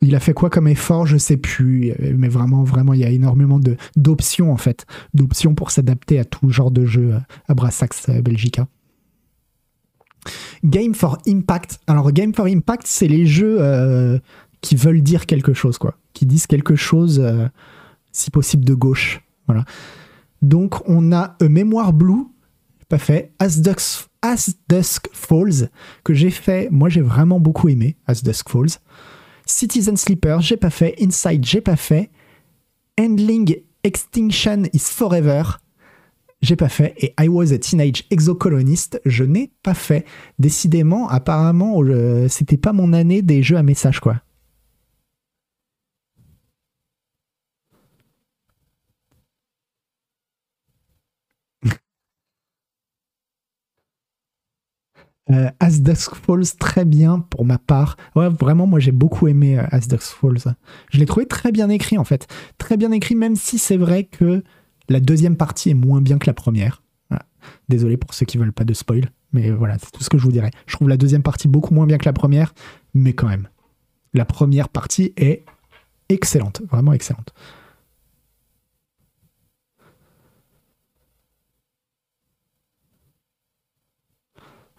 Il 0.00 0.16
a 0.16 0.20
fait 0.20 0.32
quoi 0.32 0.50
comme 0.50 0.66
effort 0.66 1.06
Je 1.06 1.16
sais 1.16 1.36
plus, 1.36 1.92
mais 2.16 2.28
vraiment, 2.28 2.64
vraiment, 2.64 2.92
il 2.92 3.00
y 3.00 3.04
a 3.04 3.10
énormément 3.10 3.60
d'options 3.94 4.52
en 4.52 4.56
fait, 4.56 4.84
d'options 5.14 5.54
pour 5.54 5.70
s'adapter 5.70 6.18
à 6.18 6.24
tout 6.24 6.50
genre 6.50 6.72
de 6.72 6.86
jeu 6.86 7.14
à 7.46 7.54
Brassax 7.54 8.10
Belgica. 8.20 8.66
Game 10.64 10.94
for 10.94 11.18
Impact. 11.26 11.80
Alors, 11.86 12.12
Game 12.12 12.34
for 12.34 12.46
Impact, 12.46 12.86
c'est 12.86 13.08
les 13.08 13.26
jeux 13.26 13.58
euh, 13.60 14.18
qui 14.60 14.76
veulent 14.76 15.02
dire 15.02 15.26
quelque 15.26 15.52
chose, 15.52 15.78
quoi. 15.78 15.96
Qui 16.12 16.26
disent 16.26 16.46
quelque 16.46 16.76
chose, 16.76 17.20
euh, 17.20 17.48
si 18.12 18.30
possible, 18.30 18.64
de 18.64 18.74
gauche. 18.74 19.22
Voilà. 19.46 19.64
Donc, 20.42 20.88
on 20.88 21.12
a 21.12 21.36
A 21.40 21.48
Mémoire 21.48 21.92
Blue, 21.92 22.26
pas 22.88 22.98
fait. 22.98 23.32
As 23.38 23.60
Dusk, 23.60 24.08
As 24.22 24.50
Dusk 24.68 25.08
Falls, 25.12 25.70
que 26.04 26.14
j'ai 26.14 26.30
fait. 26.30 26.68
Moi, 26.70 26.88
j'ai 26.88 27.02
vraiment 27.02 27.40
beaucoup 27.40 27.68
aimé 27.68 27.96
As 28.06 28.22
Dusk 28.22 28.48
Falls. 28.48 28.78
Citizen 29.46 29.96
Sleeper, 29.96 30.40
j'ai 30.40 30.56
pas 30.56 30.70
fait. 30.70 30.94
Inside, 31.00 31.44
j'ai 31.44 31.60
pas 31.60 31.76
fait. 31.76 32.10
Handling 32.98 33.56
Extinction 33.82 34.64
is 34.72 34.80
Forever, 34.80 35.42
j'ai 36.42 36.56
pas 36.56 36.68
fait. 36.68 36.94
Et 36.98 37.14
I 37.20 37.28
Was 37.28 37.52
a 37.52 37.58
Teenage 37.58 38.04
Exocolonist, 38.10 39.00
je 39.04 39.24
n'ai 39.24 39.52
pas 39.62 39.74
fait. 39.74 40.04
Décidément, 40.38 41.08
apparemment, 41.08 41.80
c'était 42.28 42.56
pas 42.56 42.72
mon 42.72 42.92
année 42.92 43.22
des 43.22 43.42
jeux 43.42 43.56
à 43.56 43.62
message, 43.62 44.00
quoi. 44.00 44.22
Euh, 55.30 55.48
As 55.60 55.80
Dusk 55.80 56.14
Falls, 56.16 56.56
très 56.58 56.84
bien 56.84 57.20
pour 57.20 57.44
ma 57.44 57.58
part. 57.58 57.96
Ouais, 58.16 58.28
vraiment, 58.28 58.66
moi 58.66 58.80
j'ai 58.80 58.90
beaucoup 58.90 59.28
aimé 59.28 59.58
euh, 59.58 59.64
As 59.70 59.86
Dusk 59.86 60.16
Falls. 60.20 60.54
Je 60.90 60.98
l'ai 60.98 61.06
trouvé 61.06 61.26
très 61.26 61.52
bien 61.52 61.68
écrit 61.68 61.98
en 61.98 62.04
fait. 62.04 62.26
Très 62.58 62.76
bien 62.76 62.90
écrit, 62.90 63.14
même 63.14 63.36
si 63.36 63.58
c'est 63.58 63.76
vrai 63.76 64.04
que 64.04 64.42
la 64.90 65.00
deuxième 65.00 65.36
partie 65.36 65.70
est 65.70 65.74
moins 65.74 66.02
bien 66.02 66.18
que 66.18 66.26
la 66.26 66.34
première. 66.34 66.82
Désolé 67.70 67.96
pour 67.96 68.12
ceux 68.12 68.26
qui 68.26 68.36
veulent 68.36 68.52
pas 68.52 68.64
de 68.64 68.74
spoil, 68.74 69.10
mais 69.32 69.50
voilà, 69.50 69.78
c'est 69.78 69.90
tout 69.90 70.02
ce 70.02 70.10
que 70.10 70.18
je 70.18 70.24
vous 70.24 70.32
dirais. 70.32 70.50
Je 70.66 70.74
trouve 70.74 70.90
la 70.90 70.98
deuxième 70.98 71.22
partie 71.22 71.48
beaucoup 71.48 71.72
moins 71.72 71.86
bien 71.86 71.96
que 71.96 72.04
la 72.04 72.12
première, 72.12 72.52
mais 72.92 73.14
quand 73.14 73.28
même. 73.28 73.48
La 74.12 74.26
première 74.26 74.68
partie 74.68 75.14
est 75.16 75.44
excellente, 76.10 76.60
vraiment 76.68 76.92
excellente. 76.92 77.32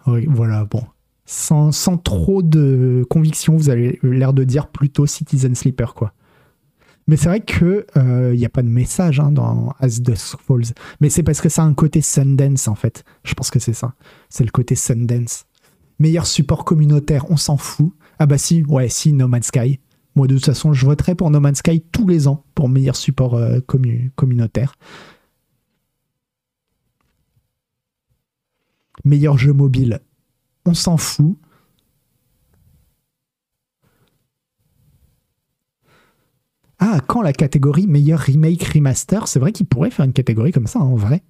Oui, 0.06 0.26
voilà, 0.28 0.64
bon. 0.64 0.84
Sans, 1.24 1.72
trop 1.96 2.42
de 2.42 3.04
conviction, 3.08 3.56
vous 3.56 3.70
avez 3.70 3.98
l'air 4.02 4.32
de 4.34 4.44
dire 4.44 4.68
plutôt 4.68 5.06
Citizen 5.06 5.54
Sleeper, 5.54 5.94
quoi. 5.94 6.12
Mais 7.12 7.18
c'est 7.18 7.28
vrai 7.28 7.40
que 7.40 7.84
il 7.94 8.00
euh, 8.00 8.34
n'y 8.34 8.46
a 8.46 8.48
pas 8.48 8.62
de 8.62 8.70
message 8.70 9.20
hein, 9.20 9.32
dans 9.32 9.74
As 9.80 10.00
Dusk 10.00 10.38
Falls. 10.40 10.72
Mais 11.02 11.10
c'est 11.10 11.22
parce 11.22 11.42
que 11.42 11.50
ça 11.50 11.62
a 11.62 11.66
un 11.66 11.74
côté 11.74 12.00
Sundance, 12.00 12.68
en 12.68 12.74
fait. 12.74 13.04
Je 13.22 13.34
pense 13.34 13.50
que 13.50 13.58
c'est 13.58 13.74
ça. 13.74 13.92
C'est 14.30 14.44
le 14.44 14.50
côté 14.50 14.76
Sundance. 14.76 15.44
Meilleur 15.98 16.26
support 16.26 16.64
communautaire, 16.64 17.30
on 17.30 17.36
s'en 17.36 17.58
fout. 17.58 17.92
Ah 18.18 18.24
bah 18.24 18.38
si, 18.38 18.64
ouais, 18.64 18.88
si, 18.88 19.12
No 19.12 19.28
Man's 19.28 19.48
Sky. 19.48 19.78
Moi, 20.14 20.26
de 20.26 20.36
toute 20.36 20.46
façon, 20.46 20.72
je 20.72 20.86
voterai 20.86 21.14
pour 21.14 21.30
No 21.30 21.38
Man's 21.38 21.58
Sky 21.58 21.84
tous 21.92 22.08
les 22.08 22.28
ans 22.28 22.46
pour 22.54 22.70
meilleur 22.70 22.96
support 22.96 23.34
euh, 23.34 23.60
communautaire. 24.16 24.76
Meilleur 29.04 29.36
jeu 29.36 29.52
mobile, 29.52 30.00
on 30.64 30.72
s'en 30.72 30.96
fout. 30.96 31.36
Ah, 36.84 36.98
quand 37.06 37.22
la 37.22 37.32
catégorie 37.32 37.86
meilleur 37.86 38.18
remake 38.18 38.64
remaster, 38.64 39.28
c'est 39.28 39.38
vrai 39.38 39.52
qu'il 39.52 39.66
pourrait 39.66 39.92
faire 39.92 40.04
une 40.04 40.12
catégorie 40.12 40.50
comme 40.50 40.66
ça, 40.66 40.80
en 40.80 40.96
vrai. 40.96 41.22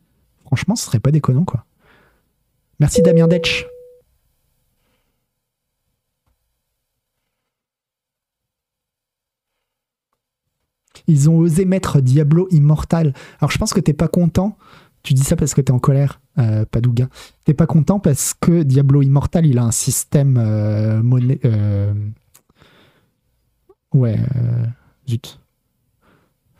Franchement, 0.46 0.76
ce 0.76 0.86
serait 0.86 0.98
pas 0.98 1.10
déconnant, 1.10 1.44
quoi. 1.44 1.66
Merci 2.80 3.02
Damien 3.02 3.28
Detch. 3.28 3.66
Ils 11.06 11.28
ont 11.28 11.36
osé 11.36 11.66
mettre 11.66 12.00
Diablo 12.00 12.48
Immortal. 12.50 13.12
Alors 13.38 13.50
je 13.50 13.58
pense 13.58 13.74
que 13.74 13.80
t'es 13.80 13.92
pas 13.92 14.08
content. 14.08 14.56
Tu 15.02 15.12
dis 15.12 15.22
ça 15.22 15.36
parce 15.36 15.52
que 15.52 15.60
t'es 15.60 15.72
en 15.72 15.78
colère, 15.78 16.22
euh, 16.38 16.64
Padouga. 16.64 17.08
T'es 17.44 17.52
pas 17.52 17.66
content 17.66 18.00
parce 18.00 18.32
que 18.32 18.62
Diablo 18.62 19.02
Immortal, 19.02 19.44
il 19.44 19.58
a 19.58 19.64
un 19.64 19.70
système 19.70 20.38
euh. 20.38 21.02
Euh, 21.44 21.92
ouais, 23.92 24.18
euh, 24.36 24.64
zut. 25.06 25.41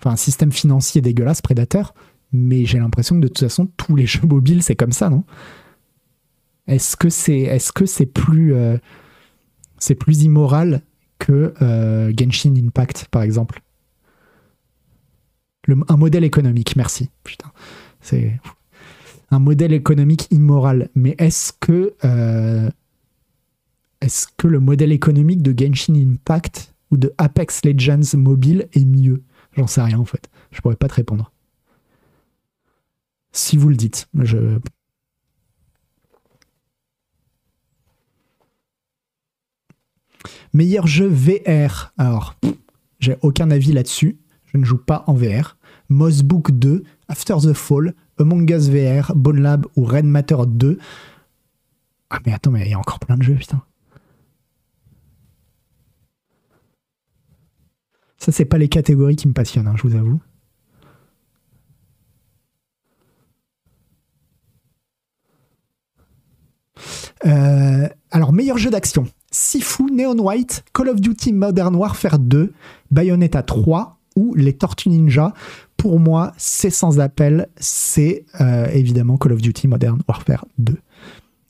Enfin, 0.03 0.15
un 0.15 0.17
système 0.17 0.53
financier 0.53 1.01
dégueulasse, 1.01 1.41
prédateur. 1.41 1.95
Mais 2.33 2.65
j'ai 2.65 2.79
l'impression 2.79 3.17
que 3.17 3.21
de 3.21 3.29
toute 3.29 3.41
façon, 3.41 3.67
tous 3.77 3.95
les 3.95 4.07
jeux 4.13 4.27
mobiles, 4.27 4.63
c'est 4.63 4.77
comme 4.77 4.93
ça, 4.93 5.11
non? 5.11 5.25
Est-ce 6.67 6.97
que 6.97 7.11
c'est 7.11 7.41
est 7.41 7.73
-ce 7.73 7.87
c'est 7.87 8.07
plus, 8.07 8.55
plus 9.99 10.23
immoral 10.23 10.83
que 11.19 11.53
Genshin 12.17 12.55
Impact, 12.57 13.09
par 13.11 13.23
exemple? 13.23 13.63
Un 15.89 15.97
modèle 15.97 16.25
économique, 16.25 16.77
merci. 16.77 17.11
Putain, 17.25 17.51
c'est 18.01 18.41
un 19.33 19.39
modèle 19.39 19.73
économique 19.73 20.27
immoral. 20.31 20.91
Mais 20.95 21.17
euh, 21.21 22.71
est-ce 24.01 24.27
que 24.37 24.47
le 24.47 24.61
modèle 24.61 24.93
économique 24.93 25.43
de 25.43 25.55
Genshin 25.57 25.95
Impact 25.95 26.75
ou 26.91 26.97
de 26.97 27.13
Apex 27.19 27.65
Legends 27.65 28.17
mobile 28.17 28.69
est 28.75 28.85
mieux? 28.85 29.23
J'en 29.57 29.67
sais 29.67 29.83
rien 29.83 29.99
en 29.99 30.05
fait. 30.05 30.31
Je 30.51 30.61
pourrais 30.61 30.77
pas 30.77 30.89
te 30.89 30.95
répondre. 30.95 31.33
Si 33.33 33.57
vous 33.57 33.69
le 33.69 33.77
dites, 33.77 34.09
je 34.15 34.59
Meilleur 40.55 40.87
jeu 40.87 41.09
VR. 41.09 41.93
Alors, 41.97 42.37
j'ai 43.01 43.17
aucun 43.23 43.51
avis 43.51 43.73
là-dessus 43.73 44.19
je 44.53 44.59
ne 44.59 44.65
joue 44.65 44.79
pas 44.79 45.05
en 45.07 45.15
VR. 45.15 45.57
Mossbook 45.89 46.51
2, 46.53 46.85
After 47.09 47.37
the 47.43 47.53
Fall, 47.53 47.95
Among 48.19 48.51
Us 48.51 48.69
VR, 48.69 49.15
Bone 49.15 49.41
Lab 49.41 49.67
ou 49.77 49.85
Red 49.85 50.05
Matter 50.05 50.37
2. 50.47 50.79
Ah 52.11 52.19
mais 52.27 52.33
attends, 52.33 52.51
mais 52.51 52.67
il 52.67 52.71
y 52.71 52.75
a 52.75 52.79
encore 52.79 52.99
plein 52.99 53.17
de 53.17 53.23
jeux, 53.23 53.35
putain. 53.35 53.63
Ça, 58.23 58.31
c'est 58.31 58.45
pas 58.45 58.57
les 58.57 58.69
catégories 58.69 59.17
qui 59.17 59.27
me 59.27 59.33
passionnent, 59.33 59.67
hein, 59.67 59.75
je 59.75 59.83
vous 59.83 59.97
avoue. 59.97 60.21
Euh, 67.27 67.89
alors, 68.13 68.33
meilleur 68.33 68.59
jeu 68.59 68.71
d'action. 68.71 69.09
Sifu, 69.33 69.91
Neon 69.91 70.17
White, 70.21 70.63
Call 70.73 70.91
of 70.91 71.01
Duty 71.01 71.33
Modern 71.33 71.75
Warfare 71.75 72.21
2, 72.21 72.53
Bayonetta 72.93 73.43
3, 73.43 73.99
ou 74.15 74.37
les 74.37 74.53
Tortues 74.53 74.91
Ninja. 74.91 75.35
Pour 75.77 75.99
moi, 75.99 76.33
c'est 76.37 76.71
sans 76.71 77.01
appel, 77.01 77.49
c'est 77.57 78.25
euh, 78.41 78.69
évidemment 78.69 79.17
Call 79.17 79.33
of 79.33 79.43
Duty 79.43 79.67
Modern 79.67 80.01
Warfare 80.07 80.45
2. 80.59 80.77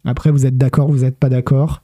Après, 0.06 0.30
vous 0.30 0.46
êtes 0.46 0.56
d'accord, 0.56 0.90
vous 0.90 1.00
n'êtes 1.00 1.18
pas 1.18 1.28
d'accord? 1.28 1.82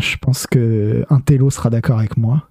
Je 0.00 0.16
pense 0.16 0.46
que 0.46 1.04
un 1.10 1.20
télo 1.20 1.50
sera 1.50 1.70
d'accord 1.70 1.98
avec 1.98 2.16
moi. 2.16 2.48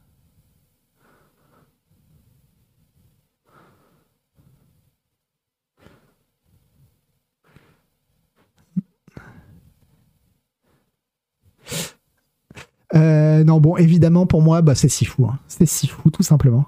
Euh, 12.96 13.44
non, 13.44 13.60
bon, 13.60 13.78
évidemment, 13.78 14.26
pour 14.26 14.42
moi, 14.42 14.62
bah, 14.62 14.76
c'est 14.76 14.90
Sifu. 14.90 15.24
Hein. 15.24 15.40
C'est 15.48 15.66
Sifu, 15.66 16.12
tout 16.12 16.24
simplement. 16.24 16.66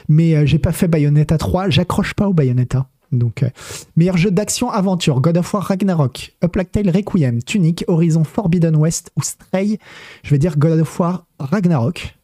Mais 0.08 0.34
euh, 0.36 0.46
j'ai 0.46 0.58
pas 0.58 0.72
fait 0.72 0.88
Bayonetta 0.88 1.38
3, 1.38 1.70
j'accroche 1.70 2.14
pas 2.14 2.28
au 2.28 2.32
Bayonetta. 2.32 2.88
Donc, 3.12 3.42
euh, 3.42 3.50
meilleur 3.96 4.16
jeu 4.16 4.30
d'action 4.30 4.70
aventure 4.70 5.20
God 5.20 5.36
of 5.36 5.52
War 5.52 5.62
Ragnarok, 5.62 6.34
A 6.40 6.48
Plague 6.48 6.70
Tale 6.70 6.90
Requiem, 6.90 7.42
Tunic, 7.42 7.84
Horizon 7.88 8.24
Forbidden 8.24 8.76
West 8.76 9.10
ou 9.16 9.22
Stray. 9.22 9.78
Je 10.22 10.30
vais 10.30 10.38
dire 10.38 10.58
God 10.58 10.80
of 10.80 11.00
War 11.00 11.26
Ragnarok. 11.38 12.16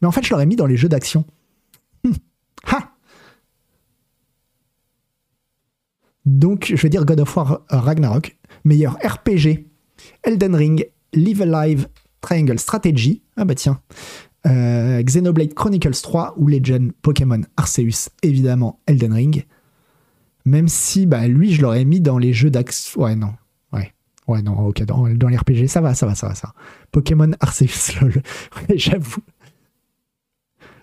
Mais 0.00 0.08
en 0.08 0.12
fait, 0.12 0.24
je 0.24 0.30
l'aurais 0.30 0.46
mis 0.46 0.56
dans 0.56 0.66
les 0.66 0.76
jeux 0.76 0.88
d'action. 0.88 1.24
ha 2.66 2.90
Donc, 6.24 6.72
je 6.74 6.80
vais 6.80 6.88
dire 6.88 7.04
God 7.04 7.20
of 7.20 7.36
War 7.36 7.62
Ragnarok. 7.68 8.36
Meilleur 8.64 8.96
RPG, 9.04 9.66
Elden 10.22 10.54
Ring, 10.54 10.86
Live 11.12 11.42
Alive, 11.42 11.88
Triangle 12.20 12.58
Strategy. 12.58 13.22
Ah 13.36 13.44
bah 13.44 13.54
tiens. 13.54 13.80
Euh, 14.46 15.02
Xenoblade 15.02 15.54
Chronicles 15.54 16.00
3 16.02 16.34
ou 16.36 16.48
Legend 16.48 16.92
Pokémon 17.02 17.40
Arceus, 17.56 18.10
évidemment 18.22 18.80
Elden 18.86 19.12
Ring. 19.12 19.44
Même 20.44 20.68
si 20.68 21.06
bah, 21.06 21.26
lui, 21.26 21.52
je 21.52 21.62
l'aurais 21.62 21.84
mis 21.84 22.00
dans 22.00 22.18
les 22.18 22.32
jeux 22.32 22.50
d'action. 22.50 23.02
Ouais, 23.02 23.16
non. 23.16 23.32
Ouais. 23.72 23.92
Ouais, 24.28 24.42
non, 24.42 24.58
ok. 24.58 24.82
Dans, 24.84 25.08
dans 25.08 25.28
les 25.28 25.36
RPG, 25.36 25.66
ça 25.68 25.80
va, 25.80 25.94
ça 25.94 26.06
va, 26.06 26.14
ça 26.14 26.28
va, 26.28 26.34
ça. 26.34 26.52
Pokémon 26.90 27.30
Arceus, 27.40 27.98
lol. 28.00 28.22
j'avoue. 28.74 29.22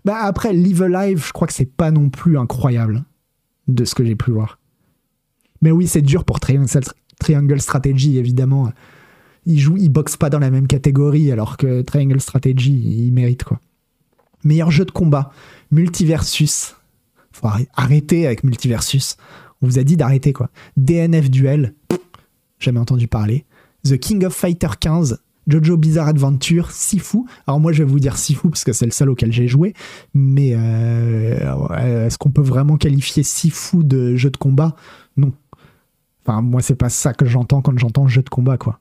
Bah 0.03 0.17
après, 0.21 0.53
Live 0.53 0.81
Alive, 0.81 1.25
je 1.27 1.31
crois 1.31 1.47
que 1.47 1.53
c'est 1.53 1.71
pas 1.71 1.91
non 1.91 2.09
plus 2.09 2.37
incroyable 2.37 3.03
de 3.67 3.85
ce 3.85 3.93
que 3.93 4.03
j'ai 4.03 4.15
pu 4.15 4.31
voir. 4.31 4.57
Mais 5.61 5.71
oui, 5.71 5.87
c'est 5.87 6.01
dur 6.01 6.25
pour 6.25 6.39
Triangle, 6.39 7.61
Strategy, 7.61 8.17
évidemment, 8.17 8.71
il 9.45 9.59
joue, 9.59 9.77
il 9.77 9.89
boxe 9.89 10.17
pas 10.17 10.31
dans 10.31 10.39
la 10.39 10.49
même 10.49 10.67
catégorie, 10.67 11.31
alors 11.31 11.55
que 11.57 11.81
Triangle 11.83 12.19
Strategy, 12.19 13.05
il 13.05 13.11
mérite 13.11 13.43
quoi. 13.43 13.59
Meilleur 14.43 14.71
jeu 14.71 14.85
de 14.85 14.91
combat, 14.91 15.31
Multiversus. 15.69 16.75
Faut 17.31 17.47
arrêter 17.75 18.25
avec 18.25 18.43
Multiversus. 18.43 19.17
On 19.61 19.67
vous 19.67 19.79
a 19.79 19.83
dit 19.83 19.97
d'arrêter 19.97 20.33
quoi. 20.33 20.49
DNF 20.77 21.29
Duel, 21.29 21.73
jamais 22.59 22.79
entendu 22.79 23.07
parler. 23.07 23.45
The 23.83 23.97
King 23.97 24.25
of 24.25 24.33
Fighter 24.33 24.69
15, 24.79 25.21
Jojo 25.47 25.77
Bizarre 25.77 26.07
Adventure, 26.07 26.71
Sifu. 26.71 27.19
Alors 27.47 27.59
moi 27.59 27.71
je 27.71 27.83
vais 27.83 27.89
vous 27.89 27.99
dire 27.99 28.17
Sifu 28.17 28.49
parce 28.49 28.63
que 28.63 28.73
c'est 28.73 28.85
le 28.85 28.91
seul 28.91 29.09
auquel 29.09 29.31
j'ai 29.31 29.47
joué, 29.47 29.73
mais 30.13 30.53
euh, 30.55 32.05
est-ce 32.05 32.17
qu'on 32.17 32.31
peut 32.31 32.41
vraiment 32.41 32.77
qualifier 32.77 33.23
Sifu 33.23 33.83
de 33.83 34.15
jeu 34.15 34.29
de 34.29 34.37
combat? 34.37 34.75
Non. 35.17 35.33
Enfin, 36.25 36.41
moi, 36.41 36.61
c'est 36.61 36.75
pas 36.75 36.89
ça 36.89 37.13
que 37.13 37.25
j'entends 37.25 37.61
quand 37.61 37.77
j'entends 37.77 38.07
jeu 38.07 38.21
de 38.21 38.29
combat, 38.29 38.57
quoi. 38.57 38.79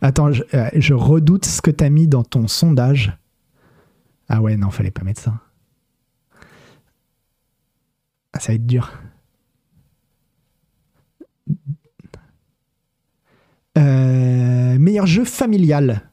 Attends, 0.00 0.32
je, 0.32 0.42
euh, 0.54 0.96
redoute 0.96 1.44
ce 1.44 1.62
que 1.62 1.70
t'as 1.70 1.90
mis 1.90 2.08
dans 2.08 2.24
ton 2.24 2.48
sondage. 2.48 3.16
Ah 4.32 4.40
ouais, 4.40 4.56
non, 4.56 4.70
fallait 4.70 4.92
pas 4.92 5.02
mettre 5.02 5.20
ça. 5.20 5.34
Ah, 8.32 8.38
ça 8.38 8.52
va 8.52 8.54
être 8.54 8.66
dur. 8.66 8.92
Euh, 13.76 14.78
meilleur 14.78 15.06
jeu 15.06 15.24
familial. 15.24 16.08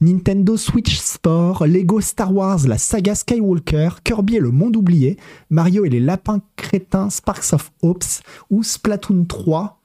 Nintendo 0.00 0.56
Switch 0.56 0.96
Sport, 0.96 1.66
Lego 1.66 2.00
Star 2.00 2.32
Wars, 2.32 2.68
la 2.68 2.78
saga 2.78 3.16
Skywalker, 3.16 3.88
Kirby 4.04 4.36
et 4.36 4.40
le 4.40 4.52
monde 4.52 4.76
oublié, 4.76 5.16
Mario 5.50 5.84
et 5.84 5.90
les 5.90 5.98
lapins 5.98 6.40
crétins, 6.54 7.10
Sparks 7.10 7.52
of 7.52 7.72
Hopes 7.82 8.22
ou 8.48 8.62
Splatoon 8.62 9.24
3. 9.24 9.77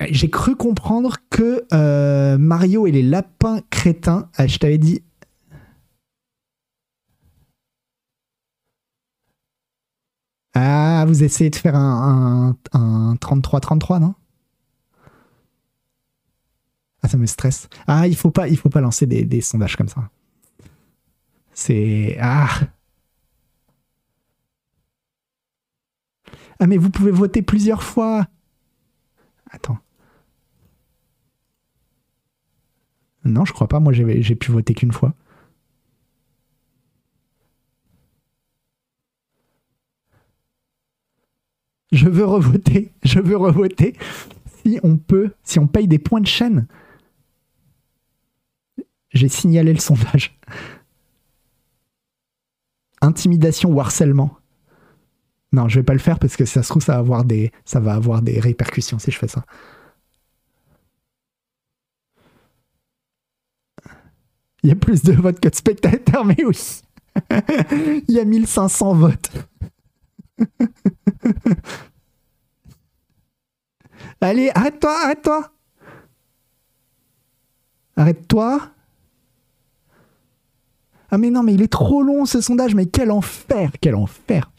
J'ai 0.00 0.30
cru 0.30 0.56
comprendre 0.56 1.16
que 1.30 1.64
euh, 1.72 2.36
Mario 2.38 2.86
et 2.86 2.92
les 2.92 3.02
lapins 3.02 3.60
crétins, 3.70 4.28
ah, 4.36 4.46
je 4.46 4.58
t'avais 4.58 4.78
dit. 4.78 5.02
Ah, 10.54 11.04
vous 11.06 11.22
essayez 11.22 11.50
de 11.50 11.56
faire 11.56 11.76
un, 11.76 12.56
un 12.72 13.14
33-33, 13.14 14.00
non? 14.00 14.14
Ah, 17.02 17.08
ça 17.08 17.18
me 17.18 17.26
stresse. 17.26 17.68
Ah, 17.86 18.06
il 18.06 18.16
faut 18.16 18.30
pas, 18.30 18.48
faut 18.54 18.68
pas 18.68 18.80
lancer 18.80 19.06
des, 19.06 19.40
sondages 19.40 19.76
comme 19.76 19.88
ça. 19.88 20.08
C'est 21.52 22.16
ah. 22.20 22.48
Ah, 26.60 26.66
mais 26.66 26.76
vous 26.76 26.90
pouvez 26.90 27.10
voter 27.10 27.42
plusieurs 27.42 27.82
fois. 27.82 28.26
Attends. 29.52 29.78
Non, 33.24 33.44
je 33.44 33.52
crois 33.52 33.68
pas. 33.68 33.78
Moi, 33.78 33.92
j'ai 33.92 34.34
pu 34.34 34.50
voter 34.50 34.74
qu'une 34.74 34.92
fois. 34.92 35.14
Je 41.92 42.08
veux 42.08 42.24
revoter. 42.24 42.90
Je 43.04 43.20
veux 43.20 43.36
revoter. 43.36 43.94
Si 44.64 44.80
on 44.82 44.96
peut, 44.96 45.34
si 45.44 45.58
on 45.58 45.66
paye 45.66 45.86
des 45.86 45.98
points 45.98 46.20
de 46.20 46.26
chaîne, 46.26 46.66
j'ai 49.10 49.28
signalé 49.28 49.72
le 49.72 49.78
sondage. 49.78 50.38
Intimidation 53.02 53.70
ou 53.70 53.80
harcèlement. 53.80 54.38
Non, 55.52 55.68
je 55.68 55.80
vais 55.80 55.84
pas 55.84 55.92
le 55.92 55.98
faire 55.98 56.18
parce 56.18 56.36
que 56.36 56.44
ça 56.46 56.62
se 56.62 56.68
trouve, 56.68 56.82
ça 56.82 56.94
va 56.94 56.98
avoir 56.98 57.24
des, 57.24 57.52
ça 57.64 57.80
va 57.80 57.94
avoir 57.94 58.22
des 58.22 58.40
répercussions 58.40 58.98
si 58.98 59.10
je 59.10 59.18
fais 59.18 59.28
ça. 59.28 59.44
Il 64.62 64.68
y 64.68 64.72
a 64.72 64.76
plus 64.76 65.02
de 65.02 65.12
votes 65.12 65.40
que 65.40 65.48
de 65.48 65.54
spectateurs, 65.54 66.24
mais 66.24 66.42
oui. 66.44 66.80
Il 68.08 68.14
y 68.14 68.20
a 68.20 68.24
1500 68.24 68.94
votes. 68.94 69.30
Allez, 74.20 74.50
arrête-toi, 74.54 74.96
arrête-toi. 75.04 75.52
Arrête-toi. 77.96 78.70
Ah 81.10 81.18
mais 81.18 81.28
non, 81.30 81.42
mais 81.42 81.52
il 81.54 81.60
est 81.60 81.70
trop 81.72 82.02
long 82.02 82.24
ce 82.24 82.40
sondage, 82.40 82.74
mais 82.74 82.86
quel 82.86 83.10
enfer, 83.10 83.72
quel 83.80 83.94
enfer. 83.94 84.50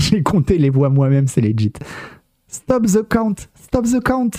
J'ai 0.10 0.22
compté 0.22 0.56
les 0.56 0.70
voix 0.70 0.88
moi-même, 0.88 1.28
c'est 1.28 1.42
legit. 1.42 1.72
Stop 2.48 2.86
the 2.86 3.06
count, 3.06 3.34
stop 3.54 3.84
the 3.84 4.02
count. 4.02 4.30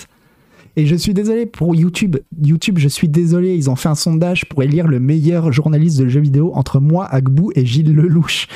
Et 0.74 0.86
je 0.86 0.96
suis 0.96 1.14
désolé 1.14 1.46
pour 1.46 1.74
YouTube. 1.74 2.16
YouTube, 2.42 2.78
je 2.78 2.88
suis 2.88 3.08
désolé, 3.08 3.54
ils 3.54 3.70
ont 3.70 3.76
fait 3.76 3.88
un 3.88 3.94
sondage 3.94 4.46
pour 4.46 4.62
élire 4.62 4.88
le 4.88 4.98
meilleur 4.98 5.52
journaliste 5.52 5.98
de 5.98 6.08
jeux 6.08 6.20
vidéo 6.20 6.50
entre 6.54 6.80
moi, 6.80 7.06
Agbou 7.06 7.52
et 7.54 7.64
Gilles 7.64 7.94
Lelouch. 7.94 8.48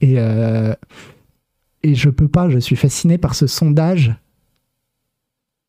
Et, 0.00 0.14
euh, 0.18 0.74
et 1.82 1.94
je 1.94 2.10
peux 2.10 2.28
pas, 2.28 2.48
je 2.48 2.58
suis 2.58 2.76
fasciné 2.76 3.18
par 3.18 3.34
ce 3.34 3.46
sondage. 3.46 4.14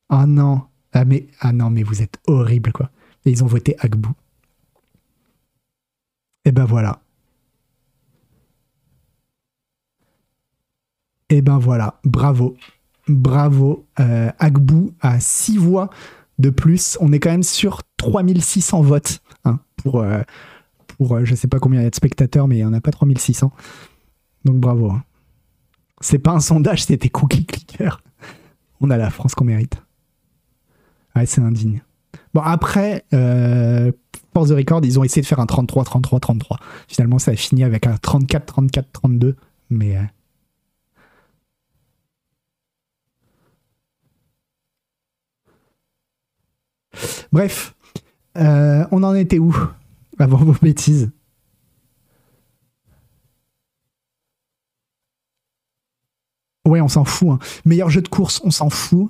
Ah 0.08 0.26
non, 0.26 0.62
ah, 0.94 1.06
mais, 1.06 1.28
ah 1.40 1.52
non, 1.52 1.70
mais 1.70 1.84
vous 1.84 2.02
êtes 2.02 2.18
horrible, 2.28 2.72
quoi. 2.72 2.90
Et 3.26 3.32
ils 3.32 3.44
ont 3.44 3.48
voté 3.48 3.76
Agbou. 3.80 4.12
Et 6.46 6.52
ben 6.52 6.66
voilà. 6.66 7.02
Et 11.30 11.42
ben 11.42 11.58
voilà, 11.58 12.00
bravo. 12.04 12.56
Bravo. 13.08 13.86
Euh, 14.00 14.32
Agbou 14.40 14.94
a 15.02 15.20
6 15.20 15.58
voix 15.58 15.90
de 16.38 16.50
plus. 16.50 16.98
On 17.02 17.12
est 17.12 17.20
quand 17.20 17.32
même 17.32 17.44
sur 17.44 17.82
3600 17.98 18.82
votes 18.82 19.22
hein, 19.46 19.60
pour, 19.78 20.02
euh, 20.02 20.22
pour 20.88 21.16
euh, 21.16 21.26
je 21.26 21.36
sais 21.36 21.48
pas 21.48 21.60
combien 21.60 21.82
il 21.82 21.84
y 21.84 21.88
a 21.88 21.90
de 21.90 21.96
spectateurs, 21.96 22.48
mais 22.48 22.56
il 22.56 22.60
n'y 22.60 22.66
en 22.66 22.74
a 22.74 22.82
pas 22.82 22.92
3600. 22.92 23.52
Donc 24.46 24.58
bravo. 24.58 24.92
Hein. 24.92 25.04
C'est 26.02 26.20
pas 26.20 26.32
un 26.32 26.40
sondage, 26.40 26.84
c'était 26.84 27.10
cookie 27.10 27.46
clicker. 27.46 28.02
On 28.82 28.90
a 28.90 28.98
la 28.98 29.10
France 29.10 29.36
qu'on 29.36 29.46
mérite. 29.46 29.82
Ouais, 31.16 31.26
c'est 31.26 31.42
indigne. 31.42 31.82
Bon, 32.34 32.42
après, 32.42 33.04
euh, 33.14 33.92
Force 34.34 34.50
the 34.50 34.54
Record, 34.54 34.82
ils 34.86 35.00
ont 35.00 35.04
essayé 35.04 35.22
de 35.22 35.28
faire 35.28 35.40
un 35.40 35.46
33, 35.46 35.84
33, 35.84 36.20
33. 36.20 36.60
Finalement, 36.88 37.20
ça 37.20 37.32
a 37.32 37.36
fini 37.36 37.64
avec 37.64 37.88
un 37.88 37.98
34, 37.98 38.46
34, 38.46 38.92
32. 38.94 39.36
Mais. 39.70 39.98
Euh, 39.98 40.02
Bref, 47.32 47.76
euh, 48.38 48.86
on 48.92 49.04
en 49.04 49.14
était 49.14 49.40
où 49.40 49.56
avant 50.18 50.38
vos 50.38 50.56
bêtises? 50.62 51.12
Ouais, 56.66 56.82
on 56.82 56.88
s'en 56.88 57.06
fout. 57.06 57.30
Hein. 57.32 57.40
Meilleur 57.66 57.90
jeu 57.90 58.02
de 58.02 58.10
course, 58.10 58.42
on 58.44 58.52
s'en 58.52 58.70
fout. 58.70 59.10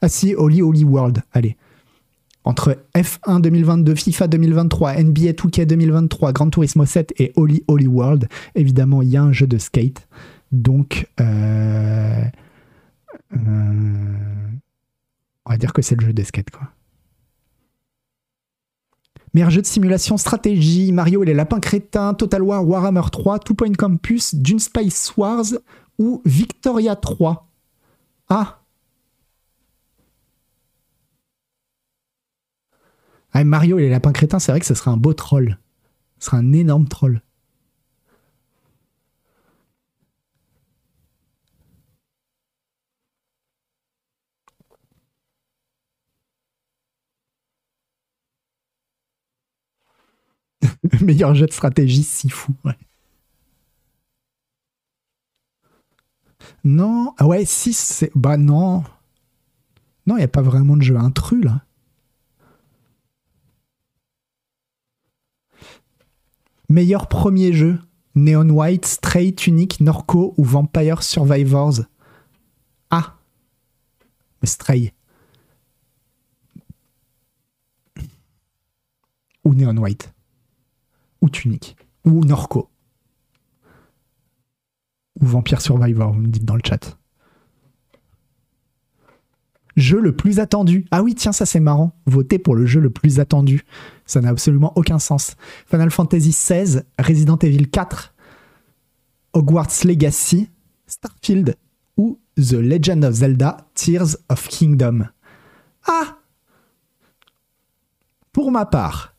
Ah 0.00 0.08
si, 0.08 0.34
Holy 0.34 0.62
Holy 0.62 0.84
World, 0.84 1.22
allez. 1.32 1.56
Entre 2.44 2.78
F1 2.94 3.40
2022, 3.40 3.96
FIFA 3.96 4.28
2023, 4.28 5.02
NBA 5.02 5.32
2K 5.32 5.66
2023, 5.66 6.32
Gran 6.32 6.50
Turismo 6.50 6.84
7 6.84 7.14
et 7.18 7.32
Holy 7.34 7.64
Holy 7.66 7.88
World, 7.88 8.28
évidemment, 8.54 9.02
il 9.02 9.08
y 9.08 9.16
a 9.16 9.22
un 9.22 9.32
jeu 9.32 9.48
de 9.48 9.58
skate. 9.58 10.06
Donc, 10.52 11.08
euh, 11.20 12.22
euh, 13.32 13.38
on 15.46 15.50
va 15.50 15.56
dire 15.56 15.72
que 15.72 15.80
c'est 15.80 15.94
le 15.98 16.04
jeu 16.06 16.12
de 16.12 16.22
skate, 16.22 16.50
quoi. 16.50 16.68
Meilleur 19.32 19.50
jeu 19.50 19.60
de 19.60 19.66
simulation, 19.66 20.16
stratégie, 20.16 20.92
Mario 20.92 21.22
et 21.22 21.26
les 21.26 21.34
lapins 21.34 21.60
crétins, 21.60 22.14
Total 22.14 22.42
War, 22.42 22.66
Warhammer 22.66 23.02
3, 23.12 23.38
Two 23.40 23.54
Point 23.54 23.74
Campus, 23.74 24.34
Dune 24.34 24.58
Spice 24.58 25.14
Wars 25.16 25.44
ou 25.98 26.22
Victoria 26.24 26.96
3. 26.96 27.46
Ah 28.28 28.62
Ah, 33.32 33.44
Mario 33.44 33.78
et 33.78 33.82
les 33.82 33.90
lapins 33.90 34.12
crétins, 34.12 34.38
c'est 34.38 34.50
vrai 34.50 34.60
que 34.60 34.66
ce 34.66 34.74
serait 34.74 34.90
un 34.90 34.96
beau 34.96 35.12
troll. 35.12 35.58
Ce 36.18 36.26
serait 36.26 36.38
un 36.38 36.52
énorme 36.54 36.88
troll. 36.88 37.20
Meilleur 51.14 51.36
jeu 51.36 51.46
de 51.46 51.52
stratégie, 51.52 52.02
si 52.02 52.28
fou. 52.28 52.52
Non, 56.64 57.14
ah 57.18 57.26
ouais, 57.28 57.44
si 57.44 57.72
c'est. 57.72 58.10
Bah 58.16 58.36
non. 58.36 58.82
Non, 60.06 60.16
il 60.16 60.18
n'y 60.18 60.24
a 60.24 60.28
pas 60.28 60.42
vraiment 60.42 60.76
de 60.76 60.82
jeu 60.82 60.96
intrus 60.96 61.44
là. 61.44 61.62
Meilleur 66.68 67.06
premier 67.08 67.52
jeu 67.52 67.78
Neon 68.16 68.48
White, 68.50 68.86
Stray, 68.86 69.32
Tunic, 69.32 69.80
Norco 69.80 70.34
ou 70.36 70.42
Vampire 70.42 71.04
Survivors? 71.04 71.82
Ah 72.90 73.16
Stray. 74.42 74.92
Ou 79.44 79.54
Neon 79.54 79.76
White. 79.76 80.15
Ou 81.22 81.28
Tunic. 81.28 81.76
Ou 82.04 82.24
Norco. 82.24 82.68
Ou 85.20 85.26
Vampire 85.26 85.60
Survivor, 85.60 86.12
vous 86.12 86.20
me 86.20 86.28
dites 86.28 86.44
dans 86.44 86.56
le 86.56 86.62
chat. 86.64 86.98
Jeu 89.76 90.00
le 90.00 90.16
plus 90.16 90.40
attendu. 90.40 90.86
Ah 90.90 91.02
oui, 91.02 91.14
tiens, 91.14 91.32
ça 91.32 91.44
c'est 91.44 91.60
marrant. 91.60 91.92
Voter 92.06 92.38
pour 92.38 92.54
le 92.54 92.64
jeu 92.64 92.80
le 92.80 92.90
plus 92.90 93.20
attendu. 93.20 93.62
Ça 94.06 94.20
n'a 94.20 94.30
absolument 94.30 94.72
aucun 94.76 94.98
sens. 94.98 95.36
Final 95.66 95.90
Fantasy 95.90 96.30
XVI, 96.30 96.80
Resident 96.98 97.36
Evil 97.38 97.68
4, 97.68 98.14
Hogwarts 99.34 99.84
Legacy, 99.84 100.48
Starfield 100.86 101.56
ou 101.98 102.18
The 102.36 102.54
Legend 102.54 103.04
of 103.04 103.14
Zelda 103.14 103.68
Tears 103.74 104.16
of 104.30 104.48
Kingdom. 104.48 105.08
Ah 105.86 106.18
Pour 108.32 108.50
ma 108.50 108.64
part, 108.64 109.15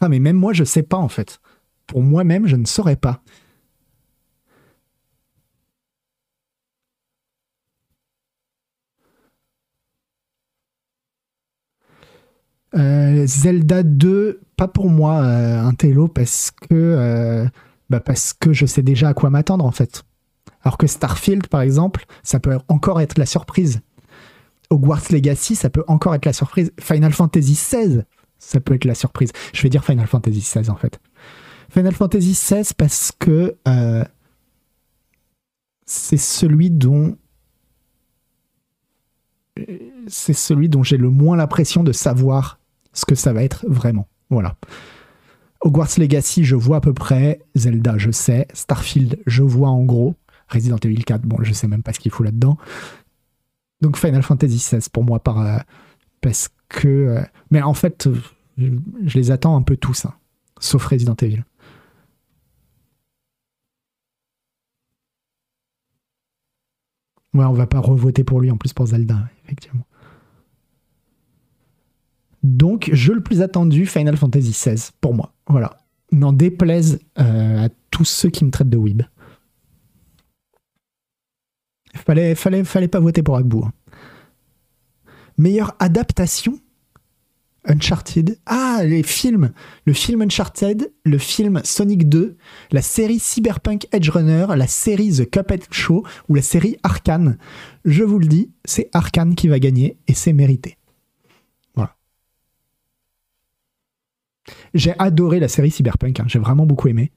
Ah, 0.00 0.08
mais 0.08 0.18
même 0.18 0.36
moi, 0.36 0.52
je 0.52 0.64
sais 0.64 0.82
pas 0.82 0.96
en 0.96 1.08
fait. 1.08 1.40
Pour 1.86 2.02
moi-même, 2.02 2.46
je 2.46 2.56
ne 2.56 2.66
saurais 2.66 2.96
pas. 2.96 3.22
Euh, 12.74 13.24
Zelda 13.26 13.82
2, 13.82 14.40
pas 14.56 14.68
pour 14.68 14.90
moi, 14.90 15.22
euh, 15.22 15.60
un 15.62 15.74
parce 16.08 16.50
que, 16.50 16.74
euh, 16.74 17.46
bah 17.88 18.00
parce 18.00 18.32
que 18.32 18.52
je 18.52 18.66
sais 18.66 18.82
déjà 18.82 19.08
à 19.08 19.14
quoi 19.14 19.30
m'attendre 19.30 19.64
en 19.64 19.70
fait. 19.70 20.02
Alors 20.62 20.76
que 20.78 20.86
Starfield, 20.86 21.46
par 21.46 21.60
exemple, 21.60 22.04
ça 22.22 22.40
peut 22.40 22.58
encore 22.68 23.00
être 23.00 23.18
la 23.18 23.26
surprise. 23.26 23.80
Hogwarts 24.70 25.10
Legacy, 25.10 25.54
ça 25.54 25.70
peut 25.70 25.84
encore 25.86 26.14
être 26.14 26.24
la 26.24 26.32
surprise. 26.32 26.72
Final 26.80 27.12
Fantasy 27.12 27.52
XVI, 27.52 28.02
ça 28.44 28.60
peut 28.60 28.74
être 28.74 28.84
la 28.84 28.94
surprise. 28.94 29.32
Je 29.52 29.62
vais 29.62 29.68
dire 29.68 29.84
Final 29.84 30.06
Fantasy 30.06 30.40
XVI 30.40 30.70
en 30.70 30.76
fait. 30.76 31.00
Final 31.70 31.92
Fantasy 31.92 32.32
XVI 32.32 32.74
parce 32.76 33.12
que 33.18 33.56
c'est 35.86 36.16
celui 36.16 36.70
dont 36.70 37.16
c'est 40.08 40.32
celui 40.32 40.68
dont 40.68 40.82
j'ai 40.82 40.96
le 40.96 41.10
moins 41.10 41.36
l'impression 41.36 41.84
de 41.84 41.92
savoir 41.92 42.58
ce 42.92 43.04
que 43.04 43.14
ça 43.14 43.32
va 43.32 43.42
être 43.42 43.64
vraiment. 43.68 44.08
Voilà. 44.30 44.56
Hogwarts 45.60 45.98
Legacy, 45.98 46.44
je 46.44 46.56
vois 46.56 46.78
à 46.78 46.80
peu 46.80 46.92
près. 46.92 47.40
Zelda, 47.54 47.96
je 47.96 48.10
sais. 48.10 48.46
Starfield, 48.52 49.18
je 49.26 49.42
vois 49.42 49.68
en 49.68 49.82
gros. 49.84 50.14
Resident 50.48 50.76
Evil 50.76 51.04
4, 51.04 51.22
bon, 51.22 51.38
je 51.42 51.52
sais 51.52 51.68
même 51.68 51.82
pas 51.82 51.92
ce 51.92 52.00
qu'il 52.00 52.12
faut 52.12 52.22
là-dedans. 52.22 52.58
Donc 53.80 53.96
Final 53.96 54.22
Fantasy 54.22 54.56
XVI 54.56 54.86
pour 54.92 55.04
moi, 55.04 55.20
par, 55.20 55.40
euh, 55.40 55.58
parce 56.20 56.48
que. 56.68 56.88
Euh, 56.88 57.22
mais 57.50 57.62
en 57.62 57.74
fait, 57.74 58.08
je, 58.56 59.18
les 59.18 59.30
attends 59.30 59.56
un 59.56 59.62
peu 59.62 59.76
tous, 59.76 60.04
hein, 60.04 60.14
sauf 60.58 60.84
Resident 60.86 61.16
Evil. 61.20 61.44
Ouais, 67.32 67.44
on 67.44 67.52
va 67.52 67.66
pas 67.66 67.80
revoter 67.80 68.22
pour 68.22 68.40
lui 68.40 68.50
en 68.50 68.56
plus 68.56 68.72
pour 68.72 68.86
Zelda, 68.86 69.28
effectivement. 69.44 69.84
Donc, 72.44 72.90
jeu 72.92 73.14
le 73.14 73.22
plus 73.22 73.42
attendu, 73.42 73.86
Final 73.86 74.16
Fantasy 74.16 74.50
XVI, 74.50 74.90
pour 75.00 75.14
moi. 75.14 75.32
Voilà. 75.48 75.78
N'en 76.12 76.32
déplaise 76.32 77.00
euh, 77.18 77.66
à 77.66 77.68
tous 77.90 78.04
ceux 78.04 78.30
qui 78.30 78.44
me 78.44 78.50
traitent 78.50 78.70
de 78.70 78.76
weeb. 78.76 79.02
Fallait, 81.94 82.34
fallait, 82.34 82.62
fallait 82.62 82.88
pas 82.88 83.00
voter 83.00 83.22
pour 83.22 83.36
Agbu. 83.36 83.64
Hein. 83.64 83.72
Meilleure 85.38 85.74
adaptation 85.80 86.60
Uncharted. 87.64 88.38
Ah, 88.46 88.82
les 88.84 89.02
films. 89.02 89.52
Le 89.86 89.92
film 89.92 90.22
Uncharted, 90.22 90.92
le 91.04 91.18
film 91.18 91.60
Sonic 91.64 92.08
2, 92.08 92.36
la 92.72 92.82
série 92.82 93.18
Cyberpunk 93.18 93.86
Edge 93.92 94.10
Runner, 94.10 94.46
la 94.56 94.66
série 94.66 95.12
The 95.12 95.30
Cuphead 95.30 95.64
Show 95.70 96.04
ou 96.28 96.34
la 96.34 96.42
série 96.42 96.76
Arkane. 96.82 97.38
Je 97.84 98.02
vous 98.02 98.18
le 98.18 98.26
dis, 98.26 98.50
c'est 98.64 98.88
Arkane 98.92 99.34
qui 99.34 99.48
va 99.48 99.58
gagner 99.58 99.98
et 100.08 100.14
c'est 100.14 100.32
mérité. 100.32 100.76
J'ai 104.74 104.92
adoré 104.98 105.40
la 105.40 105.48
série 105.48 105.70
Cyberpunk, 105.70 106.20
hein. 106.20 106.24
j'ai 106.26 106.38
vraiment 106.38 106.66
beaucoup 106.66 106.88
aimé. 106.88 107.12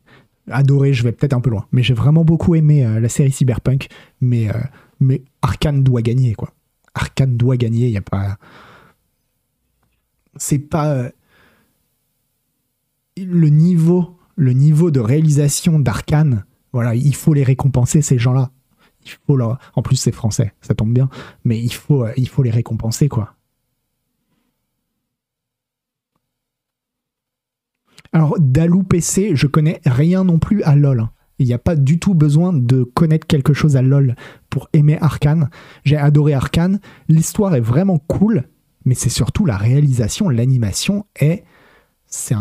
Adoré, 0.49 0.93
je 0.93 1.03
vais 1.03 1.11
peut-être 1.11 1.33
un 1.33 1.41
peu 1.41 1.49
loin, 1.49 1.65
mais 1.71 1.83
j'ai 1.83 1.93
vraiment 1.93 2.23
beaucoup 2.23 2.55
aimé 2.55 2.85
euh, 2.85 2.99
la 2.99 3.09
série 3.09 3.31
Cyberpunk, 3.31 3.87
mais, 4.21 4.49
euh, 4.49 4.59
mais 4.99 5.23
Arkane 5.41 5.83
doit 5.83 6.01
gagner, 6.01 6.35
quoi. 6.35 6.53
Arkane 6.93 7.35
doit 7.35 7.57
gagner, 7.57 7.87
il 7.87 7.91
n'y 7.91 7.97
a 7.97 8.01
pas. 8.01 8.37
C'est 10.37 10.59
pas. 10.59 10.87
Euh, 10.89 11.09
le 13.17 13.49
niveau, 13.49 14.17
le 14.35 14.53
niveau 14.53 14.91
de 14.91 14.99
réalisation 14.99 15.79
d'Arkane, 15.79 16.45
voilà, 16.71 16.95
il 16.95 17.15
faut 17.15 17.33
les 17.33 17.43
récompenser, 17.43 18.01
ces 18.01 18.19
gens-là. 18.19 18.51
Il 19.05 19.11
faut 19.25 19.37
leur... 19.37 19.57
En 19.75 19.81
plus, 19.81 19.95
c'est 19.95 20.11
français, 20.11 20.53
ça 20.61 20.75
tombe 20.75 20.93
bien, 20.93 21.09
mais 21.43 21.59
il 21.59 21.73
faut, 21.73 22.05
il 22.17 22.27
faut 22.27 22.43
les 22.43 22.51
récompenser, 22.51 23.09
quoi. 23.09 23.35
Alors, 28.13 28.35
Dalou 28.39 28.83
PC, 28.83 29.31
je 29.35 29.47
connais 29.47 29.81
rien 29.85 30.23
non 30.23 30.39
plus 30.39 30.63
à 30.63 30.75
LoL. 30.75 31.09
Il 31.39 31.45
n'y 31.45 31.53
a 31.53 31.59
pas 31.59 31.75
du 31.75 31.99
tout 31.99 32.15
besoin 32.15 32.51
de 32.51 32.83
connaître 32.83 33.27
quelque 33.27 33.53
chose 33.53 33.77
à 33.77 33.81
LoL 33.81 34.15
pour 34.49 34.69
aimer 34.73 34.97
Arkane. 34.99 35.49
J'ai 35.83 35.97
adoré 35.97 36.33
Arkane. 36.33 36.79
L'histoire 37.09 37.53
est 37.55 37.61
vraiment 37.61 37.99
cool, 37.99 38.45
mais 38.87 38.95
c'est 38.95 39.09
surtout 39.09 39.45
la 39.45 39.57
réalisation, 39.57 40.29
l'animation 40.29 41.05
est. 41.19 41.43
C'est 42.07 42.37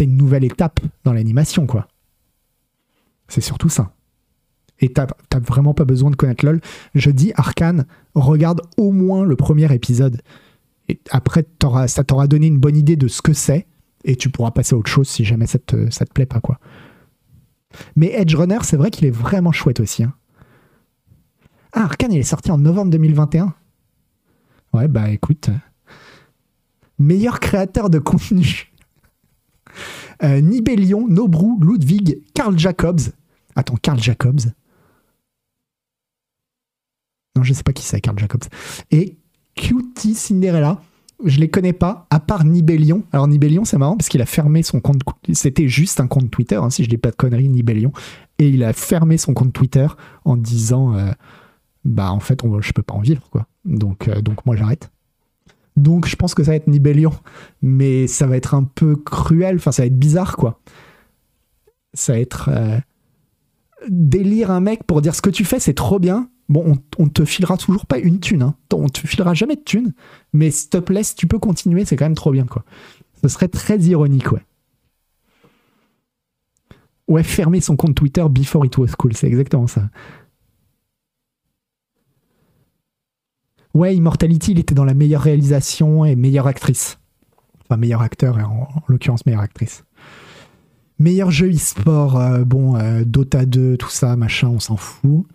une 0.00 0.16
nouvelle 0.16 0.44
étape 0.44 0.80
dans 1.04 1.12
l'animation, 1.12 1.66
quoi. 1.66 1.88
C'est 3.28 3.42
surtout 3.42 3.68
ça. 3.68 3.92
Et 4.80 4.92
t'as 4.92 5.06
vraiment 5.40 5.74
pas 5.74 5.84
besoin 5.84 6.10
de 6.10 6.16
connaître 6.16 6.44
LoL. 6.44 6.62
Je 6.94 7.10
dis 7.10 7.32
Arkane, 7.36 7.86
regarde 8.14 8.62
au 8.78 8.92
moins 8.92 9.24
le 9.24 9.36
premier 9.36 9.72
épisode. 9.74 10.22
Et 10.88 10.98
après, 11.10 11.46
ça 11.86 12.02
t'aura 12.02 12.26
donné 12.28 12.46
une 12.46 12.58
bonne 12.58 12.76
idée 12.76 12.96
de 12.96 13.06
ce 13.06 13.20
que 13.20 13.34
c'est 13.34 13.66
et 14.04 14.16
tu 14.16 14.30
pourras 14.30 14.52
passer 14.52 14.74
à 14.74 14.78
autre 14.78 14.90
chose 14.90 15.08
si 15.08 15.24
jamais 15.24 15.46
ça 15.46 15.58
te, 15.58 15.90
ça 15.90 16.06
te 16.06 16.12
plaît 16.12 16.26
pas, 16.26 16.40
quoi. 16.40 16.58
Mais 17.94 18.12
Edge 18.14 18.34
Runner, 18.34 18.58
c'est 18.62 18.76
vrai 18.76 18.90
qu'il 18.90 19.06
est 19.06 19.10
vraiment 19.10 19.52
chouette 19.52 19.80
aussi. 19.80 20.02
Hein. 20.04 20.14
Ah, 21.72 21.82
Arkane, 21.82 22.12
il 22.12 22.20
est 22.20 22.22
sorti 22.22 22.50
en 22.50 22.58
novembre 22.58 22.90
2021. 22.90 23.54
Ouais, 24.72 24.88
bah 24.88 25.10
écoute. 25.10 25.50
Meilleur 26.98 27.40
créateur 27.40 27.90
de 27.90 27.98
contenu. 27.98 28.72
Euh, 30.22 30.40
Nibelion, 30.40 31.08
Nobru, 31.08 31.58
Ludwig, 31.60 32.20
Carl 32.34 32.58
Jacobs. 32.58 33.00
Attends, 33.56 33.76
Carl 33.76 34.00
Jacobs. 34.00 34.40
Non, 37.36 37.42
je 37.42 37.52
sais 37.52 37.64
pas 37.64 37.72
qui 37.72 37.84
c'est, 37.84 38.00
Carl 38.00 38.18
Jacobs. 38.18 38.44
Et 38.90 39.18
Cutie 39.56 40.14
Cinderella 40.14 40.80
je 41.24 41.38
les 41.38 41.48
connais 41.48 41.72
pas, 41.72 42.06
à 42.10 42.20
part 42.20 42.44
Nibelion. 42.44 43.04
Alors 43.12 43.28
Nibelion, 43.28 43.64
c'est 43.64 43.78
marrant 43.78 43.96
parce 43.96 44.08
qu'il 44.08 44.20
a 44.20 44.26
fermé 44.26 44.62
son 44.62 44.80
compte. 44.80 45.02
C'était 45.32 45.68
juste 45.68 46.00
un 46.00 46.06
compte 46.06 46.30
Twitter, 46.30 46.56
hein, 46.56 46.70
si 46.70 46.84
je 46.84 46.88
dis 46.88 46.98
pas 46.98 47.10
de 47.10 47.16
conneries, 47.16 47.48
Nibelion. 47.48 47.92
Et 48.38 48.48
il 48.48 48.64
a 48.64 48.72
fermé 48.72 49.16
son 49.16 49.32
compte 49.32 49.52
Twitter 49.52 49.86
en 50.24 50.36
disant, 50.36 50.94
euh, 50.94 51.12
bah 51.84 52.10
en 52.10 52.20
fait, 52.20 52.44
on, 52.44 52.60
je 52.60 52.72
peux 52.72 52.82
pas 52.82 52.94
en 52.94 53.00
vivre, 53.00 53.28
quoi. 53.30 53.46
Donc, 53.64 54.08
euh, 54.08 54.20
donc 54.20 54.44
moi 54.44 54.56
j'arrête. 54.56 54.90
Donc 55.76 56.06
je 56.06 56.16
pense 56.16 56.34
que 56.34 56.44
ça 56.44 56.52
va 56.52 56.56
être 56.56 56.68
Nibelion, 56.68 57.12
mais 57.62 58.06
ça 58.06 58.26
va 58.26 58.36
être 58.36 58.54
un 58.54 58.64
peu 58.64 58.96
cruel. 58.96 59.56
Enfin, 59.56 59.72
ça 59.72 59.82
va 59.82 59.86
être 59.86 59.98
bizarre, 59.98 60.36
quoi. 60.36 60.60
Ça 61.94 62.12
va 62.12 62.18
être 62.18 62.48
euh, 62.52 62.78
délire 63.88 64.50
un 64.50 64.60
mec 64.60 64.84
pour 64.84 65.02
dire 65.02 65.14
ce 65.14 65.22
que 65.22 65.30
tu 65.30 65.44
fais, 65.44 65.60
c'est 65.60 65.74
trop 65.74 65.98
bien, 65.98 66.28
Bon, 66.48 66.76
on, 66.98 67.08
te 67.08 67.24
filera 67.24 67.56
toujours 67.56 67.86
pas 67.86 67.98
une 67.98 68.20
thune, 68.20 68.42
hein. 68.42 68.54
on 68.74 68.88
te 68.88 69.06
filera 69.06 69.32
jamais 69.32 69.56
de 69.56 69.62
thune, 69.62 69.94
mais 70.34 70.50
s'il 70.50 70.68
te 70.68 71.14
tu 71.14 71.26
peux 71.26 71.38
continuer, 71.38 71.86
c'est 71.86 71.96
quand 71.96 72.04
même 72.04 72.14
trop 72.14 72.32
bien, 72.32 72.44
quoi. 72.44 72.64
Ce 73.22 73.28
serait 73.28 73.48
très 73.48 73.78
ironique, 73.78 74.30
ouais. 74.30 74.42
Ouais, 77.08 77.22
fermer 77.22 77.60
son 77.60 77.76
compte 77.76 77.94
Twitter 77.94 78.24
before 78.30 78.66
it 78.66 78.76
was 78.76 78.88
cool, 78.98 79.14
c'est 79.14 79.26
exactement 79.26 79.66
ça. 79.66 79.88
Ouais, 83.74 83.96
Immortality, 83.96 84.52
il 84.52 84.60
était 84.60 84.74
dans 84.74 84.84
la 84.84 84.94
meilleure 84.94 85.22
réalisation 85.22 86.04
et 86.04 86.14
meilleure 86.14 86.46
actrice. 86.46 86.98
Enfin, 87.64 87.76
meilleur 87.76 88.02
acteur, 88.02 88.38
et 88.38 88.42
en, 88.42 88.68
l'occurrence, 88.86 89.26
meilleure 89.26 89.42
actrice. 89.42 89.84
Meilleur 91.00 91.32
jeu 91.32 91.50
e-sport, 91.50 92.16
euh, 92.16 92.44
bon, 92.44 92.76
euh, 92.76 93.04
Dota 93.04 93.44
2, 93.46 93.76
tout 93.76 93.90
ça, 93.90 94.14
machin, 94.14 94.48
on 94.48 94.60
s'en 94.60 94.76
fout. 94.76 95.26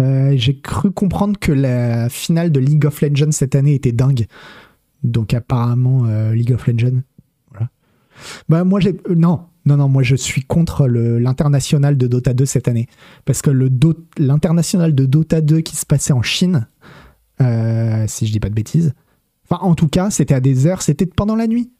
Euh, 0.00 0.34
j'ai 0.36 0.58
cru 0.58 0.90
comprendre 0.90 1.38
que 1.38 1.52
la 1.52 2.08
finale 2.08 2.50
de 2.50 2.60
League 2.60 2.86
of 2.86 3.00
Legends 3.00 3.32
cette 3.32 3.54
année 3.54 3.74
était 3.74 3.92
dingue. 3.92 4.26
Donc 5.02 5.32
apparemment 5.32 6.04
League 6.32 6.52
of 6.52 6.66
Legends. 6.66 7.00
Bah 8.48 8.64
moi 8.64 8.80
j'ai 8.80 8.96
non 9.14 9.46
non 9.68 9.76
non 9.76 9.88
moi 9.88 10.02
je 10.02 10.16
suis 10.16 10.42
contre 10.42 10.88
l'international 10.88 11.96
de 11.96 12.06
Dota 12.06 12.34
2 12.34 12.46
cette 12.46 12.66
année 12.68 12.88
parce 13.24 13.42
que 13.42 13.50
l'international 14.18 14.94
de 14.94 15.06
Dota 15.06 15.40
2 15.40 15.60
qui 15.60 15.76
se 15.76 15.86
passait 15.86 16.12
en 16.12 16.22
Chine, 16.22 16.66
si 17.38 18.26
je 18.26 18.32
dis 18.32 18.40
pas 18.40 18.48
de 18.48 18.54
bêtises. 18.54 18.94
Enfin 19.48 19.62
en 19.62 19.74
tout 19.74 19.88
cas 19.88 20.10
c'était 20.10 20.34
à 20.34 20.40
des 20.40 20.66
heures, 20.66 20.82
c'était 20.82 21.06
pendant 21.06 21.36
la 21.36 21.46
nuit. 21.46 21.70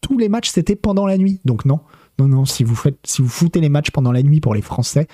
Tous 0.00 0.16
les 0.16 0.28
matchs 0.28 0.50
c'était 0.50 0.76
pendant 0.76 1.06
la 1.06 1.18
nuit. 1.18 1.40
Donc 1.44 1.64
non 1.64 1.80
non 2.18 2.28
non 2.28 2.44
si 2.44 2.64
vous 2.64 2.74
foutez 2.74 3.60
les 3.60 3.68
matchs 3.68 3.90
pendant 3.90 4.12
la 4.12 4.22
nuit 4.22 4.40
pour 4.40 4.54
les 4.54 4.62
Français 4.62 5.06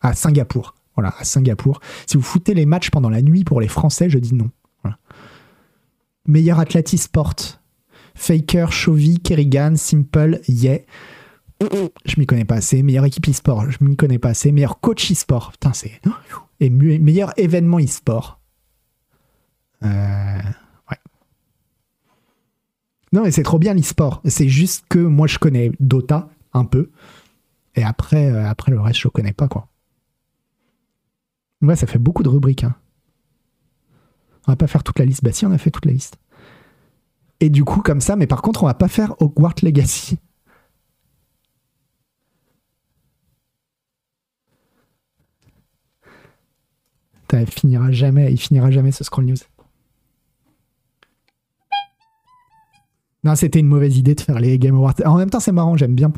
à 0.00 0.14
Singapour 0.14 0.74
voilà, 0.96 1.14
à 1.18 1.24
Singapour. 1.24 1.80
Si 2.06 2.16
vous 2.16 2.22
foutez 2.22 2.54
les 2.54 2.66
matchs 2.66 2.90
pendant 2.90 3.10
la 3.10 3.20
nuit 3.20 3.44
pour 3.44 3.60
les 3.60 3.68
Français, 3.68 4.08
je 4.08 4.18
dis 4.18 4.34
non. 4.34 4.50
Meilleur 6.26 6.58
Atleti 6.60 6.98
Sport. 6.98 7.60
Faker, 8.14 8.70
Chovy, 8.70 9.18
Kerrigan, 9.18 9.74
Simple, 9.76 10.40
Yeah. 10.46 10.78
Je 12.04 12.18
m'y 12.18 12.26
connais 12.26 12.44
pas 12.44 12.56
assez. 12.56 12.82
Meilleure 12.82 13.04
équipe 13.04 13.28
e-sport, 13.28 13.70
je 13.70 13.78
m'y 13.80 13.96
connais 13.96 14.18
pas 14.18 14.30
assez. 14.30 14.52
Meilleur 14.52 14.80
coach 14.80 15.10
e-sport, 15.10 15.52
putain, 15.52 15.72
c'est. 15.72 16.00
Et 16.60 16.70
meilleur 16.70 17.32
événement 17.38 17.78
e-sport. 17.78 18.40
Euh, 19.82 19.86
ouais. 20.90 20.98
Non, 23.12 23.22
mais 23.22 23.30
c'est 23.30 23.42
trop 23.42 23.58
bien 23.58 23.74
l'e-sport. 23.74 24.22
C'est 24.24 24.48
juste 24.48 24.86
que 24.88 24.98
moi, 24.98 25.26
je 25.26 25.38
connais 25.38 25.72
Dota 25.80 26.28
un 26.52 26.64
peu. 26.64 26.90
Et 27.74 27.82
après, 27.82 28.30
euh, 28.30 28.48
après 28.48 28.70
le 28.70 28.80
reste, 28.80 29.00
je 29.00 29.08
connais 29.08 29.32
pas, 29.32 29.48
quoi. 29.48 29.68
Ouais, 31.62 31.76
ça 31.76 31.86
fait 31.86 31.98
beaucoup 31.98 32.22
de 32.22 32.28
rubriques. 32.28 32.64
Hein. 32.64 32.76
On 34.46 34.52
va 34.52 34.56
pas 34.56 34.66
faire 34.66 34.82
toute 34.82 34.98
la 34.98 35.04
liste. 35.04 35.24
Bah 35.24 35.32
si, 35.32 35.46
on 35.46 35.52
a 35.52 35.58
fait 35.58 35.70
toute 35.70 35.86
la 35.86 35.92
liste. 35.92 36.18
Et 37.40 37.48
du 37.50 37.64
coup, 37.64 37.80
comme 37.80 38.00
ça, 38.00 38.16
mais 38.16 38.26
par 38.26 38.42
contre, 38.42 38.62
on 38.62 38.66
va 38.66 38.74
pas 38.74 38.88
faire 38.88 39.14
Hogwarts 39.20 39.56
Legacy. 39.62 40.18
Il 47.40 47.50
finira 47.50 47.90
jamais, 47.90 48.32
il 48.32 48.38
finira 48.38 48.70
jamais 48.70 48.92
ce 48.92 49.04
scroll 49.04 49.26
news. 49.26 49.36
Non, 53.24 53.34
c'était 53.34 53.58
une 53.58 53.68
mauvaise 53.68 53.96
idée 53.96 54.14
de 54.14 54.20
faire 54.20 54.38
les 54.38 54.58
Game 54.58 54.74
Awards. 54.74 54.94
En 55.06 55.16
même 55.16 55.30
temps, 55.30 55.40
c'est 55.40 55.52
marrant, 55.52 55.76
j'aime 55.78 55.94
bien. 55.94 56.12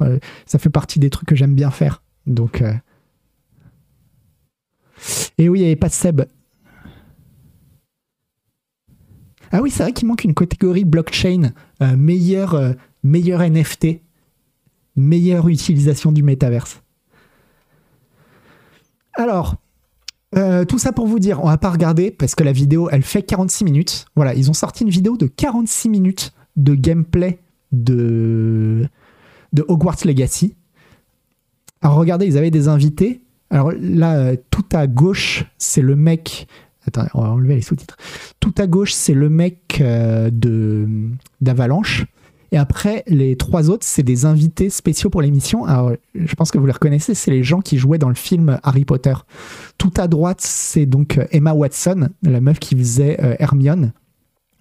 Ça 0.45 0.59
fait 0.59 0.71
partie 0.71 0.99
des 0.99 1.09
trucs 1.09 1.29
que 1.29 1.37
j'aime 1.37 1.55
bien 1.55 1.71
faire. 1.71 2.03
Donc. 2.27 2.63
Euh. 2.63 2.75
Et 5.39 5.49
oui, 5.49 5.61
il 5.61 5.63
n'y 5.63 5.69
avait 5.69 5.77
pas 5.77 5.89
de 5.89 5.93
Seb. 5.93 6.23
Ah 9.53 9.63
oui, 9.63 9.71
c'est 9.71 9.85
vrai 9.85 9.93
qu'il 9.93 10.09
manque 10.09 10.25
une 10.25 10.35
catégorie 10.35 10.85
blockchain, 10.85 11.53
euh, 11.81 11.97
meilleur, 11.97 12.55
euh, 12.55 12.73
meilleur 13.05 13.41
NFT, 13.41 14.01
meilleure 14.97 15.49
utilisation 15.49 16.11
du 16.11 16.25
métaverse. 16.25 16.83
Alors, 19.15 19.57
euh, 20.35 20.65
tout 20.65 20.79
ça 20.79 20.93
pour 20.93 21.07
vous 21.07 21.19
dire, 21.19 21.43
on 21.43 21.47
va 21.47 21.57
pas 21.57 21.71
regarder 21.71 22.11
parce 22.11 22.35
que 22.35 22.43
la 22.43 22.53
vidéo, 22.53 22.89
elle 22.91 23.03
fait 23.03 23.23
46 23.23 23.65
minutes. 23.65 24.07
Voilà, 24.17 24.35
ils 24.35 24.51
ont 24.51 24.55
sorti 24.55 24.83
une 24.83 24.91
vidéo 24.91 25.17
de 25.17 25.27
46 25.27 25.89
minutes 25.89 26.33
de 26.57 26.75
gameplay 26.75 27.39
de, 27.73 28.87
de 29.53 29.65
Hogwarts 29.69 30.05
Legacy. 30.05 30.57
Alors 31.81 31.97
regardez, 31.97 32.27
ils 32.27 32.39
avaient 32.39 32.51
des 32.51 32.69
invités. 32.69 33.21
Alors 33.51 33.73
là, 33.79 34.17
euh, 34.17 34.37
tout 34.51 34.65
à 34.73 34.87
gauche, 34.87 35.45
c'est 35.59 35.83
le 35.83 35.95
mec. 35.95 36.49
Attends, 36.87 37.07
on 37.15 37.23
va 37.23 37.31
enlever 37.31 37.55
les 37.55 37.63
sous-titres. 37.63 37.97
Tout 38.41 38.55
à 38.59 38.67
gauche, 38.67 38.93
c'est 38.93 39.15
le 39.15 39.29
mec 39.29 39.79
euh, 39.81 40.31
de 40.33 40.89
d'Avalanche. 41.41 42.07
Et 42.53 42.59
après, 42.59 43.03
les 43.07 43.37
trois 43.37 43.71
autres, 43.71 43.85
c'est 43.85 44.03
des 44.03 44.25
invités 44.25 44.71
spéciaux 44.71 45.11
pour 45.11 45.23
l'émission. 45.23 45.65
Alors, 45.65 45.93
je 46.15 46.35
pense 46.35 46.51
que 46.51 46.59
vous 46.59 46.67
les 46.67 46.73
reconnaissez, 46.73 47.15
c'est 47.15 47.31
les 47.31 47.43
gens 47.43 47.61
qui 47.61 47.79
jouaient 47.79 47.99
dans 47.99 48.09
le 48.09 48.15
film 48.15 48.61
Harry 48.63 48.85
Potter. 48.85 49.15
Tout 49.79 49.93
à 49.97 50.09
droite, 50.09 50.41
c'est 50.41 50.87
donc 50.87 51.19
euh, 51.19 51.27
Emma 51.33 51.53
Watson, 51.53 52.09
la 52.23 52.41
meuf 52.41 52.59
qui 52.59 52.77
faisait 52.77 53.21
euh, 53.23 53.35
Hermione. 53.39 53.93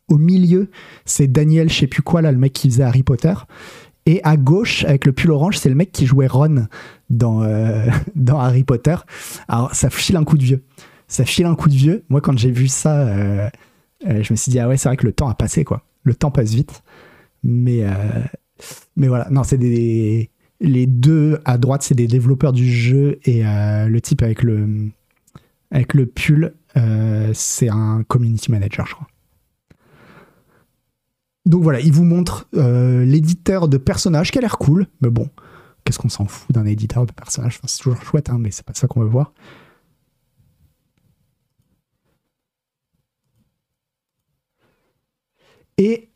Au 0.07 0.17
milieu, 0.17 0.69
c'est 1.05 1.27
Daniel, 1.27 1.69
je 1.69 1.79
sais 1.79 1.87
plus 1.87 2.01
quoi, 2.01 2.21
là, 2.21 2.31
le 2.31 2.37
mec 2.37 2.53
qui 2.53 2.69
faisait 2.69 2.83
Harry 2.83 3.03
Potter. 3.03 3.33
Et 4.07 4.21
à 4.23 4.37
gauche, 4.37 4.83
avec 4.85 5.05
le 5.05 5.13
pull 5.13 5.31
orange, 5.31 5.57
c'est 5.57 5.69
le 5.69 5.75
mec 5.75 5.91
qui 5.91 6.05
jouait 6.05 6.27
Ron 6.27 6.67
dans, 7.09 7.43
euh, 7.43 7.87
dans 8.15 8.39
Harry 8.39 8.63
Potter. 8.63 8.95
Alors, 9.47 9.73
ça 9.73 9.89
file 9.89 10.17
un 10.17 10.23
coup 10.23 10.37
de 10.37 10.43
vieux. 10.43 10.63
Ça 11.07 11.25
file 11.25 11.45
un 11.45 11.55
coup 11.55 11.69
de 11.69 11.75
vieux. 11.75 12.03
Moi, 12.09 12.21
quand 12.21 12.37
j'ai 12.37 12.51
vu 12.51 12.67
ça, 12.67 13.07
je 14.03 14.33
me 14.33 14.35
suis 14.35 14.51
dit, 14.51 14.59
ah 14.59 14.67
ouais, 14.67 14.77
c'est 14.77 14.89
vrai 14.89 14.97
que 14.97 15.05
le 15.05 15.13
temps 15.13 15.29
a 15.29 15.35
passé, 15.35 15.63
quoi. 15.63 15.83
Le 16.03 16.15
temps 16.15 16.31
passe 16.31 16.51
vite. 16.51 16.83
Mais, 17.45 17.83
euh, 17.83 18.23
mais 18.95 19.07
voilà, 19.07 19.29
non, 19.29 19.43
c'est 19.43 19.59
des. 19.59 20.31
Les 20.61 20.87
deux 20.87 21.39
à 21.45 21.57
droite, 21.57 21.83
c'est 21.83 21.95
des 21.95 22.07
développeurs 22.07 22.53
du 22.53 22.69
jeu 22.69 23.19
et 23.25 23.45
euh, 23.45 23.87
le 23.87 24.01
type 24.01 24.23
avec 24.23 24.41
le, 24.41 24.89
avec 25.69 25.93
le 25.93 26.05
pull, 26.05 26.55
euh, 26.77 27.29
c'est 27.33 27.67
un 27.69 28.03
community 28.07 28.51
manager, 28.51 28.87
je 28.87 28.95
crois. 28.95 29.07
Donc 31.45 31.61
voilà, 31.61 31.81
il 31.81 31.91
vous 31.91 32.05
montre 32.05 32.47
l'éditeur 32.53 33.67
de 33.67 33.77
personnages 33.77 34.31
qui 34.31 34.37
a 34.37 34.41
l'air 34.41 34.57
cool, 34.57 34.87
mais 35.01 35.09
bon, 35.09 35.29
qu'est-ce 35.83 35.99
qu'on 35.99 36.09
s'en 36.09 36.25
fout 36.25 36.51
d'un 36.55 36.65
éditeur 36.65 37.05
de 37.05 37.11
personnages 37.11 37.59
C'est 37.65 37.83
toujours 37.83 38.01
chouette, 38.01 38.29
hein, 38.29 38.37
mais 38.39 38.49
c'est 38.49 38.65
pas 38.65 38.73
ça 38.73 38.87
qu'on 38.87 39.01
veut 39.01 39.07
voir. 39.07 39.33
Et 45.77 46.09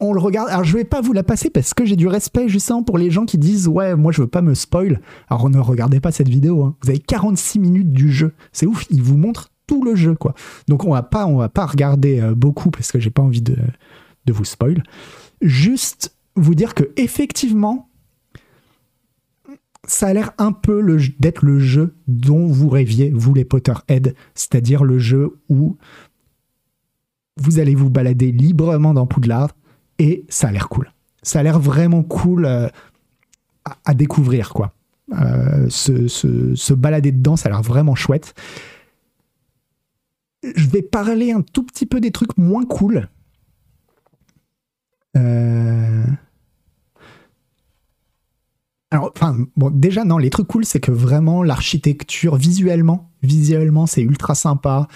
on 0.00 0.12
le 0.12 0.20
regarde. 0.20 0.48
Alors 0.48 0.64
je 0.64 0.76
vais 0.76 0.84
pas 0.84 1.00
vous 1.00 1.12
la 1.12 1.22
passer 1.22 1.50
parce 1.50 1.74
que 1.74 1.84
j'ai 1.84 1.96
du 1.96 2.06
respect 2.06 2.48
justement 2.48 2.82
pour 2.82 2.98
les 2.98 3.10
gens 3.10 3.26
qui 3.26 3.38
disent 3.38 3.68
ouais 3.68 3.94
moi 3.94 4.12
je 4.12 4.22
veux 4.22 4.28
pas 4.28 4.42
me 4.42 4.54
spoil. 4.54 5.00
Alors 5.28 5.48
ne 5.50 5.58
regardez 5.58 6.00
pas 6.00 6.10
cette 6.10 6.28
vidéo. 6.28 6.64
Hein. 6.64 6.76
Vous 6.82 6.90
avez 6.90 6.98
46 6.98 7.58
minutes 7.58 7.92
du 7.92 8.10
jeu. 8.10 8.32
C'est 8.52 8.66
ouf. 8.66 8.86
Il 8.90 9.02
vous 9.02 9.16
montre 9.16 9.50
tout 9.66 9.84
le 9.84 9.94
jeu 9.94 10.14
quoi. 10.14 10.34
Donc 10.68 10.84
on 10.84 10.92
va 10.92 11.02
pas 11.02 11.26
on 11.26 11.36
va 11.36 11.48
pas 11.48 11.66
regarder 11.66 12.20
euh, 12.20 12.34
beaucoup 12.34 12.70
parce 12.70 12.90
que 12.90 12.98
j'ai 12.98 13.10
pas 13.10 13.22
envie 13.22 13.42
de, 13.42 13.56
vous 14.28 14.44
spoil. 14.44 14.82
Juste 15.40 16.14
vous 16.36 16.54
dire 16.54 16.74
que 16.74 16.90
effectivement 16.96 17.88
ça 19.86 20.06
a 20.06 20.12
l'air 20.12 20.32
un 20.38 20.52
peu 20.52 20.96
d'être 21.18 21.44
le 21.44 21.58
jeu 21.58 21.96
dont 22.06 22.46
vous 22.46 22.68
rêviez, 22.68 23.10
vous 23.10 23.34
les 23.34 23.44
Potterhead, 23.44 24.14
c'est-à-dire 24.34 24.84
le 24.84 25.00
jeu 25.00 25.40
où 25.48 25.78
vous 27.38 27.58
allez 27.58 27.74
vous 27.74 27.90
balader 27.90 28.30
librement 28.30 28.94
dans 28.94 29.06
Poudlard, 29.06 29.50
et 30.00 30.24
ça 30.30 30.48
a 30.48 30.50
l'air 30.50 30.68
cool. 30.68 30.90
Ça 31.22 31.40
a 31.40 31.42
l'air 31.42 31.60
vraiment 31.60 32.02
cool 32.02 32.46
euh, 32.46 32.68
à, 33.84 33.94
découvrir, 33.94 34.54
quoi. 34.54 34.72
Euh, 35.12 35.68
se, 35.68 36.72
balader 36.72 37.12
dedans, 37.12 37.36
ça 37.36 37.48
a 37.48 37.52
l'air 37.52 37.62
vraiment 37.62 37.94
chouette. 37.94 38.34
Je 40.42 40.66
vais 40.68 40.80
parler 40.80 41.32
un 41.32 41.42
tout 41.42 41.64
petit 41.64 41.84
peu 41.84 42.00
des 42.00 42.12
trucs 42.12 42.38
moins 42.38 42.64
cool. 42.64 43.10
Euh, 45.18 46.04
alors, 48.90 49.12
enfin, 49.14 49.36
bon, 49.54 49.68
déjà, 49.70 50.04
non, 50.04 50.16
les 50.16 50.30
trucs 50.30 50.48
cool, 50.48 50.64
c'est 50.64 50.80
que 50.80 50.92
vraiment 50.92 51.42
l'architecture, 51.42 52.36
visuellement, 52.36 53.10
visuellement, 53.22 53.86
c'est 53.86 54.02
ultra 54.02 54.34
sympa 54.34 54.88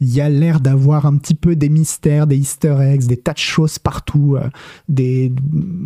il 0.00 0.12
y 0.12 0.20
a 0.20 0.28
l'air 0.28 0.60
d'avoir 0.60 1.06
un 1.06 1.16
petit 1.16 1.34
peu 1.34 1.56
des 1.56 1.68
mystères, 1.68 2.26
des 2.26 2.36
easter 2.36 2.76
eggs, 2.80 3.06
des 3.06 3.16
tas 3.16 3.32
de 3.32 3.38
choses 3.38 3.78
partout. 3.78 4.36
Euh. 4.36 5.28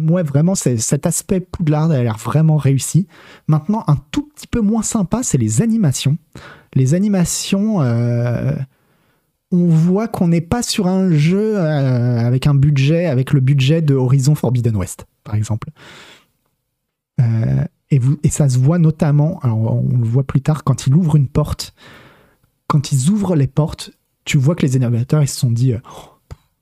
Ouais, 0.08 0.22
vraiment, 0.22 0.54
cet 0.54 1.06
aspect 1.06 1.40
Poudlard 1.40 1.90
a 1.90 2.02
l'air 2.02 2.16
vraiment 2.16 2.56
réussi. 2.56 3.06
Maintenant, 3.46 3.84
un 3.86 3.96
tout 4.10 4.28
petit 4.34 4.46
peu 4.46 4.60
moins 4.60 4.82
sympa, 4.82 5.22
c'est 5.22 5.38
les 5.38 5.62
animations. 5.62 6.16
Les 6.74 6.94
animations, 6.94 7.82
euh, 7.82 8.52
on 9.52 9.66
voit 9.66 10.08
qu'on 10.08 10.28
n'est 10.28 10.40
pas 10.40 10.62
sur 10.62 10.86
un 10.86 11.10
jeu 11.10 11.58
euh, 11.58 12.26
avec 12.26 12.46
un 12.46 12.54
budget, 12.54 13.06
avec 13.06 13.32
le 13.32 13.40
budget 13.40 13.82
de 13.82 13.94
Horizon 13.94 14.34
Forbidden 14.34 14.76
West, 14.76 15.06
par 15.24 15.34
exemple. 15.34 15.70
et, 17.90 17.98
vous, 17.98 18.18
et 18.22 18.28
ça 18.28 18.48
se 18.48 18.58
voit 18.58 18.78
notamment, 18.78 19.40
on 19.42 19.82
le 19.82 20.06
voit 20.06 20.24
plus 20.24 20.40
tard, 20.40 20.64
quand 20.64 20.86
il 20.86 20.94
ouvre 20.94 21.16
une 21.16 21.28
porte 21.28 21.74
quand 22.68 22.92
ils 22.92 23.10
ouvrent 23.10 23.34
les 23.34 23.46
portes, 23.46 23.90
tu 24.28 24.36
vois 24.36 24.54
que 24.54 24.66
les 24.66 24.76
animateurs, 24.76 25.22
ils 25.22 25.28
se 25.28 25.38
sont 25.38 25.50
dit, 25.50 25.72
euh, 25.72 25.78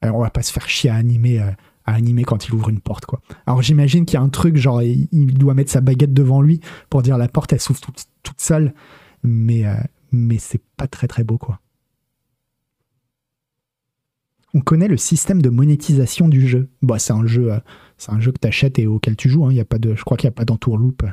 alors 0.01 0.19
on 0.19 0.23
va 0.23 0.31
pas 0.31 0.43
se 0.43 0.53
faire 0.53 0.69
chier 0.69 0.89
à 0.89 0.95
animer, 0.95 1.41
euh, 1.41 1.51
à 1.85 1.95
animer 1.95 2.23
quand 2.23 2.47
il 2.47 2.55
ouvre 2.55 2.69
une 2.69 2.79
porte, 2.79 3.07
quoi. 3.07 3.21
Alors 3.45 3.61
j'imagine 3.61 4.07
qu'il 4.07 4.15
y 4.15 4.19
a 4.19 4.23
un 4.23 4.29
truc, 4.29 4.57
genre, 4.57 4.83
il, 4.83 5.35
doit 5.35 5.53
mettre 5.53 5.73
sa 5.73 5.81
baguette 5.81 6.15
devant 6.15 6.41
lui 6.41 6.61
pour 6.91 7.03
dire 7.03 7.19
la 7.19 7.27
porte, 7.27 7.53
elle 7.53 7.61
s'ouvre 7.61 7.81
toute, 7.81 8.07
seule, 8.37 8.73
mais, 9.25 9.67
euh, 9.67 9.75
mais 10.13 10.39
c'est 10.39 10.63
pas 10.77 10.87
très 10.87 11.09
très 11.09 11.25
beau, 11.25 11.39
quoi. 11.39 11.59
On 14.55 14.61
connaît 14.61 14.89
le 14.89 14.97
système 14.97 15.43
de 15.43 15.51
monétisation 15.51 16.29
du 16.29 16.47
jeu. 16.47 16.71
Bah, 16.83 17.01
c'est 17.01 17.13
un 17.13 17.27
jeu, 17.27 17.51
c'est 17.99 18.13
un 18.13 18.21
jeu 18.21 18.31
que 18.31 18.39
tu 18.39 18.47
achètes 18.47 18.79
et 18.79 18.87
auquel 18.87 19.17
tu 19.17 19.29
joues. 19.29 19.45
Hein. 19.45 19.53
Y 19.53 19.61
a 19.61 19.67
pas 19.67 19.79
de, 19.79 19.95
je 19.97 20.03
crois 20.03 20.17
qu'il 20.17 20.29
n'y 20.29 20.33
a 20.33 20.37
pas 20.37 20.47
d'entourloupe. 20.47 21.05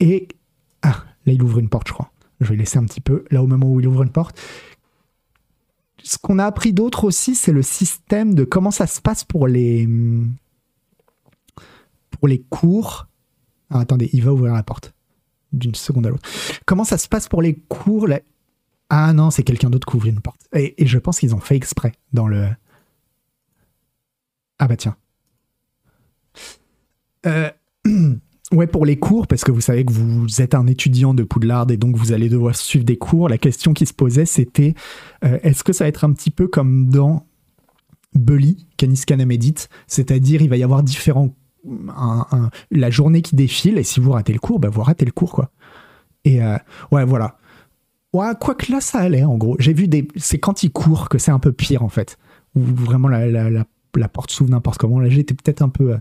Et 0.00 0.28
ah, 0.82 1.04
là, 1.26 1.32
il 1.32 1.42
ouvre 1.42 1.58
une 1.58 1.68
porte, 1.68 1.88
je 1.88 1.92
crois. 1.92 2.10
Je 2.40 2.50
vais 2.50 2.56
laisser 2.56 2.78
un 2.78 2.84
petit 2.84 3.00
peu 3.00 3.24
là 3.30 3.42
au 3.42 3.46
moment 3.46 3.70
où 3.70 3.80
il 3.80 3.88
ouvre 3.88 4.02
une 4.02 4.12
porte. 4.12 4.38
Ce 6.02 6.16
qu'on 6.18 6.38
a 6.38 6.44
appris 6.44 6.72
d'autre 6.72 7.04
aussi, 7.04 7.34
c'est 7.34 7.52
le 7.52 7.62
système 7.62 8.34
de 8.34 8.44
comment 8.44 8.70
ça 8.70 8.86
se 8.86 9.00
passe 9.00 9.24
pour 9.24 9.48
les 9.48 9.88
pour 12.10 12.28
les 12.28 12.40
cours. 12.48 13.08
Ah, 13.70 13.80
attendez, 13.80 14.08
il 14.12 14.22
va 14.24 14.32
ouvrir 14.32 14.54
la 14.54 14.62
porte 14.62 14.94
d'une 15.52 15.74
seconde 15.74 16.06
à 16.06 16.10
l'autre. 16.10 16.28
Comment 16.64 16.84
ça 16.84 16.98
se 16.98 17.08
passe 17.08 17.28
pour 17.28 17.42
les 17.42 17.56
cours 17.68 18.08
Ah 18.88 19.12
non, 19.12 19.30
c'est 19.30 19.42
quelqu'un 19.42 19.70
d'autre 19.70 19.86
qui 19.86 19.96
ouvre 19.96 20.06
une 20.06 20.20
porte. 20.20 20.40
Et, 20.54 20.82
et 20.82 20.86
je 20.86 20.98
pense 20.98 21.18
qu'ils 21.18 21.34
ont 21.34 21.40
fait 21.40 21.56
exprès 21.56 21.92
dans 22.12 22.28
le. 22.28 22.48
Ah 24.58 24.68
bah 24.68 24.76
tiens. 24.76 24.96
Euh... 27.26 27.50
Ouais, 28.50 28.66
pour 28.66 28.86
les 28.86 28.98
cours, 28.98 29.26
parce 29.26 29.44
que 29.44 29.52
vous 29.52 29.60
savez 29.60 29.84
que 29.84 29.92
vous 29.92 30.40
êtes 30.40 30.54
un 30.54 30.66
étudiant 30.66 31.12
de 31.12 31.22
Poudlard 31.22 31.70
et 31.70 31.76
donc 31.76 31.96
vous 31.96 32.12
allez 32.12 32.30
devoir 32.30 32.56
suivre 32.56 32.84
des 32.84 32.96
cours, 32.96 33.28
la 33.28 33.36
question 33.36 33.74
qui 33.74 33.84
se 33.84 33.92
posait 33.92 34.24
c'était 34.24 34.74
euh, 35.22 35.38
est-ce 35.42 35.62
que 35.62 35.74
ça 35.74 35.84
va 35.84 35.88
être 35.88 36.04
un 36.04 36.12
petit 36.12 36.30
peu 36.30 36.48
comme 36.48 36.88
dans 36.88 37.26
Bully, 38.14 38.66
Canis 38.78 39.02
Canam 39.06 39.30
c'est-à-dire 39.86 40.40
il 40.40 40.48
va 40.48 40.56
y 40.56 40.62
avoir 40.62 40.82
différents. 40.82 41.34
la 42.70 42.90
journée 42.90 43.20
qui 43.20 43.36
défile 43.36 43.76
et 43.76 43.82
si 43.82 44.00
vous 44.00 44.12
ratez 44.12 44.32
le 44.32 44.38
cours, 44.38 44.60
bah 44.60 44.70
vous 44.70 44.82
ratez 44.82 45.04
le 45.04 45.12
cours 45.12 45.32
quoi. 45.32 45.50
Et 46.24 46.42
euh, 46.42 46.56
ouais, 46.90 47.04
voilà. 47.04 47.36
Ouais, 48.12 48.32
quoique 48.40 48.70
là, 48.72 48.80
ça 48.80 48.98
allait, 48.98 49.24
en 49.24 49.36
gros. 49.36 49.56
J'ai 49.58 49.72
vu 49.72 49.88
des. 49.88 50.08
C'est 50.16 50.38
quand 50.38 50.62
il 50.62 50.70
court 50.70 51.08
que 51.08 51.18
c'est 51.18 51.30
un 51.30 51.38
peu 51.38 51.52
pire, 51.52 51.82
en 51.82 51.88
fait. 51.88 52.18
Où 52.54 52.60
vraiment 52.60 53.08
la, 53.08 53.26
la, 53.26 53.50
la, 53.50 54.08
porte 54.08 54.30
s'ouvre 54.30 54.50
n'importe 54.50 54.78
comment. 54.78 55.00
Là, 55.00 55.08
j'étais 55.08 55.34
peut-être 55.34 55.62
un 55.62 55.68
peu. 55.68 55.92
Euh, 55.92 55.98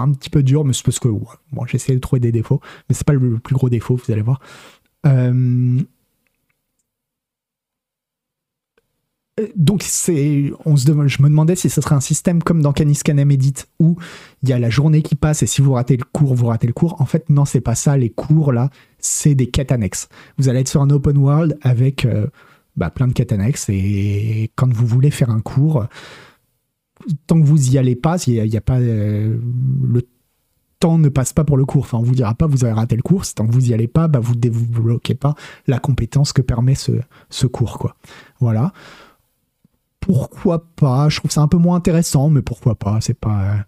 un 0.00 0.12
petit 0.12 0.30
peu 0.30 0.42
dur, 0.42 0.64
mais 0.64 0.72
c'est 0.72 0.84
parce 0.84 0.98
que. 0.98 1.08
bon, 1.08 1.66
j'ai 1.66 1.76
essayé 1.76 1.94
de 1.94 2.00
trouver 2.00 2.20
des 2.20 2.32
défauts. 2.32 2.60
Mais 2.88 2.94
c'est 2.94 3.06
pas 3.06 3.14
le, 3.14 3.38
plus 3.38 3.54
gros 3.54 3.68
défaut, 3.68 3.96
vous 3.96 4.12
allez 4.12 4.22
voir. 4.22 4.40
Euh, 5.06 5.80
donc 9.54 9.82
c'est, 9.82 10.50
on 10.64 10.76
se 10.76 10.86
je 10.86 11.22
me 11.22 11.28
demandais 11.28 11.56
si 11.56 11.68
ce 11.68 11.82
serait 11.82 11.94
un 11.94 12.00
système 12.00 12.42
comme 12.42 12.62
dans 12.62 12.72
Canis 12.72 13.00
Canem 13.04 13.30
Edit 13.30 13.54
où 13.78 13.96
il 14.42 14.48
y 14.48 14.54
a 14.54 14.58
la 14.58 14.70
journée 14.70 15.02
qui 15.02 15.14
passe 15.14 15.42
et 15.42 15.46
si 15.46 15.60
vous 15.60 15.72
ratez 15.74 15.98
le 15.98 16.04
cours, 16.10 16.34
vous 16.34 16.46
ratez 16.46 16.66
le 16.66 16.72
cours. 16.72 17.00
En 17.02 17.04
fait, 17.04 17.28
non, 17.28 17.44
c'est 17.44 17.60
pas 17.60 17.74
ça. 17.74 17.98
Les 17.98 18.08
cours 18.08 18.52
là, 18.52 18.70
c'est 18.98 19.34
des 19.34 19.48
quêtes 19.48 19.72
annexes. 19.72 20.08
Vous 20.38 20.48
allez 20.48 20.60
être 20.60 20.68
sur 20.68 20.80
un 20.80 20.88
open 20.88 21.18
world 21.18 21.58
avec 21.60 22.06
euh, 22.06 22.26
bah, 22.76 22.88
plein 22.88 23.08
de 23.08 23.12
quêtes 23.12 23.32
annexes 23.32 23.68
et 23.68 24.50
quand 24.56 24.72
vous 24.72 24.86
voulez 24.86 25.10
faire 25.10 25.30
un 25.30 25.40
cours, 25.40 25.86
tant 27.26 27.40
que 27.40 27.46
vous 27.46 27.70
y 27.70 27.78
allez 27.78 27.96
pas, 27.96 28.16
il 28.26 28.34
y, 28.34 28.56
a, 28.56 28.60
pas 28.60 28.78
euh, 28.78 29.38
le 29.82 30.02
temps 30.80 30.98
ne 30.98 31.08
passe 31.08 31.32
pas 31.32 31.44
pour 31.44 31.56
le 31.56 31.64
cours. 31.64 31.82
Enfin, 31.82 31.98
on 31.98 32.02
vous 32.02 32.14
dira 32.14 32.34
pas 32.34 32.46
vous 32.46 32.64
avez 32.64 32.74
raté 32.74 32.96
le 32.96 33.02
cours. 33.02 33.24
Tant 33.34 33.46
que 33.46 33.52
vous 33.52 33.70
y 33.70 33.74
allez 33.74 33.88
pas, 33.88 34.08
bah, 34.08 34.20
vous 34.20 34.34
débloquez 34.34 35.14
pas 35.14 35.34
la 35.66 35.78
compétence 35.78 36.32
que 36.32 36.42
permet 36.42 36.74
ce, 36.74 36.92
ce 37.30 37.46
cours, 37.46 37.78
quoi. 37.78 37.96
Voilà 38.40 38.72
pourquoi 40.06 40.64
pas 40.76 41.08
Je 41.08 41.18
trouve 41.18 41.32
ça 41.32 41.40
un 41.40 41.48
peu 41.48 41.58
moins 41.58 41.76
intéressant, 41.76 42.30
mais 42.30 42.42
pourquoi 42.42 42.76
pas 42.76 43.00
C'est 43.00 43.18
pas. 43.18 43.42
Euh. 43.42 43.58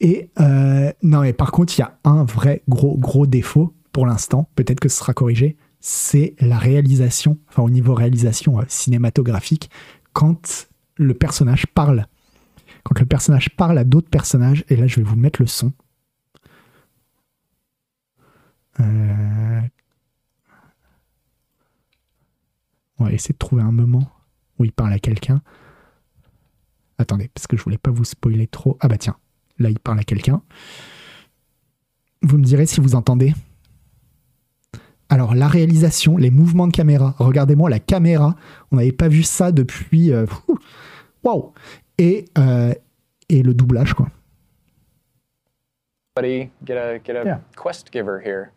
Et 0.00 0.30
euh, 0.40 0.92
non, 1.02 1.20
mais 1.20 1.32
par 1.32 1.52
contre, 1.52 1.78
il 1.78 1.80
y 1.80 1.84
a 1.84 1.96
un 2.04 2.24
vrai 2.24 2.62
gros 2.68 2.98
gros 2.98 3.26
défaut 3.26 3.72
pour 3.92 4.04
l'instant. 4.04 4.48
Peut-être 4.56 4.80
que 4.80 4.88
ce 4.88 4.98
sera 4.98 5.14
corrigé. 5.14 5.56
C'est 5.78 6.34
la 6.40 6.58
réalisation, 6.58 7.38
enfin 7.48 7.62
au 7.62 7.70
niveau 7.70 7.94
réalisation 7.94 8.60
cinématographique, 8.66 9.70
quand 10.12 10.68
le 10.96 11.14
personnage 11.14 11.66
parle. 11.66 12.06
Quand 12.84 12.98
le 12.98 13.06
personnage 13.06 13.50
parle 13.56 13.78
à 13.78 13.84
d'autres 13.84 14.10
personnages, 14.10 14.64
et 14.68 14.76
là 14.76 14.86
je 14.86 14.96
vais 14.96 15.02
vous 15.02 15.16
mettre 15.16 15.40
le 15.40 15.46
son. 15.46 15.72
On 22.98 23.04
va 23.04 23.12
essayer 23.12 23.32
de 23.32 23.38
trouver 23.38 23.62
un 23.62 23.72
moment 23.72 24.10
où 24.58 24.64
il 24.64 24.72
parle 24.72 24.92
à 24.92 24.98
quelqu'un. 24.98 25.42
Attendez, 26.98 27.30
parce 27.34 27.46
que 27.46 27.56
je 27.56 27.62
voulais 27.62 27.78
pas 27.78 27.90
vous 27.90 28.04
spoiler 28.04 28.46
trop. 28.46 28.78
Ah 28.80 28.88
bah 28.88 28.96
tiens, 28.96 29.16
là 29.58 29.68
il 29.70 29.78
parle 29.78 29.98
à 29.98 30.04
quelqu'un. 30.04 30.42
Vous 32.22 32.38
me 32.38 32.44
direz 32.44 32.66
si 32.66 32.80
vous 32.80 32.94
entendez. 32.94 33.34
Alors 35.08 35.34
la 35.34 35.46
réalisation, 35.46 36.16
les 36.16 36.30
mouvements 36.30 36.66
de 36.66 36.72
caméra. 36.72 37.14
Regardez-moi 37.18 37.68
la 37.70 37.78
caméra. 37.78 38.34
On 38.72 38.76
n'avait 38.76 38.92
pas 38.92 39.08
vu 39.08 39.22
ça 39.22 39.52
depuis. 39.52 40.12
Euh, 40.12 40.26
waouh 41.26 41.52
Et 41.98 42.24
euh, 42.38 42.72
et 43.28 43.42
le 43.42 43.52
doublage 43.52 43.94
quoi. 43.94 44.06
Buddy, 46.14 46.50
get 46.64 46.76
a 46.76 46.98
get 46.98 47.16
a 47.16 47.40
quest 47.56 47.90
giver 47.92 48.20
here. 48.20 48.52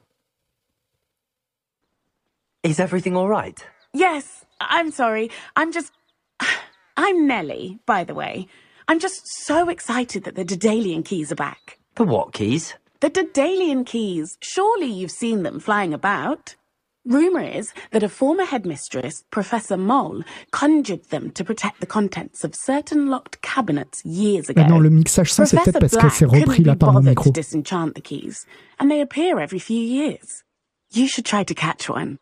Is 2.64 2.80
everything 2.80 3.16
all 3.16 3.28
right? 3.28 3.66
Yes, 3.94 4.46
I'm 4.62 4.92
sorry. 4.92 5.30
I'm 5.56 5.72
just. 5.72 5.92
I'm 6.98 7.28
Nellie, 7.28 7.80
by 7.86 8.04
the 8.04 8.14
way. 8.14 8.48
I'm 8.88 9.00
just 9.00 9.22
so 9.46 9.70
excited 9.70 10.24
that 10.24 10.36
the 10.36 10.46
Dedalian 10.46 11.06
keys 11.06 11.32
are 11.32 11.36
back. 11.36 11.80
The 11.96 12.04
what 12.04 12.34
keys? 12.34 12.76
The 13.00 13.10
Dedalian 13.10 13.86
keys. 13.86 14.38
Surely 14.42 14.88
you've 14.88 15.12
seen 15.12 15.44
them 15.44 15.60
flying 15.60 15.94
about. 15.94 16.56
Rumour 17.06 17.42
is 17.42 17.74
that 17.92 18.04
a 18.04 18.10
former 18.10 18.44
headmistress, 18.44 19.24
Professor 19.32 19.78
Moll, 19.78 20.22
conjured 20.52 21.06
them 21.10 21.32
to 21.32 21.44
protect 21.44 21.80
the 21.80 21.86
contents 21.86 22.44
of 22.44 22.54
certain 22.54 23.08
locked 23.10 23.42
cabinets 23.42 24.04
years 24.06 24.50
ago. 24.50 24.62
Bah 24.62 24.68
non, 24.68 24.82
le 24.82 24.90
mixage 24.90 25.32
son, 25.32 25.46
c'est 25.46 25.58
peut-être 25.58 25.80
parce 25.80 25.96
que 25.96 26.10
c'est 26.10 26.26
repris 26.26 26.64
là 26.64 26.76
par 26.76 26.94
mon 26.94 27.02
micro. 27.02 27.24
to 27.24 27.32
disenchant 27.32 27.96
the 27.96 28.02
keys, 28.02 28.46
and 28.80 28.92
they 28.92 29.00
appear 29.02 29.40
every 29.40 29.60
few 29.60 29.82
years. 29.82 30.44
You 30.92 31.08
should 31.08 31.26
try 31.26 31.44
to 31.44 31.54
catch 31.54 31.90
one. 31.90 32.20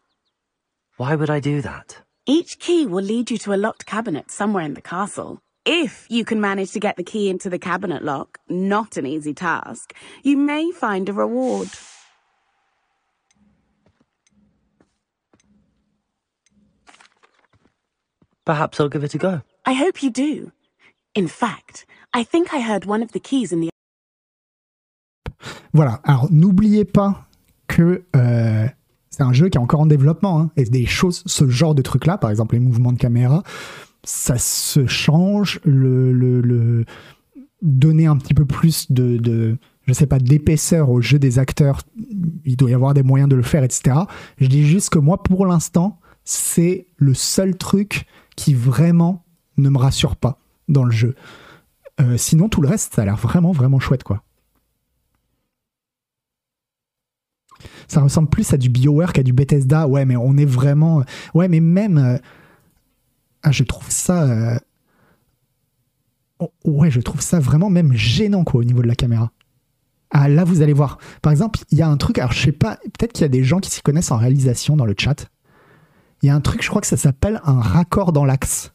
Why 0.98 1.16
would 1.16 1.30
I 1.30 1.40
do 1.40 1.62
that? 1.62 1.98
Each 2.28 2.60
key 2.60 2.86
will 2.86 3.04
lead 3.04 3.32
you 3.32 3.38
to 3.40 3.54
a 3.54 3.58
locked 3.58 3.86
cabinet 3.86 4.30
somewhere 4.30 4.64
in 4.64 4.74
the 4.76 4.82
castle. 4.82 5.40
If 5.66 6.06
you 6.10 6.24
can 6.24 6.40
manage 6.40 6.72
to 6.74 6.80
get 6.80 6.98
the 6.98 7.04
key 7.04 7.30
into 7.30 7.50
the 7.50 7.60
cabinet 7.60 8.04
lock, 8.04 8.38
not 8.48 8.96
an 8.96 9.06
easy 9.06 9.34
task, 9.34 9.94
you 10.24 10.38
may 10.38 10.72
find 10.72 11.10
a 11.10 11.14
reward. 11.14 11.70
Perhaps 18.48 18.80
I'll 18.80 18.88
give 18.88 19.04
it 19.04 19.14
a 19.14 19.18
go. 19.18 19.42
I 19.66 19.74
hope 19.74 20.02
you 20.02 20.10
do. 20.10 20.52
In 21.16 21.28
fact, 21.28 21.86
I 22.14 22.24
think 22.24 22.54
I 22.54 22.62
heard 22.62 22.86
one 22.86 23.04
of 23.04 23.12
the 23.12 23.20
keys 23.20 23.52
in 23.52 23.60
the... 23.60 23.70
Voilà, 25.74 26.00
alors 26.06 26.32
n'oubliez 26.32 26.86
pas 26.86 27.28
que 27.68 28.06
euh, 28.16 28.66
c'est 29.10 29.24
un 29.24 29.34
jeu 29.34 29.50
qui 29.50 29.58
est 29.58 29.62
encore 29.62 29.82
en 29.82 29.86
développement. 29.86 30.40
Hein. 30.40 30.52
et 30.56 30.64
des 30.64 30.86
choses, 30.86 31.24
ce 31.26 31.50
genre 31.50 31.76
de 31.76 31.82
trucs-là, 31.82 32.18
par 32.18 32.30
exemple 32.30 32.56
les 32.56 32.62
mouvements 32.62 32.94
de 32.94 32.98
caméra, 32.98 33.44
ça 34.06 34.38
se 34.38 34.88
change. 34.88 35.60
Le, 35.66 36.14
le, 36.14 36.86
donner 37.62 38.06
un 38.06 38.16
petit 38.16 38.34
peu 38.34 38.46
plus 38.46 38.90
de, 38.90 39.18
de 39.18 39.58
je 39.88 39.94
sais 39.94 40.08
pas, 40.08 40.20
d'épaisseur 40.20 40.90
au 40.90 41.02
jeu 41.02 41.20
des 41.20 41.38
acteurs, 41.38 41.82
il 42.46 42.56
doit 42.56 42.70
y 42.70 42.74
avoir 42.74 42.94
des 42.94 43.04
moyens 43.04 43.30
de 43.30 43.36
le 43.36 43.44
faire, 43.44 43.66
etc. 43.66 43.98
Je 44.38 44.48
dis 44.48 44.66
juste 44.66 44.90
que 44.90 45.00
moi, 45.00 45.22
pour 45.22 45.46
l'instant, 45.46 46.00
c'est 46.24 46.88
le 46.96 47.14
seul 47.14 47.58
truc 47.58 48.06
qui 48.38 48.54
vraiment 48.54 49.26
ne 49.58 49.70
me 49.70 49.78
rassure 49.78 50.16
pas 50.16 50.40
dans 50.70 50.86
le 50.86 50.92
jeu. 50.92 51.16
Euh, 52.00 52.16
sinon, 52.16 52.48
tout 52.48 52.62
le 52.62 52.70
reste, 52.70 52.94
ça 52.94 53.02
a 53.02 53.06
l'air 53.06 53.18
vraiment, 53.18 53.52
vraiment 53.52 53.80
chouette, 53.80 54.04
quoi. 54.04 54.24
ça 57.88 58.02
ressemble 58.02 58.30
plus 58.30 58.54
à 58.54 58.58
du 58.58 58.70
BioWare 58.70 59.14
qu'à 59.14 59.24
du 59.24 59.34
Bethesda. 59.34 59.88
Ouais, 59.88 60.06
mais 60.06 60.16
on 60.16 60.38
est 60.38 60.46
vraiment. 60.46 61.04
Ouais, 61.34 61.48
mais 61.48 61.60
même. 61.60 61.98
Euh, 61.98 62.18
ah, 63.44 63.52
je 63.52 63.64
trouve 63.64 63.90
ça. 63.90 64.24
Euh, 64.24 64.58
oh, 66.40 66.52
ouais, 66.66 66.92
je 66.92 67.00
trouve 67.00 67.22
ça 67.22 67.40
vraiment 67.40 67.70
même 67.70 67.94
gênant, 67.94 68.44
quoi, 68.44 68.62
au 68.62 68.64
niveau 68.64 68.82
de 68.82 68.88
la 68.88 68.96
caméra. 68.96 69.32
Ah, 70.10 70.30
là, 70.30 70.44
vous 70.44 70.62
allez 70.62 70.74
voir. 70.74 70.98
Par 71.22 71.32
exemple, 71.32 71.60
il 71.72 71.78
y 71.78 71.82
a 71.82 71.88
un 71.88 71.98
truc. 71.98 72.20
Alors, 72.20 72.32
je 72.32 72.42
sais 72.42 72.52
pas. 72.52 72.78
Peut-être 72.98 73.14
qu'il 73.14 73.24
y 73.24 73.26
a 73.26 73.30
des 73.30 73.44
gens 73.44 73.60
qui 73.60 73.70
s'y 73.70 73.82
connaissent 73.82 74.12
en 74.12 74.18
réalisation 74.18 74.76
dans 74.76 74.86
le 74.86 74.96
chat. 74.98 75.30
Il 76.22 76.28
y 76.28 76.30
a 76.30 76.36
un 76.36 76.42
truc, 76.42 76.62
je 76.64 76.70
crois 76.70 76.82
que 76.82 76.88
ça 76.88 76.98
s'appelle 76.98 77.42
un 77.44 77.62
raccord 77.62 78.12
dans 78.12 78.26
l'axe. 78.26 78.74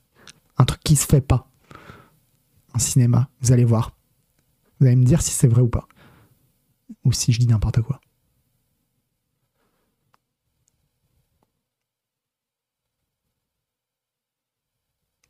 Un 0.59 0.65
truc 0.65 0.81
qui 0.83 0.97
se 0.97 1.07
fait 1.07 1.21
pas 1.21 1.49
en 2.75 2.79
cinéma. 2.79 3.29
Vous 3.41 3.53
allez 3.53 3.65
voir. 3.65 3.93
Vous 4.81 4.87
allez 4.87 4.97
me 4.97 5.05
dire 5.05 5.23
si 5.23 5.31
c'est 5.31 5.49
vrai 5.49 5.63
ou 5.63 5.69
pas. 5.69 5.87
Ou 7.05 7.13
si 7.13 7.33
je 7.33 7.39
dis 7.39 7.47
n'importe 7.47 7.83
quoi. 7.83 8.01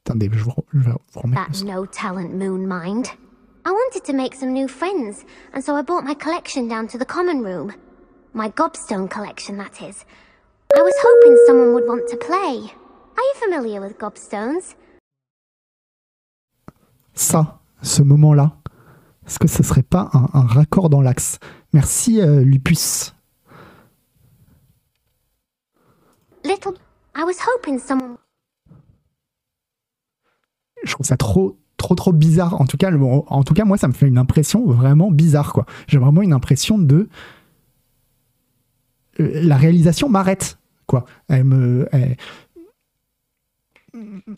Attendez, 0.05 0.29
je 0.33 0.43
vous, 0.43 0.53
je 0.75 0.91
vous 0.91 0.99
remettre. 1.15 1.65
No 1.65 1.87
talent 1.87 2.35
moon 2.35 2.67
mind. 2.67 3.07
I 3.65 3.71
wanted 3.71 4.05
to 4.05 4.13
make 4.13 4.35
some 4.35 4.53
new 4.53 4.67
friends, 4.67 5.25
and 5.55 5.63
so 5.63 5.77
I 5.77 5.83
brought 5.83 6.05
my 6.05 6.15
collection 6.15 6.67
down 6.67 6.89
to 6.89 6.99
the 6.99 7.05
common 7.05 7.45
room. 7.45 7.73
My 8.35 8.49
gobstone 8.49 9.09
collection, 9.09 9.57
that 9.59 9.81
is. 9.81 10.05
I 10.75 10.83
was 10.83 10.95
hoping 11.03 11.37
someone 11.47 11.75
would 11.75 11.87
want 11.87 12.07
to 12.11 12.17
play. 12.17 12.73
Are 13.17 13.25
you 13.25 13.35
familiar 13.41 13.81
with 13.81 13.99
gobstones? 13.99 14.77
Ça, 17.15 17.61
ce 17.83 18.03
moment-là, 18.03 18.57
est-ce 19.27 19.39
que 19.39 19.49
ce 19.49 19.63
serait 19.63 19.83
pas 19.83 20.09
un, 20.15 20.29
un 20.33 20.47
raccord 20.47 20.89
dans 20.89 21.03
l'axe? 21.03 21.39
Merci, 21.73 22.21
euh, 22.21 22.43
Lupus. 22.43 23.15
Little, 26.45 26.75
I 27.15 27.25
was 27.25 27.39
hoping 27.47 27.79
someone 27.79 28.17
je 30.85 30.93
trouve 30.93 31.07
ça 31.07 31.17
trop 31.17 31.59
trop 31.77 31.95
trop 31.95 32.13
bizarre. 32.13 32.61
En 32.61 32.67
tout 32.67 32.77
cas, 32.77 32.93
en 32.93 33.43
tout 33.43 33.55
cas, 33.55 33.65
moi, 33.65 33.77
ça 33.77 33.89
me 33.89 33.93
fait 33.93 34.07
une 34.07 34.19
impression 34.19 34.65
vraiment 34.67 35.11
bizarre, 35.11 35.53
quoi. 35.53 35.67
J'ai 35.89 35.99
vraiment 35.99 36.23
une 36.23 36.33
impression 36.33 36.79
de 36.79 37.09
euh, 39.21 39.31
la 39.43 39.57
réalisation 39.57 40.09
m'arrête, 40.09 40.59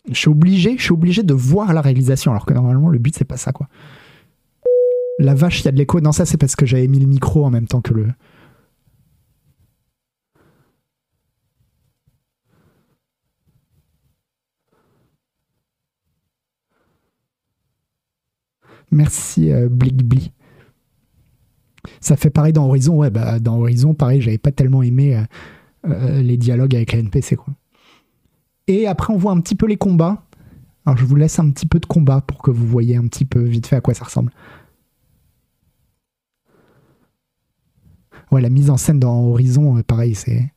je 0.09 0.13
suis 0.13 0.29
obligé, 0.29 0.77
je 0.77 0.83
suis 0.83 0.93
obligé 0.93 1.23
de 1.23 1.33
voir 1.33 1.73
la 1.73 1.81
réalisation, 1.81 2.31
alors 2.31 2.45
que 2.45 2.53
normalement 2.53 2.89
le 2.89 2.99
but 2.99 3.15
c'est 3.15 3.25
pas 3.25 3.37
ça, 3.37 3.51
quoi. 3.51 3.67
La 5.17 5.33
vache, 5.33 5.61
il 5.61 5.65
y 5.65 5.67
a 5.69 5.71
de 5.71 5.77
l'écho. 5.77 6.01
Non, 6.01 6.11
ça 6.11 6.25
c'est 6.25 6.37
parce 6.37 6.57
que 6.57 6.65
j'avais 6.65 6.87
mis 6.87 6.99
le 6.99 7.07
micro 7.07 7.45
en 7.45 7.49
même 7.49 7.67
temps 7.67 7.79
que 7.79 7.93
le, 7.93 8.07
Merci 18.91 19.51
euh, 19.51 19.67
Bli. 19.69 20.31
Ça 21.99 22.15
fait 22.15 22.29
pareil 22.29 22.53
dans 22.53 22.65
Horizon. 22.65 22.95
Ouais, 22.95 23.09
bah, 23.09 23.39
dans 23.39 23.59
Horizon, 23.59 23.93
pareil, 23.93 24.21
j'avais 24.21 24.37
pas 24.37 24.51
tellement 24.51 24.81
aimé 24.83 25.17
euh, 25.17 25.23
euh, 25.87 26.21
les 26.21 26.37
dialogues 26.37 26.75
avec 26.75 26.93
les 26.93 26.99
NPC. 26.99 27.35
Quoi. 27.35 27.53
Et 28.67 28.87
après, 28.87 29.13
on 29.13 29.17
voit 29.17 29.31
un 29.31 29.39
petit 29.39 29.55
peu 29.55 29.65
les 29.65 29.77
combats. 29.77 30.23
Alors, 30.85 30.97
je 30.97 31.05
vous 31.05 31.15
laisse 31.15 31.39
un 31.39 31.49
petit 31.49 31.65
peu 31.65 31.79
de 31.79 31.85
combat 31.85 32.21
pour 32.21 32.41
que 32.41 32.51
vous 32.51 32.67
voyez 32.67 32.95
un 32.95 33.07
petit 33.07 33.25
peu 33.25 33.41
vite 33.41 33.67
fait 33.67 33.75
à 33.75 33.81
quoi 33.81 33.93
ça 33.93 34.05
ressemble. 34.05 34.31
Ouais, 38.31 38.41
la 38.41 38.49
mise 38.49 38.69
en 38.69 38.77
scène 38.77 38.99
dans 38.99 39.23
Horizon, 39.23 39.77
euh, 39.77 39.83
pareil, 39.83 40.15
c'est. 40.15 40.51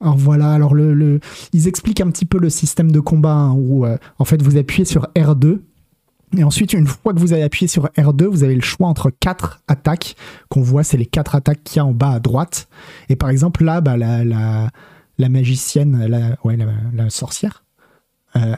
Alors 0.00 0.16
voilà, 0.16 0.52
alors 0.52 0.74
le, 0.74 1.20
ils 1.52 1.68
expliquent 1.68 2.00
un 2.00 2.10
petit 2.10 2.24
peu 2.24 2.38
le 2.38 2.50
système 2.50 2.90
de 2.90 2.98
combat 2.98 3.34
hein, 3.34 3.52
où 3.52 3.86
euh, 3.86 3.96
en 4.18 4.24
fait 4.24 4.42
vous 4.42 4.56
appuyez 4.56 4.84
sur 4.84 5.06
R2 5.14 5.60
et 6.36 6.44
ensuite 6.44 6.72
une 6.72 6.86
fois 6.86 7.12
que 7.12 7.18
vous 7.18 7.32
avez 7.32 7.42
appuyé 7.42 7.68
sur 7.68 7.86
R2, 7.96 8.24
vous 8.26 8.44
avez 8.44 8.54
le 8.54 8.62
choix 8.62 8.88
entre 8.88 9.10
quatre 9.10 9.60
attaques 9.68 10.16
qu'on 10.48 10.62
voit, 10.62 10.84
c'est 10.84 10.96
les 10.96 11.06
quatre 11.06 11.34
attaques 11.34 11.62
qu'il 11.64 11.76
y 11.76 11.80
a 11.80 11.84
en 11.84 11.92
bas 11.92 12.10
à 12.10 12.20
droite. 12.20 12.68
Et 13.08 13.16
par 13.16 13.30
exemple 13.30 13.64
là, 13.64 13.80
bah, 13.80 13.96
la, 13.96 14.24
la, 14.24 15.28
magicienne, 15.28 16.06
la, 16.06 16.36
ouais, 16.44 16.58
la, 16.94 17.10
sorcière, 17.10 17.64
euh, 18.36 18.54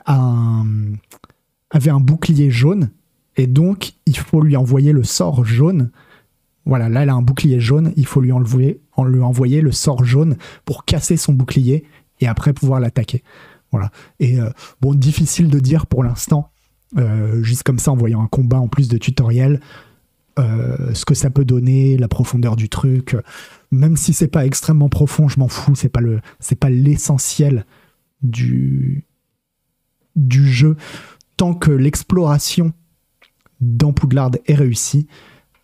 avait 1.70 1.90
un 1.90 2.00
bouclier 2.00 2.50
jaune 2.50 2.90
et 3.36 3.46
donc 3.46 3.94
il 4.06 4.16
faut 4.16 4.40
lui 4.40 4.56
envoyer 4.56 4.92
le 4.92 5.02
sort 5.02 5.44
jaune 5.44 5.90
voilà, 6.66 6.88
là, 6.88 7.02
elle 7.02 7.10
a 7.10 7.14
un 7.14 7.22
bouclier 7.22 7.60
jaune, 7.60 7.92
il 7.96 8.06
faut 8.06 8.20
lui 8.20 8.32
enlever, 8.32 8.80
lui 8.98 9.22
envoyer 9.22 9.60
le 9.60 9.72
sort 9.72 10.04
jaune 10.04 10.36
pour 10.64 10.84
casser 10.84 11.16
son 11.16 11.32
bouclier 11.32 11.84
et 12.20 12.26
après 12.26 12.52
pouvoir 12.52 12.80
l'attaquer. 12.80 13.22
Voilà. 13.70 13.90
Et 14.20 14.40
euh, 14.40 14.50
bon, 14.80 14.94
difficile 14.94 15.48
de 15.48 15.58
dire 15.58 15.86
pour 15.86 16.04
l'instant, 16.04 16.50
euh, 16.96 17.42
juste 17.42 17.64
comme 17.64 17.78
ça 17.78 17.90
en 17.90 17.96
voyant 17.96 18.22
un 18.22 18.28
combat 18.28 18.58
en 18.60 18.68
plus 18.68 18.88
de 18.88 18.98
tutoriel, 18.98 19.60
euh, 20.38 20.94
ce 20.94 21.04
que 21.04 21.14
ça 21.14 21.30
peut 21.30 21.44
donner, 21.44 21.96
la 21.96 22.08
profondeur 22.08 22.56
du 22.56 22.68
truc. 22.68 23.16
Même 23.70 23.96
si 23.96 24.12
c'est 24.12 24.28
pas 24.28 24.46
extrêmement 24.46 24.88
profond, 24.88 25.28
je 25.28 25.40
m'en 25.40 25.48
fous, 25.48 25.74
c'est 25.74 25.88
pas 25.88 26.00
le, 26.00 26.20
c'est 26.38 26.58
pas 26.58 26.70
l'essentiel 26.70 27.66
du, 28.22 29.04
du 30.14 30.48
jeu. 30.48 30.76
Tant 31.36 31.54
que 31.54 31.72
l'exploration 31.72 32.72
dans 33.60 33.92
Poudlard 33.92 34.30
est 34.46 34.54
réussie, 34.54 35.08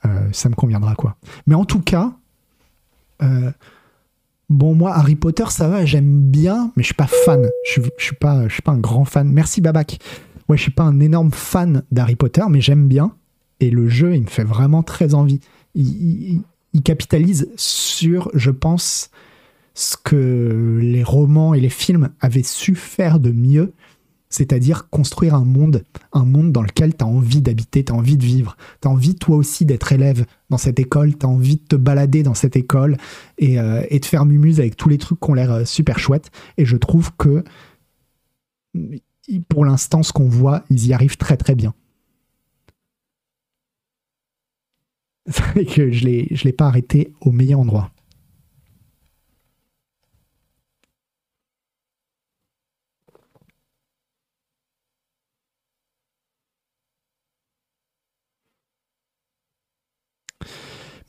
euh, 0.05 0.28
ça 0.32 0.48
me 0.48 0.55
conviendra 0.55 0.94
quoi. 0.94 1.16
Mais 1.47 1.55
en 1.55 1.64
tout 1.64 1.80
cas, 1.80 2.16
bon 4.48 4.74
moi 4.74 4.94
Harry 4.94 5.14
Potter 5.14 5.44
ça 5.51 5.68
va, 5.68 5.84
j'aime 5.84 6.22
bien, 6.30 6.72
mais 6.74 6.82
je 6.82 6.86
suis 6.86 6.94
pas 6.94 7.06
fan. 7.06 7.48
Je, 7.66 7.82
je 7.98 8.05
suis 8.05 8.16
pas, 8.16 8.48
je 8.48 8.55
suis 8.55 8.62
pas 8.62 8.72
un 8.72 8.78
grand 8.78 9.05
fan. 9.05 9.30
Merci 9.30 9.60
Babac. 9.60 9.98
Ouais, 10.51 10.56
je 10.56 10.62
suis 10.62 10.72
pas 10.72 10.82
un 10.82 10.98
énorme 10.98 11.31
fan 11.31 11.85
d'Harry 11.93 12.16
Potter, 12.16 12.43
mais 12.51 12.60
j'aime 12.60 12.89
bien. 12.89 13.14
Et 13.60 13.70
le 13.70 13.89
jeu, 13.89 14.16
il 14.16 14.22
me 14.22 14.27
fait 14.27 14.43
vraiment 14.43 14.82
très 14.82 15.14
envie. 15.14 15.39
Il, 15.77 16.43
capitalise 16.82 17.48
sur, 17.55 18.32
je 18.35 18.51
pense, 18.51 19.12
ce 19.74 19.97
que 19.97 20.81
les 20.82 21.05
romans 21.05 21.55
et 21.55 21.60
les 21.60 21.68
films 21.68 22.10
avaient 22.20 22.43
su 22.43 22.74
faire 22.74 23.20
de 23.20 23.31
mieux 23.31 23.72
c'est-à-dire 24.32 24.89
construire 24.90 25.35
un 25.35 25.44
monde, 25.44 25.85
un 26.12 26.24
monde 26.24 26.52
dans 26.52 26.62
lequel 26.62 26.97
tu 26.97 27.05
as 27.05 27.06
envie 27.06 27.43
d'habiter, 27.43 27.85
tu 27.85 27.93
as 27.93 27.97
envie 27.97 28.16
de 28.16 28.24
vivre, 28.24 28.56
tu 28.81 28.86
as 28.86 28.90
envie 28.93 29.16
toi 29.16 29.36
aussi 29.36 29.64
d'être 29.64 29.93
élève 29.93 30.24
dans 30.51 30.56
cette 30.56 30.78
école, 30.78 31.18
tu 31.18 31.27
as 31.27 31.28
envie 31.28 31.56
de 31.56 31.64
te 31.64 31.74
balader 31.74 32.22
dans 32.22 32.35
cette 32.35 32.55
école 32.55 32.97
euh, 33.43 33.82
et, 33.89 33.98
de 33.98 34.05
faire 34.05 34.27
mumuse 34.27 34.60
avec 34.60 34.77
tous 34.77 34.89
les 34.89 34.98
trucs 34.98 35.18
qui 35.18 35.31
ont 35.31 35.35
l'air 35.35 35.51
euh, 35.51 35.64
super 35.64 35.98
chouettes. 35.98 36.31
Et 36.59 36.64
je 36.64 36.77
trouve 36.77 37.10
que 37.16 37.43
pour 39.39 39.65
l'instant, 39.65 40.02
ce 40.02 40.12
qu'on 40.12 40.28
voit, 40.28 40.65
ils 40.70 40.89
y 40.89 40.93
arrivent 40.93 41.16
très 41.16 41.36
très 41.36 41.55
bien. 41.55 41.73
C'est 45.27 45.65
que 45.65 45.93
je 45.93 46.07
ne 46.07 46.44
l'ai 46.44 46.52
pas 46.52 46.66
arrêté 46.66 47.12
au 47.20 47.31
meilleur 47.31 47.61
endroit. 47.61 47.93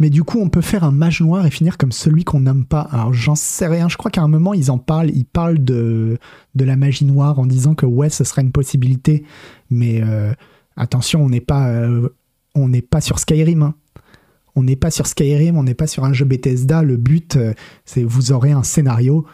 Mais 0.02 0.10
du 0.10 0.24
coup 0.24 0.40
on 0.40 0.50
peut 0.50 0.62
faire 0.62 0.84
un 0.84 0.92
mage 0.92 1.22
noir 1.22 1.46
et 1.46 1.52
finir 1.52 1.78
comme 1.78 1.92
celui 1.92 2.24
qu'on 2.24 2.40
n'aime 2.40 2.66
pas. 2.66 2.82
Alors 2.92 3.14
j'en 3.14 3.36
sais 3.36 3.68
rien, 3.68 3.88
je 3.88 3.98
crois 3.98 4.10
qu'à 4.10 4.24
un 4.24 4.28
moment 4.28 4.56
ils 4.56 4.72
en 4.72 4.80
parlent, 4.80 5.12
ils 5.12 5.26
parlent 5.26 5.64
de, 5.64 6.18
de 6.56 6.66
la 6.66 6.76
magie 6.76 7.06
noire 7.06 7.38
en 7.38 7.46
disant 7.46 7.76
que 7.76 7.86
ouais 7.86 8.10
ce 8.10 8.24
serait 8.24 8.42
une 8.42 8.52
possibilité, 8.52 9.24
mais 9.70 10.02
euh, 10.02 10.34
attention 10.76 11.24
on 11.24 11.30
n'est 11.30 11.40
pas, 11.40 11.70
euh, 11.70 12.10
pas 12.90 13.00
sur 13.00 13.20
Skyrim. 13.20 13.62
Hein. 13.62 13.76
On 14.56 14.64
n'est 14.64 14.76
pas 14.76 14.90
sur 14.90 15.06
Skyrim, 15.06 15.56
on 15.56 15.64
n'est 15.64 15.76
pas 15.76 15.86
sur 15.86 16.04
un 16.04 16.14
jeu 16.14 16.26
Bethesda. 16.26 16.82
Le 16.82 16.98
but, 16.98 17.36
euh, 17.36 17.54
c'est 17.86 18.04
vous 18.04 18.32
aurez 18.32 18.52
un 18.52 18.64
scénario 18.64 19.28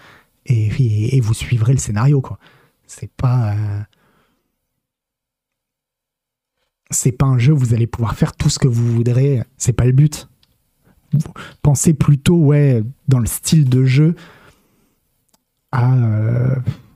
et, 0.47 1.15
et, 1.15 1.21
vous 1.21 1.33
suivrez 1.33 1.71
le 1.71 1.79
scénario. 1.79 2.21
C'est 2.87 3.11
pas 3.11 3.55
c'est 6.91 7.13
pas 7.13 7.25
un 7.25 7.37
jeu 7.37 7.53
où 7.53 7.57
vous 7.57 7.73
allez 7.73 7.87
pouvoir 7.87 8.15
faire 8.15 8.35
tout 8.35 8.49
ce 8.49 8.59
que 8.59 8.67
vous 8.67 8.93
voudrez. 8.93 9.43
C'est 9.57 9.73
pas 9.73 9.85
le 9.85 9.93
but 9.93 10.27
pensez 11.61 11.93
plutôt 11.93 12.37
ouais 12.37 12.83
dans 13.07 13.19
le 13.19 13.25
style 13.27 13.69
de 13.69 13.85
jeu 13.85 14.15
à 15.71 15.93
euh, 15.95 16.55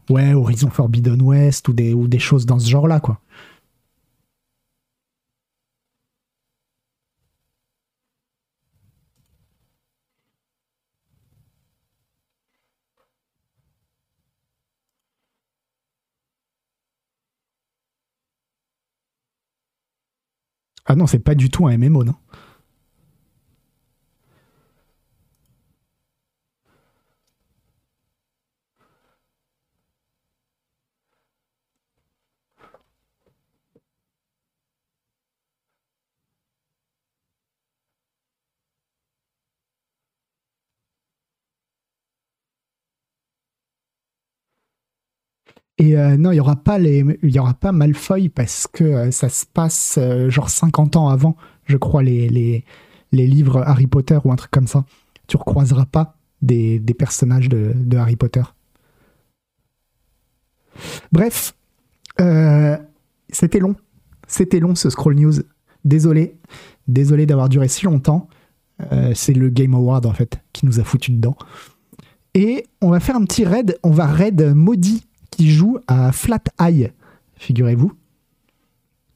ouais 0.10 0.34
Horizon 0.34 0.70
Forbidden 0.70 1.22
West 1.22 1.68
ou 1.70 1.74
des 1.74 1.94
ou 1.94 2.08
des 2.08 2.20
choses 2.20 2.46
dans 2.46 2.60
ce 2.60 2.70
genre 2.70 2.88
là 2.88 3.00
quoi. 3.00 3.20
Ah 20.86 20.96
non, 20.96 21.08
c'est 21.08 21.20
pas 21.20 21.36
du 21.36 21.50
tout 21.50 21.68
un 21.68 21.78
MMO, 21.78 22.04
non? 22.04 22.16
Et 45.82 45.98
euh, 45.98 46.16
non, 46.16 46.32
il 46.32 46.36
y 46.36 46.40
aura 46.40 46.58
pas 46.58 46.78
les, 46.78 47.04
il 47.24 47.32
y 47.32 47.40
aura 47.40 47.56
pas 47.56 47.72
Malfoy 47.72 48.30
parce 48.30 48.68
que 48.68 48.84
euh, 48.84 49.10
ça 49.10 49.30
se 49.30 49.48
passe 49.48 49.98
euh, 49.98 50.30
genre 50.30 50.52
50 50.52 50.96
ans 50.96 51.10
avant, 51.10 51.36
je 51.66 51.76
crois, 51.76 52.04
les, 52.04 52.30
les, 52.30 52.64
les, 53.12 53.26
livres 53.26 53.64
Harry 53.66 53.88
Potter 53.88 54.20
ou 54.24 54.32
un 54.32 54.36
truc 54.36 54.52
comme 54.52 54.68
ça. 54.68 54.86
Tu 55.26 55.38
recroiseras 55.38 55.88
pas 55.88 56.18
des, 56.44 56.78
des 56.78 56.94
personnages 56.94 57.50
de, 57.50 57.74
de, 57.76 57.98
Harry 57.98 58.16
Potter. 58.16 58.44
Bref, 61.12 61.56
c'était 63.30 63.60
long. 63.60 63.76
C'était 64.28 64.60
long 64.60 64.76
ce 64.76 64.92
Scroll 64.92 65.16
News. 65.16 65.34
Désolé. 65.84 66.36
Désolé 66.88 67.26
d'avoir 67.26 67.50
duré 67.50 67.68
si 67.68 67.86
longtemps. 67.86 68.30
C'est 69.16 69.34
le 69.34 69.50
Game 69.50 69.74
Award 69.74 70.06
en 70.06 70.14
fait 70.14 70.42
qui 70.54 70.68
nous 70.68 70.80
a 70.80 70.84
foutu 70.84 71.12
dedans. 71.12 71.36
Et 72.36 72.68
on 72.82 72.90
va 72.90 73.00
faire 73.00 73.16
un 73.16 73.26
petit 73.26 73.46
raid. 73.46 73.80
On 73.84 73.90
va 73.90 74.06
raid 74.06 74.54
maudit 74.56 75.06
qui 75.32 75.50
joue 75.50 75.80
à 75.88 76.12
Flat 76.12 76.44
Eye, 76.60 76.92
figurez-vous. 77.36 77.94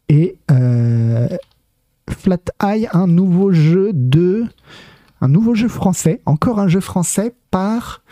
Et 0.09 0.37
euh, 0.51 1.27
Flat 2.09 2.43
Eye, 2.63 2.87
un 2.93 3.07
nouveau 3.07 3.51
jeu 3.51 3.91
de. 3.93 4.45
Un 5.21 5.29
nouveau 5.29 5.55
jeu 5.55 5.69
français, 5.69 6.21
encore 6.25 6.59
un 6.59 6.67
jeu 6.67 6.81
français 6.81 7.33
par 7.49 8.03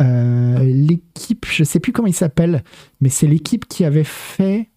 euh, 0.00 0.58
l'équipe, 0.62 1.44
je 1.50 1.64
sais 1.64 1.80
plus 1.80 1.92
comment 1.92 2.08
il 2.08 2.14
s'appelle, 2.14 2.62
mais 3.00 3.08
c'est 3.08 3.26
l'équipe 3.26 3.66
qui 3.66 3.84
avait 3.84 4.04
fait. 4.04 4.70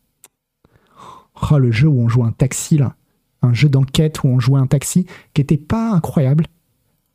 Oh, 1.51 1.57
le 1.57 1.71
jeu 1.71 1.87
où 1.87 2.01
on 2.01 2.09
joue 2.09 2.23
un 2.23 2.31
taxi, 2.31 2.77
là. 2.77 2.95
Un 3.41 3.53
jeu 3.53 3.69
d'enquête 3.69 4.23
où 4.23 4.27
on 4.27 4.39
jouait 4.39 4.59
un 4.59 4.67
taxi, 4.67 5.05
qui 5.33 5.41
était 5.41 5.57
pas 5.57 5.91
incroyable. 5.91 6.45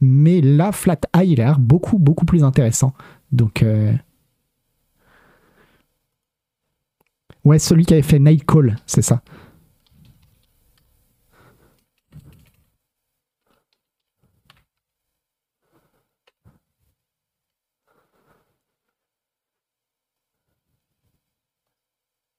Mais 0.00 0.40
là, 0.40 0.72
Flat 0.72 1.00
Eye, 1.14 1.32
il 1.32 1.40
a 1.40 1.46
l'air 1.46 1.58
beaucoup, 1.58 1.98
beaucoup 1.98 2.24
plus 2.24 2.44
intéressant. 2.44 2.94
Donc, 3.32 3.62
euh, 3.62 3.92
Ouais, 7.44 7.58
celui 7.58 7.84
qui 7.84 7.92
avait 7.92 8.02
fait 8.02 8.18
Nightcall, 8.18 8.76
c'est 8.86 9.02
ça. 9.02 9.22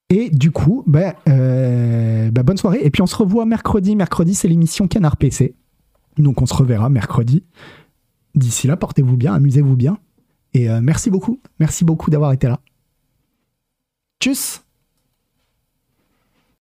Et 0.08 0.30
du 0.30 0.50
coup, 0.50 0.84
bah, 0.86 1.14
euh, 1.28 2.30
bah, 2.30 2.42
bonne 2.42 2.56
soirée. 2.56 2.80
Et 2.82 2.90
puis 2.90 3.02
on 3.02 3.06
se 3.06 3.16
revoit 3.16 3.44
mercredi. 3.44 3.96
Mercredi, 3.96 4.34
c'est 4.34 4.48
l'émission 4.48 4.88
Canard 4.88 5.16
PC. 5.16 5.54
Donc 6.16 6.40
on 6.42 6.46
se 6.46 6.54
reverra 6.54 6.88
mercredi. 6.88 7.44
D'ici 8.34 8.66
là, 8.66 8.76
portez-vous 8.76 9.16
bien, 9.16 9.34
amusez-vous 9.34 9.76
bien. 9.76 9.98
Et 10.54 10.70
euh, 10.70 10.80
merci 10.80 11.10
beaucoup. 11.10 11.40
Merci 11.58 11.84
beaucoup 11.84 12.10
d'avoir 12.10 12.32
été 12.32 12.46
là. 12.46 12.60
Tchuss 14.20 14.65